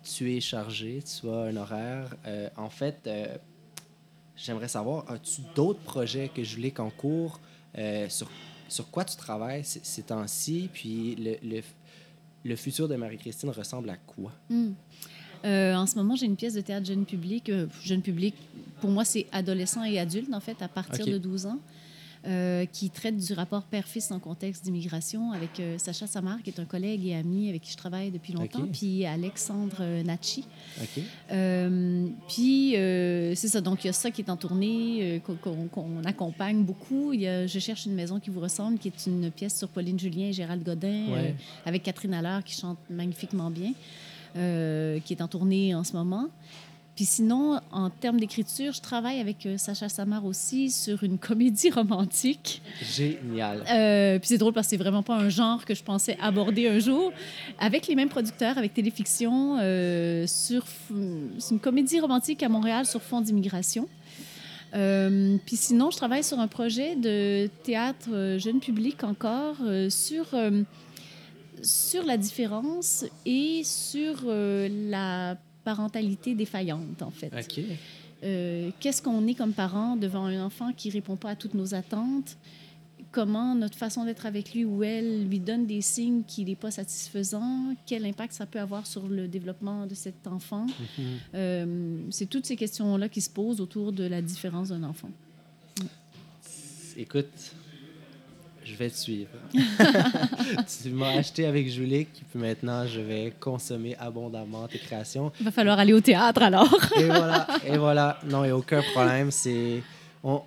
tu 0.02 0.34
es 0.36 0.40
chargé, 0.40 1.02
tu 1.02 1.28
as 1.28 1.42
un 1.44 1.56
horaire. 1.56 2.14
Euh, 2.26 2.48
en 2.56 2.70
fait, 2.70 3.00
euh, 3.06 3.36
j'aimerais 4.36 4.68
savoir, 4.68 5.10
as-tu 5.10 5.42
d'autres 5.54 5.80
projets 5.80 6.28
que 6.28 6.42
Julie 6.42 6.72
en 6.78 6.90
cours? 6.90 7.40
Euh, 7.76 8.08
sur, 8.08 8.30
sur 8.68 8.90
quoi 8.90 9.04
tu 9.04 9.16
travailles 9.16 9.64
ces, 9.64 9.80
ces 9.82 10.02
temps-ci? 10.02 10.68
Puis 10.72 11.16
le, 11.16 11.36
le, 11.42 11.62
le 12.44 12.56
futur 12.56 12.88
de 12.88 12.96
Marie-Christine 12.96 13.50
ressemble 13.50 13.90
à 13.90 13.96
quoi? 13.96 14.32
Hmm. 14.48 14.72
Euh, 15.44 15.74
en 15.74 15.86
ce 15.86 15.96
moment, 15.96 16.16
j'ai 16.16 16.26
une 16.26 16.36
pièce 16.36 16.54
de 16.54 16.60
théâtre 16.60 16.86
jeune 16.86 17.04
public. 17.04 17.48
Euh, 17.48 17.66
jeune 17.82 18.02
public, 18.02 18.34
pour 18.80 18.90
moi, 18.90 19.04
c'est 19.04 19.26
adolescent 19.32 19.84
et 19.84 19.98
adulte, 19.98 20.32
en 20.32 20.40
fait, 20.40 20.60
à 20.62 20.68
partir 20.68 21.06
de 21.06 21.18
12 21.18 21.46
ans, 21.46 21.58
euh, 22.26 22.64
qui 22.66 22.90
traite 22.90 23.16
du 23.16 23.32
rapport 23.32 23.62
père-fils 23.64 24.10
en 24.10 24.18
contexte 24.18 24.64
d'immigration 24.64 25.32
avec 25.32 25.60
euh, 25.60 25.78
Sacha 25.78 26.06
Samar, 26.06 26.42
qui 26.42 26.50
est 26.50 26.58
un 26.60 26.64
collègue 26.64 27.06
et 27.06 27.14
ami 27.14 27.48
avec 27.48 27.62
qui 27.62 27.72
je 27.72 27.76
travaille 27.76 28.10
depuis 28.10 28.32
longtemps, 28.32 28.66
puis 28.72 29.06
Alexandre 29.06 29.76
euh, 29.80 30.02
Nachi. 30.02 30.44
OK. 30.80 31.02
Euh, 31.32 32.06
puis, 32.28 32.72
c'est 33.36 33.48
ça. 33.48 33.60
Donc, 33.60 33.84
il 33.84 33.88
y 33.88 33.90
a 33.90 33.92
ça 33.92 34.10
qui 34.10 34.22
est 34.22 34.30
en 34.30 34.36
tournée, 34.36 35.22
qu'on- 35.42 36.02
accompagne 36.04 36.62
beaucoup. 36.64 37.12
Il 37.12 37.20
y 37.20 37.28
a 37.28 37.46
Je 37.46 37.58
cherche 37.58 37.86
une 37.86 37.94
maison 37.94 38.18
qui 38.20 38.30
vous 38.30 38.40
ressemble, 38.40 38.78
qui 38.78 38.88
est 38.88 39.06
une 39.06 39.30
pièce 39.30 39.56
sur 39.58 39.68
Pauline 39.68 39.98
Julien 39.98 40.26
et 40.28 40.32
Gérald 40.32 40.62
Godin, 40.64 41.06
Ouais. 41.12 41.34
avec 41.66 41.82
Catherine 41.82 42.14
Allard, 42.14 42.42
qui 42.44 42.54
chante 42.54 42.78
magnifiquement 42.90 43.50
bien, 43.50 43.72
euh, 44.36 44.98
qui 45.00 45.12
est 45.14 45.22
en 45.22 45.28
tournée 45.28 45.74
en 45.74 45.84
ce 45.84 45.92
moment. 45.94 46.28
Puis 46.98 47.04
sinon, 47.04 47.60
en 47.70 47.90
termes 47.90 48.18
d'écriture, 48.18 48.72
je 48.72 48.80
travaille 48.80 49.20
avec 49.20 49.46
euh, 49.46 49.56
Sacha 49.56 49.88
Samar 49.88 50.24
aussi 50.24 50.68
sur 50.68 51.04
une 51.04 51.16
comédie 51.16 51.70
romantique. 51.80 52.60
Génial. 52.82 53.62
Euh, 53.70 54.18
puis 54.18 54.26
c'est 54.26 54.38
drôle 54.38 54.52
parce 54.52 54.66
que 54.66 54.70
c'est 54.70 54.78
vraiment 54.78 55.04
pas 55.04 55.14
un 55.14 55.28
genre 55.28 55.64
que 55.64 55.76
je 55.76 55.84
pensais 55.84 56.18
aborder 56.20 56.66
un 56.66 56.80
jour. 56.80 57.12
Avec 57.60 57.86
les 57.86 57.94
mêmes 57.94 58.08
producteurs, 58.08 58.58
avec 58.58 58.74
Téléfiction, 58.74 59.58
euh, 59.60 60.26
sur 60.26 60.64
une 60.90 61.60
comédie 61.62 62.00
romantique 62.00 62.42
à 62.42 62.48
Montréal 62.48 62.84
sur 62.84 63.00
fond 63.00 63.20
d'immigration. 63.20 63.86
Puis 64.72 65.56
sinon, 65.56 65.92
je 65.92 65.98
travaille 65.98 66.24
sur 66.24 66.40
un 66.40 66.48
projet 66.48 66.96
de 66.96 67.48
théâtre 67.62 68.38
jeune 68.38 68.58
public 68.58 69.04
encore 69.04 69.58
sur, 69.88 70.34
sur 71.62 72.04
la 72.04 72.16
différence 72.16 73.04
et 73.26 73.62
sur 73.64 74.22
euh, 74.26 74.68
la 74.90 75.36
parentalité 75.68 76.34
défaillante, 76.34 77.02
en 77.02 77.10
fait. 77.10 77.30
OK. 77.38 77.62
Euh, 78.24 78.70
qu'est-ce 78.80 79.02
qu'on 79.02 79.26
est 79.26 79.34
comme 79.34 79.52
parent 79.52 79.96
devant 79.96 80.24
un 80.24 80.42
enfant 80.42 80.72
qui 80.72 80.88
répond 80.88 81.16
pas 81.16 81.30
à 81.30 81.36
toutes 81.36 81.52
nos 81.52 81.74
attentes? 81.74 82.38
Comment 83.12 83.54
notre 83.54 83.76
façon 83.76 84.06
d'être 84.06 84.24
avec 84.24 84.54
lui 84.54 84.64
ou 84.64 84.82
elle 84.82 85.28
lui 85.28 85.40
donne 85.40 85.66
des 85.66 85.82
signes 85.82 86.22
qu'il 86.26 86.46
n'est 86.46 86.56
pas 86.56 86.70
satisfaisant, 86.70 87.74
quel 87.84 88.06
impact 88.06 88.32
ça 88.32 88.46
peut 88.46 88.58
avoir 88.58 88.86
sur 88.86 89.08
le 89.08 89.28
développement 89.28 89.86
de 89.86 89.94
cet 89.94 90.26
enfant? 90.26 90.64
Mhm. 90.66 91.04
Euh, 91.34 91.98
c'est 92.10 92.30
toutes 92.30 92.46
ces 92.46 92.56
questions-là 92.56 93.10
qui 93.10 93.20
se 93.20 93.28
posent 93.28 93.60
autour 93.60 93.92
de 93.92 94.04
la 94.04 94.22
différence 94.22 94.70
d'un 94.70 94.84
enfant. 94.84 95.10
Écoute, 96.96 97.52
je 98.68 98.74
vais 98.74 98.90
te 98.90 98.96
suivre. 98.96 99.30
tu 100.82 100.90
m'as 100.90 101.16
acheté 101.18 101.46
avec 101.46 101.68
Julie, 101.68 102.04
puis 102.04 102.38
maintenant, 102.38 102.86
je 102.86 103.00
vais 103.00 103.32
consommer 103.38 103.96
abondamment 103.98 104.66
tes 104.68 104.78
créations. 104.78 105.32
Il 105.40 105.44
va 105.44 105.50
falloir 105.50 105.78
aller 105.78 105.92
au 105.92 106.00
théâtre 106.00 106.42
alors. 106.42 106.74
Et 106.96 107.04
voilà, 107.04 107.46
et 107.66 107.76
voilà. 107.76 108.18
Non, 108.24 108.44
il 108.44 108.48
n'y 108.48 108.52
a 108.52 108.56
aucun 108.56 108.82
problème. 108.92 109.30
C'est... 109.30 109.82
On... 110.22 110.42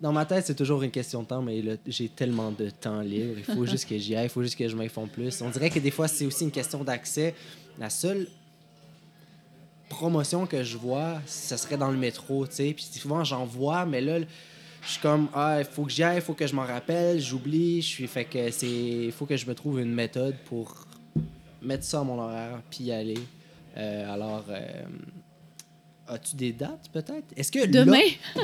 Dans 0.00 0.12
ma 0.12 0.24
tête, 0.24 0.46
c'est 0.46 0.54
toujours 0.54 0.82
une 0.82 0.92
question 0.92 1.22
de 1.22 1.26
temps, 1.26 1.42
mais 1.42 1.62
j'ai 1.86 2.08
tellement 2.08 2.52
de 2.52 2.70
temps 2.70 3.00
libre. 3.00 3.34
Il 3.36 3.44
faut 3.44 3.66
juste 3.66 3.88
que 3.88 3.98
j'y 3.98 4.14
aille, 4.14 4.26
il 4.26 4.30
faut 4.30 4.42
juste 4.42 4.56
que 4.56 4.68
je 4.68 4.76
m'informe 4.76 5.08
plus. 5.08 5.42
On 5.42 5.48
dirait 5.48 5.70
que 5.70 5.80
des 5.80 5.90
fois, 5.90 6.06
c'est 6.06 6.24
aussi 6.24 6.44
une 6.44 6.52
question 6.52 6.84
d'accès. 6.84 7.34
La 7.78 7.90
seule 7.90 8.28
promotion 9.88 10.46
que 10.46 10.62
je 10.62 10.76
vois, 10.76 11.20
ce 11.26 11.56
serait 11.56 11.76
dans 11.76 11.90
le 11.90 11.96
métro, 11.96 12.46
tu 12.46 12.54
sais. 12.54 12.72
Puis 12.74 12.84
souvent, 12.84 13.24
j'en 13.24 13.44
vois, 13.44 13.86
mais 13.86 14.00
là, 14.00 14.18
je 14.82 14.88
suis 14.92 15.00
comme, 15.00 15.28
ah, 15.34 15.56
il 15.58 15.64
faut 15.64 15.84
que 15.84 15.90
j'y 15.90 16.02
aille, 16.02 16.16
il 16.18 16.22
faut 16.22 16.34
que 16.34 16.46
je 16.46 16.54
m'en 16.54 16.64
rappelle, 16.64 17.20
j'oublie. 17.20 17.82
Je 17.82 17.86
suis, 17.86 18.06
fait 18.06 18.24
que 18.24 18.50
c'est, 18.50 18.66
il 18.68 19.12
faut 19.12 19.26
que 19.26 19.36
je 19.36 19.46
me 19.46 19.54
trouve 19.54 19.80
une 19.80 19.92
méthode 19.92 20.36
pour 20.46 20.86
mettre 21.62 21.84
ça 21.84 22.00
à 22.00 22.04
mon 22.04 22.18
horaire, 22.20 22.60
puis 22.70 22.84
y 22.84 22.92
aller. 22.92 23.18
Euh, 23.76 24.12
alors, 24.14 24.44
euh, 24.48 24.82
as-tu 26.08 26.36
des 26.36 26.52
dates 26.52 26.88
peut-être? 26.92 27.26
Est-ce 27.36 27.52
que 27.52 27.58
là- 27.60 27.66
Demain, 27.66 28.00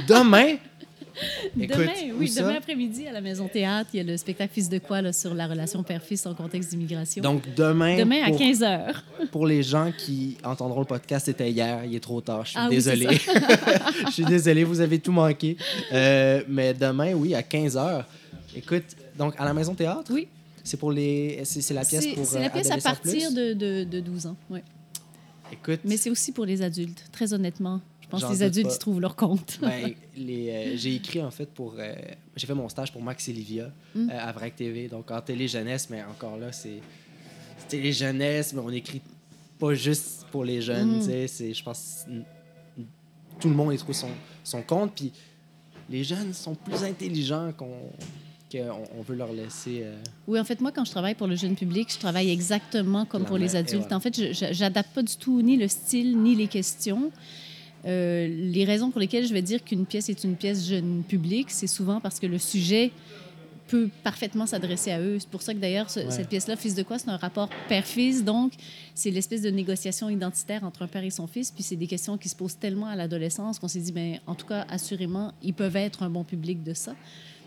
demain? 0.09 0.57
Écoute, 1.59 1.77
demain, 1.79 1.93
oui, 2.19 2.33
demain 2.37 2.55
après-midi 2.57 3.07
à 3.07 3.13
la 3.13 3.21
Maison 3.21 3.49
Théâtre, 3.49 3.91
il 3.93 3.99
y 3.99 4.01
a 4.01 4.03
le 4.03 4.17
spectacle 4.17 4.53
Fils 4.53 4.69
de 4.69 4.79
quoi 4.79 5.03
là, 5.03 5.13
sur 5.13 5.35
la 5.35 5.47
relation 5.47 5.83
père-fils 5.83 6.27
en 6.27 6.35
contexte 6.35 6.71
d'immigration. 6.71 7.23
Donc, 7.23 7.43
demain, 7.55 7.97
Demain 7.97 8.23
à 8.25 8.29
pour, 8.29 8.39
15 8.39 8.61
h. 8.63 8.95
pour 9.31 9.47
les 9.47 9.63
gens 9.63 9.93
qui 9.97 10.37
entendront 10.45 10.81
le 10.81 10.87
podcast, 10.87 11.27
c'était 11.27 11.51
hier, 11.51 11.85
il 11.85 11.95
est 11.95 12.01
trop 12.01 12.21
tard, 12.21 12.45
je 12.45 12.51
suis 12.51 12.59
Ah 12.61 12.67
oui, 12.69 12.77
désolé. 12.77 13.09
je 14.07 14.11
suis 14.11 14.25
désolé, 14.25 14.65
vous 14.65 14.81
avez 14.81 14.99
tout 14.99 15.13
manqué. 15.13 15.57
Euh, 15.93 16.43
mais 16.49 16.75
demain, 16.75 17.15
oui, 17.15 17.35
à 17.35 17.43
15h. 17.43 18.05
Écoute, 18.57 18.85
donc 19.19 19.35
à 19.39 19.45
la 19.45 19.55
Maison 19.55 19.75
Théâtre, 19.75 20.13
Oui, 20.13 20.29
c'est 20.63 20.77
pour 20.77 20.93
les 20.93 21.41
c'est 21.45 21.75
la 21.75 21.85
pièce 21.85 22.07
pour 22.15 22.25
c'est 22.25 22.39
euh, 22.39 22.41
la 22.43 22.51
pièce 22.51 22.71
à 22.71 22.79
partir 22.79 23.33
de, 23.33 23.53
de, 23.53 23.85
de 23.85 24.01
12 24.01 24.27
ans. 24.27 24.37
Ouais. 24.51 24.63
Écoute, 25.53 25.81
Mais 25.85 25.97
c'est 25.97 26.11
aussi 26.11 26.33
pour 26.33 26.47
les 26.47 26.63
adultes, 26.63 27.05
très 27.13 27.33
honnêtement. 27.33 27.81
Pense 28.21 28.25
que 28.25 28.33
les 28.33 28.43
adultes 28.43 28.75
y 28.75 28.79
trouvent 28.79 29.01
leur 29.01 29.17
compte. 29.17 29.59
Ben, 29.63 29.93
les, 30.17 30.51
euh, 30.51 30.77
j'ai 30.77 30.95
écrit 30.97 31.23
en 31.23 31.31
fait 31.31 31.47
pour. 31.47 31.75
euh, 31.79 31.95
j'ai 32.37 32.47
fait 32.47 32.55
mon 32.55 32.69
stage 32.69 32.93
pour 32.93 33.03
Max 33.03 33.29
et 33.29 33.33
Livia 33.33 33.71
Mm. 33.95 34.11
euh, 34.11 34.19
à 34.29 34.33
VRAC 34.33 34.57
TV, 34.57 34.89
donc 34.89 35.11
en 35.11 35.21
télé-jeunesse, 35.21 35.89
mais 35.91 36.03
encore 36.03 36.37
là, 36.37 36.51
c'est, 36.53 36.81
télé-jeunesse, 37.69 38.53
mais 38.53 38.61
on 38.61 38.71
écrit 38.71 39.01
pas 39.59 39.75
juste 39.75 40.27
pour 40.31 40.45
les 40.45 40.61
jeunes, 40.61 40.97
Mm. 40.97 41.01
tu 41.01 41.05
sais. 41.07 41.27
C'est, 41.29 41.55
je 41.55 41.63
pense 41.63 42.05
que 42.07 42.81
tout 43.41 43.49
le 43.49 43.55
monde 43.55 43.73
y 43.75 43.79
trouve 43.79 43.95
son, 43.95 44.09
son 44.43 44.63
compte, 44.63 44.93
puis 44.95 45.13
les 45.91 46.05
jeunes 46.05 46.33
sont 46.33 46.55
plus 46.55 46.83
intelligents 46.85 47.53
qu'on, 47.57 47.91
on 48.97 49.03
veut 49.03 49.17
leur 49.17 49.33
laisser. 49.33 49.81
euh, 49.83 49.97
Oui, 50.29 50.39
en 50.39 50.45
fait, 50.45 50.61
moi, 50.61 50.71
quand 50.71 50.85
je 50.85 50.91
travaille 50.93 51.15
pour 51.17 51.27
le 51.27 51.35
jeune 51.35 51.57
public, 51.57 51.93
je 51.93 51.99
travaille 51.99 52.31
exactement 52.31 53.05
comme 53.05 53.23
La 53.23 53.29
pour 53.29 53.37
les 53.39 53.57
adultes. 53.57 53.83
voilà. 53.83 53.97
En 53.97 54.01
fait, 54.01 54.15
je- 54.17 54.53
j'adapte 54.53 54.95
pas 54.95 55.03
du 55.03 55.17
tout 55.17 55.43
ni 55.43 55.57
le 55.57 55.67
style, 55.67 56.17
ni 56.19 56.37
les 56.37 56.47
questions. 56.47 57.11
Euh, 57.87 58.27
les 58.29 58.65
raisons 58.65 58.91
pour 58.91 59.01
lesquelles 59.01 59.27
je 59.27 59.33
vais 59.35 59.43
dire 59.43 59.63
qu'une 59.65 59.85
pièce 59.87 60.09
est 60.09 60.25
une 60.25 60.37
pièce 60.37 60.67
jeune 60.67 61.03
public, 61.07 61.51
c'est 61.51 61.67
souvent 61.67 62.01
parce 62.01 62.19
que 62.19 62.27
le 62.27 62.39
sujet 62.39 62.93
peut 63.69 63.89
parfaitement 64.03 64.47
s'adresser 64.47 64.91
à 64.91 65.01
eux. 65.01 65.19
C'est 65.19 65.29
pour 65.29 65.41
ça 65.43 65.55
que 65.55 65.59
d'ailleurs, 65.59 65.89
ce- 65.89 66.01
Ouais. 66.01 66.11
cette 66.11 66.29
pièce-là, 66.29 66.55
Fils 66.57 66.75
de 66.75 66.83
quoi, 66.83 66.99
c'est 66.99 67.09
un 67.09 67.17
rapport 67.17 67.49
père-fils. 67.69 68.23
Donc, 68.23 68.53
c'est 68.95 69.11
l'espèce 69.11 69.41
de 69.41 69.49
négociation 69.51 70.11
identitaire 70.11 70.65
entre 70.65 70.83
un 70.83 70.87
père 70.87 71.03
et 71.05 71.11
son 71.11 71.27
fils. 71.27 71.51
Puis 71.51 71.63
c'est 71.63 71.77
des 71.77 71.87
questions 71.87 72.19
qui 72.19 72.29
se 72.29 72.37
posent 72.37 72.59
tellement 72.59 72.87
à 72.89 72.97
l'adolescence 72.97 73.59
qu'on 73.59 73.69
s'est 73.69 73.81
dit, 73.81 73.93
ben, 73.93 74.19
en 74.27 74.35
tout 74.35 74.47
cas, 74.47 74.67
assurément, 74.69 75.33
ils 75.43 75.55
peuvent 75.55 75.77
être 75.77 76.03
un 76.03 76.11
bon 76.11 76.25
public 76.25 76.63
de 76.63 76.75
ça. 76.75 76.95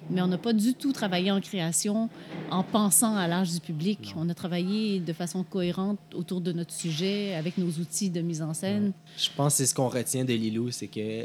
Mais 0.09 0.21
on 0.21 0.27
n'a 0.27 0.37
pas 0.37 0.53
du 0.53 0.73
tout 0.73 0.93
travaillé 0.93 1.31
en 1.31 1.41
création 1.41 2.09
en 2.49 2.63
pensant 2.63 3.15
à 3.15 3.27
l'âge 3.27 3.51
du 3.51 3.59
public. 3.59 4.13
On 4.15 4.29
a 4.29 4.33
travaillé 4.33 4.99
de 5.01 5.11
façon 5.13 5.43
cohérente 5.43 5.99
autour 6.13 6.39
de 6.41 6.51
notre 6.53 6.73
sujet, 6.73 7.33
avec 7.35 7.57
nos 7.57 7.67
outils 7.67 8.09
de 8.09 8.21
mise 8.21 8.41
en 8.41 8.53
scène. 8.53 8.93
Je 9.17 9.29
pense 9.35 9.53
que 9.53 9.57
c'est 9.57 9.65
ce 9.65 9.75
qu'on 9.75 9.89
retient 9.89 10.23
de 10.23 10.33
Lilou, 10.33 10.71
c'est 10.71 10.87
que 10.87 11.23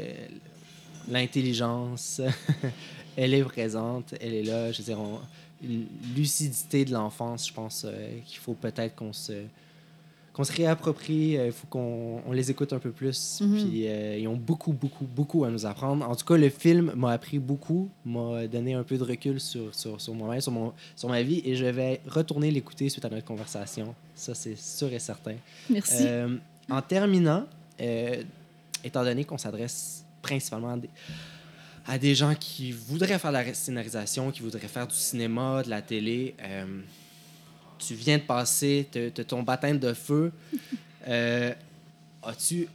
l'intelligence, 1.09 2.21
elle 3.17 3.33
est 3.33 3.43
présente, 3.43 4.13
elle 4.19 4.33
est 4.33 4.43
là. 4.43 4.71
Je 4.71 4.79
veux 4.79 4.83
dire, 4.85 4.99
on- 4.99 5.19
lucidité 6.15 6.83
de 6.83 6.91
l'enfance, 6.91 7.47
je 7.47 7.53
pense 7.53 7.85
euh, 7.85 8.09
qu'il 8.25 8.39
faut 8.39 8.53
peut-être 8.53 8.95
qu'on 8.97 9.13
se 9.13 9.31
qu'on 10.33 10.43
se 10.43 10.51
réapproprie, 10.51 11.37
euh, 11.37 11.47
il 11.47 11.51
faut 11.51 11.67
qu'on 11.67 12.21
on 12.25 12.31
les 12.31 12.49
écoute 12.49 12.73
un 12.73 12.79
peu 12.79 12.89
plus. 12.89 13.39
Mhm. 13.41 13.55
Puis 13.55 13.87
euh, 13.87 14.17
ils 14.17 14.27
ont 14.27 14.35
beaucoup, 14.35 14.73
beaucoup, 14.73 15.05
beaucoup 15.05 15.45
à 15.45 15.51
nous 15.51 15.65
apprendre. 15.65 16.09
En 16.09 16.15
tout 16.15 16.25
cas, 16.25 16.35
le 16.35 16.49
film 16.49 16.91
m'a 16.95 17.11
appris 17.11 17.37
beaucoup, 17.37 17.89
m'a 18.03 18.47
donné 18.47 18.73
un 18.73 18.83
peu 18.83 18.97
de 18.97 19.03
recul 19.03 19.39
sur, 19.39 19.73
sur, 19.75 20.01
sur 20.01 20.13
moi-même, 20.15 20.41
sur, 20.41 20.51
mon, 20.51 20.73
sur 20.95 21.07
ma 21.07 21.21
vie, 21.21 21.41
et 21.45 21.55
je 21.55 21.65
vais 21.65 22.01
retourner 22.07 22.49
l'écouter 22.49 22.89
suite 22.89 23.05
à 23.05 23.09
notre 23.09 23.25
conversation. 23.25 23.93
Ça, 24.15 24.33
c'est 24.33 24.57
sûr 24.57 24.91
et 24.91 24.99
certain. 24.99 25.35
Merci. 25.69 26.03
Euh, 26.07 26.35
en 26.69 26.81
terminant, 26.81 27.45
euh, 27.79 28.23
étant 28.83 29.03
donné 29.03 29.25
qu'on 29.25 29.37
s'adresse 29.37 30.03
principalement 30.23 30.73
à 30.73 30.77
des, 30.77 30.89
à 31.85 31.97
des 31.99 32.15
gens 32.15 32.33
qui 32.33 32.71
voudraient 32.71 33.19
faire 33.19 33.31
de 33.31 33.37
la 33.37 33.53
scénarisation, 33.53 34.31
qui 34.31 34.41
voudraient 34.41 34.67
faire 34.67 34.87
du 34.87 34.95
cinéma, 34.95 35.61
de 35.61 35.69
la 35.69 35.81
télé, 35.81 36.33
tu 37.85 37.93
viens 37.95 38.17
de 38.17 38.23
passer 38.23 38.87
te- 38.91 39.09
te- 39.09 39.21
ton 39.21 39.43
baptême 39.43 39.79
de 39.79 39.93
feu. 39.93 40.31
Euh, 41.05 41.53
As-tu 42.23 42.69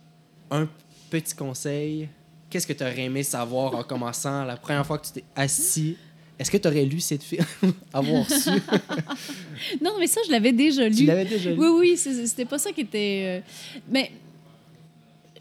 un 0.51 0.69
petit 1.09 1.35
conseil? 1.35 2.11
Qu'est-ce 2.51 2.67
que 2.67 2.75
tu 2.75 2.83
aurais 2.83 3.05
aimé 3.05 3.23
savoir 3.23 3.75
en 3.75 3.83
commençant? 3.83 4.45
La 4.45 4.59
première 4.59 4.85
fois 4.87 4.99
que 4.99 5.07
tu 5.07 5.13
t'es 5.13 5.25
assis? 5.35 5.97
Est-ce 6.39 6.51
que 6.51 6.59
tu 6.59 6.69
aurais 6.69 6.85
lu 6.85 7.01
cette 7.01 7.23
film? 7.23 7.43
Avoir 7.95 8.29
su? 8.31 8.51
non, 9.83 9.93
mais 9.99 10.07
ça, 10.07 10.21
je 10.27 10.31
l'avais 10.31 10.53
déjà 10.53 10.87
lu. 10.91 10.95
tu 10.95 11.05
l'avais 11.07 11.25
déjà 11.25 11.51
lu? 11.53 11.57
Oui, 11.59 11.69
oui, 11.81 11.97
c'était 11.97 12.45
pas 12.45 12.59
ça 12.59 12.71
qui 12.71 12.83
était. 12.83 13.41
euh, 13.43 13.81
Mais 13.91 14.13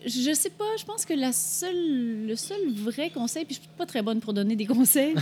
je 0.05 0.34
sais 0.34 0.49
pas, 0.51 0.63
je 0.80 0.86
pense 0.86 1.05
que 1.05 1.13
la 1.13 1.34
seule, 1.34 2.26
le 2.28 2.36
seul 2.38 2.70
vrai 2.74 3.09
conseil, 3.09 3.43
puis 3.43 3.55
je 3.55 3.59
suis 3.59 3.70
pas 3.78 3.86
très 3.86 4.01
bonne 4.01 4.22
pour 4.22 4.32
donner 4.34 4.55
des 4.55 4.65
conseils, 4.65 5.15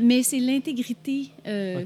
mais 0.00 0.22
c'est 0.22 0.38
l'intégrité. 0.38 1.28
euh. 1.46 1.84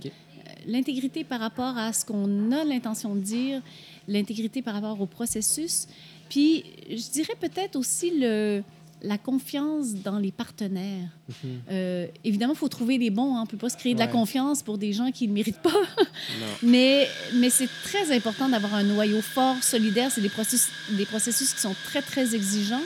L'intégrité 0.66 1.24
par 1.24 1.40
rapport 1.40 1.76
à 1.78 1.92
ce 1.92 2.04
qu'on 2.04 2.50
a 2.52 2.64
l'intention 2.64 3.14
de 3.14 3.20
dire, 3.20 3.62
l'intégrité 4.08 4.62
par 4.62 4.74
rapport 4.74 5.00
au 5.00 5.06
processus. 5.06 5.86
Puis, 6.28 6.64
je 6.90 7.10
dirais 7.12 7.34
peut-être 7.40 7.76
aussi 7.76 8.10
le, 8.18 8.62
la 9.02 9.16
confiance 9.18 9.94
dans 9.94 10.18
les 10.18 10.32
partenaires. 10.32 11.08
Mhm. 11.28 11.50
Euh, 11.70 12.06
évidemment, 12.24 12.54
il 12.54 12.58
faut 12.58 12.68
trouver 12.68 12.98
les 12.98 13.10
bons. 13.10 13.36
hein. 13.36 13.40
On 13.40 13.42
ne 13.42 13.46
peut 13.46 13.56
pas 13.56 13.68
se 13.68 13.76
créer 13.76 13.94
de 13.94 13.98
la 14.00 14.08
confiance 14.08 14.62
pour 14.62 14.76
des 14.78 14.92
gens 14.92 15.12
qui 15.12 15.28
ne 15.28 15.32
méritent 15.34 15.62
pas. 15.62 15.70
Mais, 16.62 17.08
mais 17.34 17.50
c'est 17.50 17.68
très 17.84 18.14
important 18.14 18.48
d'avoir 18.48 18.74
un 18.74 18.82
noyau 18.82 19.20
fort, 19.22 19.62
solidaire. 19.62 20.10
C'est 20.10 20.20
des 20.20 20.28
processus, 20.28 20.70
des 20.90 21.06
processus 21.06 21.52
qui 21.54 21.60
sont 21.60 21.74
très, 21.84 22.02
très 22.02 22.34
exigeants. 22.34 22.82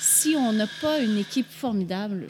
Si 0.00 0.34
on 0.36 0.52
n'a 0.52 0.66
pas 0.80 1.00
une 1.00 1.16
équipe 1.18 1.48
formidable, 1.50 2.26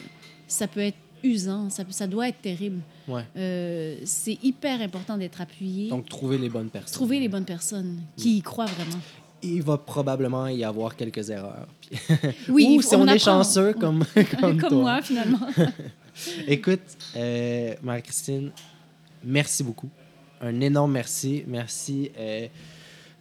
ça 0.47 0.67
peut 0.67 0.79
être 0.79 0.97
usant, 1.23 1.69
ça, 1.69 1.83
ça 1.89 2.07
doit 2.07 2.29
être 2.29 2.41
terrible. 2.41 2.81
Ouais. 3.07 3.23
Euh, 3.37 3.97
c'est 4.05 4.37
hyper 4.43 4.81
important 4.81 5.17
d'être 5.17 5.41
appuyé. 5.41 5.89
Donc, 5.89 6.07
trouver 6.09 6.37
les 6.37 6.49
bonnes 6.49 6.69
personnes. 6.69 6.93
Trouver 6.93 7.19
les 7.19 7.27
bonnes 7.27 7.45
personnes 7.45 8.01
qui 8.15 8.37
y 8.37 8.41
croient 8.41 8.65
vraiment. 8.65 9.01
Il 9.41 9.63
va 9.63 9.77
probablement 9.77 10.47
y 10.47 10.63
avoir 10.63 10.95
quelques 10.95 11.29
erreurs. 11.29 11.67
Oui, 12.49 12.75
Ou 12.77 12.81
si 12.81 12.95
on, 12.95 13.07
est 13.07 13.19
chanceux, 13.19 13.73
comme, 13.73 14.03
comme, 14.39 14.59
Comme 14.59 14.69
toi. 14.69 14.81
moi, 14.81 15.01
finalement. 15.01 15.39
Écoute, 16.47 16.81
euh, 17.15 17.73
Marie-Christine, 17.81 18.51
merci 19.23 19.63
beaucoup. 19.63 19.89
Un 20.41 20.59
énorme 20.61 20.91
merci. 20.91 21.43
Merci 21.47 22.11
euh, 22.17 22.47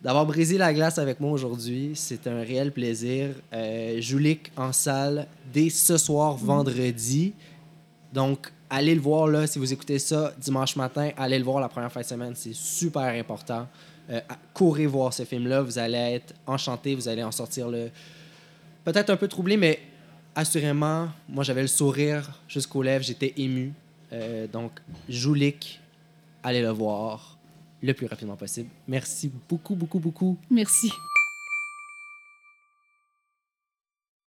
d'avoir 0.03 0.26
brisé 0.26 0.59
la 0.59 0.72
glace 0.72 0.99
avec 0.99 1.20
moi 1.20 1.32
aujourd'hui. 1.32 1.92
C'est 1.94 2.26
un 2.26 2.40
réel 2.40 2.72
plaisir. 2.72 3.30
Euh, 3.53 4.01
en 4.57 4.72
salle 4.72 5.26
dès 5.53 5.70
ce 5.70 5.96
soir, 5.96 6.36
vendredi. 6.36 7.32
Donc, 8.12 8.52
allez 8.70 8.94
le 8.94 9.00
voir 9.00 9.26
là. 9.26 9.46
Si 9.46 9.59
vous 9.59 9.72
écoutez 9.72 9.98
ça 9.98 10.32
dimanche 10.38 10.76
matin, 10.76 11.11
allez 11.16 11.38
le 11.38 11.44
voir 11.44 11.61
la 11.61 11.68
première 11.68 11.92
fin 11.92 12.00
de 12.00 12.06
semaine. 12.06 12.32
C'est 12.34 12.54
super 12.54 13.02
important. 13.02 13.66
Euh, 14.11 14.20
courez 14.54 14.86
voir 14.86 15.12
ce 15.12 15.24
film-là. 15.24 15.62
Vous 15.62 15.78
allez 15.78 15.96
être 15.96 16.34
enchanté. 16.46 16.94
Vous 16.94 17.09
allez 17.09 17.22
en 17.22 17.32
sortir 17.32 17.68
le 17.68 17.90
peut-être 18.84 19.11
un 19.11 19.16
peu 19.16 19.28
troublé, 19.28 19.56
mais 19.59 19.80
assurément, 20.34 21.09
moi 21.28 21.44
j'avais 21.44 21.62
le 21.62 21.68
sourire 21.68 22.40
jusqu'aux 22.48 22.82
lèvres, 22.82 23.04
j'étais 23.04 23.34
ému. 23.36 23.72
Euh, 24.12 24.46
donc, 24.46 24.72
Joulik, 25.09 25.80
allez 26.42 26.62
le 26.62 26.70
voir 26.70 27.36
le 27.82 27.92
plus 27.92 28.06
rapidement 28.06 28.36
possible. 28.36 28.70
Merci 28.86 29.30
beaucoup, 29.48 29.74
beaucoup, 29.74 29.98
beaucoup. 29.98 30.36
Merci. 30.50 30.90